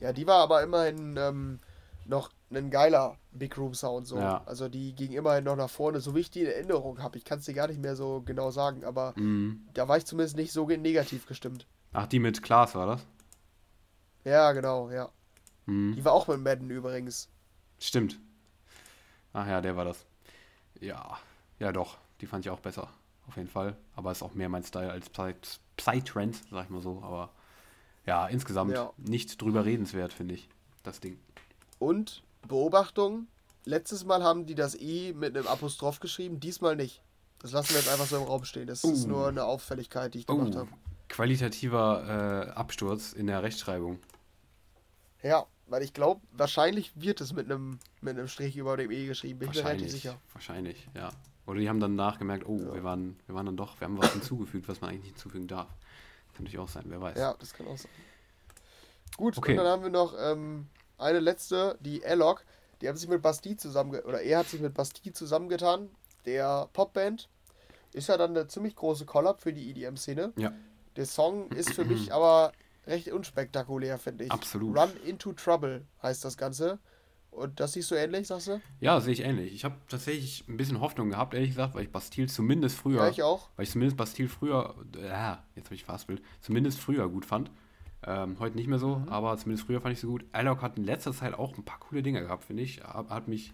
Ja, 0.00 0.12
die 0.12 0.26
war 0.26 0.42
aber 0.42 0.62
immerhin 0.62 1.16
ähm, 1.18 1.58
noch 2.04 2.30
ein 2.50 2.70
geiler 2.70 3.18
Big 3.32 3.56
Room 3.58 3.74
Sound 3.74 4.06
so. 4.06 4.18
Ja. 4.18 4.42
Also 4.46 4.68
die 4.68 4.94
ging 4.94 5.12
immerhin 5.12 5.44
noch 5.44 5.56
nach 5.56 5.70
vorne, 5.70 6.00
so 6.00 6.14
wie 6.14 6.20
ich 6.20 6.30
die 6.30 6.42
in 6.42 6.46
Erinnerung 6.46 7.02
habe. 7.02 7.18
Ich 7.18 7.24
kann 7.24 7.38
es 7.38 7.44
dir 7.46 7.54
gar 7.54 7.68
nicht 7.68 7.80
mehr 7.80 7.96
so 7.96 8.22
genau 8.24 8.50
sagen, 8.50 8.84
aber 8.84 9.14
Mhm. 9.16 9.66
da 9.74 9.88
war 9.88 9.96
ich 9.96 10.06
zumindest 10.06 10.36
nicht 10.36 10.52
so 10.52 10.66
negativ 10.66 11.26
gestimmt. 11.26 11.66
Ach, 11.92 12.06
die 12.06 12.18
mit 12.18 12.42
Klaas 12.42 12.74
war 12.74 12.86
das? 12.86 13.06
Ja, 14.24 14.52
genau, 14.52 14.90
ja. 14.90 15.10
Mhm. 15.66 15.94
Die 15.96 16.04
war 16.04 16.12
auch 16.12 16.28
mit 16.28 16.40
Madden 16.40 16.70
übrigens. 16.70 17.28
Stimmt. 17.78 18.18
Ach 19.32 19.46
ja, 19.46 19.60
der 19.60 19.76
war 19.76 19.84
das. 19.84 20.04
Ja, 20.80 21.18
ja 21.58 21.72
doch. 21.72 21.98
Die 22.20 22.26
fand 22.26 22.44
ich 22.46 22.50
auch 22.50 22.60
besser. 22.60 22.88
Auf 23.28 23.36
jeden 23.36 23.48
Fall. 23.48 23.76
Aber 23.94 24.12
ist 24.12 24.22
auch 24.22 24.34
mehr 24.34 24.48
mein 24.48 24.62
Style 24.64 24.90
als 24.90 25.10
Psy- 25.12 25.34
Psytrance, 25.76 26.42
sag 26.50 26.64
ich 26.64 26.70
mal 26.70 26.80
so. 26.80 27.02
Aber 27.02 27.30
ja, 28.06 28.26
insgesamt 28.28 28.72
Ja. 28.72 28.92
nicht 28.96 29.40
drüber 29.42 29.64
redenswert, 29.64 30.12
finde 30.12 30.34
ich. 30.34 30.48
Das 30.82 31.00
Ding. 31.00 31.18
Und 31.78 32.22
Beobachtung, 32.46 33.26
letztes 33.64 34.04
Mal 34.04 34.22
haben 34.22 34.46
die 34.46 34.54
das 34.54 34.74
I 34.76 35.12
mit 35.16 35.36
einem 35.36 35.46
Apostroph 35.48 35.98
geschrieben, 36.00 36.38
diesmal 36.40 36.76
nicht. 36.76 37.02
Das 37.40 37.52
lassen 37.52 37.70
wir 37.70 37.78
jetzt 37.80 37.88
einfach 37.90 38.06
so 38.06 38.16
im 38.16 38.22
Raum 38.22 38.44
stehen. 38.44 38.66
Das 38.66 38.82
ist 38.84 39.04
Uh. 39.04 39.08
nur 39.08 39.28
eine 39.28 39.44
Auffälligkeit, 39.44 40.14
die 40.14 40.20
ich 40.20 40.26
gemacht 40.26 40.52
Oh, 40.54 40.58
habe. 40.60 40.68
qualitativer 41.08 42.46
äh, 42.48 42.50
Absturz 42.52 43.12
in 43.12 43.26
der 43.26 43.42
Rechtschreibung. 43.42 43.98
Ja, 45.22 45.46
weil 45.66 45.82
ich 45.82 45.92
glaube, 45.92 46.20
wahrscheinlich 46.32 46.92
wird 46.94 47.20
es 47.20 47.32
mit 47.32 47.46
einem, 47.50 47.78
mit 48.00 48.16
einem 48.16 48.28
Strich 48.28 48.56
über 48.56 48.76
dem 48.76 48.90
E 48.90 49.06
geschrieben, 49.06 49.40
bin 49.40 49.50
ich 49.50 49.56
mir 49.56 49.64
relativ 49.64 49.82
Wahrscheinlich, 49.82 50.02
sicher. 50.02 50.20
wahrscheinlich, 50.32 50.88
ja. 50.94 51.10
Oder 51.46 51.60
die 51.60 51.68
haben 51.68 51.80
dann 51.80 51.94
nachgemerkt, 51.94 52.44
oh, 52.46 52.58
wir, 52.74 52.82
waren, 52.82 53.18
wir 53.26 53.34
waren 53.34 53.46
dann 53.46 53.56
doch, 53.56 53.80
wir 53.80 53.86
haben 53.86 53.98
was 53.98 54.12
hinzugefügt, 54.12 54.68
was 54.68 54.80
man 54.80 54.90
eigentlich 54.90 55.02
nicht 55.04 55.12
hinzufügen 55.12 55.46
darf. 55.46 55.68
Kann 56.34 56.44
natürlich 56.44 56.58
auch 56.58 56.68
sein, 56.68 56.84
wer 56.88 57.00
weiß. 57.00 57.16
Ja, 57.18 57.34
das 57.38 57.54
kann 57.54 57.66
auch 57.68 57.78
sein. 57.78 57.90
Gut, 59.16 59.38
Okay. 59.38 59.52
und 59.52 59.58
dann 59.58 59.66
haben 59.66 59.82
wir 59.82 59.90
noch 59.90 60.14
ähm, 60.18 60.66
eine 60.98 61.20
letzte, 61.20 61.78
die 61.80 62.04
Alok. 62.04 62.44
Die 62.80 62.88
haben 62.88 62.96
sich 62.96 63.08
mit 63.08 63.22
Bastille 63.22 63.56
zusammen, 63.56 63.98
oder 64.00 64.20
er 64.20 64.38
hat 64.40 64.48
sich 64.48 64.60
mit 64.60 64.74
Bastille 64.74 65.14
zusammengetan, 65.14 65.88
der 66.26 66.68
Popband. 66.72 67.28
Ist 67.92 68.08
ja 68.08 68.18
dann 68.18 68.30
eine 68.36 68.48
ziemlich 68.48 68.76
große 68.76 69.06
Collab 69.06 69.40
für 69.40 69.52
die 69.52 69.70
EDM-Szene. 69.70 70.32
Ja. 70.36 70.52
Der 70.96 71.06
Song 71.06 71.50
ist 71.52 71.72
für 71.72 71.84
mich 71.84 72.12
aber 72.12 72.52
recht 72.86 73.10
unspektakulär, 73.12 73.98
finde 73.98 74.24
ich. 74.24 74.32
Absolut. 74.32 74.76
Run 74.76 74.90
into 75.04 75.32
Trouble 75.32 75.86
heißt 76.02 76.24
das 76.24 76.36
Ganze. 76.36 76.78
Und 77.36 77.60
das 77.60 77.74
siehst 77.74 77.90
du 77.90 77.94
ähnlich, 77.94 78.26
sagst 78.26 78.48
du? 78.48 78.60
Ja, 78.80 78.98
sehe 79.00 79.12
ich 79.12 79.20
ähnlich. 79.20 79.52
Ich 79.52 79.64
habe 79.64 79.76
tatsächlich 79.88 80.44
ein 80.48 80.56
bisschen 80.56 80.80
Hoffnung 80.80 81.10
gehabt, 81.10 81.34
ehrlich 81.34 81.50
gesagt, 81.50 81.74
weil 81.74 81.82
ich 81.84 81.92
Bastille 81.92 82.28
zumindest 82.28 82.76
früher, 82.78 83.02
Ja, 83.04 83.08
ich 83.10 83.22
auch. 83.22 83.50
weil 83.56 83.64
ich 83.64 83.70
zumindest 83.70 83.96
Bastille 83.96 84.28
früher, 84.28 84.74
äh, 84.96 85.36
jetzt 85.54 85.66
habe 85.66 85.74
ich 85.74 85.84
Fastbild, 85.84 86.22
zumindest 86.40 86.80
früher 86.80 87.08
gut 87.08 87.26
fand. 87.26 87.50
Ähm, 88.06 88.36
heute 88.38 88.56
nicht 88.56 88.68
mehr 88.68 88.78
so, 88.78 88.96
Mhm. 88.96 89.08
aber 89.08 89.36
zumindest 89.36 89.66
früher 89.66 89.80
fand 89.80 89.92
ich 89.92 90.00
so 90.00 90.08
gut. 90.08 90.24
Alok 90.32 90.62
hat 90.62 90.78
in 90.78 90.84
letzter 90.84 91.12
Zeit 91.12 91.34
auch 91.34 91.56
ein 91.58 91.64
paar 91.64 91.78
coole 91.80 92.02
Dinge 92.02 92.20
gehabt, 92.22 92.44
finde 92.44 92.62
ich. 92.62 92.82
Hat, 92.82 93.28
mich 93.28 93.48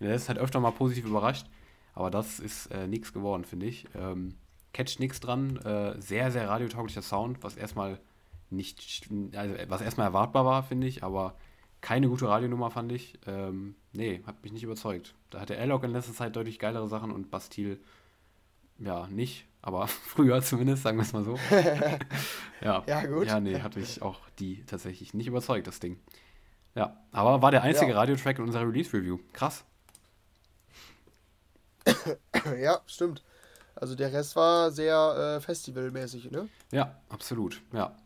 in 0.00 0.06
der 0.06 0.14
letzten 0.14 0.28
Zeit 0.28 0.38
öfter 0.38 0.60
mal 0.60 0.72
positiv 0.72 1.04
überrascht, 1.06 1.46
aber 1.94 2.10
das 2.10 2.40
ist 2.40 2.66
äh, 2.72 2.86
nichts 2.88 3.12
geworden, 3.12 3.44
finde 3.44 3.66
ich. 3.66 3.86
Ähm, 3.94 4.34
catcht 4.72 4.98
nichts 5.00 5.20
dran, 5.20 5.56
äh, 5.58 6.00
sehr, 6.00 6.30
sehr 6.30 6.48
radiotauglicher 6.48 7.02
Sound, 7.02 7.42
was 7.42 7.56
erstmal 7.56 8.00
nicht, 8.50 9.08
also 9.36 9.54
was 9.68 9.80
erstmal 9.80 10.06
erwartbar 10.08 10.44
war, 10.44 10.62
finde 10.62 10.86
ich, 10.86 11.02
aber 11.04 11.34
keine 11.80 12.08
gute 12.08 12.28
Radionummer, 12.28 12.70
fand 12.70 12.92
ich. 12.92 13.18
Ähm, 13.26 13.74
nee, 13.92 14.22
hat 14.26 14.42
mich 14.42 14.52
nicht 14.52 14.62
überzeugt. 14.64 15.14
Da 15.30 15.40
hatte 15.40 15.58
Alok 15.58 15.84
in 15.84 15.92
letzter 15.92 16.12
Zeit 16.12 16.36
deutlich 16.36 16.58
geilere 16.58 16.88
Sachen 16.88 17.10
und 17.10 17.30
Bastille, 17.30 17.78
ja, 18.78 19.06
nicht, 19.08 19.46
aber 19.62 19.86
früher 19.88 20.42
zumindest, 20.42 20.82
sagen 20.82 20.98
wir 20.98 21.02
es 21.02 21.12
mal 21.12 21.24
so. 21.24 21.38
ja. 22.60 22.84
Ja, 22.86 23.06
gut. 23.06 23.26
Ja, 23.26 23.40
nee, 23.40 23.60
hat 23.60 23.76
mich 23.76 24.02
auch 24.02 24.20
die 24.38 24.64
tatsächlich 24.64 25.14
nicht 25.14 25.26
überzeugt, 25.26 25.66
das 25.66 25.80
Ding. 25.80 25.98
Ja, 26.74 26.96
aber 27.12 27.42
war 27.42 27.50
der 27.50 27.62
einzige 27.62 27.92
Ja. 27.92 27.98
Radiotrack 27.98 28.38
in 28.38 28.44
unserer 28.44 28.66
Release-Review. 28.68 29.18
Krass. 29.32 29.64
ja, 32.60 32.80
stimmt. 32.86 33.24
Also 33.74 33.94
der 33.94 34.12
Rest 34.12 34.36
war 34.36 34.70
sehr 34.70 35.36
äh, 35.36 35.40
festivalmäßig, 35.40 36.30
ne? 36.30 36.48
Ja, 36.72 37.00
absolut. 37.08 37.62
Ja. 37.72 37.96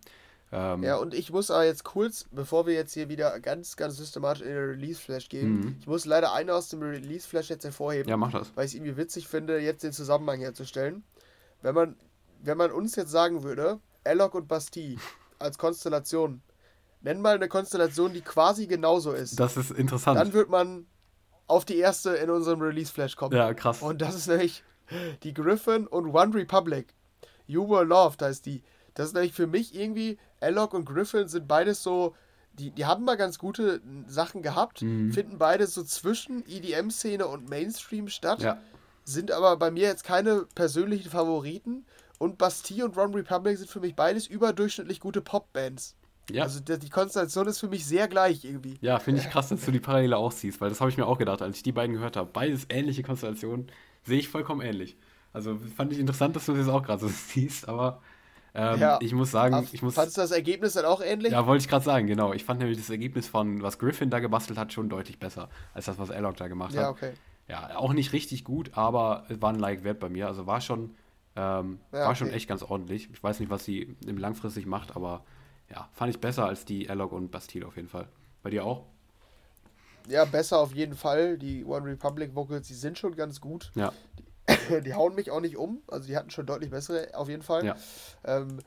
Ähm, 0.52 0.82
Ja, 0.82 0.96
und 0.96 1.14
ich 1.14 1.30
muss 1.32 1.50
aber 1.50 1.64
jetzt 1.64 1.82
kurz, 1.84 2.26
bevor 2.30 2.66
wir 2.66 2.74
jetzt 2.74 2.92
hier 2.92 3.08
wieder 3.08 3.40
ganz, 3.40 3.76
ganz 3.76 3.96
systematisch 3.96 4.42
in 4.42 4.48
den 4.48 4.68
Release-Flash 4.70 5.28
gehen, 5.28 5.60
Mhm. 5.60 5.76
ich 5.80 5.86
muss 5.86 6.04
leider 6.04 6.32
eine 6.34 6.54
aus 6.54 6.68
dem 6.68 6.82
Release-Flash 6.82 7.48
jetzt 7.48 7.64
hervorheben, 7.64 8.08
ja, 8.08 8.16
mach 8.16 8.32
das. 8.32 8.52
weil 8.54 8.66
ich 8.66 8.72
es 8.72 8.74
irgendwie 8.74 8.96
witzig 8.96 9.28
finde, 9.28 9.58
jetzt 9.58 9.82
den 9.82 9.92
Zusammenhang 9.92 10.40
herzustellen. 10.40 11.04
Wenn 11.62 11.74
man, 11.74 11.96
wenn 12.42 12.58
man 12.58 12.70
uns 12.70 12.96
jetzt 12.96 13.10
sagen 13.10 13.42
würde, 13.42 13.80
Alok 14.04 14.34
und 14.34 14.48
Bastille 14.48 14.96
als 15.38 15.56
Konstellation, 15.58 16.42
nenn 17.00 17.20
mal 17.20 17.34
eine 17.36 17.48
Konstellation, 17.48 18.12
die 18.12 18.20
quasi 18.20 18.66
genauso 18.66 19.12
ist, 19.12 19.40
Das 19.40 19.56
ist 19.56 19.70
interessant. 19.70 20.18
dann 20.20 20.32
wird 20.34 20.50
man 20.50 20.86
auf 21.46 21.64
die 21.64 21.78
erste 21.78 22.10
in 22.10 22.30
unserem 22.30 22.60
Release-Flash 22.60 23.16
kommen. 23.16 23.34
Ja, 23.36 23.52
krass. 23.54 23.80
Und 23.82 24.02
das 24.02 24.14
ist 24.14 24.26
nämlich 24.28 24.62
die 25.22 25.32
Griffin 25.32 25.86
und 25.86 26.14
One 26.14 26.34
Republic. 26.34 26.94
You 27.46 27.68
Were 27.68 27.84
Loved 27.84 28.20
heißt 28.22 28.44
die. 28.46 28.62
Das 28.94 29.06
ist 29.08 29.14
nämlich 29.14 29.32
für 29.32 29.46
mich 29.46 29.74
irgendwie, 29.74 30.18
Alok 30.42 30.74
und 30.74 30.84
Griffin 30.84 31.28
sind 31.28 31.46
beides 31.48 31.82
so, 31.82 32.14
die, 32.54 32.70
die 32.70 32.84
haben 32.84 33.04
mal 33.04 33.16
ganz 33.16 33.38
gute 33.38 33.80
Sachen 34.06 34.42
gehabt, 34.42 34.82
Mhm. 34.82 35.12
finden 35.12 35.38
beides 35.38 35.74
so 35.74 35.82
zwischen 35.84 36.44
EDM-Szene 36.46 37.26
und 37.26 37.48
Mainstream 37.48 38.08
statt, 38.08 38.42
Ja. 38.42 38.58
sind 39.04 39.30
aber 39.30 39.56
bei 39.56 39.70
mir 39.70 39.84
jetzt 39.88 40.04
keine 40.04 40.46
persönlichen 40.54 41.10
Favoriten. 41.10 41.84
Und 42.18 42.38
Bastille 42.38 42.84
und 42.84 42.96
One 42.96 43.16
Republic 43.16 43.58
sind 43.58 43.68
für 43.68 43.80
mich 43.80 43.96
beides 43.96 44.26
überdurchschnittlich 44.28 45.00
gute 45.00 45.20
Popbands. 45.22 45.96
Ja. 46.30 46.44
Also 46.44 46.60
die 46.60 46.78
die 46.78 46.88
Konstellation 46.88 47.48
ist 47.48 47.58
für 47.58 47.66
mich 47.68 47.84
sehr 47.84 48.06
gleich 48.06 48.44
irgendwie. 48.44 48.76
Ja, 48.80 49.00
finde 49.00 49.20
ich 49.20 49.28
krass, 49.28 49.48
dass 49.48 49.64
du 49.64 49.72
die 49.72 49.80
Parallele 49.80 50.16
auch 50.16 50.30
siehst, 50.30 50.60
weil 50.60 50.68
das 50.68 50.80
habe 50.80 50.88
ich 50.88 50.96
mir 50.96 51.06
auch 51.06 51.18
gedacht, 51.18 51.42
als 51.42 51.56
ich 51.56 51.62
die 51.64 51.72
beiden 51.72 51.94
gehört 51.96 52.16
habe. 52.16 52.30
Beides 52.32 52.66
ähnliche 52.68 53.02
Konstellationen, 53.02 53.66
sehe 54.04 54.20
ich 54.20 54.28
vollkommen 54.28 54.60
ähnlich. 54.60 54.96
Also 55.32 55.58
fand 55.76 55.92
ich 55.92 55.98
interessant, 55.98 56.36
dass 56.36 56.46
du 56.46 56.54
das 56.54 56.68
auch 56.68 56.82
gerade 56.84 57.00
so 57.00 57.08
siehst, 57.28 57.66
aber 57.68 58.00
ähm, 58.54 58.80
Ja. 58.80 58.98
ich 59.00 59.12
muss 59.14 59.30
sagen, 59.30 59.66
ich 59.72 59.82
muss. 59.82 59.94
Fandest 59.94 60.16
du 60.16 60.20
das 60.22 60.30
Ergebnis 60.30 60.74
dann 60.74 60.84
auch 60.84 61.00
ähnlich? 61.00 61.32
Ja, 61.32 61.46
wollte 61.46 61.62
ich 61.62 61.68
gerade 61.68 61.84
sagen, 61.84 62.06
genau. 62.06 62.32
Ich 62.32 62.44
fand 62.44 62.60
nämlich 62.60 62.78
das 62.78 62.90
Ergebnis 62.90 63.26
von, 63.28 63.62
was 63.62 63.78
Griffin 63.78 64.10
da 64.10 64.18
gebastelt 64.20 64.58
hat, 64.58 64.72
schon 64.72 64.88
deutlich 64.88 65.18
besser, 65.18 65.48
als 65.74 65.86
das, 65.86 65.98
was 65.98 66.10
Alok 66.10 66.36
da 66.36 66.48
gemacht 66.48 66.74
Ja, 66.74 66.82
hat. 66.82 66.90
okay. 66.90 67.12
Ja, 67.48 67.76
auch 67.76 67.92
nicht 67.92 68.12
richtig 68.12 68.44
gut, 68.44 68.70
aber 68.74 69.24
es 69.28 69.40
war 69.42 69.52
ein 69.52 69.58
Like 69.58 69.84
wert 69.84 69.98
bei 70.00 70.08
mir. 70.08 70.26
Also 70.28 70.46
war 70.46 70.60
schon, 70.60 70.94
ähm, 71.36 71.80
Ja, 71.92 72.06
war 72.06 72.14
schon 72.14 72.28
okay. 72.28 72.36
echt 72.36 72.48
ganz 72.48 72.62
ordentlich. 72.62 73.08
Ich 73.12 73.22
weiß 73.22 73.40
nicht, 73.40 73.50
was 73.50 73.64
sie 73.64 73.96
im 74.06 74.16
langfristig 74.16 74.66
macht, 74.66 74.94
aber 74.96 75.24
ja, 75.70 75.88
fand 75.92 76.14
ich 76.14 76.20
besser 76.20 76.46
als 76.46 76.64
die 76.64 76.88
Alok 76.88 77.12
und 77.12 77.30
Bastille 77.30 77.66
auf 77.66 77.76
jeden 77.76 77.88
Fall. 77.88 78.08
Bei 78.42 78.50
dir 78.50 78.64
auch? 78.64 78.84
Ja, 80.08 80.24
besser 80.24 80.58
auf 80.58 80.74
jeden 80.74 80.94
Fall. 80.94 81.38
Die 81.38 81.64
One 81.64 81.86
Republic 81.86 82.34
Vocals, 82.34 82.66
die 82.68 82.74
sind 82.74 82.98
schon 82.98 83.14
ganz 83.16 83.40
gut. 83.40 83.70
Ja. 83.74 83.92
Die 84.18 84.24
hauen 84.48 85.14
mich 85.14 85.30
auch 85.30 85.40
nicht 85.40 85.56
um. 85.56 85.82
Also 85.88 86.06
die 86.06 86.16
hatten 86.16 86.30
schon 86.30 86.46
deutlich 86.46 86.70
bessere 86.70 87.08
auf 87.14 87.28
jeden 87.28 87.42
Fall. 87.42 87.64
Ja. 87.64 87.76
Ähm, 88.24 88.60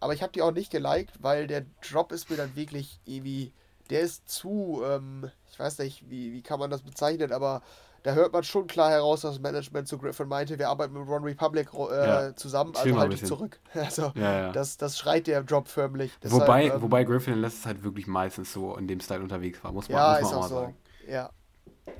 aber 0.00 0.14
ich 0.14 0.22
habe 0.22 0.32
die 0.32 0.42
auch 0.42 0.52
nicht 0.52 0.70
geliked, 0.70 1.22
weil 1.22 1.46
der 1.46 1.64
Drop 1.88 2.12
ist 2.12 2.30
mir 2.30 2.36
dann 2.36 2.54
wirklich 2.54 3.00
irgendwie, 3.04 3.52
der 3.90 4.00
ist 4.00 4.28
zu, 4.28 4.82
ähm, 4.84 5.30
ich 5.50 5.58
weiß 5.58 5.78
nicht, 5.78 6.08
wie, 6.08 6.32
wie 6.32 6.42
kann 6.42 6.60
man 6.60 6.70
das 6.70 6.82
bezeichnen, 6.82 7.32
aber 7.32 7.62
da 8.04 8.12
hört 8.14 8.32
man 8.32 8.44
schon 8.44 8.68
klar 8.68 8.90
heraus, 8.90 9.22
dass 9.22 9.32
das 9.32 9.40
Management 9.40 9.88
zu 9.88 9.98
Griffin 9.98 10.28
meinte, 10.28 10.56
wir 10.58 10.68
arbeiten 10.68 10.94
mit 10.94 11.08
One 11.08 11.26
Republic 11.26 11.68
äh, 11.74 12.06
Ja. 12.06 12.36
zusammen, 12.36 12.72
also 12.76 12.96
halt 12.96 13.12
dich 13.12 13.20
bisschen. 13.20 13.36
zurück. 13.36 13.60
Also 13.74 14.12
Ja, 14.14 14.40
ja. 14.40 14.52
das, 14.52 14.76
das 14.76 14.98
schreit 14.98 15.26
der 15.26 15.42
Drop 15.42 15.66
förmlich. 15.68 16.12
Deshalb, 16.22 16.42
Wobei, 16.42 16.66
ähm, 16.66 16.80
wobei 16.80 17.04
Griffin 17.04 17.34
in 17.34 17.40
letzter 17.40 17.70
Zeit 17.70 17.82
wirklich 17.82 18.06
meistens 18.06 18.52
so 18.52 18.76
in 18.76 18.86
dem 18.86 19.00
Style 19.00 19.22
unterwegs 19.22 19.62
war, 19.64 19.72
muss 19.72 19.88
man, 19.88 19.98
Ja, 19.98 20.12
muss 20.12 20.18
ist 20.20 20.24
man 20.26 20.34
auch 20.34 20.36
auch 20.36 20.42
mal 20.42 20.48
so. 20.48 20.54
sagen. 20.56 20.76
Ja. 21.08 21.30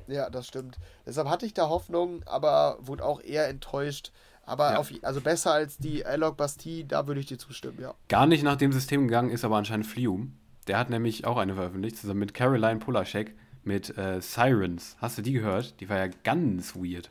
Ja, 0.07 0.30
das 0.30 0.47
stimmt. 0.47 0.78
Deshalb 1.07 1.28
hatte 1.28 1.47
ich 1.47 1.55
da 1.55 1.68
Hoffnung, 1.68 2.22
aber 2.26 2.78
wurde 2.80 3.05
auch 3.05 3.20
eher 3.20 3.49
enttäuscht. 3.49 4.12
Aber 4.45 4.72
Ja. 4.72 4.78
auf, 4.78 4.91
also 5.03 5.20
besser 5.20 5.53
als 5.53 5.76
die 5.76 6.07
Alok 6.07 6.36
Bastille, 6.39 6.84
da 6.86 7.07
würde 7.07 7.20
ich 7.20 7.26
dir 7.26 7.39
zustimmen, 7.39 7.78
ja. 7.80 7.95
Gar 8.09 8.26
nicht 8.26 8.43
nach 8.43 8.57
dem 8.57 8.72
System 8.72 9.07
gegangen 9.07 9.30
ist 9.30 9.45
aber 9.45 9.57
anscheinend 9.57 9.86
Flium. 9.86 10.39
Der 10.66 10.78
hat 10.78 10.89
nämlich 10.91 11.26
auch 11.26 11.36
eine 11.36 11.55
veröffentlicht, 11.55 11.97
zusammen 11.99 12.20
mit 12.20 12.34
Caroline 12.34 12.78
Polaschek 12.78 13.34
mit 13.64 13.97
äh, 13.99 14.20
Sirens. 14.22 14.97
Hast 15.01 15.18
du 15.18 15.22
die 15.22 15.32
gehört? 15.32 15.78
Die 15.80 15.89
war 15.91 15.99
ja 15.99 16.09
ganz 16.24 16.74
weird. 16.74 17.11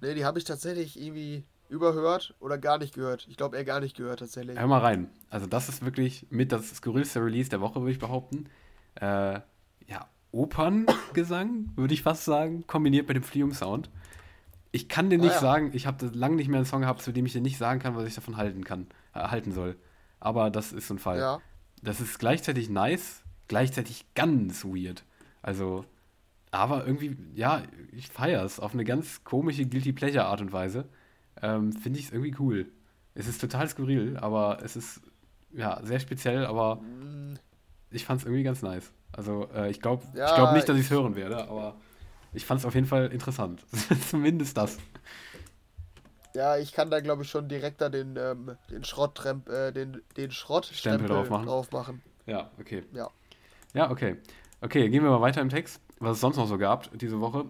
Ne, 0.00 0.14
die 0.14 0.24
habe 0.24 0.38
ich 0.38 0.44
tatsächlich 0.44 1.00
irgendwie 1.00 1.44
überhört 1.68 2.34
oder 2.38 2.58
gar 2.58 2.78
nicht 2.78 2.94
gehört. 2.94 3.26
Ich 3.28 3.36
glaube 3.36 3.56
eher 3.56 3.64
gar 3.64 3.80
nicht 3.80 3.96
gehört 3.96 4.20
tatsächlich. 4.20 4.58
Hör 4.58 4.66
mal 4.68 4.78
rein. 4.80 5.10
Also 5.30 5.46
das 5.46 5.68
ist 5.68 5.84
wirklich 5.84 6.26
mit 6.30 6.52
das 6.52 6.68
skurrilste 6.68 7.20
Release 7.20 7.48
der 7.50 7.60
Woche, 7.60 7.80
würde 7.80 7.90
ich 7.92 7.98
behaupten. 7.98 8.48
Äh, 8.96 9.40
Operngesang, 10.36 11.70
würde 11.76 11.94
ich 11.94 12.02
fast 12.02 12.24
sagen, 12.24 12.66
kombiniert 12.66 13.08
mit 13.08 13.16
dem 13.16 13.22
Flium-Sound. 13.24 13.90
Ich 14.72 14.88
kann 14.88 15.08
dir 15.10 15.18
nicht 15.18 15.30
Ah, 15.30 15.34
ja. 15.34 15.40
sagen, 15.40 15.70
ich 15.72 15.86
habe 15.86 16.06
lange 16.12 16.36
nicht 16.36 16.48
mehr 16.48 16.58
einen 16.58 16.66
Song 16.66 16.82
gehabt, 16.82 17.00
zu 17.02 17.12
dem 17.12 17.24
ich 17.26 17.32
dir 17.32 17.40
nicht 17.40 17.56
sagen 17.58 17.80
kann, 17.80 17.96
was 17.96 18.06
ich 18.06 18.14
davon 18.14 18.36
halten 18.36 18.64
kann, 18.64 18.86
äh, 19.14 19.20
halten 19.20 19.52
soll. 19.52 19.76
Aber 20.20 20.50
das 20.50 20.72
ist 20.72 20.88
so 20.88 20.94
ein 20.94 20.98
Fall. 20.98 21.18
Ja. 21.18 21.40
Das 21.82 22.00
ist 22.00 22.18
gleichzeitig 22.18 22.68
nice, 22.68 23.22
gleichzeitig 23.48 24.04
ganz 24.14 24.64
weird. 24.64 25.04
Also, 25.42 25.84
aber 26.50 26.86
irgendwie, 26.86 27.16
ja, 27.34 27.62
ich 27.92 28.08
feiere 28.08 28.44
es 28.44 28.60
auf 28.60 28.74
eine 28.74 28.84
ganz 28.84 29.24
komische 29.24 29.66
Guilty 29.66 29.92
Pleasure 29.92 30.26
Art 30.26 30.40
und 30.40 30.52
Weise. 30.52 30.86
Ähm, 31.42 31.72
Finde 31.72 31.98
ich 31.98 32.06
es 32.06 32.12
irgendwie 32.12 32.34
cool. 32.38 32.66
Es 33.14 33.28
ist 33.28 33.40
total 33.40 33.68
skurril, 33.68 34.16
aber 34.18 34.58
es 34.62 34.76
ist, 34.76 35.00
ja, 35.52 35.80
sehr 35.84 36.00
speziell, 36.00 36.44
aber 36.46 36.76
Mm, 36.76 37.34
ich 37.90 38.04
fand 38.04 38.20
es 38.20 38.26
irgendwie 38.26 38.42
ganz 38.42 38.62
nice. 38.62 38.92
Also, 39.16 39.48
äh, 39.54 39.70
ich 39.70 39.80
glaube 39.80 40.02
ich 40.12 40.18
Ja, 40.18 40.34
glaub 40.34 40.52
nicht, 40.52 40.68
dass 40.68 40.76
ich 40.76 40.84
es 40.84 40.90
hören 40.90 41.16
werde, 41.16 41.48
aber 41.48 41.76
ich 42.32 42.44
fand 42.44 42.60
es 42.60 42.66
auf 42.66 42.74
jeden 42.74 42.86
Fall 42.86 43.06
interessant. 43.12 43.64
Zumindest 44.10 44.56
das. 44.56 44.78
Ja, 46.34 46.58
ich 46.58 46.72
kann 46.72 46.90
da 46.90 47.00
glaube 47.00 47.22
ich 47.22 47.30
schon 47.30 47.48
direkt 47.48 47.80
da 47.80 47.88
den, 47.88 48.16
ähm, 48.16 48.56
den 48.70 48.84
Schrotttremp, 48.84 49.48
äh, 49.48 49.72
den, 49.72 50.02
den 50.18 50.30
Schrottstempel 50.30 51.08
drauf 51.08 51.30
machen. 51.30 51.46
drauf 51.46 51.72
machen. 51.72 52.02
Ja, 52.26 52.50
okay. 52.60 52.82
Ja. 52.92 53.10
Ja, 53.72 53.90
okay. 53.90 54.16
Okay, 54.60 54.88
gehen 54.90 55.02
wir 55.02 55.10
mal 55.10 55.20
weiter 55.20 55.40
im 55.40 55.48
Text, 55.48 55.80
was 55.98 56.16
es 56.16 56.20
sonst 56.20 56.36
noch 56.36 56.46
so 56.46 56.58
gab 56.58 56.90
diese 56.98 57.20
Woche. 57.20 57.46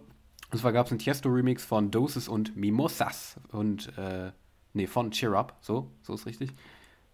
Und 0.52 0.58
zwar 0.58 0.72
gab 0.72 0.86
es 0.86 0.92
einen 0.92 1.00
Tiesto-Remix 1.00 1.64
von 1.64 1.90
Doses 1.90 2.28
und 2.28 2.56
Mimosas 2.56 3.36
und, 3.50 3.96
äh, 3.98 4.30
nee, 4.72 4.86
von 4.86 5.10
Cheer 5.10 5.32
Up, 5.32 5.56
so, 5.60 5.90
so 6.02 6.14
ist 6.14 6.26
richtig. 6.26 6.52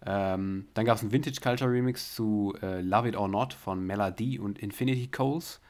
Ähm, 0.05 0.67
dann 0.73 0.85
gab 0.85 0.97
es 0.97 1.01
einen 1.01 1.11
Vintage 1.11 1.39
Culture 1.41 1.71
Remix 1.71 2.13
zu 2.13 2.53
äh, 2.61 2.81
Love 2.81 3.09
It 3.09 3.15
or 3.15 3.27
Not 3.27 3.53
von 3.53 3.85
Melody 3.85 4.37
und 4.37 4.59
Infinity 4.59 5.07
Coles. 5.07 5.61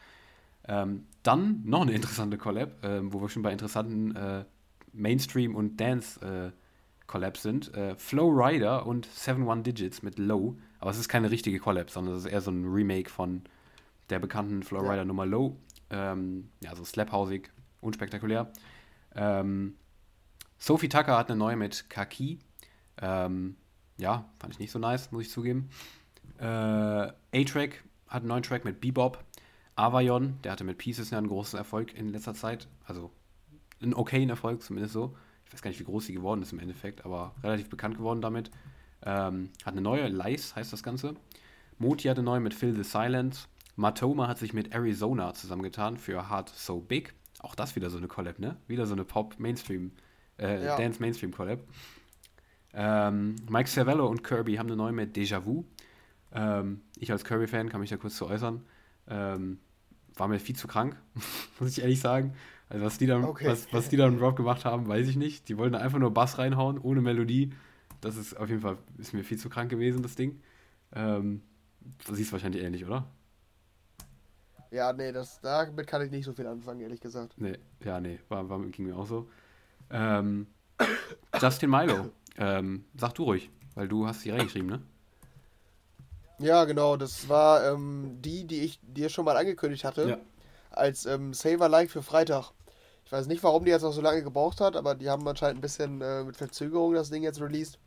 Ähm, 0.67 1.05
dann 1.21 1.61
noch 1.65 1.81
eine 1.81 1.91
interessante 1.93 2.37
Collab, 2.37 2.83
ähm, 2.83 3.13
wo 3.13 3.21
wir 3.21 3.29
schon 3.29 3.43
bei 3.43 3.51
interessanten 3.51 4.15
äh, 4.15 4.45
Mainstream- 4.91 5.55
und 5.55 5.77
Dance-Collabs 5.79 7.41
sind. 7.41 7.73
Äh, 7.73 7.95
Flow 7.95 8.29
Rider 8.29 8.85
und 8.85 9.07
71 9.07 9.63
Digits 9.63 10.03
mit 10.03 10.17
Low. 10.17 10.57
Aber 10.79 10.91
es 10.91 10.97
ist 10.97 11.09
keine 11.09 11.31
richtige 11.31 11.59
Collab, 11.59 11.89
sondern 11.89 12.15
es 12.15 12.25
ist 12.25 12.31
eher 12.31 12.41
so 12.41 12.51
ein 12.51 12.65
Remake 12.65 13.09
von 13.09 13.43
der 14.09 14.19
bekannten 14.19 14.63
Flow. 14.63 14.81
Rider 14.81 15.05
Nummer 15.05 15.25
Low. 15.25 15.57
Ähm, 15.89 16.49
ja, 16.61 16.75
so 16.75 16.83
slaphausig, 16.83 17.51
unspektakulär. 17.81 18.51
Ähm, 19.15 19.75
Sophie 20.57 20.89
Tucker 20.89 21.17
hat 21.17 21.29
eine 21.29 21.37
neue 21.37 21.55
mit 21.55 21.89
Kaki. 21.89 22.39
Ähm, 23.01 23.57
ja, 23.97 24.25
fand 24.39 24.53
ich 24.53 24.59
nicht 24.59 24.71
so 24.71 24.79
nice, 24.79 25.11
muss 25.11 25.23
ich 25.23 25.29
zugeben. 25.29 25.69
Äh, 26.39 26.45
A-Track 26.45 27.83
hat 28.07 28.21
einen 28.21 28.27
neuen 28.27 28.43
Track 28.43 28.65
mit 28.65 28.81
Bebop. 28.81 29.23
Avayon, 29.75 30.39
der 30.43 30.51
hatte 30.51 30.63
mit 30.63 30.77
Pieces 30.77 31.09
ja 31.09 31.17
einen 31.17 31.27
großen 31.27 31.57
Erfolg 31.57 31.93
in 31.97 32.09
letzter 32.09 32.33
Zeit. 32.33 32.67
Also 32.85 33.11
einen 33.81 33.93
okayen 33.93 34.29
Erfolg, 34.29 34.61
zumindest 34.61 34.93
so. 34.93 35.15
Ich 35.45 35.53
weiß 35.53 35.61
gar 35.61 35.69
nicht, 35.69 35.79
wie 35.79 35.85
groß 35.85 36.05
sie 36.05 36.13
geworden 36.13 36.41
ist 36.41 36.53
im 36.53 36.59
Endeffekt, 36.59 37.05
aber 37.05 37.33
relativ 37.43 37.69
bekannt 37.69 37.97
geworden 37.97 38.21
damit. 38.21 38.51
Ähm, 39.05 39.49
hat 39.65 39.73
eine 39.73 39.81
neue, 39.81 40.07
Lice 40.07 40.55
heißt 40.55 40.71
das 40.71 40.83
Ganze. 40.83 41.15
Moti 41.77 42.07
hatte 42.07 42.23
neu 42.23 42.39
mit 42.39 42.53
Phil 42.53 42.75
the 42.75 42.83
Silence. 42.83 43.47
Matoma 43.75 44.27
hat 44.27 44.37
sich 44.37 44.53
mit 44.53 44.73
Arizona 44.73 45.33
zusammengetan 45.33 45.97
für 45.97 46.29
Heart 46.29 46.49
So 46.49 46.79
Big. 46.79 47.13
Auch 47.39 47.55
das 47.55 47.75
wieder 47.75 47.89
so 47.89 47.97
eine 47.97 48.07
Collab, 48.07 48.39
ne? 48.39 48.57
Wieder 48.67 48.85
so 48.85 48.93
eine 48.93 49.03
Pop-Mainstream, 49.03 49.91
äh, 50.39 50.63
Ja. 50.63 50.77
Dance-Mainstream-Collab. 50.77 51.59
Ähm, 52.73 53.35
Mike 53.49 53.69
Cervello 53.69 54.07
und 54.07 54.23
Kirby 54.23 54.55
haben 54.55 54.67
eine 54.67 54.75
neue 54.75 54.91
mit 54.93 55.15
Déjà 55.15 55.45
Vu. 55.45 55.65
Ähm, 56.33 56.81
ich 56.97 57.11
als 57.11 57.23
Kirby-Fan 57.23 57.69
kann 57.69 57.81
mich 57.81 57.89
da 57.89 57.97
kurz 57.97 58.15
zu 58.15 58.27
äußern. 58.27 58.63
Ähm, 59.07 59.59
war 60.15 60.27
mir 60.27 60.39
viel 60.39 60.55
zu 60.55 60.67
krank, 60.67 60.95
muss 61.59 61.71
ich 61.71 61.81
ehrlich 61.81 61.99
sagen. 61.99 62.33
Also 62.69 62.85
was 62.85 62.97
die 62.97 63.05
dann, 63.05 63.23
Okay. 63.25 63.47
was, 63.47 63.71
was 63.71 63.89
die 63.89 63.97
da 63.97 64.07
im 64.07 64.17
Drop 64.17 64.35
gemacht 64.35 64.65
haben, 64.65 64.87
weiß 64.87 65.07
ich 65.07 65.15
nicht. 65.15 65.47
Die 65.49 65.57
wollten 65.57 65.75
einfach 65.75 65.99
nur 65.99 66.11
Bass 66.13 66.37
reinhauen, 66.37 66.79
ohne 66.79 67.01
Melodie. 67.01 67.53
Das 68.01 68.15
ist 68.17 68.35
auf 68.35 68.49
jeden 68.49 68.61
Fall, 68.61 68.77
ist 68.97 69.13
mir 69.13 69.23
viel 69.23 69.37
zu 69.37 69.49
krank 69.49 69.69
gewesen, 69.69 70.01
das 70.01 70.15
Ding. 70.15 70.41
Ähm, 70.93 71.41
du 72.07 72.15
siehst 72.15 72.31
wahrscheinlich 72.31 72.63
ähnlich, 72.63 72.85
oder? 72.85 73.05
Ja, 74.71 74.91
nee, 74.91 75.11
das, 75.11 75.39
damit 75.41 75.85
kann 75.85 76.01
ich 76.01 76.09
nicht 76.09 76.25
so 76.25 76.33
viel 76.33 76.47
anfangen, 76.47 76.81
ehrlich 76.81 76.99
gesagt. 76.99 77.33
Nee, 77.37 77.59
ja, 77.83 77.99
nee, 77.99 78.19
war, 78.29 78.49
war, 78.49 78.59
ging 78.67 78.87
mir 78.87 78.97
auch 78.97 79.05
so. 79.05 79.29
Ähm, 79.91 80.47
Justin 81.39 81.69
Milo, 81.69 82.09
ähm, 82.37 82.85
sag 82.97 83.13
du 83.13 83.23
ruhig, 83.23 83.49
weil 83.75 83.87
du 83.87 84.07
hast 84.07 84.23
die 84.25 84.31
reingeschrieben, 84.31 84.69
ne? 84.69 84.81
Ja, 86.39 86.65
genau, 86.65 86.97
das 86.97 87.29
war 87.29 87.65
ähm, 87.71 88.17
die, 88.21 88.45
die 88.45 88.61
ich 88.61 88.79
dir 88.81 89.09
schon 89.09 89.25
mal 89.25 89.37
angekündigt 89.37 89.83
hatte, 89.85 90.09
Ja. 90.09 90.17
als 90.71 91.05
ähm, 91.05 91.33
Saver-like 91.33 91.89
für 91.91 92.03
Freitag. 92.03 92.51
Ich 93.05 93.11
weiß 93.11 93.27
nicht, 93.27 93.43
warum 93.43 93.65
die 93.65 93.71
jetzt 93.71 93.83
noch 93.83 93.93
so 93.93 94.01
lange 94.01 94.23
gebraucht 94.23 94.59
hat, 94.59 94.75
aber 94.75 94.95
die 94.95 95.09
haben 95.09 95.27
anscheinend 95.27 95.59
ein 95.59 95.61
bisschen 95.61 96.01
äh, 96.01 96.23
mit 96.23 96.35
Verzögerung 96.35 96.93
das 96.93 97.09
Ding 97.11 97.23
jetzt 97.23 97.39
released. 97.39 97.77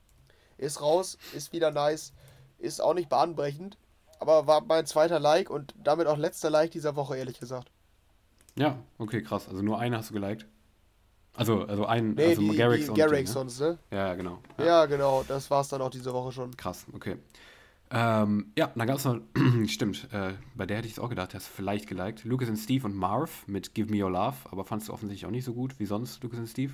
Ist 0.59 0.80
raus, 0.80 1.18
ist 1.34 1.53
wieder 1.53 1.70
nice, 1.70 2.12
ist 2.59 2.80
auch 2.80 2.94
nicht 2.94 3.09
bahnbrechend, 3.09 3.76
aber 4.20 4.47
war 4.47 4.62
mein 4.62 4.86
zweiter 4.86 5.18
Like 5.20 5.51
und 5.51 5.74
damit 5.82 6.07
auch 6.07 6.16
letzter 6.16 6.49
Like 6.49 6.70
dieser 6.70 6.97
Woche, 6.97 7.16
ehrlich 7.16 7.38
gesagt. 7.40 7.70
Ja, 8.57 8.78
okay, 8.99 9.22
krass. 9.22 9.49
Also 9.49 9.61
nur 9.62 9.78
eine 9.78 9.99
hast 9.99 10.11
du 10.11 10.14
geliked. 10.14 10.47
Also, 11.37 11.64
also 11.64 11.87
ein, 11.87 12.14
Nee, 12.14 12.30
also 12.30 12.41
die, 12.41 12.57
Garrix 12.57 12.84
die 12.84 12.91
und 12.91 12.97
Garrix 12.97 13.16
Ding, 13.16 13.24
ne? 13.26 13.51
sonst, 13.51 13.61
ne? 13.61 13.78
Ja, 13.91 14.09
ja, 14.09 14.14
genau. 14.14 14.39
Ja. 14.59 14.87
genau, 14.87 15.24
das 15.28 15.51
war's 15.51 15.68
dann 15.68 15.82
auch 15.82 15.91
diese 15.91 16.12
Woche 16.12 16.32
schon. 16.32 16.57
Krass, 16.57 16.87
okay. 16.93 17.16
Ähm, 17.91 18.53
ja, 18.59 18.72
dann 18.74 18.87
gab 18.87 18.97
es 18.97 19.05
noch, 19.05 19.20
stimmt, 19.66 20.09
äh, 20.12 20.32
bei 20.55 20.66
der 20.66 20.78
hätte 20.78 20.89
ich 20.89 20.95
es 20.95 20.99
auch 20.99 21.09
gedacht, 21.09 21.34
hast 21.34 21.47
vielleicht 21.47 21.87
geliked. 21.87 22.24
Lucas 22.24 22.49
and 22.49 22.59
Steve 22.59 22.84
und 22.87 22.97
Marv 22.97 23.47
mit 23.47 23.74
Give 23.74 23.91
Me 23.93 24.03
Your 24.03 24.11
Love, 24.11 24.37
aber 24.51 24.64
fandest 24.64 24.89
du 24.89 24.93
offensichtlich 24.93 25.26
auch 25.26 25.30
nicht 25.30 25.45
so 25.45 25.53
gut 25.55 25.78
wie 25.78 25.87
sonst, 25.87 26.22
Lucas 26.22 26.39
and 26.41 26.49
Steve? 26.49 26.72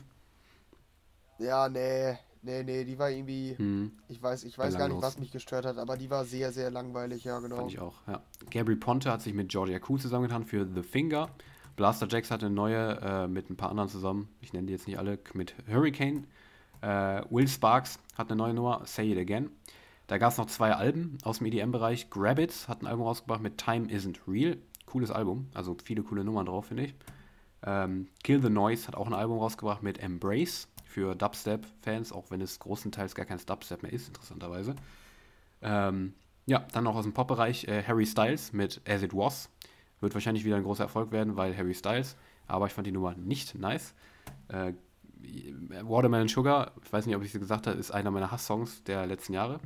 Ja, 1.38 1.68
nee, 1.68 2.16
nee, 2.42 2.62
nee, 2.62 2.84
die 2.84 2.98
war 2.98 3.10
irgendwie, 3.10 3.54
Hm, 3.58 3.92
ich 4.08 4.22
weiß, 4.22 4.44
ich 4.44 4.56
weiß 4.56 4.78
gar 4.78 4.88
nicht, 4.88 5.02
was 5.02 5.18
mich 5.18 5.32
gestört 5.32 5.66
hat, 5.66 5.76
aber 5.76 5.96
die 5.96 6.08
war 6.08 6.24
sehr, 6.24 6.52
sehr 6.52 6.70
langweilig, 6.70 7.24
ja, 7.24 7.40
genau. 7.40 7.56
Fand 7.56 7.70
ich 7.70 7.80
auch, 7.80 7.96
ja. 8.06 8.22
Gabriel 8.50 8.78
Ponte 8.78 9.10
hat 9.10 9.20
sich 9.22 9.34
mit 9.34 9.48
Georgia 9.50 9.80
Koo 9.80 9.98
zusammengetan 9.98 10.44
für 10.44 10.66
The 10.72 10.82
Finger. 10.82 11.28
Blaster 11.76 12.06
Jacks 12.08 12.30
hatte 12.30 12.46
eine 12.46 12.54
neue 12.54 13.00
äh, 13.00 13.28
mit 13.28 13.50
ein 13.50 13.56
paar 13.56 13.70
anderen 13.70 13.88
zusammen. 13.88 14.28
Ich 14.40 14.52
nenne 14.52 14.66
die 14.66 14.72
jetzt 14.72 14.86
nicht 14.86 14.98
alle. 14.98 15.18
Mit 15.34 15.54
Hurricane. 15.68 16.26
Äh, 16.80 17.22
Will 17.30 17.48
Sparks 17.48 17.98
hat 18.16 18.30
eine 18.30 18.36
neue 18.36 18.54
Nummer, 18.54 18.82
Say 18.84 19.12
It 19.12 19.18
Again. 19.18 19.50
Da 20.06 20.18
gab 20.18 20.32
es 20.32 20.38
noch 20.38 20.46
zwei 20.46 20.72
Alben 20.72 21.18
aus 21.22 21.38
dem 21.38 21.46
EDM-Bereich. 21.46 22.10
Grabbits 22.10 22.68
hat 22.68 22.82
ein 22.82 22.86
Album 22.86 23.06
rausgebracht 23.06 23.40
mit 23.40 23.58
Time 23.58 23.86
Isn't 23.88 24.20
Real. 24.26 24.58
Cooles 24.86 25.10
Album, 25.10 25.48
also 25.54 25.76
viele 25.82 26.02
coole 26.02 26.22
Nummern 26.22 26.44
drauf, 26.44 26.66
finde 26.66 26.84
ich. 26.84 26.94
Ähm, 27.64 28.08
Kill 28.22 28.42
the 28.42 28.50
Noise 28.50 28.88
hat 28.88 28.94
auch 28.94 29.06
ein 29.06 29.14
Album 29.14 29.38
rausgebracht 29.38 29.82
mit 29.82 29.98
Embrace 29.98 30.68
für 30.84 31.14
Dubstep-Fans, 31.14 32.12
auch 32.12 32.30
wenn 32.30 32.42
es 32.42 32.58
großenteils 32.58 33.14
gar 33.14 33.24
kein 33.24 33.38
Dubstep 33.38 33.82
mehr 33.82 33.92
ist, 33.92 34.08
interessanterweise. 34.08 34.74
Ähm, 35.62 36.12
ja, 36.44 36.66
dann 36.72 36.84
noch 36.84 36.96
aus 36.96 37.04
dem 37.04 37.14
Pop-Bereich 37.14 37.64
äh, 37.68 37.82
Harry 37.84 38.04
Styles 38.04 38.52
mit 38.52 38.82
As 38.86 39.02
It 39.02 39.14
Was. 39.14 39.48
Wird 40.02 40.14
wahrscheinlich 40.14 40.44
wieder 40.44 40.56
ein 40.56 40.64
großer 40.64 40.82
Erfolg 40.82 41.12
werden, 41.12 41.36
weil 41.36 41.56
Harry 41.56 41.74
Styles. 41.74 42.16
Aber 42.48 42.66
ich 42.66 42.72
fand 42.72 42.86
die 42.86 42.92
Nummer 42.92 43.14
nicht 43.14 43.54
nice. 43.54 43.94
Äh, 44.48 44.72
Watermelon 45.82 46.26
Sugar, 46.26 46.72
ich 46.84 46.92
weiß 46.92 47.06
nicht, 47.06 47.14
ob 47.14 47.22
ich 47.22 47.32
es 47.32 47.40
gesagt 47.40 47.68
habe, 47.68 47.78
ist 47.78 47.92
einer 47.92 48.10
meiner 48.10 48.32
Hasssongs 48.32 48.82
der 48.82 49.06
letzten 49.06 49.32
Jahre. 49.32 49.60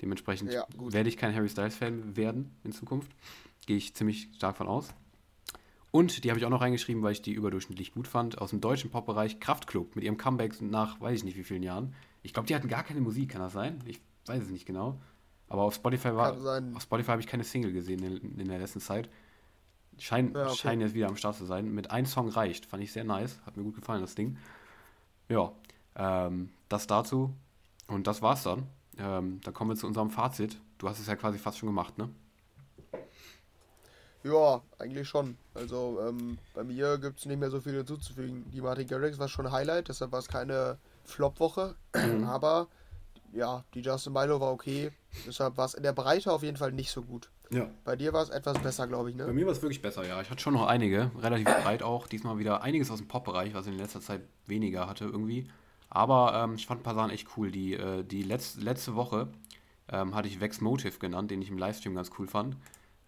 Dementsprechend 0.00 0.52
Ja, 0.52 0.64
werde 0.78 1.08
ich 1.08 1.16
kein 1.16 1.34
Harry 1.34 1.48
Styles-Fan 1.48 2.16
werden 2.16 2.56
in 2.62 2.70
Zukunft. 2.70 3.10
Gehe 3.66 3.76
ich 3.76 3.94
ziemlich 3.94 4.28
stark 4.36 4.56
von 4.56 4.68
aus. 4.68 4.94
Und 5.90 6.22
die 6.22 6.30
habe 6.30 6.38
ich 6.38 6.46
auch 6.46 6.50
noch 6.50 6.60
reingeschrieben, 6.60 7.02
weil 7.02 7.12
ich 7.12 7.22
die 7.22 7.32
überdurchschnittlich 7.32 7.92
gut 7.92 8.06
fand. 8.06 8.38
Aus 8.38 8.50
dem 8.50 8.60
deutschen 8.60 8.90
Pop-Bereich 8.90 9.40
Kraftklub 9.40 9.96
mit 9.96 10.04
ihrem 10.04 10.16
Comeback 10.16 10.62
nach 10.62 11.00
weiß 11.00 11.18
ich 11.18 11.24
nicht 11.24 11.36
wie 11.36 11.42
vielen 11.42 11.64
Jahren. 11.64 11.94
Ich 12.22 12.32
glaube, 12.32 12.46
die 12.46 12.54
hatten 12.54 12.68
gar 12.68 12.84
keine 12.84 13.00
Musik, 13.00 13.30
kann 13.30 13.42
das 13.42 13.52
sein? 13.52 13.80
Ich 13.86 14.00
weiß 14.26 14.44
es 14.44 14.50
nicht 14.50 14.66
genau. 14.66 15.00
Aber 15.48 15.62
auf 15.62 15.74
Spotify 15.74 16.14
war, 16.14 16.36
auf 16.76 16.82
Spotify 16.82 17.10
habe 17.10 17.20
ich 17.20 17.26
keine 17.26 17.42
Single 17.42 17.72
gesehen 17.72 18.04
in, 18.04 18.38
in 18.38 18.48
der 18.48 18.60
letzten 18.60 18.80
Zeit. 18.80 19.10
Schein, 19.98 20.32
Ja, 20.34 20.46
okay. 20.46 20.56
Scheinen 20.56 20.80
jetzt 20.80 20.94
wieder 20.94 21.08
am 21.08 21.16
Start 21.16 21.36
zu 21.36 21.44
sein. 21.44 21.72
Mit 21.74 21.90
einem 21.90 22.06
Song 22.06 22.28
reicht. 22.28 22.66
Fand 22.66 22.82
ich 22.82 22.92
sehr 22.92 23.04
nice. 23.04 23.38
Hat 23.44 23.56
mir 23.56 23.64
gut 23.64 23.76
gefallen, 23.76 24.00
das 24.00 24.14
Ding. 24.14 24.38
Ja, 25.28 25.52
ähm, 25.96 26.50
das 26.68 26.86
dazu. 26.86 27.34
Und 27.86 28.06
das 28.06 28.22
war's 28.22 28.44
dann. 28.44 28.66
Ähm, 28.98 29.40
dann 29.44 29.54
kommen 29.54 29.70
wir 29.70 29.76
zu 29.76 29.86
unserem 29.86 30.10
Fazit. 30.10 30.56
Du 30.78 30.88
hast 30.88 30.98
es 30.98 31.06
ja 31.06 31.16
quasi 31.16 31.38
fast 31.38 31.58
schon 31.58 31.68
gemacht, 31.68 31.98
ne? 31.98 32.08
Ja, 34.22 34.60
eigentlich 34.78 35.08
schon. 35.08 35.36
Also 35.54 35.98
ähm, 36.06 36.38
bei 36.54 36.62
mir 36.62 36.98
gibt 36.98 37.18
es 37.20 37.26
nicht 37.26 37.38
mehr 37.38 37.50
so 37.50 37.60
viel 37.60 37.74
hinzuzufügen. 37.74 38.50
Die 38.50 38.60
Martin 38.60 38.86
Garrix 38.86 39.18
war 39.18 39.28
schon 39.28 39.46
ein 39.46 39.52
Highlight, 39.52 39.88
deshalb 39.88 40.12
war 40.12 40.18
es 40.18 40.28
keine 40.28 40.78
Flop-Woche. 41.04 41.74
Aber 42.26 42.68
ja, 43.32 43.64
die 43.74 43.80
Justin 43.80 44.12
Milo 44.12 44.40
war 44.40 44.52
okay. 44.52 44.90
Deshalb 45.26 45.56
war 45.56 45.64
es 45.64 45.74
in 45.74 45.82
der 45.82 45.92
Breite 45.92 46.32
auf 46.32 46.42
jeden 46.42 46.56
Fall 46.56 46.72
nicht 46.72 46.90
so 46.90 47.02
gut. 47.02 47.30
Ja. 47.50 47.68
Bei 47.84 47.96
dir 47.96 48.12
war 48.12 48.22
es 48.22 48.30
etwas 48.30 48.58
besser, 48.60 48.86
glaube 48.86 49.10
ich, 49.10 49.16
Bei 49.16 49.26
ne? 49.26 49.32
mir 49.32 49.46
war 49.46 49.52
es 49.52 49.60
wirklich 49.60 49.82
besser, 49.82 50.06
ja. 50.06 50.20
Ich 50.20 50.30
hatte 50.30 50.40
schon 50.40 50.54
noch 50.54 50.66
einige, 50.66 51.10
relativ 51.18 51.46
breit 51.62 51.82
auch. 51.82 52.06
Diesmal 52.06 52.38
wieder 52.38 52.62
einiges 52.62 52.90
aus 52.90 52.98
dem 52.98 53.08
Pop-Bereich, 53.08 53.54
was 53.54 53.66
ich 53.66 53.72
in 53.72 53.78
letzter 53.78 54.00
Zeit 54.00 54.22
weniger 54.46 54.88
hatte 54.88 55.04
irgendwie. 55.04 55.48
Aber 55.88 56.44
ähm, 56.44 56.54
ich 56.54 56.66
fand 56.66 56.80
ein 56.80 56.84
paar 56.84 56.94
Sachen 56.94 57.10
echt 57.10 57.28
cool. 57.36 57.50
Die, 57.50 57.74
äh, 57.74 58.04
die 58.04 58.22
letz 58.22 58.56
letzte 58.56 58.94
Woche 58.94 59.28
ähm, 59.88 60.14
hatte 60.14 60.28
ich 60.28 60.40
Vex 60.40 60.60
Motive 60.60 60.98
genannt, 60.98 61.30
den 61.30 61.42
ich 61.42 61.50
im 61.50 61.58
Livestream 61.58 61.94
ganz 61.94 62.10
cool 62.18 62.28
fand. 62.28 62.56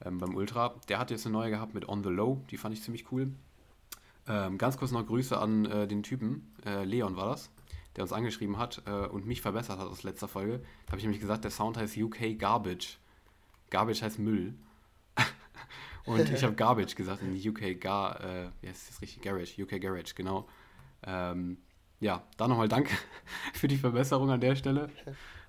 Ähm, 0.04 0.18
beim 0.18 0.34
Ultra. 0.34 0.74
Der 0.88 0.98
hat 0.98 1.12
jetzt 1.12 1.24
eine 1.24 1.34
neue 1.34 1.50
gehabt 1.50 1.74
mit 1.74 1.88
On 1.88 2.02
the 2.02 2.10
Low, 2.10 2.42
die 2.50 2.56
fand 2.56 2.74
ich 2.74 2.82
ziemlich 2.82 3.10
cool. 3.12 3.32
Ähm, 4.28 4.58
ganz 4.58 4.76
kurz 4.76 4.90
noch 4.90 5.06
Grüße 5.06 5.36
an 5.38 5.64
äh, 5.64 5.86
den 5.86 6.02
Typen, 6.02 6.52
äh, 6.64 6.84
Leon 6.84 7.16
war 7.16 7.26
das, 7.26 7.50
der 7.96 8.02
uns 8.02 8.12
angeschrieben 8.12 8.56
hat 8.56 8.82
äh, 8.86 9.06
und 9.06 9.26
mich 9.26 9.42
verbessert 9.42 9.78
hat 9.78 9.88
aus 9.88 10.02
letzter 10.02 10.28
Folge. 10.28 10.60
Da 10.86 10.92
habe 10.92 10.98
ich 10.98 11.04
nämlich 11.04 11.20
gesagt, 11.20 11.44
der 11.44 11.50
Sound 11.50 11.76
heißt 11.76 11.96
UK 11.96 12.38
Garbage. 12.38 12.98
Garbage 13.72 14.02
heißt 14.02 14.18
Müll. 14.18 14.54
und 16.04 16.30
ich 16.30 16.44
habe 16.44 16.54
Garbage 16.54 16.94
gesagt 16.94 17.22
in 17.22 17.34
UK 17.48 17.80
Gar, 17.80 18.20
äh, 18.20 18.48
wie 18.60 18.68
heißt 18.68 18.88
das 18.90 19.00
richtig? 19.02 19.22
Garage, 19.22 19.60
UK 19.62 19.80
Garage, 19.80 20.14
genau. 20.14 20.46
Ähm, 21.04 21.58
ja, 22.00 22.22
da 22.36 22.48
nochmal 22.48 22.68
danke 22.68 22.92
für 23.54 23.68
die 23.68 23.76
Verbesserung 23.78 24.30
an 24.30 24.40
der 24.40 24.56
Stelle. 24.56 24.90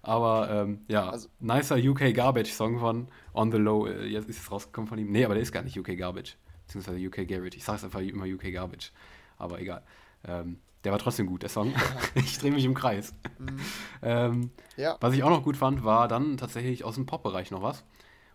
Aber 0.01 0.49
ähm, 0.49 0.81
ja, 0.87 1.09
Also- 1.09 1.29
nicer 1.39 1.75
UK 1.77 2.13
Garbage 2.13 2.51
Song 2.51 2.79
von 2.79 3.07
On 3.33 3.51
the 3.51 3.57
Low. 3.57 3.87
Äh, 3.87 4.05
jetzt 4.07 4.29
ist 4.29 4.39
es 4.39 4.51
rausgekommen 4.51 4.87
von 4.87 4.97
ihm. 4.97 5.11
Nee, 5.11 5.25
aber 5.25 5.33
der 5.33 5.43
ist 5.43 5.51
gar 5.51 5.63
nicht 5.63 5.77
UK 5.77 5.97
Garbage. 5.97 6.37
Beziehungsweise 6.65 6.99
UK 7.05 7.27
Garage. 7.27 7.55
Ich 7.57 7.63
sage 7.63 7.77
es 7.77 7.83
einfach 7.83 8.01
immer 8.01 8.25
UK 8.25 8.51
Garbage. 8.53 8.91
Aber 9.37 9.59
egal. 9.59 9.83
Ähm, 10.25 10.59
der 10.83 10.91
war 10.91 10.99
trotzdem 10.99 11.27
gut, 11.27 11.41
der 11.43 11.49
Song. 11.49 11.73
ich 12.15 12.37
drehe 12.37 12.51
mich 12.51 12.65
im 12.65 12.73
Kreis. 12.73 13.13
Mhm. 13.39 13.59
Ähm, 14.01 14.51
Ja, 14.77 14.97
was 15.01 15.13
ich 15.13 15.23
auch 15.23 15.29
noch 15.29 15.43
gut 15.43 15.55
fand, 15.57 15.83
war 15.83 16.07
dann 16.07 16.37
tatsächlich 16.37 16.83
aus 16.83 16.95
dem 16.95 17.05
Pop-Bereich 17.05 17.51
noch 17.51 17.61
was. 17.61 17.83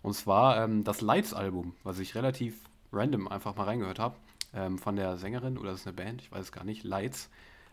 Und 0.08 0.14
zwar 0.14 0.64
ähm, 0.64 0.84
das 0.84 1.02
Lights-Album, 1.02 1.74
was 1.84 1.98
ich 1.98 2.14
relativ 2.14 2.64
random 2.94 3.28
einfach 3.28 3.54
mal 3.56 3.64
reingehört 3.64 3.98
habe. 3.98 4.16
Ähm, 4.54 4.78
von 4.78 4.96
der 4.96 5.18
Sängerin, 5.18 5.58
oder 5.58 5.72
das 5.72 5.80
ist 5.80 5.86
eine 5.86 5.96
Band, 5.96 6.22
ich 6.22 6.32
weiß 6.32 6.46
es 6.46 6.50
gar 6.50 6.64
nicht, 6.64 6.82
Lights. 6.82 7.28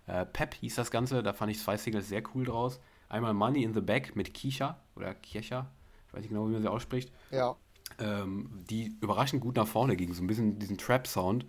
Äh, 0.05 0.25
Pep 0.25 0.53
hieß 0.55 0.75
das 0.75 0.91
Ganze, 0.91 1.23
da 1.23 1.31
fand 1.31 1.53
ich 1.53 1.61
zwei 1.61 1.77
Singles 1.77 2.09
sehr 2.09 2.23
cool 2.33 2.43
draus. 2.43 2.81
Einmal 3.07 3.33
Money 3.33 3.63
in 3.63 3.73
the 3.73 3.79
Bag 3.79 4.17
mit 4.17 4.33
Kisha 4.33 4.77
oder 4.97 5.13
Kiesha, 5.13 5.71
ich 6.09 6.13
weiß 6.13 6.23
nicht 6.23 6.29
genau, 6.31 6.45
wie 6.49 6.51
man 6.51 6.61
sie 6.61 6.69
ausspricht 6.69 7.09
ja. 7.31 7.55
ähm, 7.99 8.49
die 8.69 8.97
überraschend 8.99 9.41
gut 9.41 9.55
nach 9.55 9.67
vorne 9.67 9.95
ging. 9.95 10.13
So 10.13 10.21
ein 10.21 10.27
bisschen 10.27 10.59
diesen 10.59 10.77
Trap-Sound, 10.77 11.45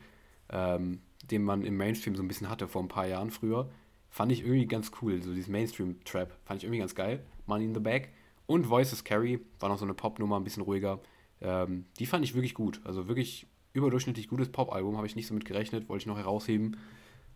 ähm, 0.50 1.00
den 1.24 1.42
man 1.42 1.64
im 1.64 1.76
Mainstream 1.76 2.14
so 2.14 2.22
ein 2.22 2.28
bisschen 2.28 2.48
hatte 2.48 2.68
vor 2.68 2.80
ein 2.80 2.86
paar 2.86 3.08
Jahren 3.08 3.32
früher. 3.32 3.68
Fand 4.08 4.30
ich 4.30 4.42
irgendwie 4.42 4.66
ganz 4.66 4.92
cool. 5.02 5.20
So 5.20 5.34
dieses 5.34 5.48
Mainstream-Trap 5.48 6.32
fand 6.44 6.58
ich 6.58 6.64
irgendwie 6.64 6.78
ganz 6.78 6.94
geil. 6.94 7.26
Money 7.46 7.64
in 7.64 7.74
the 7.74 7.80
Bag. 7.80 8.10
Und 8.46 8.68
Voices 8.68 9.04
Carry 9.04 9.44
war 9.58 9.68
noch 9.68 9.78
so 9.78 9.84
eine 9.84 9.94
Pop-Nummer, 9.94 10.36
ein 10.36 10.44
bisschen 10.44 10.62
ruhiger. 10.62 11.00
Ähm, 11.40 11.86
die 11.98 12.06
fand 12.06 12.24
ich 12.24 12.34
wirklich 12.34 12.54
gut. 12.54 12.80
Also 12.84 13.08
wirklich 13.08 13.46
überdurchschnittlich 13.72 14.28
gutes 14.28 14.50
Pop-Album. 14.50 14.96
Habe 14.96 15.06
ich 15.06 15.16
nicht 15.16 15.26
so 15.26 15.34
mit 15.34 15.44
gerechnet, 15.44 15.88
wollte 15.88 16.02
ich 16.02 16.06
noch 16.06 16.16
herausheben. 16.16 16.76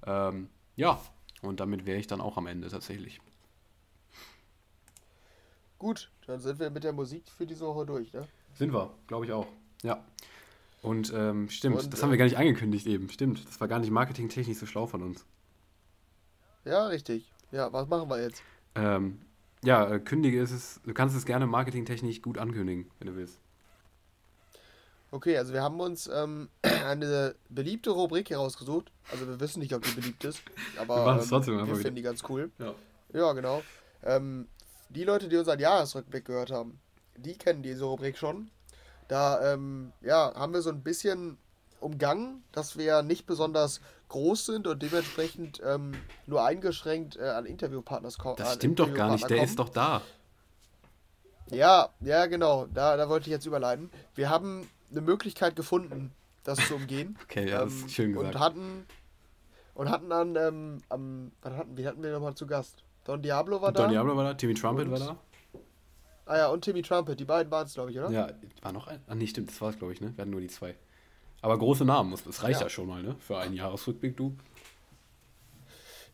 Ähm, 0.07 0.49
ja, 0.77 1.01
und 1.43 1.61
damit 1.61 1.87
wäre 1.87 1.99
ich 1.99 2.07
dann 2.07 2.21
auch 2.21 2.37
am 2.37 2.47
Ende 2.47 2.69
tatsächlich. 2.69 3.21
Gut, 5.79 6.11
dann 6.27 6.41
sind 6.41 6.59
wir 6.59 6.71
mit 6.71 6.85
der 6.85 6.93
Musik 6.93 7.25
für 7.31 7.47
diese 7.47 7.67
Woche 7.67 7.87
durch, 7.87 8.13
ne? 8.13 8.29
Sind 8.55 8.73
wir, 8.73 8.93
glaube 9.07 9.25
ich 9.25 9.33
auch. 9.33 9.47
Ja. 9.83 10.05
Und 10.83 11.13
ähm, 11.15 11.49
stimmt, 11.49 11.77
Und, 11.83 11.93
das 11.93 12.03
haben 12.03 12.11
wir 12.11 12.15
äh, 12.15 12.19
gar 12.19 12.25
nicht 12.25 12.37
angekündigt 12.37 12.87
eben. 12.87 13.09
Stimmt, 13.09 13.47
das 13.47 13.61
war 13.61 13.69
gar 13.69 13.79
nicht 13.79 13.91
marketingtechnisch 13.91 14.59
so 14.59 14.67
schlau 14.67 14.87
von 14.87 15.03
uns. 15.03 15.25
Ja, 16.65 16.87
richtig. 16.87 17.33
Ja, 17.53 17.73
was 17.73 17.89
machen 17.89 18.09
wir 18.09 18.23
jetzt? 18.23 18.43
Ähm, 18.75 19.21
ja, 19.65 19.89
äh, 19.91 20.01
kündige 20.01 20.41
ist 20.41 20.53
es, 20.53 20.81
du 20.85 20.95
kannst 20.95 21.17
es 21.17 21.25
gerne 21.25 21.47
marketingtechnisch 21.47 22.23
gut 22.23 22.39
ankündigen, 22.39 22.91
wenn 22.99 23.09
du 23.09 23.17
willst. 23.17 23.41
Okay, 25.13 25.37
also 25.37 25.53
wir 25.53 25.63
haben 25.63 25.81
uns 25.81 26.09
ähm, 26.13 26.49
eine 26.63 27.35
beliebte 27.49 27.91
Rubrik 27.91 28.31
herausgesucht. 28.31 28.93
Also 29.11 29.27
wir 29.27 29.41
wissen 29.41 29.61
nicht, 29.61 29.75
ob 29.75 29.83
die 29.83 29.93
beliebt 29.93 30.25
ist, 30.25 30.41
aber 30.79 31.05
Wir 31.05 31.23
ähm, 31.23 31.29
trotzdem 31.29 31.67
wir 31.67 31.77
finden 31.77 31.97
die 31.97 32.03
ganz 32.03 32.23
cool. 32.29 32.51
Ja. 32.59 32.75
Ja, 33.13 33.33
genau. 33.33 33.63
Ähm, 34.05 34.47
die 34.89 35.05
Leute, 35.05 35.29
die 35.29 35.37
unseren 35.37 35.59
Jahresrückblick 35.59 36.25
gehört 36.25 36.51
haben, 36.51 36.81
die 37.17 37.37
kennen 37.37 37.63
diese 37.63 37.85
Rubrik 37.85 38.17
schon. 38.17 38.51
Da 39.09 39.53
ähm, 39.53 39.93
ja, 40.01 40.33
haben 40.35 40.53
wir 40.53 40.63
so 40.63 40.71
ein 40.71 40.83
bisschen 40.83 41.37
umgangen, 41.81 42.45
dass 42.53 42.79
wir 42.79 43.03
nicht 43.03 43.27
besonders 43.27 43.81
groß 44.11 44.45
sind 44.47 44.67
und 44.67 44.83
dementsprechend 44.83 45.61
ähm, 45.65 45.93
nur 46.27 46.45
eingeschränkt 46.45 47.17
äh, 47.17 47.29
an 47.31 47.47
Interviewpartners 47.47 48.19
kommen. 48.19 48.37
Das 48.37 48.55
stimmt 48.55 48.79
doch 48.79 48.93
gar 48.93 49.11
nicht, 49.13 49.29
der 49.31 49.43
ist 49.43 49.59
doch 49.59 49.71
da. 49.71 50.03
Ja, 51.51 51.89
ja, 52.01 52.27
genau. 52.27 52.67
Da, 52.67 52.97
da 52.97 53.09
wollte 53.09 53.27
ich 53.27 53.33
jetzt 53.33 53.47
überleiten. 53.47 53.91
Wir 54.15 54.29
haben 54.31 54.69
eine 54.91 55.01
Möglichkeit 55.01 55.57
gefunden, 55.57 56.13
das 56.45 56.59
zu 56.69 56.77
umgehen. 56.77 57.19
Okay, 57.25 57.49
ja, 57.49 57.65
das 57.65 57.73
ist 57.73 57.93
schön 57.93 58.13
gesagt. 58.13 58.35
Und 58.35 58.41
hatten, 58.41 58.87
und 59.75 59.91
hatten 59.91 60.11
dann, 60.11 60.37
ähm, 60.37 60.79
am, 60.89 61.33
was 61.43 61.55
hatten, 61.55 61.77
wie 61.77 61.87
hatten 61.87 62.03
wir 62.03 62.13
nochmal 62.13 62.35
zu 62.35 62.47
Gast? 62.47 62.85
Don 63.05 63.23
Diablo 63.23 63.63
war 63.63 63.73
da. 63.73 63.83
Don 63.83 63.91
Diablo 63.91 64.17
war 64.17 64.25
da, 64.25 64.35
Timmy 64.35 64.55
Trumpet 64.55 64.87
Und- 64.87 64.93
war 64.93 64.99
da. 64.99 65.17
Ah 66.27 66.37
ja, 66.37 66.49
und 66.49 66.63
Timmy 66.65 66.83
Trumpet. 66.83 67.19
Die 67.19 67.25
beiden 67.25 67.51
waren 67.51 67.67
es, 67.67 67.75
glaube 67.75 67.91
ich, 67.91 67.99
oder? 67.99 68.11
Ja, 68.11 68.29
war 68.63 68.73
noch 68.73 68.87
ein. 68.87 69.01
Ah, 69.09 69.17
nee, 69.17 69.27
stimmt, 69.27 69.51
das 69.51 69.61
war 69.61 69.71
es, 69.71 69.79
glaube 69.79 69.93
ich, 69.93 70.01
ne? 70.01 70.13
Wir 70.17 70.23
hatten 70.23 70.31
nur 70.31 70.41
die 70.41 70.47
zwei. 70.47 70.77
Aber 71.43 71.59
große 71.59 71.85
Namen, 71.85 72.11
das- 72.25 72.43
reicht 72.43 72.61
ja, 72.61 72.67
Ja. 72.67 72.71
schon 72.71 72.87
mal, 72.87 73.03
ne? 73.03 73.17
Für 73.19 73.39
einen 73.39 73.55
Jahresrückblick, 73.55 74.17
du. 74.17 74.37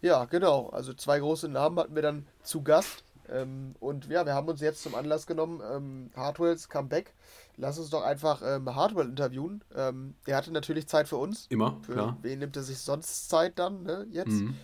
Ja, 0.03 0.25
genau. 0.27 0.69
Also 0.69 0.93
zwei 0.95 1.19
große 1.19 1.49
Namen 1.49 1.79
hatten 1.79 1.95
wir 1.95 2.03
dann 2.03 2.27
zu 2.43 2.63
Gast. 2.63 3.03
Ähm, 3.29 3.75
und 3.81 4.07
ja, 4.07 4.25
wir 4.25 4.35
haben 4.35 4.47
uns 4.47 4.61
jetzt 4.61 4.83
zum 4.83 4.95
Anlass 4.95 5.27
genommen, 5.27 5.61
ähm, 5.73 6.11
Hardwells 6.15 6.69
Comeback. 6.69 7.13
Lass 7.57 7.79
uns 7.79 7.91
doch 7.91 8.03
einfach 8.05 8.41
ähm, 8.45 8.73
Hardwell 8.75 9.09
interviewen. 9.09 9.65
Ähm, 9.75 10.15
der 10.27 10.37
hatte 10.37 10.53
natürlich 10.53 10.87
Zeit 10.87 11.09
für 11.09 11.17
uns. 11.17 11.47
Immer, 11.49 11.79
Für 11.83 11.93
klar. 11.95 12.17
wen 12.23 12.39
nimmt 12.39 12.55
er 12.57 12.63
sich 12.63 12.79
sonst 12.79 13.29
Zeit 13.29 13.59
dann, 13.59 13.83
ne, 13.83 14.07
jetzt? 14.11 14.29
Mhm. 14.29 14.55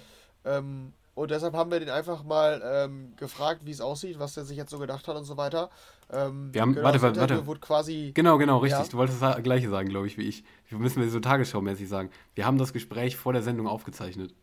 Ähm, 0.44 0.92
Und 1.14 1.30
deshalb 1.30 1.54
haben 1.54 1.70
wir 1.70 1.78
den 1.80 1.90
einfach 1.90 2.22
mal 2.24 2.62
ähm, 2.64 3.12
gefragt, 3.16 3.62
wie 3.66 3.70
es 3.70 3.80
aussieht, 3.82 4.18
was 4.18 4.34
er 4.38 4.44
sich 4.46 4.56
jetzt 4.56 4.70
so 4.70 4.78
gedacht 4.78 5.06
hat 5.08 5.16
und 5.16 5.24
so 5.24 5.36
weiter. 5.36 5.68
Ähm, 6.12 6.52
wir 6.52 6.60
haben, 6.60 6.74
genau, 6.74 6.84
warte, 6.84 7.00
warte, 7.00 7.20
warte. 7.20 7.46
Wurde 7.46 7.60
quasi, 7.60 8.12
genau, 8.14 8.36
genau, 8.36 8.58
richtig. 8.58 8.80
Ja. 8.80 8.88
Du 8.88 8.98
wolltest 8.98 9.22
das 9.22 9.42
gleiche 9.42 9.70
sagen, 9.70 9.88
glaube 9.88 10.06
ich, 10.06 10.18
wie 10.18 10.22
ich. 10.22 10.44
Wir 10.68 10.78
müssen 10.78 11.00
wir 11.00 11.08
so 11.08 11.20
tagesschaumäßig 11.20 11.88
sagen. 11.88 12.10
Wir 12.34 12.44
haben 12.44 12.58
das 12.58 12.72
Gespräch 12.72 13.16
vor 13.16 13.32
der 13.32 13.42
Sendung 13.42 13.66
aufgezeichnet. 13.66 14.34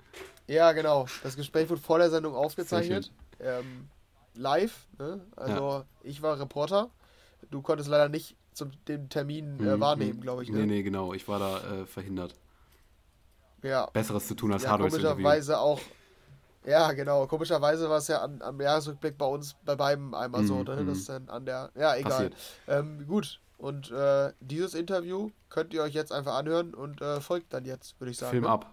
Ja, 0.47 0.71
genau. 0.71 1.05
Das 1.21 1.35
Gespräch 1.35 1.69
wurde 1.69 1.81
vor 1.81 1.99
der 1.99 2.09
Sendung 2.09 2.33
aufgezeichnet. 2.33 3.11
Ähm, 3.39 3.87
live. 4.33 4.87
Ne? 4.97 5.21
Also 5.35 5.53
ja. 5.53 5.85
ich 6.01 6.21
war 6.23 6.39
Reporter. 6.39 6.89
Du 7.51 7.61
konntest 7.61 7.89
leider 7.89 8.09
nicht 8.09 8.35
zum 8.53 8.71
dem 8.87 9.09
Termin 9.09 9.59
äh, 9.59 9.75
mhm, 9.75 9.79
wahrnehmen, 9.79 10.17
mhm. 10.17 10.21
glaube 10.21 10.43
ich. 10.43 10.49
Ne? 10.49 10.59
Nee, 10.59 10.65
nee, 10.65 10.83
genau. 10.83 11.13
Ich 11.13 11.27
war 11.27 11.39
da 11.39 11.81
äh, 11.81 11.85
verhindert. 11.85 12.33
Ja. 13.61 13.87
Besseres 13.91 14.27
zu 14.27 14.35
tun 14.35 14.53
als 14.53 14.63
ja, 14.63 14.71
Hardware 14.71 14.89
Komischerweise 14.89 15.59
auch. 15.59 15.79
Ja, 16.69 16.91
genau. 16.91 17.25
Komischerweise 17.25 17.89
war 17.89 17.97
es 17.97 18.07
ja 18.07 18.21
an, 18.21 18.41
am 18.43 18.61
Jahresrückblick 18.61 19.17
bei 19.17 19.25
uns 19.25 19.55
bei 19.65 19.75
beiden 19.75 20.13
einmal 20.13 20.45
so, 20.45 20.61
ne? 20.61 20.83
Mm. 20.83 20.87
Das 20.87 20.99
ist 20.99 21.09
dann 21.09 21.27
an 21.27 21.45
der. 21.45 21.71
Ja, 21.75 21.95
egal. 21.95 22.29
Ähm, 22.67 23.07
gut. 23.07 23.39
Und 23.57 23.89
äh, 23.91 24.31
dieses 24.39 24.75
Interview 24.75 25.31
könnt 25.49 25.73
ihr 25.73 25.81
euch 25.81 25.93
jetzt 25.93 26.11
einfach 26.11 26.35
anhören 26.35 26.75
und 26.75 27.01
äh, 27.01 27.19
folgt 27.21 27.53
dann 27.53 27.65
jetzt, 27.65 27.99
würde 27.99 28.11
ich 28.11 28.17
sagen. 28.17 28.31
Film 28.31 28.43
ne? 28.43 28.49
ab. 28.49 28.71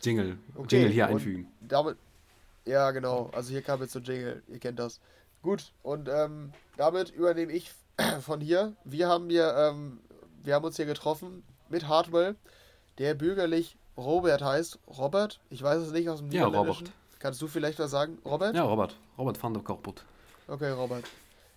Jingle. 0.00 0.38
Okay. 0.54 0.76
Jingle 0.76 0.92
hier 0.92 1.06
einfügen. 1.08 1.48
Damit, 1.60 1.96
ja, 2.64 2.92
genau. 2.92 3.30
Also 3.34 3.50
hier 3.50 3.62
kam 3.62 3.80
jetzt 3.80 3.92
so 3.92 3.98
Jingle. 3.98 4.42
Ihr 4.48 4.60
kennt 4.60 4.78
das. 4.78 5.00
Gut. 5.42 5.72
Und 5.82 6.08
ähm, 6.08 6.52
damit 6.76 7.10
übernehme 7.10 7.52
ich 7.52 7.72
von 8.20 8.40
hier. 8.40 8.74
Wir 8.84 9.08
haben 9.08 9.28
hier, 9.28 9.52
ähm, 9.56 9.98
wir 10.44 10.54
haben 10.54 10.64
uns 10.64 10.76
hier 10.76 10.86
getroffen 10.86 11.42
mit 11.68 11.88
Hardwell, 11.88 12.36
der 12.98 13.14
bürgerlich 13.14 13.76
Robert 13.96 14.42
heißt. 14.42 14.78
Robert? 14.98 15.40
Ich 15.50 15.62
weiß 15.62 15.78
es 15.82 15.92
nicht 15.92 16.08
aus 16.08 16.20
dem 16.20 16.30
Ja, 16.30 16.46
Robert. 16.46 16.84
Kannst 17.18 17.40
du 17.40 17.46
vielleicht 17.46 17.78
was 17.78 17.90
sagen? 17.90 18.18
Robert? 18.24 18.54
Ja, 18.54 18.64
Robert. 18.64 18.96
Robert 19.16 19.42
van 19.42 19.54
der 19.54 19.62
Korput. 19.62 20.04
Okay, 20.48 20.70
Robert. 20.70 21.04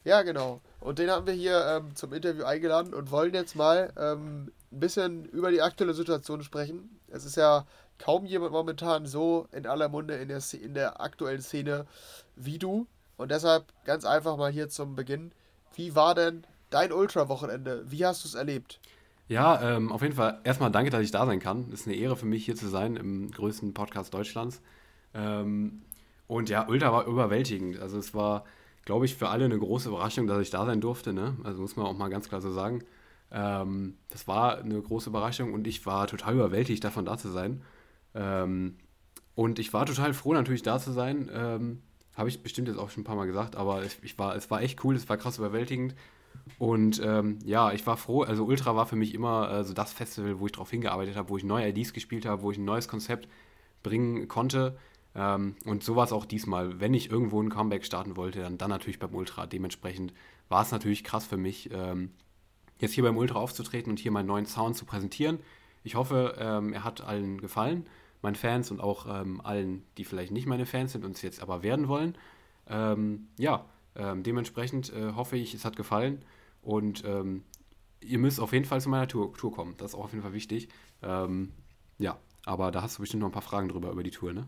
Ja, 0.03 0.21
genau. 0.21 0.61
Und 0.79 0.99
den 0.99 1.09
haben 1.09 1.25
wir 1.25 1.33
hier 1.33 1.65
ähm, 1.65 1.95
zum 1.95 2.13
Interview 2.13 2.43
eingeladen 2.43 2.93
und 2.93 3.09
wollen 3.09 3.33
jetzt 3.33 3.55
mal 3.55 3.91
ähm, 3.97 4.51
ein 4.71 4.79
bisschen 4.79 5.25
über 5.25 5.49
die 5.49 5.63
aktuelle 5.63 5.95
Situation 5.95 6.43
sprechen. 6.43 6.99
Es 7.07 7.25
ist 7.25 7.37
ja 7.37 7.65
kaum 7.97 8.25
jemand 8.25 8.51
momentan 8.51 9.07
so 9.07 9.47
in 9.51 9.65
aller 9.65 9.89
Munde 9.89 10.15
in 10.15 10.27
der, 10.27 10.41
in 10.61 10.75
der 10.75 11.01
aktuellen 11.01 11.41
Szene 11.41 11.87
wie 12.35 12.59
du. 12.59 12.85
Und 13.17 13.31
deshalb 13.31 13.65
ganz 13.85 14.05
einfach 14.05 14.37
mal 14.37 14.51
hier 14.51 14.69
zum 14.69 14.95
Beginn. 14.95 15.31
Wie 15.73 15.95
war 15.95 16.13
denn 16.13 16.45
dein 16.69 16.91
Ultra-Wochenende? 16.91 17.89
Wie 17.89 18.05
hast 18.05 18.23
du 18.23 18.27
es 18.27 18.35
erlebt? 18.35 18.79
Ja, 19.27 19.75
ähm, 19.75 19.91
auf 19.91 20.01
jeden 20.03 20.13
Fall 20.13 20.39
erstmal 20.43 20.71
danke, 20.71 20.91
dass 20.91 21.01
ich 21.01 21.11
da 21.11 21.25
sein 21.25 21.39
kann. 21.39 21.65
Es 21.73 21.81
ist 21.81 21.87
eine 21.87 21.95
Ehre 21.95 22.15
für 22.15 22.27
mich, 22.27 22.45
hier 22.45 22.55
zu 22.55 22.67
sein 22.67 22.95
im 22.95 23.31
größten 23.31 23.73
Podcast 23.73 24.13
Deutschlands. 24.13 24.61
Ähm, 25.15 25.81
und 26.27 26.49
ja, 26.49 26.67
Ultra 26.67 26.91
war 26.91 27.07
überwältigend. 27.07 27.79
Also 27.79 27.97
es 27.97 28.13
war, 28.13 28.45
glaube 28.85 29.05
ich, 29.05 29.15
für 29.15 29.29
alle 29.29 29.45
eine 29.45 29.57
große 29.57 29.89
Überraschung, 29.89 30.27
dass 30.27 30.41
ich 30.41 30.51
da 30.51 30.65
sein 30.65 30.79
durfte. 30.79 31.11
Ne? 31.13 31.35
Also 31.43 31.61
muss 31.61 31.75
man 31.75 31.87
auch 31.87 31.97
mal 31.97 32.09
ganz 32.09 32.29
klar 32.29 32.41
so 32.41 32.51
sagen. 32.51 32.83
Ähm, 33.31 33.97
das 34.09 34.27
war 34.27 34.59
eine 34.59 34.79
große 34.79 35.09
Überraschung 35.09 35.53
und 35.53 35.65
ich 35.65 35.85
war 35.87 36.05
total 36.07 36.35
überwältigt, 36.35 36.83
davon 36.83 37.05
da 37.05 37.17
zu 37.17 37.29
sein. 37.29 37.63
Ähm, 38.13 38.77
und 39.33 39.57
ich 39.59 39.73
war 39.73 39.85
total 39.87 40.13
froh, 40.13 40.33
natürlich 40.33 40.61
da 40.61 40.79
zu 40.79 40.91
sein. 40.91 41.29
Ähm, 41.33 41.81
Habe 42.15 42.29
ich 42.29 42.43
bestimmt 42.43 42.67
jetzt 42.67 42.77
auch 42.77 42.91
schon 42.91 43.01
ein 43.01 43.05
paar 43.05 43.15
Mal 43.15 43.25
gesagt, 43.25 43.55
aber 43.55 43.83
ich, 43.83 43.97
ich 44.03 44.17
war, 44.19 44.35
es 44.35 44.51
war 44.51 44.61
echt 44.61 44.83
cool, 44.83 44.95
es 44.95 45.09
war 45.09 45.17
krass 45.17 45.39
überwältigend. 45.39 45.95
Und 46.57 47.01
ähm, 47.03 47.39
ja, 47.43 47.71
ich 47.73 47.85
war 47.85 47.97
froh. 47.97 48.23
Also 48.23 48.45
Ultra 48.45 48.75
war 48.75 48.85
für 48.85 48.95
mich 48.95 49.13
immer 49.13 49.51
äh, 49.51 49.63
so 49.63 49.73
das 49.73 49.93
Festival, 49.93 50.39
wo 50.39 50.45
ich 50.45 50.53
darauf 50.53 50.71
hingearbeitet 50.71 51.15
habe, 51.15 51.29
wo 51.29 51.37
ich 51.37 51.43
neue 51.43 51.67
IDs 51.69 51.93
gespielt 51.93 52.25
habe, 52.25 52.41
wo 52.41 52.51
ich 52.51 52.57
ein 52.57 52.65
neues 52.65 52.87
Konzept 52.87 53.27
bringen 53.83 54.27
konnte. 54.27 54.77
Ähm, 55.15 55.55
und 55.65 55.83
so 55.83 55.95
war 55.95 56.05
es 56.05 56.11
auch 56.11 56.25
diesmal. 56.25 56.79
Wenn 56.79 56.93
ich 56.93 57.09
irgendwo 57.09 57.41
ein 57.41 57.49
Comeback 57.49 57.85
starten 57.85 58.15
wollte, 58.15 58.41
dann, 58.41 58.57
dann 58.57 58.69
natürlich 58.69 58.99
beim 58.99 59.13
Ultra. 59.15 59.45
Dementsprechend 59.47 60.13
war 60.49 60.61
es 60.61 60.71
natürlich 60.71 61.03
krass 61.03 61.25
für 61.25 61.37
mich, 61.37 61.69
ähm, 61.71 62.11
jetzt 62.79 62.93
hier 62.93 63.03
beim 63.03 63.17
Ultra 63.17 63.39
aufzutreten 63.39 63.91
und 63.91 63.99
hier 63.99 64.11
meinen 64.11 64.27
neuen 64.27 64.45
Sound 64.45 64.75
zu 64.75 64.85
präsentieren. 64.85 65.39
Ich 65.83 65.95
hoffe, 65.95 66.35
ähm, 66.37 66.73
er 66.73 66.83
hat 66.83 67.01
allen 67.01 67.39
gefallen, 67.39 67.85
meinen 68.21 68.35
Fans 68.35 68.71
und 68.71 68.81
auch 68.81 69.05
ähm, 69.07 69.39
allen, 69.41 69.83
die 69.97 70.03
vielleicht 70.03 70.31
nicht 70.31 70.47
meine 70.47 70.65
Fans 70.65 70.91
sind 70.91 71.05
und 71.05 71.15
es 71.15 71.21
jetzt 71.21 71.41
aber 71.41 71.63
werden 71.63 71.87
wollen. 71.87 72.17
Ähm, 72.67 73.27
ja, 73.37 73.65
ähm, 73.95 74.23
dementsprechend 74.23 74.91
äh, 74.93 75.13
hoffe 75.13 75.37
ich, 75.37 75.53
es 75.53 75.65
hat 75.65 75.75
gefallen 75.75 76.23
und 76.61 77.03
ähm, 77.05 77.43
ihr 78.01 78.19
müsst 78.19 78.39
auf 78.39 78.53
jeden 78.53 78.65
Fall 78.65 78.81
zu 78.81 78.89
meiner 78.89 79.07
Tour, 79.07 79.33
Tour 79.33 79.51
kommen. 79.51 79.75
Das 79.77 79.91
ist 79.91 79.95
auch 79.95 80.05
auf 80.05 80.11
jeden 80.11 80.23
Fall 80.23 80.33
wichtig. 80.33 80.69
Ähm, 81.01 81.51
ja, 81.97 82.17
aber 82.45 82.71
da 82.71 82.81
hast 82.81 82.97
du 82.97 83.01
bestimmt 83.01 83.21
noch 83.21 83.29
ein 83.29 83.33
paar 83.33 83.41
Fragen 83.41 83.69
drüber 83.69 83.91
über 83.91 84.03
die 84.03 84.11
Tour, 84.11 84.33
ne? 84.33 84.47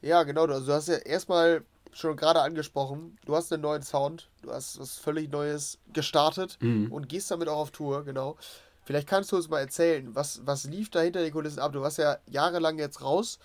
Ja, 0.00 0.22
genau. 0.22 0.46
Also 0.46 0.66
du 0.66 0.72
hast 0.72 0.88
ja 0.88 0.96
erstmal 0.96 1.64
schon 1.92 2.16
gerade 2.16 2.40
angesprochen, 2.42 3.18
du 3.24 3.34
hast 3.34 3.52
einen 3.52 3.62
neuen 3.62 3.82
Sound, 3.82 4.28
du 4.42 4.52
hast 4.52 4.78
was 4.78 4.98
völlig 4.98 5.30
Neues 5.30 5.78
gestartet 5.92 6.58
mhm. 6.60 6.92
und 6.92 7.08
gehst 7.08 7.30
damit 7.30 7.48
auch 7.48 7.58
auf 7.58 7.70
Tour, 7.70 8.04
genau. 8.04 8.36
Vielleicht 8.84 9.08
kannst 9.08 9.32
du 9.32 9.36
uns 9.36 9.48
mal 9.48 9.60
erzählen, 9.60 10.14
was, 10.14 10.46
was 10.46 10.64
lief 10.64 10.90
da 10.90 11.00
hinter 11.00 11.20
den 11.20 11.32
Kulissen 11.32 11.58
ab? 11.58 11.72
Du 11.72 11.80
warst 11.80 11.98
ja 11.98 12.18
jahrelang 12.26 12.78
jetzt 12.78 13.02
raus 13.02 13.38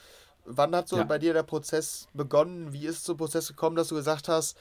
Wann 0.46 0.76
hat 0.76 0.88
so 0.88 0.98
ja. 0.98 1.04
bei 1.04 1.20
dir 1.20 1.34
der 1.34 1.44
Prozess 1.44 2.08
begonnen? 2.14 2.74
Wie 2.74 2.86
ist 2.86 2.98
es 2.98 3.04
zum 3.04 3.18
Prozess 3.18 3.48
gekommen, 3.48 3.76
dass 3.76 3.88
du 3.88 3.96
gesagt 3.96 4.28
hast, 4.28 4.58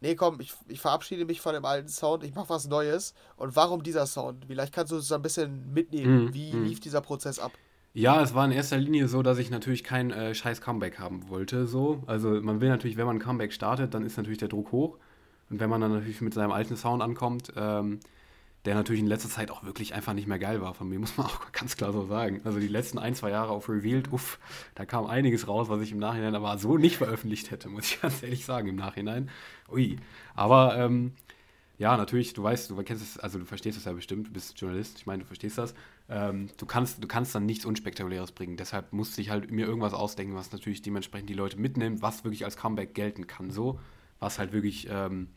nee, 0.00 0.14
komm, 0.14 0.40
ich, 0.40 0.54
ich 0.68 0.80
verabschiede 0.80 1.24
mich 1.24 1.40
von 1.40 1.54
dem 1.54 1.64
alten 1.64 1.88
Sound, 1.88 2.24
ich 2.24 2.34
mache 2.34 2.48
was 2.48 2.66
Neues. 2.66 3.14
Und 3.36 3.56
warum 3.56 3.82
dieser 3.82 4.06
Sound? 4.06 4.44
Vielleicht 4.46 4.74
kannst 4.74 4.92
du 4.92 4.96
uns 4.96 5.10
ein 5.12 5.22
bisschen 5.22 5.72
mitnehmen. 5.72 6.26
Mhm. 6.26 6.34
Wie 6.34 6.52
mhm. 6.52 6.64
lief 6.64 6.80
dieser 6.80 7.00
Prozess 7.00 7.38
ab? 7.38 7.52
Ja, 7.92 8.22
es 8.22 8.34
war 8.34 8.44
in 8.44 8.52
erster 8.52 8.78
Linie 8.78 9.08
so, 9.08 9.22
dass 9.22 9.38
ich 9.38 9.50
natürlich 9.50 9.82
kein 9.82 10.12
äh, 10.12 10.34
scheiß 10.34 10.60
Comeback 10.60 10.98
haben 10.98 11.28
wollte. 11.28 11.66
So. 11.66 12.02
Also 12.06 12.40
man 12.40 12.60
will 12.60 12.68
natürlich, 12.68 12.96
wenn 12.96 13.06
man 13.06 13.16
ein 13.16 13.20
Comeback 13.20 13.52
startet, 13.52 13.94
dann 13.94 14.04
ist 14.04 14.16
natürlich 14.16 14.38
der 14.38 14.48
Druck 14.48 14.72
hoch. 14.72 14.98
Und 15.50 15.58
wenn 15.58 15.68
man 15.68 15.80
dann 15.80 15.92
natürlich 15.92 16.20
mit 16.20 16.32
seinem 16.32 16.52
alten 16.52 16.76
Sound 16.76 17.02
ankommt, 17.02 17.52
ähm, 17.56 17.98
der 18.64 18.74
natürlich 18.74 19.00
in 19.00 19.06
letzter 19.06 19.28
Zeit 19.28 19.50
auch 19.50 19.64
wirklich 19.64 19.94
einfach 19.94 20.12
nicht 20.12 20.28
mehr 20.28 20.38
geil 20.38 20.60
war. 20.60 20.74
Von 20.74 20.88
mir 20.88 20.98
muss 20.98 21.16
man 21.16 21.26
auch 21.28 21.52
ganz 21.52 21.76
klar 21.76 21.92
so 21.92 22.06
sagen. 22.06 22.40
Also 22.44 22.58
die 22.58 22.68
letzten 22.68 22.98
ein, 22.98 23.14
zwei 23.14 23.30
Jahre 23.30 23.52
auf 23.52 23.68
Revealed, 23.68 24.12
uff, 24.12 24.38
da 24.74 24.84
kam 24.84 25.06
einiges 25.06 25.48
raus, 25.48 25.68
was 25.68 25.80
ich 25.80 25.92
im 25.92 25.98
Nachhinein 25.98 26.34
aber 26.34 26.58
so 26.58 26.76
nicht 26.76 26.96
veröffentlicht 26.96 27.50
hätte, 27.50 27.68
muss 27.68 27.92
ich 27.92 28.00
ganz 28.02 28.22
ehrlich 28.22 28.44
sagen, 28.44 28.68
im 28.68 28.76
Nachhinein. 28.76 29.30
Ui. 29.70 29.96
Aber 30.34 30.76
ähm, 30.76 31.12
ja, 31.80 31.96
natürlich, 31.96 32.34
du 32.34 32.42
weißt, 32.42 32.68
du 32.68 32.76
kennst 32.82 33.02
es, 33.02 33.18
also 33.18 33.38
du 33.38 33.46
verstehst 33.46 33.78
es 33.78 33.86
ja 33.86 33.92
bestimmt, 33.92 34.26
du 34.26 34.32
bist 34.32 34.60
Journalist, 34.60 34.98
ich 34.98 35.06
meine, 35.06 35.22
du 35.22 35.26
verstehst 35.26 35.56
das. 35.56 35.74
Ähm, 36.10 36.50
du, 36.58 36.66
kannst, 36.66 37.02
du 37.02 37.08
kannst 37.08 37.34
dann 37.34 37.46
nichts 37.46 37.64
Unspektakuläres 37.64 38.32
bringen. 38.32 38.58
Deshalb 38.58 38.92
musste 38.92 39.22
ich 39.22 39.30
halt 39.30 39.50
mir 39.50 39.66
irgendwas 39.66 39.94
ausdenken, 39.94 40.34
was 40.34 40.52
natürlich 40.52 40.82
dementsprechend 40.82 41.30
die 41.30 41.34
Leute 41.34 41.58
mitnimmt, 41.58 42.02
was 42.02 42.22
wirklich 42.22 42.44
als 42.44 42.58
Comeback 42.58 42.94
gelten 42.94 43.26
kann, 43.26 43.50
so. 43.50 43.80
Was 44.18 44.38
halt 44.38 44.52
wirklich 44.52 44.88
ähm, 44.90 45.28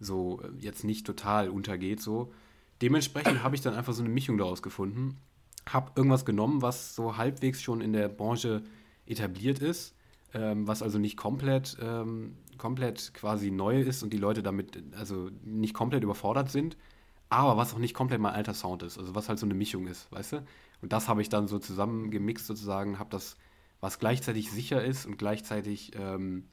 so 0.00 0.40
äh, 0.42 0.48
jetzt 0.58 0.82
nicht 0.82 1.06
total 1.06 1.48
untergeht, 1.48 2.00
so. 2.00 2.32
Dementsprechend 2.80 3.42
habe 3.42 3.54
ich 3.56 3.60
dann 3.60 3.74
einfach 3.74 3.92
so 3.92 4.02
eine 4.02 4.12
Mischung 4.12 4.38
daraus 4.38 4.62
gefunden. 4.62 5.16
Habe 5.68 5.92
irgendwas 5.96 6.24
genommen, 6.24 6.62
was 6.62 6.94
so 6.94 7.16
halbwegs 7.16 7.62
schon 7.62 7.80
in 7.80 7.92
der 7.92 8.08
Branche 8.08 8.62
etabliert 9.06 9.58
ist, 9.58 9.94
ähm, 10.34 10.66
was 10.66 10.82
also 10.82 10.98
nicht 10.98 11.16
komplett, 11.16 11.76
ähm, 11.80 12.36
komplett 12.56 13.12
quasi 13.14 13.50
neu 13.50 13.80
ist 13.80 14.02
und 14.02 14.12
die 14.12 14.18
Leute 14.18 14.42
damit 14.42 14.82
also 14.96 15.30
nicht 15.44 15.74
komplett 15.74 16.04
überfordert 16.04 16.50
sind, 16.50 16.76
aber 17.30 17.56
was 17.56 17.74
auch 17.74 17.78
nicht 17.78 17.94
komplett 17.94 18.20
mein 18.20 18.34
alter 18.34 18.54
Sound 18.54 18.82
ist, 18.82 18.98
also 18.98 19.14
was 19.14 19.28
halt 19.28 19.38
so 19.38 19.46
eine 19.46 19.54
Mischung 19.54 19.86
ist, 19.86 20.10
weißt 20.12 20.32
du? 20.32 20.44
Und 20.80 20.92
das 20.92 21.08
habe 21.08 21.22
ich 21.22 21.28
dann 21.28 21.48
so 21.48 21.58
zusammen 21.58 22.10
gemixt 22.10 22.46
sozusagen, 22.46 22.98
habe 22.98 23.10
das, 23.10 23.36
was 23.80 23.98
gleichzeitig 23.98 24.50
sicher 24.50 24.84
ist 24.84 25.06
und 25.06 25.18
gleichzeitig 25.18 25.92
ähm, 25.96 26.48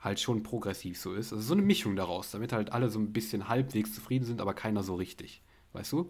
halt 0.00 0.20
schon 0.20 0.42
progressiv 0.42 0.98
so 0.98 1.14
ist. 1.14 1.32
Also 1.32 1.42
so 1.42 1.54
eine 1.54 1.62
Mischung 1.62 1.96
daraus, 1.96 2.30
damit 2.30 2.52
halt 2.52 2.72
alle 2.72 2.90
so 2.90 2.98
ein 2.98 3.12
bisschen 3.12 3.48
halbwegs 3.48 3.94
zufrieden 3.94 4.24
sind, 4.24 4.40
aber 4.40 4.54
keiner 4.54 4.82
so 4.82 4.94
richtig 4.94 5.42
weißt 5.74 5.92
du? 5.92 6.08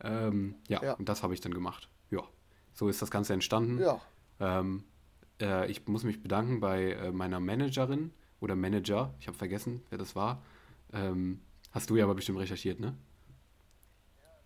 Ähm, 0.00 0.54
ja, 0.68 0.82
ja, 0.82 0.92
und 0.94 1.08
das 1.08 1.22
habe 1.22 1.34
ich 1.34 1.40
dann 1.40 1.52
gemacht. 1.52 1.88
Ja, 2.10 2.22
so 2.72 2.88
ist 2.88 3.02
das 3.02 3.10
Ganze 3.10 3.32
entstanden. 3.32 3.80
Ja. 3.80 4.00
Ähm, 4.38 4.84
äh, 5.40 5.70
ich 5.70 5.86
muss 5.88 6.04
mich 6.04 6.22
bedanken 6.22 6.60
bei 6.60 6.92
äh, 6.92 7.12
meiner 7.12 7.40
Managerin 7.40 8.12
oder 8.40 8.54
Manager, 8.54 9.14
ich 9.18 9.26
habe 9.26 9.36
vergessen, 9.36 9.82
wer 9.90 9.98
das 9.98 10.14
war. 10.14 10.42
Ähm, 10.92 11.40
hast 11.72 11.90
du 11.90 11.96
ja 11.96 12.04
aber 12.04 12.14
bestimmt 12.14 12.38
recherchiert, 12.38 12.78
ne? 12.78 12.94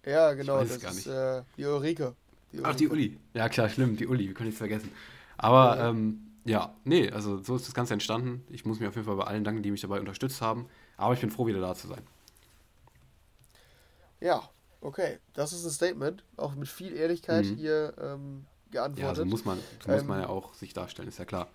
Ja, 0.06 0.32
genau, 0.32 0.60
das 0.60 0.76
ist 0.76 1.06
äh, 1.06 1.42
die 1.56 1.66
Ulrike. 1.66 2.14
die 2.52 2.58
Ulrike. 2.58 2.70
Ach, 2.70 2.76
die 2.76 2.88
Uli. 2.88 3.18
Ja, 3.34 3.48
klar, 3.48 3.68
schlimm, 3.68 3.96
die 3.96 4.06
Uli, 4.06 4.28
wir 4.28 4.34
können 4.34 4.48
nichts 4.48 4.58
vergessen. 4.58 4.90
Aber 5.36 5.76
ja. 5.76 5.90
Ähm, 5.90 6.26
ja, 6.44 6.74
nee, 6.84 7.10
also 7.10 7.42
so 7.42 7.56
ist 7.56 7.66
das 7.66 7.74
Ganze 7.74 7.92
entstanden. 7.92 8.44
Ich 8.50 8.64
muss 8.64 8.80
mich 8.80 8.88
auf 8.88 8.94
jeden 8.94 9.06
Fall 9.06 9.16
bei 9.16 9.24
allen 9.24 9.44
danken, 9.44 9.62
die 9.62 9.70
mich 9.70 9.82
dabei 9.82 10.00
unterstützt 10.00 10.40
haben. 10.40 10.66
Aber 10.96 11.12
ich 11.12 11.20
bin 11.20 11.30
froh, 11.30 11.46
wieder 11.46 11.60
da 11.60 11.74
zu 11.74 11.86
sein. 11.86 12.02
Ja, 14.20 14.48
Okay, 14.80 15.18
das 15.34 15.52
ist 15.52 15.64
ein 15.64 15.70
Statement, 15.70 16.24
auch 16.36 16.54
mit 16.54 16.68
viel 16.68 16.94
Ehrlichkeit 16.94 17.44
mhm. 17.44 17.56
hier 17.56 17.94
ähm, 18.00 18.46
geantwortet. 18.70 19.18
Ja, 19.18 19.24
so 19.24 19.24
muss 19.24 19.44
man, 19.44 19.58
so 19.84 19.90
muss 19.90 20.04
man 20.04 20.18
ähm, 20.18 20.24
ja 20.24 20.28
auch 20.30 20.54
sich 20.54 20.72
darstellen, 20.72 21.08
ist 21.08 21.18
ja 21.18 21.24
klar. 21.26 21.48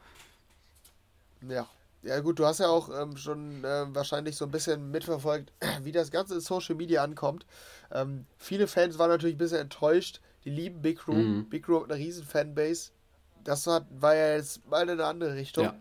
Ja, 1.48 1.68
ja 2.04 2.20
gut, 2.20 2.38
du 2.38 2.46
hast 2.46 2.60
ja 2.60 2.68
auch 2.68 2.90
ähm, 2.90 3.18
schon 3.18 3.64
äh, 3.64 3.86
wahrscheinlich 3.94 4.36
so 4.36 4.46
ein 4.46 4.52
bisschen 4.52 4.92
mitverfolgt, 4.92 5.52
wie 5.84 5.92
das 5.92 6.12
Ganze 6.12 6.36
in 6.36 6.40
Social 6.40 6.76
Media 6.76 7.04
ankommt. 7.04 7.46
Ähm, 7.92 8.26
viele 8.38 8.68
Fans 8.68 9.00
waren 9.00 9.10
natürlich 9.10 9.36
ein 9.36 9.40
bisschen 9.40 9.60
enttäuscht. 9.60 10.22
Die 10.44 10.52
lieben 10.52 10.82
Big 10.84 11.08
Room. 11.08 11.38
Mhm. 11.38 11.50
Big 11.50 11.68
Room 11.68 11.84
hat 11.84 11.92
eine 11.92 12.00
riesen 12.00 12.24
Fanbase. 12.24 12.92
das 13.44 13.66
hat, 13.66 13.88
war 13.90 14.16
ja 14.16 14.36
jetzt 14.36 14.68
mal 14.70 14.84
in 14.84 14.92
eine 14.92 15.06
andere 15.06 15.34
Richtung. 15.34 15.66
Ja. 15.66 15.76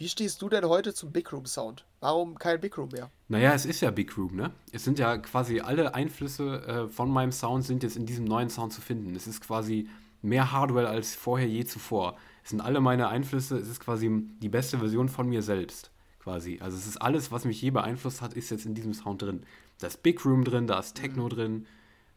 Wie 0.00 0.08
stehst 0.08 0.40
du 0.40 0.48
denn 0.48 0.64
heute 0.64 0.94
zum 0.94 1.12
Big 1.12 1.30
Room 1.30 1.44
Sound? 1.44 1.84
Warum 2.00 2.38
kein 2.38 2.58
Big 2.58 2.78
Room 2.78 2.88
mehr? 2.88 3.10
Naja, 3.28 3.52
es 3.52 3.66
ist 3.66 3.82
ja 3.82 3.90
Big 3.90 4.16
Room, 4.16 4.34
ne? 4.34 4.50
Es 4.72 4.82
sind 4.82 4.98
ja 4.98 5.18
quasi 5.18 5.60
alle 5.60 5.94
Einflüsse 5.94 6.62
äh, 6.66 6.88
von 6.88 7.10
meinem 7.10 7.32
Sound 7.32 7.64
sind 7.64 7.82
jetzt 7.82 7.98
in 7.98 8.06
diesem 8.06 8.24
neuen 8.24 8.48
Sound 8.48 8.72
zu 8.72 8.80
finden. 8.80 9.14
Es 9.14 9.26
ist 9.26 9.42
quasi 9.42 9.90
mehr 10.22 10.52
Hardware 10.52 10.88
als 10.88 11.14
vorher 11.14 11.46
je 11.46 11.66
zuvor. 11.66 12.16
Es 12.42 12.48
sind 12.48 12.62
alle 12.62 12.80
meine 12.80 13.08
Einflüsse, 13.08 13.58
es 13.58 13.68
ist 13.68 13.80
quasi 13.80 14.10
die 14.38 14.48
beste 14.48 14.78
Version 14.78 15.10
von 15.10 15.28
mir 15.28 15.42
selbst. 15.42 15.90
Quasi. 16.18 16.58
Also 16.62 16.78
es 16.78 16.86
ist 16.86 16.96
alles, 16.96 17.30
was 17.30 17.44
mich 17.44 17.60
je 17.60 17.70
beeinflusst 17.70 18.22
hat, 18.22 18.32
ist 18.32 18.48
jetzt 18.48 18.64
in 18.64 18.72
diesem 18.72 18.94
Sound 18.94 19.20
drin. 19.20 19.42
Da 19.80 19.88
ist 19.88 20.02
Big 20.02 20.24
Room 20.24 20.44
drin, 20.44 20.66
da 20.66 20.78
ist 20.78 20.94
Techno 20.94 21.24
mhm. 21.24 21.28
drin, 21.28 21.66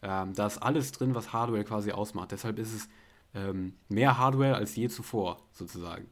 ähm, 0.02 0.34
da 0.34 0.48
ist 0.48 0.60
alles 0.60 0.94
drin, 0.94 1.16
was 1.16 1.34
Hardware 1.34 1.66
quasi 1.66 1.92
ausmacht. 1.92 2.32
Deshalb 2.32 2.60
ist 2.60 2.74
es 2.74 2.88
ähm, 3.34 3.74
mehr 3.90 4.18
Hardware 4.18 4.56
als 4.56 4.74
je 4.74 4.88
zuvor, 4.88 5.42
sozusagen. 5.52 6.10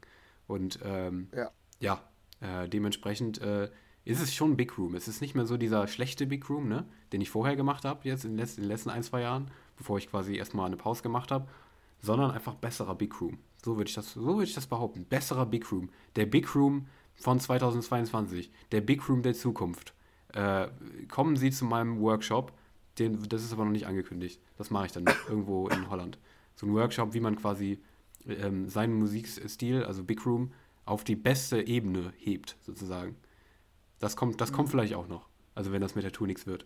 Und 0.48 0.80
ähm, 0.84 1.30
ja, 1.34 1.50
ja 1.82 2.02
äh, 2.40 2.70
dementsprechend 2.70 3.42
äh, 3.42 3.70
ist 4.04 4.22
es 4.22 4.34
schon 4.34 4.58
Big 4.58 4.78
Room. 4.78 4.96
Es 4.96 5.08
ist 5.08 5.22
nicht 5.22 5.36
mehr 5.36 5.46
so 5.46 5.58
dieser 5.58 5.88
schlechte 5.88 6.26
Big 6.26 6.50
Room, 6.50 6.68
ne, 6.68 6.86
den 7.12 7.22
ich 7.22 7.30
vorher 7.30 7.56
gemacht 7.56 7.86
habe, 7.86 8.08
jetzt 8.08 8.26
in 8.26 8.32
den, 8.32 8.38
letzten, 8.38 8.62
in 8.62 8.68
den 8.68 8.72
letzten 8.72 8.90
ein, 8.90 9.04
zwei 9.04 9.22
Jahren, 9.22 9.52
bevor 9.78 9.98
ich 9.98 10.10
quasi 10.10 10.36
erstmal 10.36 10.66
eine 10.66 10.78
Pause 10.78 11.04
gemacht 11.04 11.32
habe, 11.32 11.48
sondern 12.02 12.32
einfach 12.32 12.56
besserer 12.56 12.96
Big 12.96 13.20
Room. 13.22 13.38
So 13.64 13.78
würde 13.78 13.90
ich, 13.90 13.96
das, 13.96 14.14
so 14.14 14.38
würd 14.38 14.48
ich 14.48 14.56
das 14.56 14.66
behaupten. 14.66 15.06
Besserer 15.06 15.46
Big 15.46 15.72
Room. 15.72 15.90
Der 16.16 16.26
Big 16.26 16.56
Room 16.56 16.88
von 17.14 17.40
2022. 17.40 18.52
Der 18.72 18.82
Big 18.82 19.08
Room 19.08 19.22
der 19.22 19.36
Zukunft. 19.36 19.94
Äh, 20.34 20.68
kommen 21.10 21.36
Sie 21.36 21.52
zu 21.52 21.66
meinem 21.66 22.00
Workshop. 22.00 22.54
Den, 22.98 23.22
das 23.30 23.44
ist 23.44 23.54
aber 23.54 23.66
noch 23.66 23.72
nicht 23.72 23.86
angekündigt. 23.86 24.42
Das 24.58 24.72
mache 24.72 24.88
ich 24.88 24.92
dann 24.92 25.06
irgendwo 25.30 25.68
in 25.68 25.90
Holland. 25.92 26.18
So 26.56 26.66
ein 26.66 26.74
Workshop, 26.74 27.14
wie 27.14 27.20
man 27.20 27.36
quasi 27.36 27.80
ähm, 28.28 28.68
seinen 28.68 28.96
Musikstil, 28.96 29.84
also 29.84 30.04
Big 30.04 30.26
Room, 30.26 30.52
auf 30.92 31.06
die 31.06 31.16
beste 31.16 31.62
Ebene 31.62 32.14
hebt, 32.18 32.58
sozusagen. 32.62 33.16
Das 34.00 34.18
kommt, 34.18 34.42
das 34.42 34.52
kommt 34.52 34.68
mhm. 34.68 34.72
vielleicht 34.72 34.94
auch 34.94 35.08
noch. 35.08 35.30
Also 35.56 35.72
wenn 35.72 35.82
das 35.82 35.96
mit 35.96 36.04
der 36.04 36.12
Tour 36.12 36.28
nichts 36.28 36.46
wird. 36.46 36.66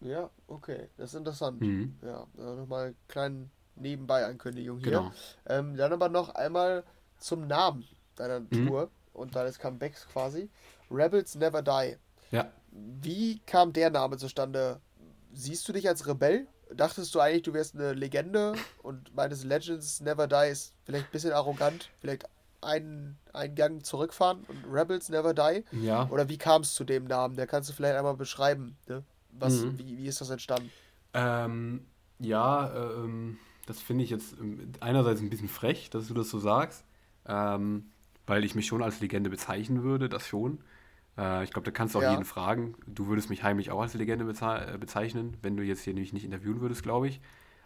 Ja, 0.00 0.30
okay. 0.46 0.88
Das 0.96 1.10
ist 1.10 1.18
interessant. 1.18 1.60
Mhm. 1.60 1.96
Ja, 2.02 2.26
nochmal 2.36 2.86
eine 2.86 2.94
kleine 3.08 3.50
Nebenbei-Ankündigung 3.74 4.78
hier. 4.78 4.90
Genau. 4.90 5.12
Ähm, 5.46 5.76
dann 5.76 5.92
aber 5.92 6.08
noch 6.08 6.28
einmal 6.36 6.84
zum 7.18 7.48
Namen 7.48 7.84
deiner 8.14 8.40
mhm. 8.40 8.68
Tour 8.68 8.90
und 9.12 9.34
deines 9.34 9.58
Comebacks 9.58 10.06
quasi. 10.06 10.50
Rebels 10.90 11.34
Never 11.34 11.62
Die. 11.62 11.96
Ja. 12.30 12.52
Wie 12.70 13.40
kam 13.40 13.72
der 13.72 13.90
Name 13.90 14.18
zustande? 14.18 14.80
Siehst 15.32 15.66
du 15.68 15.72
dich 15.72 15.88
als 15.88 16.06
Rebell? 16.06 16.46
Dachtest 16.72 17.14
du 17.14 17.20
eigentlich, 17.20 17.42
du 17.42 17.52
wärst 17.52 17.74
eine 17.74 17.92
Legende 17.92 18.54
und 18.82 19.14
meines 19.14 19.44
Legends 19.44 20.00
Never 20.00 20.26
Die 20.26 20.50
ist 20.50 20.72
vielleicht 20.84 21.06
ein 21.06 21.12
bisschen 21.12 21.32
arrogant, 21.32 21.90
vielleicht 22.00 22.24
einen, 22.60 23.18
einen 23.32 23.54
Gang 23.54 23.84
zurückfahren 23.84 24.44
und 24.48 24.64
Rebels 24.70 25.08
Never 25.08 25.34
Die? 25.34 25.64
Ja. 25.72 26.08
Oder 26.10 26.28
wie 26.28 26.38
kam 26.38 26.62
es 26.62 26.74
zu 26.74 26.84
dem 26.84 27.04
Namen? 27.04 27.36
Der 27.36 27.46
kannst 27.46 27.68
du 27.68 27.74
vielleicht 27.74 27.96
einmal 27.96 28.16
beschreiben. 28.16 28.76
Ne? 28.88 29.02
Was, 29.32 29.60
mhm. 29.60 29.78
wie, 29.78 29.98
wie 29.98 30.06
ist 30.06 30.20
das 30.20 30.30
entstanden? 30.30 30.70
Ähm, 31.12 31.84
ja, 32.18 32.72
ähm, 32.74 33.38
das 33.66 33.80
finde 33.80 34.04
ich 34.04 34.10
jetzt 34.10 34.36
ähm, 34.40 34.72
einerseits 34.80 35.20
ein 35.20 35.30
bisschen 35.30 35.48
frech, 35.48 35.90
dass 35.90 36.08
du 36.08 36.14
das 36.14 36.30
so 36.30 36.38
sagst. 36.38 36.84
Ähm, 37.26 37.90
weil 38.26 38.44
ich 38.44 38.54
mich 38.54 38.66
schon 38.66 38.82
als 38.82 39.00
Legende 39.00 39.30
bezeichnen 39.30 39.82
würde, 39.82 40.08
das 40.08 40.26
schon. 40.26 40.58
Äh, 41.18 41.44
ich 41.44 41.50
glaube, 41.50 41.64
da 41.64 41.70
kannst 41.70 41.94
du 41.94 41.98
auch 41.98 42.02
ja. 42.02 42.12
jeden 42.12 42.24
fragen. 42.24 42.74
Du 42.86 43.06
würdest 43.06 43.30
mich 43.30 43.42
heimlich 43.42 43.70
auch 43.70 43.80
als 43.80 43.94
Legende 43.94 44.24
äh, 44.24 44.78
bezeichnen, 44.78 45.36
wenn 45.42 45.56
du 45.56 45.62
jetzt 45.62 45.82
hier 45.82 45.94
nicht, 45.94 46.12
nicht 46.12 46.24
interviewen 46.24 46.60
würdest, 46.60 46.82
glaube 46.82 47.08
ich. 47.08 47.20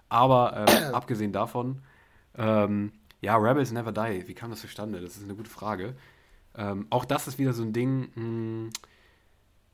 Aber 0.08 0.66
ähm, 0.68 0.84
abgesehen 0.94 1.32
davon, 1.32 1.82
ähm, 2.36 2.92
ja, 3.20 3.36
Rebels 3.36 3.72
Never 3.72 3.92
Die, 3.92 4.28
wie 4.28 4.34
kam 4.34 4.50
das 4.50 4.60
zustande? 4.60 5.00
Das 5.00 5.16
ist 5.16 5.24
eine 5.24 5.34
gute 5.34 5.50
Frage. 5.50 5.94
Ähm, 6.54 6.86
auch 6.90 7.04
das 7.04 7.28
ist 7.28 7.38
wieder 7.38 7.52
so 7.52 7.62
ein 7.62 7.72
Ding, 7.72 8.10
mh, 8.14 8.16
hm, 8.16 8.70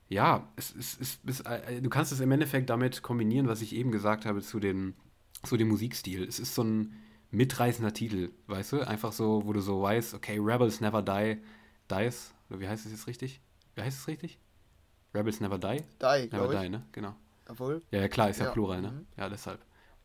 ja, 0.08 0.48
es, 0.56 0.74
es, 0.74 1.00
es, 1.00 1.18
es, 1.26 1.40
äh, 1.40 1.80
du 1.80 1.88
kannst 1.88 2.12
es 2.12 2.20
im 2.20 2.30
Endeffekt 2.30 2.70
damit 2.70 3.02
kombinieren, 3.02 3.48
was 3.48 3.62
ich 3.62 3.74
eben 3.74 3.90
gesagt 3.90 4.26
habe 4.26 4.42
zu, 4.42 4.60
den, 4.60 4.94
zu 5.42 5.56
dem 5.56 5.68
Musikstil. 5.68 6.22
Es 6.24 6.38
ist 6.38 6.54
so 6.54 6.62
ein, 6.62 6.94
mitreißender 7.34 7.92
Titel, 7.92 8.30
weißt 8.46 8.72
du? 8.72 8.80
Einfach 8.86 9.12
so, 9.12 9.42
wo 9.44 9.52
du 9.52 9.60
so 9.60 9.82
weißt, 9.82 10.14
okay, 10.14 10.38
Rebels 10.40 10.80
Never 10.80 11.02
Die, 11.02 11.38
Dies, 11.90 12.32
oder 12.48 12.60
wie 12.60 12.68
heißt 12.68 12.86
es 12.86 12.92
jetzt 12.92 13.06
richtig? 13.06 13.40
Wie 13.74 13.82
heißt 13.82 13.98
es 13.98 14.08
richtig? 14.08 14.38
Rebels 15.14 15.40
Never 15.40 15.58
Die? 15.58 15.82
Die, 16.00 16.28
Never 16.30 16.60
Die, 16.60 16.68
ne? 16.68 16.84
Genau. 16.92 17.14
Obwohl? 17.48 17.82
Ja, 17.90 18.00
ja, 18.00 18.08
klar, 18.08 18.30
ist 18.30 18.40
ja, 18.40 18.46
ja 18.46 18.52
Plural, 18.52 18.82
ne? 18.82 18.90
Mhm. 18.90 19.06
Ja, 19.16 19.28
deshalb. 19.28 19.60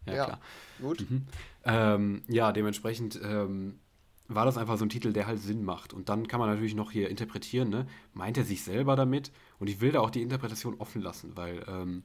Ja, 0.06 0.14
ja 0.14 0.26
klar. 0.26 0.40
Gut. 0.80 1.10
Mhm. 1.10 1.26
Ähm, 1.64 2.24
ja, 2.28 2.52
dementsprechend 2.52 3.20
ähm, 3.24 3.80
war 4.28 4.46
das 4.46 4.58
einfach 4.58 4.78
so 4.78 4.86
ein 4.86 4.90
Titel, 4.90 5.14
der 5.14 5.26
halt 5.28 5.40
Sinn 5.40 5.64
macht. 5.64 5.94
Und 5.94 6.10
dann 6.10 6.28
kann 6.28 6.40
man 6.40 6.50
natürlich 6.50 6.76
noch 6.76 6.92
hier 6.92 7.10
interpretieren, 7.10 7.70
ne? 7.70 7.88
Meint 8.14 8.38
er 8.38 8.44
sich 8.44 8.64
selber 8.64 8.96
damit? 8.96 9.32
Und 9.60 9.68
ich 9.70 9.82
will 9.82 9.92
da 9.92 10.02
auch 10.02 10.10
die 10.10 10.22
Interpretation 10.22 10.76
offen 10.80 11.02
lassen, 11.02 11.36
weil 11.36 11.64
ähm, 11.68 12.04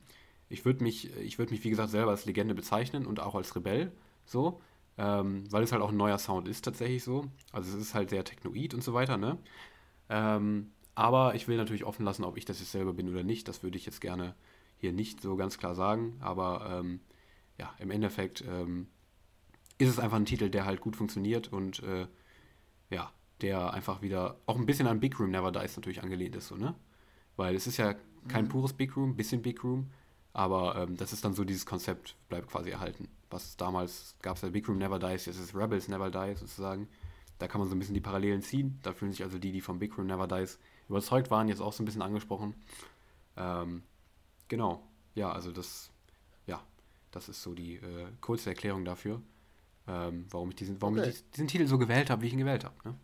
ich 0.48 0.64
würde 0.64 0.82
mich, 0.82 1.14
ich 1.18 1.38
würde 1.38 1.52
mich, 1.52 1.64
wie 1.64 1.70
gesagt, 1.70 1.90
selber 1.90 2.10
als 2.12 2.24
Legende 2.24 2.54
bezeichnen 2.54 3.06
und 3.06 3.20
auch 3.20 3.34
als 3.34 3.54
Rebell. 3.56 3.92
So 4.24 4.60
ähm, 4.98 5.44
weil 5.50 5.62
es 5.62 5.72
halt 5.72 5.82
auch 5.82 5.90
ein 5.90 5.96
neuer 5.96 6.18
Sound 6.18 6.48
ist 6.48 6.64
tatsächlich 6.64 7.02
so. 7.02 7.24
Also 7.52 7.76
es 7.76 7.82
ist 7.82 7.94
halt 7.94 8.10
sehr 8.10 8.24
technoid 8.24 8.74
und 8.74 8.84
so 8.84 8.94
weiter, 8.94 9.16
ne? 9.16 9.38
Ähm, 10.08 10.70
aber 10.94 11.34
ich 11.34 11.48
will 11.48 11.56
natürlich 11.56 11.84
offen 11.84 12.04
lassen, 12.04 12.24
ob 12.24 12.36
ich 12.36 12.44
das 12.44 12.60
jetzt 12.60 12.72
selber 12.72 12.92
bin 12.92 13.08
oder 13.08 13.22
nicht. 13.22 13.48
Das 13.48 13.62
würde 13.62 13.76
ich 13.76 13.86
jetzt 13.86 14.00
gerne 14.00 14.34
hier 14.76 14.92
nicht 14.92 15.20
so 15.20 15.36
ganz 15.36 15.58
klar 15.58 15.74
sagen. 15.74 16.16
Aber 16.20 16.80
ähm, 16.80 17.00
ja, 17.58 17.72
im 17.78 17.90
Endeffekt 17.90 18.44
ähm, 18.46 18.88
ist 19.78 19.88
es 19.88 19.98
einfach 19.98 20.16
ein 20.16 20.26
Titel, 20.26 20.50
der 20.50 20.64
halt 20.64 20.80
gut 20.80 20.96
funktioniert 20.96 21.52
und 21.52 21.82
äh, 21.82 22.06
ja, 22.90 23.12
der 23.40 23.72
einfach 23.72 24.02
wieder 24.02 24.38
auch 24.46 24.56
ein 24.56 24.66
bisschen 24.66 24.86
an 24.86 25.00
Big 25.00 25.18
Room 25.18 25.30
Never 25.30 25.52
Dies 25.52 25.76
natürlich 25.76 26.02
angelehnt 26.02 26.36
ist, 26.36 26.48
so, 26.48 26.56
ne? 26.56 26.74
Weil 27.36 27.56
es 27.56 27.66
ist 27.66 27.78
ja 27.78 27.94
kein 28.28 28.44
mhm. 28.44 28.50
pures 28.50 28.72
Big 28.72 28.96
Room, 28.96 29.16
bisschen 29.16 29.42
Big 29.42 29.64
Room, 29.64 29.90
aber 30.32 30.76
ähm, 30.76 30.96
das 30.96 31.12
ist 31.12 31.24
dann 31.24 31.34
so 31.34 31.44
dieses 31.44 31.66
Konzept, 31.66 32.16
bleibt 32.28 32.48
quasi 32.48 32.70
erhalten 32.70 33.08
was 33.34 33.56
damals 33.56 34.16
gab 34.22 34.36
es 34.36 34.42
ja 34.42 34.48
Big 34.48 34.66
Room 34.68 34.78
Never 34.78 34.98
Dies, 34.98 35.26
jetzt 35.26 35.38
ist 35.38 35.54
Rebels 35.54 35.88
Never 35.88 36.10
Die 36.10 36.34
sozusagen. 36.36 36.88
Da 37.38 37.48
kann 37.48 37.60
man 37.60 37.68
so 37.68 37.74
ein 37.74 37.78
bisschen 37.80 37.94
die 37.94 38.00
Parallelen 38.00 38.40
ziehen. 38.40 38.78
Da 38.82 38.92
fühlen 38.92 39.10
sich 39.10 39.24
also 39.24 39.38
die, 39.38 39.52
die 39.52 39.60
vom 39.60 39.78
Big 39.78 39.98
Room 39.98 40.06
Never 40.06 40.28
Dies 40.28 40.58
überzeugt 40.88 41.30
waren, 41.30 41.48
jetzt 41.48 41.60
auch 41.60 41.72
so 41.72 41.82
ein 41.82 41.86
bisschen 41.86 42.02
angesprochen. 42.02 42.54
Ähm, 43.36 43.82
genau, 44.48 44.82
ja, 45.14 45.32
also 45.32 45.52
das, 45.52 45.90
ja, 46.46 46.62
das 47.10 47.28
ist 47.28 47.42
so 47.42 47.54
die 47.54 47.76
äh, 47.76 48.06
kurze 48.20 48.50
Erklärung 48.50 48.84
dafür, 48.84 49.20
ähm, 49.88 50.26
warum 50.30 50.50
ich 50.50 50.56
diesen, 50.56 50.80
warum 50.80 50.98
okay. 50.98 51.10
ich 51.10 51.30
diesen 51.30 51.48
Titel 51.48 51.66
so 51.66 51.78
gewählt 51.78 52.10
habe, 52.10 52.22
wie 52.22 52.26
ich 52.26 52.32
ihn 52.32 52.38
gewählt 52.38 52.64
habe. 52.64 52.74
Ne? 52.84 52.94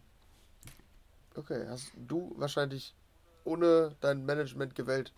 Okay, 1.35 1.67
hast 1.69 1.93
du 1.97 2.35
wahrscheinlich 2.37 2.95
ohne 3.45 3.97
dein 4.01 4.25
Management 4.25 4.75
gewählt, 4.75 5.13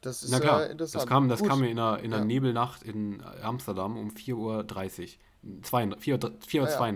das 0.00 0.22
ist 0.22 0.30
Na 0.30 0.40
klar, 0.40 0.66
äh, 0.66 0.72
interessant. 0.72 1.02
Das 1.02 1.08
kam, 1.08 1.28
das 1.28 1.42
kam 1.42 1.60
mir 1.60 1.70
in 1.70 1.78
einer, 1.78 1.98
in 1.98 2.12
einer 2.12 2.22
ja. 2.22 2.24
Nebelnacht 2.24 2.82
in 2.82 3.22
Amsterdam 3.42 3.96
um 3.98 4.10
4.30 4.10 4.34
Uhr. 4.34 4.64
4.32 5.62 6.12
Uhr. 6.12 6.18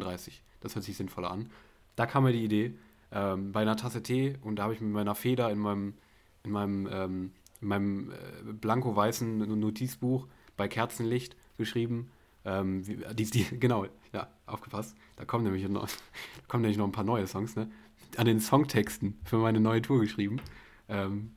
Ja. 0.09 0.33
Das 0.61 0.75
hört 0.75 0.85
sich 0.85 0.97
sinnvoller 0.97 1.31
an. 1.31 1.51
Da 1.97 2.07
kam 2.07 2.25
mir 2.25 2.33
die 2.33 2.45
Idee, 2.45 2.79
ähm, 3.15 3.53
bei 3.53 3.63
einer 3.63 3.77
Tasse 3.77 4.03
Tee 4.03 4.37
und 4.43 4.57
da 4.57 4.65
habe 4.65 4.75
ich 4.75 4.81
mit 4.81 4.93
meiner 4.93 5.15
Feder 5.15 5.51
in 5.51 5.59
meinem, 5.59 5.95
in 6.43 6.51
meinem, 6.51 6.89
ähm, 6.91 7.33
in 7.61 7.69
meinem 7.69 8.11
äh, 8.11 8.53
blanko-weißen 8.53 9.39
Notizbuch 9.61 10.27
bei 10.57 10.69
Kerzenlicht 10.69 11.37
geschrieben. 11.57 12.11
Ähm, 12.45 12.83
die, 13.15 13.31
die, 13.31 13.45
genau, 13.61 13.87
ja, 14.13 14.29
aufgepasst. 14.47 14.97
Da 15.17 15.25
kommen 15.25 15.45
nämlich 15.45 15.67
noch, 15.69 15.89
kommen 16.49 16.63
nämlich 16.63 16.77
noch 16.77 16.87
ein 16.87 16.93
paar 16.93 17.05
neue 17.05 17.27
Songs, 17.27 17.57
ne? 17.57 17.71
An 18.17 18.27
den 18.27 18.41
Songtexten 18.41 19.19
für 19.25 19.39
meine 19.39 19.61
neue 19.61 19.81
Tour 19.81 20.01
geschrieben. 20.01 20.41
Ähm, 20.89 21.33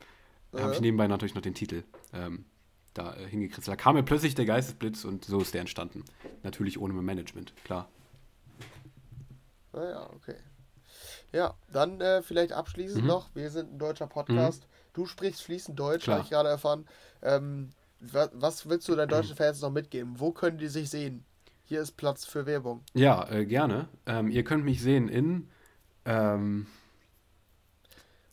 da 0.51 0.63
habe 0.63 0.73
ich 0.73 0.81
nebenbei 0.81 1.07
natürlich 1.07 1.35
noch 1.35 1.41
den 1.41 1.53
Titel 1.53 1.83
ähm, 2.13 2.45
da 2.93 3.15
äh, 3.15 3.27
hingekritzelt. 3.27 3.67
Da 3.67 3.75
kam 3.75 3.95
mir 3.95 4.03
plötzlich 4.03 4.35
der 4.35 4.45
Geistesblitz 4.45 5.05
und 5.05 5.25
so 5.25 5.39
ist 5.39 5.53
der 5.53 5.61
entstanden. 5.61 6.03
Natürlich 6.43 6.79
ohne 6.79 6.93
Management, 6.93 7.53
klar. 7.63 7.89
Ah 9.73 9.83
ja, 9.83 10.09
okay. 10.13 10.35
Ja, 11.33 11.53
dann 11.71 12.01
äh, 12.01 12.21
vielleicht 12.21 12.53
abschließend 12.53 13.01
mhm. 13.01 13.07
noch, 13.07 13.29
wir 13.35 13.49
sind 13.49 13.73
ein 13.73 13.79
deutscher 13.79 14.07
Podcast. 14.07 14.63
Mhm. 14.63 14.67
Du 14.93 15.05
sprichst 15.05 15.43
fließend 15.43 15.77
Deutsch, 15.77 16.07
habe 16.07 16.21
ich 16.23 16.29
gerade 16.29 16.49
erfahren. 16.49 16.87
Ähm, 17.21 17.69
was, 17.99 18.29
was, 18.33 18.69
willst 18.69 18.87
du 18.87 18.95
deinen 18.95 19.09
deutschen 19.09 19.35
Fans 19.35 19.61
noch 19.61 19.71
mitgeben? 19.71 20.19
Wo 20.19 20.31
können 20.31 20.57
die 20.57 20.67
sich 20.67 20.89
sehen? 20.89 21.25
Hier 21.65 21.81
ist 21.81 21.97
Platz 21.97 22.25
für 22.25 22.45
Werbung. 22.45 22.81
Ja, 22.93 23.29
äh, 23.29 23.45
gerne. 23.45 23.89
Ähm, 24.05 24.29
ihr 24.29 24.43
könnt 24.43 24.63
mich 24.63 24.81
sehen 24.81 25.09
in 25.09 25.49
ähm, 26.05 26.67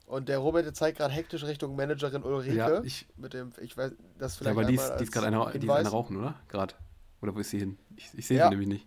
und 0.06 0.28
der 0.28 0.38
Robert 0.38 0.64
der 0.64 0.74
zeigt 0.74 0.98
gerade 0.98 1.12
hektisch 1.12 1.44
Richtung 1.44 1.74
Managerin 1.76 2.22
Ulrike. 2.22 2.54
Ja, 2.54 2.82
ich, 2.84 3.06
mit 3.16 3.34
dem, 3.34 3.52
ich 3.60 3.76
weiß, 3.76 3.92
das 4.18 4.36
vielleicht. 4.36 4.54
Ja, 4.54 4.62
aber 4.62 4.70
die 4.70 4.76
ist, 4.76 4.92
die 4.98 5.04
ist 5.04 5.12
gerade 5.12 5.26
eine, 5.26 5.46
eine 5.46 5.88
rauchen, 5.88 6.16
oder? 6.16 6.34
Gerade. 6.48 6.74
Oder 7.20 7.34
wo 7.34 7.40
ist 7.40 7.50
sie 7.50 7.58
hin? 7.58 7.78
Ich, 7.96 8.10
ich 8.14 8.26
sehe 8.26 8.38
ja. 8.38 8.44
sie 8.44 8.50
nämlich 8.50 8.68
nicht. 8.68 8.86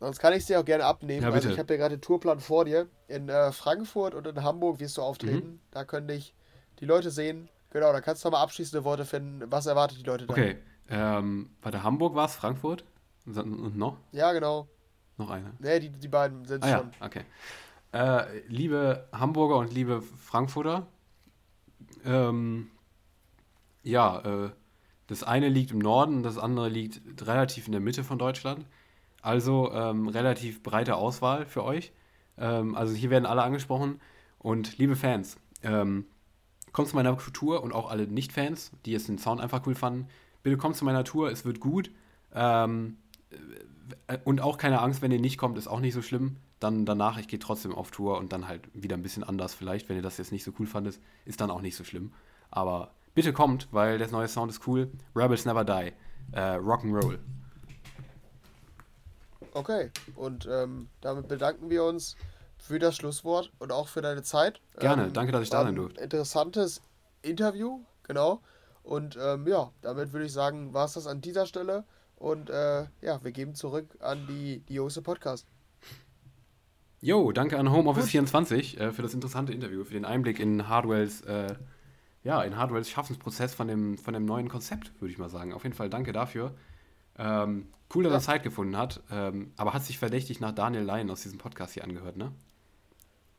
Sonst 0.00 0.18
kann 0.18 0.32
ich 0.32 0.46
sie 0.46 0.56
auch 0.56 0.64
gerne 0.64 0.86
abnehmen. 0.86 1.22
Ja, 1.22 1.30
also 1.30 1.50
ich 1.50 1.58
habe 1.58 1.74
ja 1.74 1.78
gerade 1.78 1.96
den 1.98 2.00
Tourplan 2.00 2.40
vor 2.40 2.64
dir. 2.64 2.88
In 3.06 3.28
äh, 3.28 3.52
Frankfurt 3.52 4.14
und 4.14 4.26
in 4.26 4.42
Hamburg 4.42 4.80
wirst 4.80 4.96
du 4.96 5.02
auftreten. 5.02 5.48
Mhm. 5.48 5.60
Da 5.70 5.84
können 5.84 6.08
dich 6.08 6.34
die 6.80 6.86
Leute 6.86 7.10
sehen. 7.10 7.50
Genau, 7.70 7.92
da 7.92 8.00
kannst 8.00 8.24
du 8.24 8.30
mal 8.30 8.40
abschließende 8.40 8.82
Worte 8.84 9.04
finden. 9.04 9.42
Was 9.52 9.66
erwartet 9.66 9.98
die 9.98 10.04
Leute 10.04 10.26
da? 10.26 10.32
Okay. 10.32 10.56
Ähm, 10.88 11.50
warte, 11.60 11.82
Hamburg 11.82 12.14
war 12.14 12.24
es, 12.24 12.34
Frankfurt? 12.34 12.84
Und 13.26 13.76
noch? 13.76 13.98
Ja, 14.12 14.32
genau. 14.32 14.66
Noch 15.18 15.30
eine? 15.30 15.52
Nee, 15.58 15.78
die, 15.78 15.90
die 15.90 16.08
beiden 16.08 16.46
sind 16.46 16.64
ah, 16.64 16.78
schon. 16.78 16.90
Ja, 16.98 17.06
okay. 17.06 17.24
Äh, 17.92 18.40
liebe 18.48 19.06
Hamburger 19.12 19.58
und 19.58 19.72
liebe 19.72 20.00
Frankfurter, 20.00 20.86
ähm, 22.06 22.70
ja, 23.82 24.46
äh, 24.46 24.50
das 25.08 25.24
eine 25.24 25.48
liegt 25.48 25.72
im 25.72 25.78
Norden, 25.78 26.22
das 26.22 26.38
andere 26.38 26.68
liegt 26.68 27.02
relativ 27.26 27.66
in 27.66 27.72
der 27.72 27.80
Mitte 27.80 28.02
von 28.02 28.18
Deutschland. 28.18 28.64
Also 29.22 29.70
ähm, 29.72 30.08
relativ 30.08 30.62
breite 30.62 30.96
Auswahl 30.96 31.46
für 31.46 31.64
euch. 31.64 31.92
Ähm, 32.38 32.74
also 32.74 32.94
hier 32.94 33.10
werden 33.10 33.26
alle 33.26 33.42
angesprochen. 33.42 34.00
Und 34.38 34.78
liebe 34.78 34.96
Fans, 34.96 35.36
ähm, 35.62 36.06
kommt 36.72 36.88
zu 36.88 36.96
meiner 36.96 37.16
Tour 37.18 37.62
und 37.62 37.72
auch 37.72 37.90
alle 37.90 38.06
Nicht-Fans, 38.06 38.72
die 38.86 38.92
jetzt 38.92 39.08
den 39.08 39.18
Sound 39.18 39.40
einfach 39.40 39.66
cool 39.66 39.74
fanden, 39.74 40.08
bitte 40.42 40.56
kommt 40.56 40.76
zu 40.76 40.84
meiner 40.84 41.04
Tour, 41.04 41.30
es 41.30 41.44
wird 41.44 41.60
gut. 41.60 41.90
Ähm, 42.34 42.96
äh, 44.06 44.18
und 44.24 44.40
auch 44.40 44.56
keine 44.56 44.80
Angst, 44.80 45.02
wenn 45.02 45.12
ihr 45.12 45.20
nicht 45.20 45.38
kommt, 45.38 45.58
ist 45.58 45.68
auch 45.68 45.80
nicht 45.80 45.94
so 45.94 46.02
schlimm. 46.02 46.36
Dann 46.58 46.84
danach, 46.84 47.18
ich 47.18 47.28
gehe 47.28 47.38
trotzdem 47.38 47.74
auf 47.74 47.90
Tour 47.90 48.18
und 48.18 48.32
dann 48.32 48.46
halt 48.46 48.68
wieder 48.74 48.96
ein 48.96 49.02
bisschen 49.02 49.24
anders 49.24 49.54
vielleicht, 49.54 49.88
wenn 49.88 49.96
ihr 49.96 50.02
das 50.02 50.18
jetzt 50.18 50.32
nicht 50.32 50.44
so 50.44 50.52
cool 50.58 50.66
fandet, 50.66 51.00
ist 51.24 51.40
dann 51.40 51.50
auch 51.50 51.62
nicht 51.62 51.76
so 51.76 51.84
schlimm. 51.84 52.12
Aber 52.50 52.92
bitte 53.14 53.32
kommt, 53.32 53.68
weil 53.72 53.98
der 53.98 54.10
neue 54.10 54.28
Sound 54.28 54.50
ist 54.50 54.66
cool. 54.66 54.90
Rebels 55.14 55.44
Never 55.44 55.64
Die. 55.64 55.92
Äh, 56.32 56.56
Rock'n'Roll. 56.56 57.18
Okay, 59.52 59.90
und 60.16 60.48
ähm, 60.50 60.88
damit 61.00 61.28
bedanken 61.28 61.70
wir 61.70 61.84
uns 61.84 62.16
für 62.58 62.78
das 62.78 62.96
Schlusswort 62.96 63.50
und 63.58 63.72
auch 63.72 63.88
für 63.88 64.02
deine 64.02 64.22
Zeit. 64.22 64.60
Gerne, 64.78 65.04
ähm, 65.04 65.12
danke, 65.12 65.32
dass 65.32 65.42
ich 65.42 65.50
da 65.50 65.64
sein 65.64 65.74
durfte. 65.74 66.00
Interessantes 66.00 66.82
Interview, 67.22 67.80
genau. 68.02 68.40
Und 68.82 69.18
ähm, 69.20 69.46
ja, 69.46 69.72
damit 69.82 70.12
würde 70.12 70.26
ich 70.26 70.32
sagen, 70.32 70.72
war 70.72 70.84
es 70.84 70.94
das 70.94 71.06
an 71.06 71.20
dieser 71.20 71.46
Stelle. 71.46 71.84
Und 72.16 72.50
äh, 72.50 72.86
ja, 73.00 73.22
wir 73.22 73.32
geben 73.32 73.54
zurück 73.54 73.86
an 74.00 74.26
die, 74.28 74.60
die 74.68 74.74
Jose 74.74 75.00
Podcast. 75.00 75.46
Jo, 77.00 77.32
danke 77.32 77.58
an 77.58 77.68
Homeoffice24 77.68 78.78
äh, 78.78 78.92
für 78.92 79.00
das 79.00 79.14
interessante 79.14 79.54
Interview, 79.54 79.84
für 79.84 79.94
den 79.94 80.04
Einblick 80.04 80.38
in 80.38 80.68
Hardwells, 80.68 81.22
äh, 81.22 81.54
ja, 82.24 82.42
in 82.42 82.56
Hardwells 82.58 82.90
Schaffensprozess 82.90 83.54
von 83.54 83.68
dem, 83.68 83.96
von 83.96 84.12
dem 84.12 84.26
neuen 84.26 84.48
Konzept, 84.48 84.92
würde 85.00 85.10
ich 85.10 85.18
mal 85.18 85.30
sagen. 85.30 85.54
Auf 85.54 85.62
jeden 85.62 85.74
Fall 85.74 85.88
danke 85.88 86.12
dafür. 86.12 86.54
Ähm, 87.20 87.68
cool, 87.94 88.04
dass 88.04 88.12
ja. 88.12 88.18
er 88.18 88.22
Zeit 88.22 88.42
gefunden 88.42 88.76
hat, 88.76 89.02
ähm, 89.10 89.52
aber 89.56 89.74
hat 89.74 89.84
sich 89.84 89.98
verdächtig 89.98 90.40
nach 90.40 90.52
Daniel 90.52 90.84
Lyon 90.84 91.10
aus 91.10 91.22
diesem 91.22 91.38
Podcast 91.38 91.74
hier 91.74 91.84
angehört, 91.84 92.16
ne? 92.16 92.32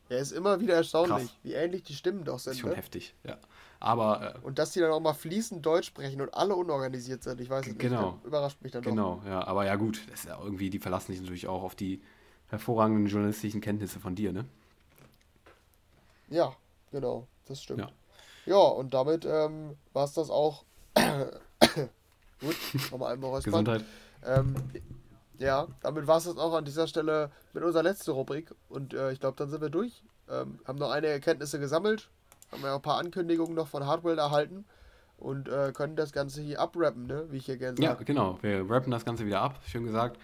Er 0.08 0.20
ist 0.20 0.34
immer 0.34 0.60
wieder 0.60 0.76
erstaunlich, 0.76 1.30
Krass. 1.30 1.38
wie 1.42 1.54
ähnlich 1.54 1.84
die 1.84 1.96
Stimmen 1.96 2.26
doch 2.26 2.38
sind. 2.38 2.52
Das 2.52 2.56
ist 2.58 2.62
schon 2.62 2.70
ne? 2.72 2.76
heftig, 2.76 3.16
ja. 3.24 3.38
Aber, 3.80 4.36
äh, 4.36 4.40
und 4.46 4.60
dass 4.60 4.74
die 4.74 4.80
dann 4.80 4.92
auch 4.92 5.00
mal 5.00 5.14
fließend 5.14 5.66
Deutsch 5.66 5.88
sprechen 5.88 6.22
und 6.22 6.34
alle 6.36 6.56
unorganisiert 6.56 7.24
sind, 7.24 7.42
ich 7.42 7.50
weiß 7.50 7.66
es 7.66 7.78
genau, 7.78 8.12
nicht, 8.12 8.26
überrascht 8.26 8.62
mich 8.62 8.72
dann 8.72 8.84
genau, 8.84 9.16
doch. 9.16 9.24
Genau, 9.24 9.34
ja, 9.34 9.48
aber 9.48 9.66
ja 9.66 9.76
gut, 9.76 10.02
das 10.10 10.20
ist 10.20 10.26
ja 10.30 10.40
irgendwie, 10.40 10.70
die 10.70 10.80
verlassen 10.80 11.14
sich 11.14 11.22
natürlich 11.22 11.48
auch 11.48 11.64
auf 11.64 11.74
die 11.74 12.02
hervorragenden 12.48 13.08
journalistischen 13.08 13.62
Kenntnisse 13.62 14.00
von 14.00 14.14
dir, 14.14 14.34
ne? 14.34 14.46
Ja, 16.30 16.54
genau, 16.92 17.28
das 17.46 17.64
stimmt. 17.64 17.80
Ja, 17.80 17.92
ja 18.46 18.58
und 18.58 18.94
damit 18.94 19.26
ähm, 19.26 19.78
war 19.94 20.04
es 20.04 20.14
das 20.14 20.30
auch. 20.30 20.66
Gut, 22.42 22.56
nochmal 22.92 23.14
einmal 23.14 23.30
räuspern. 23.30 23.64
Gesundheit. 23.64 23.86
Ähm, 24.26 24.56
ja, 25.38 25.68
damit 25.82 26.06
war 26.08 26.18
es 26.18 26.26
das 26.26 26.38
auch 26.38 26.54
an 26.54 26.66
dieser 26.66 26.88
Stelle 26.88 27.32
mit 27.54 27.64
unserer 27.64 27.84
letzten 27.84 28.12
Rubrik. 28.12 28.54
Und 28.70 28.94
äh, 28.94 29.12
ich 29.12 29.20
glaube, 29.20 29.36
dann 29.38 29.50
sind 29.50 29.62
wir 29.62 29.70
durch. 29.70 30.04
Ähm, 30.30 30.60
haben 30.66 30.78
noch 30.78 30.92
einige 30.92 31.14
Erkenntnisse 31.14 31.60
gesammelt. 31.60 32.10
Haben 32.52 32.64
ja 32.64 32.76
ein 32.76 32.82
paar 32.82 32.98
Ankündigungen 32.98 33.56
noch 33.56 33.68
von 33.68 33.86
Hardware 33.86 34.18
erhalten. 34.18 34.66
Und 35.18 35.50
äh, 35.50 35.72
können 35.74 35.96
das 35.96 36.14
Ganze 36.14 36.42
hier 36.42 36.60
abrappen, 36.60 37.06
ne? 37.06 37.28
wie 37.30 37.38
ich 37.38 37.46
hier 37.46 37.58
gerne 37.58 37.78
sage. 37.78 38.00
Ja, 38.00 38.04
genau. 38.04 38.40
Wir 38.42 38.68
rappen 38.68 38.92
das 38.92 39.06
Ganze 39.06 39.26
wieder 39.26 39.42
ab, 39.42 39.60
schön 39.68 39.86
gesagt. 39.86 40.20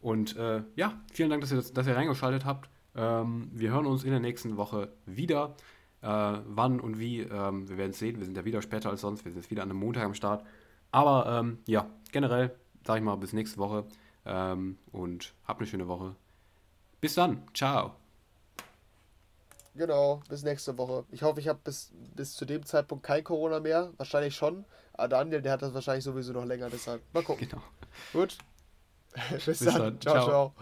Und 0.00 0.36
äh, 0.36 0.62
ja, 0.74 0.94
vielen 1.12 1.28
Dank, 1.28 1.42
dass 1.42 1.52
ihr, 1.52 1.62
dass 1.62 1.86
ihr 1.86 1.94
reingeschaltet 1.94 2.44
habt. 2.46 2.68
Ähm, 2.94 3.50
wir 3.52 3.70
hören 3.70 3.86
uns 3.86 4.04
in 4.04 4.10
der 4.10 4.20
nächsten 4.20 4.56
Woche 4.56 4.90
wieder. 5.06 5.54
Äh, 6.00 6.06
wann 6.46 6.80
und 6.80 6.98
wie, 6.98 7.20
ähm, 7.20 7.68
wir 7.68 7.76
werden 7.76 7.90
es 7.90 7.98
sehen. 7.98 8.18
Wir 8.18 8.24
sind 8.24 8.36
ja 8.36 8.44
wieder 8.44 8.62
später 8.62 8.90
als 8.90 9.00
sonst. 9.00 9.24
Wir 9.24 9.32
sind 9.32 9.42
jetzt 9.42 9.50
wieder 9.50 9.62
an 9.62 9.70
einem 9.70 9.80
Montag 9.80 10.04
am 10.04 10.14
Start. 10.14 10.44
Aber 10.90 11.26
ähm, 11.26 11.58
ja, 11.66 11.86
generell 12.12 12.54
sage 12.86 13.00
ich 13.00 13.04
mal 13.04 13.16
bis 13.16 13.32
nächste 13.32 13.58
Woche 13.58 13.84
ähm, 14.24 14.78
und 14.92 15.34
habt 15.46 15.60
eine 15.60 15.66
schöne 15.66 15.88
Woche. 15.88 16.14
Bis 17.00 17.14
dann. 17.14 17.42
Ciao. 17.54 17.94
Genau, 19.74 20.22
bis 20.28 20.42
nächste 20.42 20.76
Woche. 20.76 21.04
Ich 21.10 21.22
hoffe, 21.22 21.38
ich 21.38 21.46
habe 21.46 21.60
bis, 21.62 21.92
bis 22.16 22.34
zu 22.34 22.44
dem 22.44 22.64
Zeitpunkt 22.66 23.04
kein 23.04 23.22
Corona 23.22 23.60
mehr. 23.60 23.92
Wahrscheinlich 23.96 24.34
schon. 24.34 24.64
Aber 24.94 25.08
Daniel, 25.08 25.40
der 25.40 25.52
hat 25.52 25.62
das 25.62 25.72
wahrscheinlich 25.74 26.02
sowieso 26.04 26.32
noch 26.32 26.44
länger, 26.44 26.68
deshalb. 26.68 27.02
Mal 27.14 27.22
gucken. 27.22 27.48
Genau. 27.48 27.62
Gut. 28.12 28.36
bis, 29.30 29.44
bis, 29.44 29.58
dann. 29.60 29.78
dann. 29.78 30.00
ciao. 30.00 30.14
ciao. 30.14 30.26
ciao. 30.26 30.54